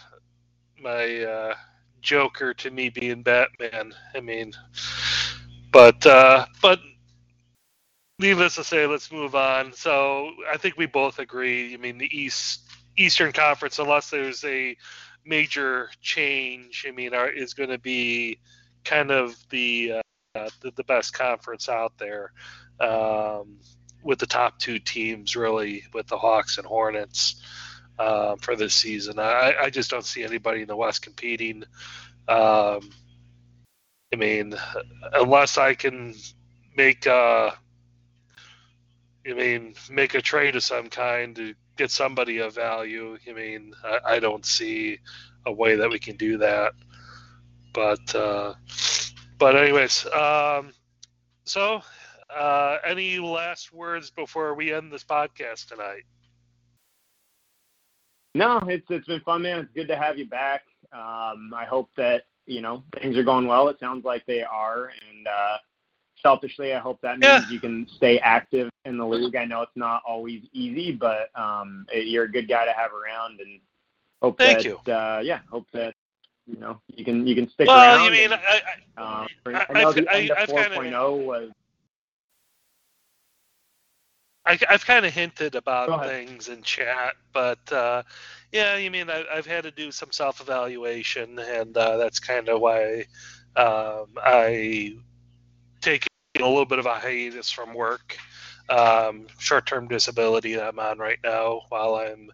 my 0.82 1.22
uh, 1.22 1.54
Joker 2.00 2.54
to 2.54 2.70
me 2.70 2.88
being 2.88 3.22
Batman. 3.22 3.94
I 4.14 4.20
mean, 4.20 4.52
but 5.72 6.04
uh, 6.06 6.46
but 6.62 6.80
needless 8.18 8.56
to 8.56 8.64
say, 8.64 8.86
let's 8.86 9.12
move 9.12 9.34
on. 9.34 9.72
So 9.72 10.32
I 10.50 10.56
think 10.56 10.76
we 10.76 10.86
both 10.86 11.18
agree. 11.18 11.74
I 11.74 11.76
mean, 11.76 11.98
the 11.98 12.16
East 12.16 12.62
Eastern 12.96 13.32
Conference, 13.32 13.78
unless 13.78 14.10
there's 14.10 14.44
a 14.44 14.76
major 15.24 15.90
change, 16.00 16.84
I 16.88 16.90
mean, 16.90 17.14
are, 17.14 17.28
is 17.28 17.54
going 17.54 17.70
to 17.70 17.78
be 17.78 18.38
kind 18.84 19.10
of 19.10 19.36
the, 19.50 20.00
uh, 20.34 20.50
the 20.60 20.72
the 20.76 20.84
best 20.84 21.12
conference 21.12 21.68
out 21.68 21.92
there. 21.98 22.32
Um, 22.80 23.58
with 24.00 24.20
the 24.20 24.26
top 24.26 24.58
two 24.60 24.78
teams, 24.78 25.34
really, 25.34 25.82
with 25.92 26.06
the 26.06 26.16
Hawks 26.16 26.56
and 26.58 26.66
Hornets 26.66 27.42
uh, 27.98 28.36
for 28.36 28.56
this 28.56 28.74
season. 28.74 29.18
I, 29.18 29.54
I 29.60 29.70
just 29.70 29.90
don't 29.90 30.04
see 30.04 30.24
anybody 30.24 30.62
in 30.62 30.68
the 30.68 30.76
West 30.76 31.02
competing. 31.02 31.64
Um, 32.28 32.90
I 34.12 34.16
mean, 34.16 34.54
unless 35.14 35.58
I 35.58 35.74
can 35.74 36.14
make 36.76 37.06
a, 37.06 37.54
I 39.26 39.32
mean, 39.32 39.74
make 39.90 40.14
a 40.14 40.22
trade 40.22 40.56
of 40.56 40.62
some 40.62 40.88
kind 40.88 41.36
to 41.36 41.54
get 41.76 41.90
somebody 41.90 42.38
of 42.38 42.54
value. 42.54 43.18
I 43.28 43.32
mean, 43.32 43.74
I, 43.84 43.98
I 44.04 44.18
don't 44.18 44.46
see 44.46 44.98
a 45.44 45.52
way 45.52 45.76
that 45.76 45.90
we 45.90 45.98
can 45.98 46.16
do 46.16 46.38
that. 46.38 46.72
But, 47.74 48.14
uh, 48.14 48.54
but 49.38 49.56
anyways, 49.56 50.06
um, 50.06 50.72
so 51.44 51.82
uh, 52.34 52.78
any 52.84 53.18
last 53.18 53.72
words 53.72 54.10
before 54.10 54.54
we 54.54 54.72
end 54.72 54.90
this 54.92 55.04
podcast 55.04 55.68
tonight? 55.68 56.04
No, 58.34 58.58
it's 58.68 58.86
it's 58.90 59.06
been 59.06 59.20
fun, 59.20 59.42
man. 59.42 59.60
It's 59.60 59.72
good 59.74 59.88
to 59.88 59.96
have 59.96 60.18
you 60.18 60.26
back. 60.26 60.62
Um, 60.92 61.52
I 61.54 61.64
hope 61.68 61.90
that 61.96 62.24
you 62.46 62.60
know 62.60 62.82
things 63.00 63.16
are 63.16 63.22
going 63.24 63.46
well. 63.46 63.68
It 63.68 63.78
sounds 63.80 64.04
like 64.04 64.24
they 64.26 64.42
are, 64.42 64.86
and 64.86 65.26
uh, 65.26 65.56
selfishly, 66.22 66.74
I 66.74 66.78
hope 66.78 67.00
that 67.02 67.18
means 67.18 67.24
Yeah. 67.24 67.48
you 67.50 67.60
can 67.60 67.86
stay 67.96 68.18
active 68.20 68.70
in 68.84 68.96
the 68.98 69.06
league. 69.06 69.34
I 69.36 69.44
know 69.44 69.62
it's 69.62 69.72
not 69.76 70.02
always 70.06 70.42
easy, 70.52 70.92
but 70.92 71.30
um, 71.38 71.86
it- 71.92 72.06
you're 72.08 72.24
a 72.24 72.30
good 72.32 72.48
guy 72.48 72.64
to 72.66 72.72
have 72.72 72.90
around, 72.92 73.40
and 73.40 73.60
hope 74.22 74.38
Thank 74.38 74.58
that 74.58 74.64
you. 74.64 74.92
uh, 74.92 75.20
yeah, 75.24 75.40
hope 75.50 75.66
that 75.72 75.94
you 76.46 76.58
know 76.60 76.80
you 76.88 77.04
can 77.04 77.26
you 77.26 77.34
can 77.34 77.48
stick 77.50 77.66
Well, 77.68 77.78
around. 77.78 78.04
you 78.04 78.10
mean, 78.10 78.32
and, 78.32 78.34
I, 78.34 78.62
I, 78.96 79.20
um, 79.22 79.28
I- 79.46 79.66
I 79.82 79.92
the 79.92 79.98
end 79.98 80.08
I- 80.30 80.34
of 80.34 80.38
I've 80.38 80.48
kinda- 80.48 80.76
4.0 80.76 81.24
was 81.24 81.50
I, 81.50 81.54
I've 84.48 84.86
kind 84.86 85.04
of 85.04 85.12
hinted 85.12 85.54
about 85.54 86.06
things 86.06 86.48
in 86.48 86.62
chat, 86.62 87.14
but 87.32 87.70
uh, 87.70 88.02
yeah, 88.50 88.76
you 88.76 88.90
mean 88.90 89.10
I, 89.10 89.24
I've 89.32 89.46
had 89.46 89.64
to 89.64 89.70
do 89.70 89.92
some 89.92 90.10
self-evaluation, 90.10 91.38
and 91.38 91.76
uh, 91.76 91.98
that's 91.98 92.18
kind 92.18 92.48
of 92.48 92.60
why 92.60 93.04
um, 93.56 94.06
I 94.16 94.96
take 95.80 96.06
a 96.38 96.42
little 96.42 96.64
bit 96.64 96.78
of 96.78 96.86
a 96.86 96.94
hiatus 96.94 97.50
from 97.50 97.74
work. 97.74 98.16
Um, 98.70 99.26
short-term 99.38 99.88
disability 99.88 100.54
that 100.54 100.68
I'm 100.68 100.78
on 100.78 100.98
right 100.98 101.18
now 101.24 101.62
while 101.70 101.94
I'm 101.96 102.30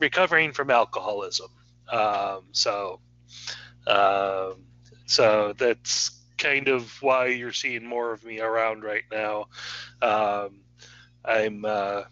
recovering 0.00 0.52
from 0.52 0.70
alcoholism. 0.70 1.50
Um, 1.88 2.42
so, 2.52 3.00
um, 3.86 4.64
so 5.06 5.54
that's 5.56 6.10
kind 6.38 6.68
of 6.68 6.90
why 7.02 7.26
you're 7.26 7.52
seeing 7.52 7.86
more 7.86 8.12
of 8.12 8.24
me 8.24 8.40
around 8.40 8.82
right 8.82 9.04
now. 9.12 9.46
Um, 10.02 10.60
I'm 11.26 11.64
uh, 11.64 12.02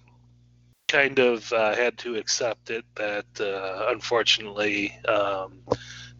kind 0.88 1.18
of 1.18 1.52
uh, 1.52 1.74
had 1.74 1.98
to 1.98 2.16
accept 2.16 2.70
it 2.70 2.84
that 2.96 3.26
uh, 3.40 3.86
unfortunately 3.88 4.96
um, 5.06 5.60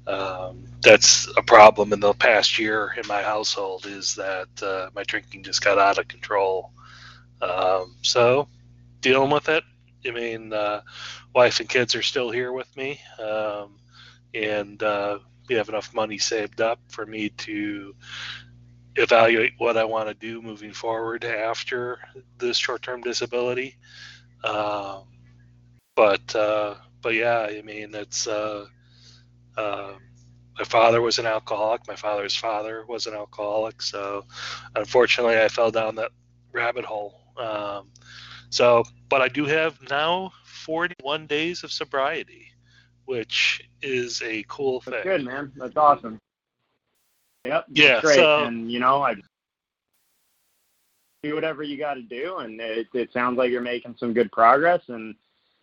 um, 0.06 0.64
that's 0.82 1.28
a 1.36 1.42
problem 1.42 1.92
in 1.92 2.00
the 2.00 2.12
past 2.14 2.58
year 2.58 2.94
in 2.96 3.06
my 3.06 3.22
household 3.22 3.86
is 3.86 4.14
that 4.16 4.48
uh, 4.62 4.90
my 4.94 5.02
drinking 5.04 5.42
just 5.42 5.62
got 5.62 5.78
out 5.78 5.98
of 5.98 6.08
control. 6.08 6.72
Um, 7.40 7.96
so 8.02 8.48
dealing 9.00 9.30
with 9.30 9.48
it. 9.48 9.64
I 10.06 10.10
mean, 10.10 10.52
uh, 10.52 10.82
wife 11.34 11.60
and 11.60 11.68
kids 11.68 11.94
are 11.94 12.02
still 12.02 12.30
here 12.30 12.52
with 12.52 12.74
me, 12.76 13.00
um, 13.18 13.76
and 14.34 14.82
uh, 14.82 15.18
we 15.48 15.54
have 15.54 15.70
enough 15.70 15.94
money 15.94 16.18
saved 16.18 16.60
up 16.60 16.78
for 16.88 17.06
me 17.06 17.30
to 17.30 17.94
evaluate 18.96 19.52
what 19.58 19.76
I 19.76 19.84
want 19.84 20.08
to 20.08 20.14
do 20.14 20.40
moving 20.40 20.72
forward 20.72 21.24
after 21.24 21.98
this 22.38 22.56
short-term 22.56 23.00
disability. 23.00 23.76
Um, 24.42 25.04
but 25.96 26.34
uh, 26.34 26.74
but 27.02 27.14
yeah, 27.14 27.40
I 27.50 27.62
mean, 27.62 27.94
it's 27.94 28.26
uh, 28.26 28.66
uh, 29.56 29.92
my 30.58 30.64
father 30.64 31.00
was 31.00 31.18
an 31.18 31.26
alcoholic. 31.26 31.86
My 31.88 31.96
father's 31.96 32.36
father 32.36 32.84
was 32.86 33.06
an 33.06 33.14
alcoholic. 33.14 33.82
So 33.82 34.24
unfortunately, 34.74 35.40
I 35.40 35.48
fell 35.48 35.70
down 35.70 35.96
that 35.96 36.10
rabbit 36.52 36.84
hole. 36.84 37.20
Um, 37.36 37.90
so, 38.50 38.84
but 39.08 39.20
I 39.20 39.28
do 39.28 39.46
have 39.46 39.78
now 39.90 40.32
41 40.44 41.26
days 41.26 41.64
of 41.64 41.72
sobriety, 41.72 42.52
which 43.04 43.68
is 43.82 44.22
a 44.22 44.44
cool 44.48 44.80
That's 44.80 44.96
thing. 44.96 45.02
good, 45.02 45.24
man. 45.24 45.52
That's 45.56 45.76
awesome. 45.76 46.18
Yep. 47.46 47.66
Yeah, 47.72 48.00
Great. 48.00 48.16
so- 48.16 48.44
and 48.44 48.70
you 48.70 48.80
know, 48.80 49.02
I 49.02 49.16
do 51.22 51.34
whatever 51.34 51.62
you 51.62 51.78
got 51.78 51.94
to 51.94 52.02
do, 52.02 52.38
and 52.38 52.60
it, 52.60 52.86
it 52.92 53.12
sounds 53.12 53.38
like 53.38 53.50
you're 53.50 53.60
making 53.60 53.96
some 53.98 54.12
good 54.12 54.30
progress. 54.32 54.82
And 54.88 55.14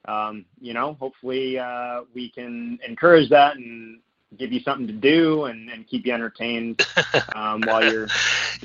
um, 0.06 0.46
you 0.60 0.74
know, 0.74 0.96
hopefully, 1.00 1.60
uh, 1.60 2.02
we 2.14 2.30
can 2.30 2.80
encourage 2.88 3.30
that 3.30 3.58
and 3.58 4.00
give 4.38 4.52
you 4.52 4.60
something 4.62 4.88
to 4.88 4.94
do 4.94 5.46
and, 5.46 5.70
and 5.70 5.88
keep 5.88 6.06
you 6.06 6.14
entertained 6.14 6.86
um, 7.36 7.62
while 7.62 7.84
you're 7.92 8.08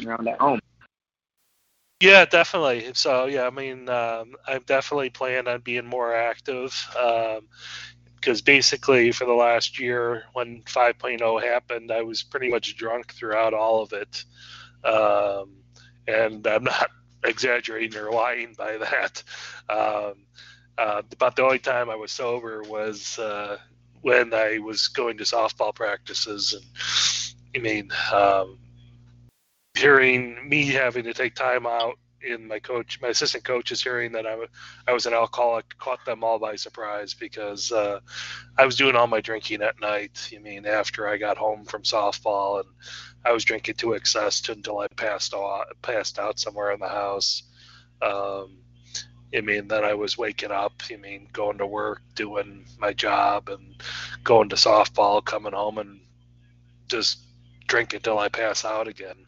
around 0.07 0.29
at 0.29 0.39
home. 0.39 0.61
Yeah, 2.01 2.25
definitely. 2.27 2.93
So 2.95 3.27
yeah, 3.27 3.47
I 3.47 3.51
mean, 3.51 3.89
um, 3.89 4.35
I'm 4.47 4.63
definitely 4.67 5.11
planning 5.11 5.49
on 5.49 5.61
being 5.61 5.87
more 5.87 6.15
active 6.15 6.73
because 8.17 8.43
basically 8.43 9.13
for 9.13 9.25
the 9.25 9.33
last 9.33 9.79
year 9.79 10.25
when 10.33 10.63
5.0 10.63 11.43
happened, 11.43 11.91
I 11.93 12.03
was 12.03 12.23
pretty 12.23 12.49
much 12.49 12.77
drunk 12.77 13.13
throughout 13.13 13.55
all 13.55 13.83
of 13.83 13.93
it, 13.93 14.25
um, 14.85 15.51
and 16.09 16.47
I'm 16.47 16.65
not 16.65 16.91
exaggerating 17.25 17.99
or 18.01 18.11
lying 18.11 18.55
by 18.57 18.79
that. 18.79 19.23
Um, 19.69 20.15
uh, 20.79 21.03
about 21.13 21.37
the 21.37 21.43
only 21.43 21.59
time 21.59 21.89
I 21.89 21.97
was 21.97 22.13
sober 22.13 22.63
was 22.63 23.19
uh, 23.19 23.57
when 24.03 24.35
I 24.35 24.59
was 24.59 24.89
going 24.89 25.17
to 25.19 25.25
softball 25.25 25.75
practices, 25.75 26.53
and 26.53 26.65
I 27.55 27.59
mean. 27.59 27.91
Um, 28.13 28.59
hearing 29.77 30.49
me 30.49 30.67
having 30.67 31.05
to 31.05 31.13
take 31.13 31.35
time 31.35 31.67
out 31.67 31.99
in 32.23 32.49
my 32.49 32.59
coach 32.59 33.01
my 33.01 33.09
assistant 33.09 33.45
coach, 33.45 33.73
is 33.73 33.83
hearing 33.83 34.13
that 34.13 34.27
I 34.87 34.93
was 34.93 35.07
an 35.07 35.15
alcoholic 35.15 35.77
caught 35.79 36.05
them 36.05 36.25
all 36.25 36.39
by 36.39 36.57
surprise 36.57 37.15
because 37.15 37.73
uh, 37.73 38.01
i 38.57 38.65
was 38.65 38.77
doing 38.77 38.97
all 38.97 39.07
my 39.07 39.21
drinking 39.21 39.63
at 39.63 39.81
night 39.81 40.31
i 40.35 40.39
mean 40.39 40.67
after 40.67 41.09
i 41.09 41.17
got 41.17 41.37
home 41.37 41.65
from 41.65 41.83
softball 41.83 42.61
and 42.61 42.69
i 43.25 43.33
was 43.33 43.45
drinking 43.45 43.75
to 43.77 43.93
excess 43.93 44.49
until 44.49 44.79
i 44.79 44.87
passed 44.97 45.35
out 45.35 45.67
passed 45.83 46.19
out 46.19 46.39
somewhere 46.39 46.73
in 46.73 46.81
the 46.81 46.89
house 46.89 47.43
um, 48.03 48.59
I 49.35 49.41
mean, 49.41 49.69
then 49.69 49.85
I 49.85 49.95
was 49.95 50.17
waking 50.17 50.51
up. 50.51 50.83
I 50.91 50.97
mean, 50.97 51.29
going 51.33 51.59
to 51.59 51.67
work, 51.67 52.03
doing 52.15 52.65
my 52.79 52.93
job, 52.93 53.49
and 53.49 53.75
going 54.23 54.49
to 54.51 54.57
softball, 54.57 55.25
coming 55.25 55.53
home, 55.53 55.79
and 55.79 56.01
just 56.89 57.19
drinking 57.67 58.01
till 58.01 58.19
I 58.19 58.29
pass 58.29 58.65
out 58.65 58.89
again. 58.89 59.27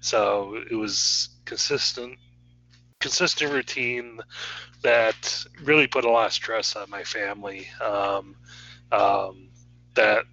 So 0.00 0.56
it 0.70 0.74
was 0.74 1.28
consistent, 1.44 2.18
consistent 3.00 3.52
routine 3.52 4.20
that 4.82 5.44
really 5.62 5.86
put 5.86 6.04
a 6.04 6.10
lot 6.10 6.26
of 6.26 6.32
stress 6.32 6.76
on 6.76 6.88
my 6.90 7.02
family. 7.02 7.66
Um, 7.82 8.36
um, 8.92 9.48
that 9.94 10.24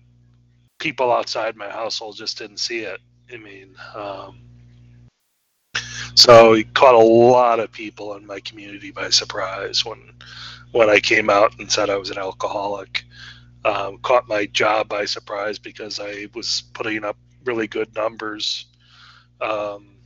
people 0.79 1.11
outside 1.11 1.55
my 1.55 1.69
household 1.69 2.17
just 2.17 2.37
didn't 2.37 2.59
see 2.59 2.79
it. 2.79 2.99
I 3.33 3.37
mean, 3.37 3.75
um, 3.95 4.39
so 6.15 6.53
it 6.53 6.73
caught 6.73 6.95
a 6.95 6.97
lot 6.97 7.59
of 7.59 7.71
people 7.71 8.15
in 8.15 8.25
my 8.25 8.39
community 8.39 8.91
by 8.91 9.09
surprise 9.09 9.85
when 9.85 10.13
when 10.71 10.89
I 10.89 10.99
came 10.99 11.29
out 11.29 11.59
and 11.59 11.71
said 11.71 11.89
I 11.89 11.97
was 11.97 12.09
an 12.09 12.17
alcoholic. 12.17 13.03
Um, 13.65 13.97
caught 13.97 14.27
my 14.27 14.45
job 14.45 14.87
by 14.87 15.05
surprise 15.05 15.59
because 15.59 15.99
I 15.99 16.27
was 16.33 16.63
putting 16.73 17.03
up 17.03 17.17
really 17.43 17.67
good 17.67 17.93
numbers. 17.95 18.65
Um, 19.41 19.96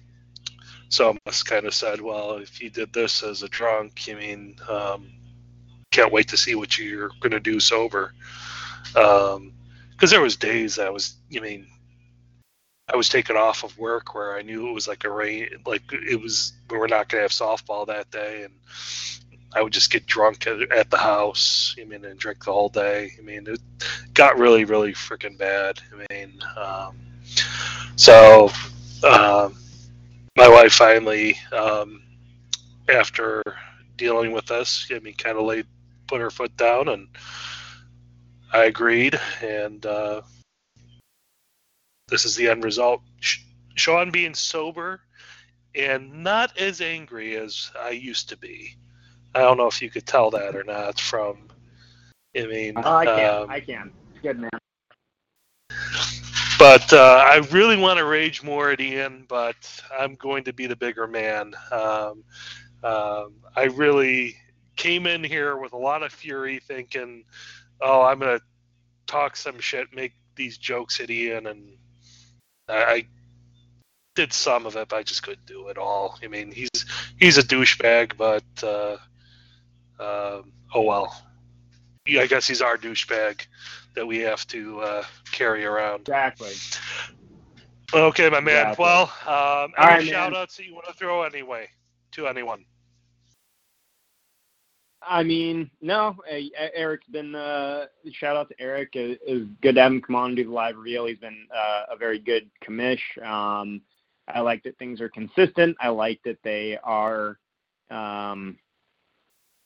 so 0.92 1.12
I 1.12 1.18
must 1.26 1.46
kind 1.46 1.66
of 1.66 1.74
said, 1.74 2.02
well, 2.02 2.34
if 2.34 2.62
you 2.62 2.70
did 2.70 2.92
this 2.92 3.24
as 3.24 3.44
a 3.44 3.48
drunk, 3.48 4.08
you 4.08 4.18
mean, 4.18 4.58
um, 4.70 5.10
can't 5.92 6.12
wait 6.12 6.28
to 6.28 6.38
see 6.38 6.54
what 6.54 6.78
you're 6.78 7.12
going 7.22 7.32
to 7.32 7.40
do 7.40 7.62
sober. 7.62 8.14
Because 8.94 10.10
there 10.10 10.22
was 10.22 10.36
days 10.36 10.80
I 10.80 10.90
was, 10.90 11.16
you 11.30 11.40
mean, 11.42 11.66
I 12.92 12.98
was 12.98 13.08
taken 13.08 13.38
off 13.38 13.64
of 13.64 13.78
work 13.78 14.14
where 14.14 14.36
I 14.36 14.42
knew 14.42 14.68
it 14.68 14.74
was 14.74 14.88
like 14.90 15.06
a 15.06 15.10
rain, 15.10 15.48
like 15.66 15.84
it 15.94 16.22
was 16.22 16.52
we 16.70 16.78
were 16.78 16.90
not 16.90 17.08
going 17.08 17.20
to 17.20 17.24
have 17.24 17.32
softball 17.32 17.88
that 17.88 18.12
day, 18.12 18.44
and 18.44 18.54
I 19.56 19.62
would 19.62 19.72
just 19.72 19.92
get 19.92 20.06
drunk 20.08 20.46
at, 20.46 20.72
at 20.74 20.90
the 20.90 20.98
house. 20.98 21.74
I 21.80 21.86
mean, 21.86 22.04
and 22.04 22.20
drink 22.20 22.44
the 22.44 22.52
whole 22.52 22.68
day. 22.68 23.12
I 23.18 23.22
mean, 23.22 23.48
it 23.48 23.62
got 24.14 24.38
really, 24.38 24.66
really 24.66 24.92
freaking 24.92 25.38
bad. 25.38 25.80
I 25.94 26.14
mean, 26.14 26.42
um, 26.58 26.98
so 27.96 28.50
um, 29.10 29.56
my 30.38 30.48
wife 30.48 30.74
finally, 30.74 31.36
um, 31.52 32.02
after 32.90 33.44
dealing 33.98 34.32
with 34.32 34.46
this, 34.48 34.88
I 34.94 35.00
mean, 35.00 35.14
kind 35.16 35.38
of 35.38 35.44
laid, 35.46 35.66
put 36.08 36.22
her 36.22 36.32
foot 36.32 36.56
down, 36.58 36.90
and 36.90 37.08
I 38.54 38.66
agreed, 38.66 39.20
and 39.42 39.86
uh, 39.86 40.22
this 42.08 42.26
is 42.26 42.36
the 42.36 42.50
end 42.50 42.64
result. 42.64 43.02
Sh- 43.20 43.40
Sean 43.76 44.12
being 44.12 44.34
sober 44.34 45.02
and 45.76 46.24
not 46.24 46.58
as 46.58 46.82
angry 46.82 47.38
as 47.38 47.72
I 47.80 47.92
used 47.92 48.28
to 48.30 48.38
be. 48.38 48.76
I 49.34 49.40
don't 49.40 49.56
know 49.58 49.68
if 49.68 49.82
you 49.82 49.90
could 49.90 50.06
tell 50.06 50.30
that 50.32 50.56
or 50.56 50.64
not 50.66 51.00
from. 51.00 51.48
I 52.36 52.46
mean, 52.46 52.74
Oh, 52.78 52.96
I 52.98 53.06
can. 53.06 53.42
um, 53.44 53.50
I 53.50 53.60
can. 53.62 53.92
Good 54.22 54.40
man. 54.40 54.51
But 56.62 56.94
uh, 56.94 57.26
I 57.28 57.38
really 57.50 57.76
want 57.76 57.98
to 57.98 58.06
rage 58.06 58.44
more 58.44 58.70
at 58.70 58.80
Ian, 58.80 59.26
but 59.28 59.82
I'm 59.98 60.14
going 60.14 60.44
to 60.44 60.54
be 60.54 60.68
the 60.68 60.76
bigger 60.76 61.08
man. 61.08 61.56
Um, 61.72 62.24
um, 62.84 63.34
I 63.56 63.64
really 63.74 64.36
came 64.76 65.08
in 65.08 65.24
here 65.24 65.58
with 65.58 65.74
a 65.74 65.78
lot 65.78 66.04
of 66.04 66.14
fury, 66.14 66.60
thinking, 66.60 67.24
"Oh, 67.82 68.04
I'm 68.04 68.20
going 68.20 68.38
to 68.38 68.46
talk 69.08 69.38
some 69.38 69.60
shit, 69.60 69.88
make 69.96 70.14
these 70.36 70.60
jokes 70.60 71.00
at 71.00 71.10
Ian," 71.10 71.48
and 71.48 71.78
I, 72.70 72.84
I 72.84 73.08
did 74.14 74.32
some 74.32 74.68
of 74.68 74.76
it, 74.76 74.88
but 74.88 74.98
I 74.98 75.02
just 75.02 75.24
couldn't 75.24 75.48
do 75.48 75.70
it 75.70 75.80
all. 75.80 76.20
I 76.24 76.28
mean, 76.28 76.52
he's 76.52 76.86
he's 77.20 77.40
a 77.40 77.44
douchebag, 77.44 78.18
but 78.18 78.44
uh, 78.64 78.98
um 80.00 80.54
oh 80.76 80.82
well. 80.84 81.26
I 82.08 82.28
guess 82.28 82.48
he's 82.48 82.62
our 82.62 82.78
douchebag 82.78 83.48
that 83.96 84.06
we 84.06 84.20
have 84.20 84.46
to 84.48 84.80
uh, 84.82 85.04
carry 85.32 85.66
around. 85.66 86.02
Exactly. 86.02 86.54
Okay, 87.94 88.30
my 88.30 88.40
man. 88.40 88.72
Exactly. 88.72 88.84
Well, 88.84 89.04
um, 89.28 89.74
any 89.78 89.88
right, 89.88 89.98
man. 89.98 90.06
shout 90.06 90.36
outs 90.36 90.58
that 90.58 90.66
you 90.66 90.74
want 90.74 90.88
to 90.88 90.94
throw 90.94 91.24
anyway 91.24 91.68
to 92.12 92.28
anyone? 92.28 92.66
I 95.04 95.24
mean, 95.24 95.70
no. 95.82 96.16
Eric's 96.76 97.08
been 97.08 97.36
uh, 97.36 97.88
shout 98.12 98.38
out 98.38 98.50
to 98.50 98.56
Eric. 98.60 98.96
It, 98.96 99.20
it 99.28 99.34
was 99.34 99.48
good 99.62 99.76
to 99.76 99.82
have 99.82 99.92
him 99.92 100.02
come 100.02 100.16
on 100.16 100.30
and 100.30 100.38
do 100.38 100.44
the 100.46 100.52
live 100.52 100.78
reveal. 100.78 101.08
He's 101.08 101.18
been 101.18 101.48
uh, 101.54 101.86
a 101.92 101.98
very 101.98 102.20
good 102.20 102.50
commish. 102.64 103.02
Um, 103.22 103.82
I 104.28 104.40
like 104.42 104.64
that 104.64 104.78
things 104.78 105.02
are 105.02 105.10
consistent. 105.10 105.76
I 105.82 105.90
like 105.90 106.22
that 106.24 106.38
they 106.44 106.78
are, 106.84 107.40
um, 107.90 108.58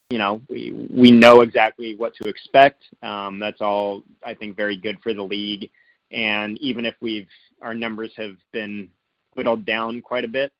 you 0.09 0.17
know, 0.17 0.41
we 0.49 0.87
we 0.89 1.11
know 1.11 1.41
exactly 1.41 1.95
what 1.95 2.15
to 2.15 2.29
expect. 2.29 2.83
Um, 3.01 3.39
that's 3.39 3.61
all 3.61 4.03
I 4.23 4.33
think 4.33 4.55
very 4.55 4.77
good 4.77 4.97
for 5.01 5.13
the 5.13 5.23
league. 5.23 5.69
And 6.11 6.59
even 6.59 6.85
if 6.85 6.95
we've 7.01 7.27
our 7.61 7.73
numbers 7.73 8.11
have 8.17 8.35
been 8.51 8.89
whittled 9.33 9.65
down 9.65 10.01
quite 10.01 10.23
a 10.23 10.29
bit 10.29 10.51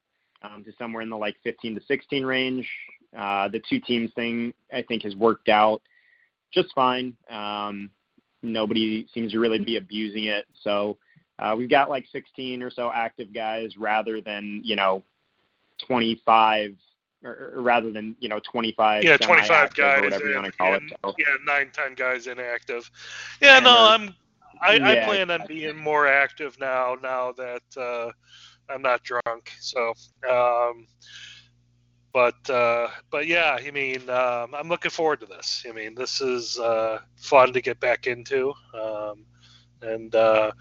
um, 0.42 0.64
to 0.64 0.72
somewhere 0.78 1.04
in 1.04 1.10
the 1.10 1.18
like 1.18 1.36
15 1.44 1.76
to 1.76 1.82
16 1.88 2.26
range, 2.26 2.70
uh, 3.18 3.48
the 3.48 3.62
two 3.70 3.80
teams 3.80 4.12
thing 4.16 4.54
I 4.74 4.82
think 4.82 5.04
has 5.04 5.16
worked 5.16 5.50
out 5.50 5.82
just 6.54 6.74
fine. 6.74 7.16
Um, 7.30 7.92
nobody 8.42 9.08
seems 9.14 9.34
to 9.34 9.40
really 9.40 9.60
be 9.60 9.78
abusing 9.78 10.26
it. 10.26 10.46
So 10.62 10.98
uh, 11.38 11.54
we've 11.58 11.70
got 11.70 11.90
like 11.90 12.06
16 12.12 12.64
or 12.64 12.72
so 12.72 12.92
active 12.94 13.34
guys 13.34 13.78
rather 13.78 14.22
than 14.22 14.62
you 14.64 14.76
know 14.76 15.04
25 15.88 16.76
or, 17.26 17.52
or 17.56 17.62
rather 17.62 17.92
than 17.92 18.16
you 18.20 18.30
know 18.30 18.40
25 18.40 19.04
Yeah, 19.04 19.18
25 19.18 19.74
guys. 19.74 20.00
or 20.00 20.04
whatever 20.04 20.30
you 20.30 20.36
want 20.36 20.46
to 20.46 20.52
call 20.54 20.74
it. 20.76 20.84
So, 21.04 21.16
Yeah, 21.18 21.26
nine, 21.46 21.72
ten 21.74 21.96
guys 21.96 22.28
inactive. 22.28 22.90
Yeah, 23.42 23.58
And 23.58 23.66
no, 23.66 23.78
I'm 23.78 24.16
I, 24.62 24.80
I 24.84 24.96
plan 25.06 25.32
on 25.32 25.46
being 25.48 25.78
more 25.78 26.08
active 26.08 26.58
now. 26.60 26.96
Now 27.02 27.34
that 27.34 27.64
uh, 27.78 28.12
I'm 28.74 28.82
not 28.82 29.04
drunk, 29.04 29.52
so. 29.60 29.94
Um, 30.30 30.88
but 32.14 32.50
uh, 32.50 32.88
but 33.12 33.28
yeah, 33.28 33.58
I 33.60 33.72
mean, 33.72 34.10
um, 34.10 34.56
I'm 34.56 34.70
looking 34.70 34.92
forward 34.92 35.20
to 35.22 35.26
this. 35.26 35.66
I 35.68 35.74
mean, 35.74 35.96
this 35.96 36.22
is 36.22 36.58
uh, 36.60 37.00
fun 37.18 37.54
to 37.54 37.62
get 37.62 37.80
back 37.82 38.08
into, 38.08 38.54
um, 38.74 39.26
and 39.82 40.16
uh, 40.16 40.52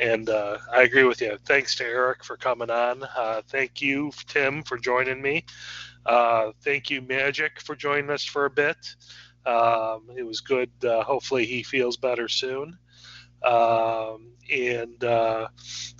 and 0.00 0.28
uh, 0.28 0.58
I 0.72 0.82
agree 0.82 1.04
with 1.04 1.20
you. 1.22 1.38
Thanks 1.46 1.74
to 1.76 1.84
Eric 1.84 2.24
for 2.24 2.36
coming 2.36 2.70
on. 2.70 3.02
Uh, 3.16 3.40
thank 3.48 3.80
you, 3.80 4.10
Tim, 4.26 4.62
for 4.62 4.76
joining 4.76 5.22
me. 5.22 5.44
Uh, 6.08 6.52
thank 6.62 6.88
you, 6.88 7.02
Magic, 7.02 7.60
for 7.60 7.76
joining 7.76 8.08
us 8.08 8.24
for 8.24 8.46
a 8.46 8.50
bit. 8.50 8.78
Um, 9.44 10.08
it 10.16 10.26
was 10.26 10.40
good. 10.40 10.70
Uh, 10.82 11.02
hopefully, 11.02 11.44
he 11.44 11.62
feels 11.62 11.98
better 11.98 12.28
soon. 12.28 12.78
Um, 13.44 14.32
and 14.50 15.04
uh, 15.04 15.48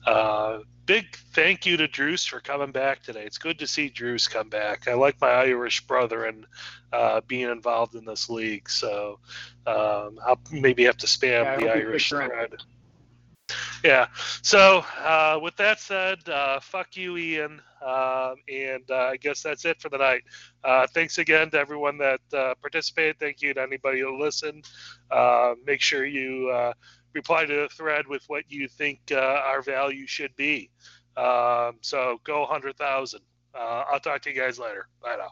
uh, 0.06 0.60
big 0.86 1.14
thank 1.34 1.66
you 1.66 1.76
to 1.76 1.86
Drews 1.86 2.24
for 2.24 2.40
coming 2.40 2.72
back 2.72 3.02
today. 3.02 3.24
It's 3.24 3.36
good 3.36 3.58
to 3.58 3.66
see 3.66 3.90
Drews 3.90 4.26
come 4.26 4.48
back. 4.48 4.88
I 4.88 4.94
like 4.94 5.20
my 5.20 5.28
Irish 5.28 5.86
brother 5.86 6.24
and 6.24 6.46
uh, 6.90 7.20
being 7.28 7.50
involved 7.50 7.94
in 7.94 8.06
this 8.06 8.30
league, 8.30 8.70
so 8.70 9.18
um, 9.66 10.18
I'll 10.26 10.40
maybe 10.50 10.84
have 10.84 10.96
to 10.98 11.06
spam 11.06 11.44
Yeah, 11.44 11.56
the 11.56 11.68
Irish 11.70 12.08
thread. 12.08 12.56
Yeah. 13.84 14.08
So 14.42 14.84
uh, 14.98 15.38
with 15.42 15.56
that 15.56 15.80
said, 15.80 16.28
uh, 16.28 16.60
fuck 16.60 16.96
you, 16.96 17.16
Ian, 17.16 17.60
um, 17.84 18.34
and 18.48 18.82
uh, 18.90 19.10
I 19.12 19.16
guess 19.16 19.42
that's 19.42 19.64
it 19.64 19.80
for 19.80 19.88
the 19.88 19.98
night. 19.98 20.22
Uh, 20.64 20.86
thanks 20.92 21.18
again 21.18 21.50
to 21.50 21.58
everyone 21.58 21.98
that 21.98 22.20
uh, 22.32 22.54
participated. 22.60 23.18
Thank 23.18 23.40
you 23.42 23.54
to 23.54 23.62
anybody 23.62 24.00
who 24.00 24.20
listened. 24.20 24.64
Uh, 25.10 25.54
make 25.66 25.80
sure 25.80 26.04
you 26.04 26.52
reply 27.14 27.46
to 27.46 27.54
the 27.54 27.68
thread 27.68 28.06
with 28.06 28.22
what 28.28 28.44
you 28.48 28.68
think 28.68 29.00
our 29.12 29.62
value 29.62 30.06
should 30.06 30.34
be. 30.36 30.70
Um, 31.16 31.78
so 31.80 32.20
go 32.24 32.40
100,000. 32.40 33.20
Uh, 33.54 33.84
I'll 33.90 34.00
talk 34.00 34.22
to 34.22 34.30
you 34.30 34.36
guys 34.40 34.58
later. 34.58 34.88
Bye 35.02 35.16
now. 35.18 35.30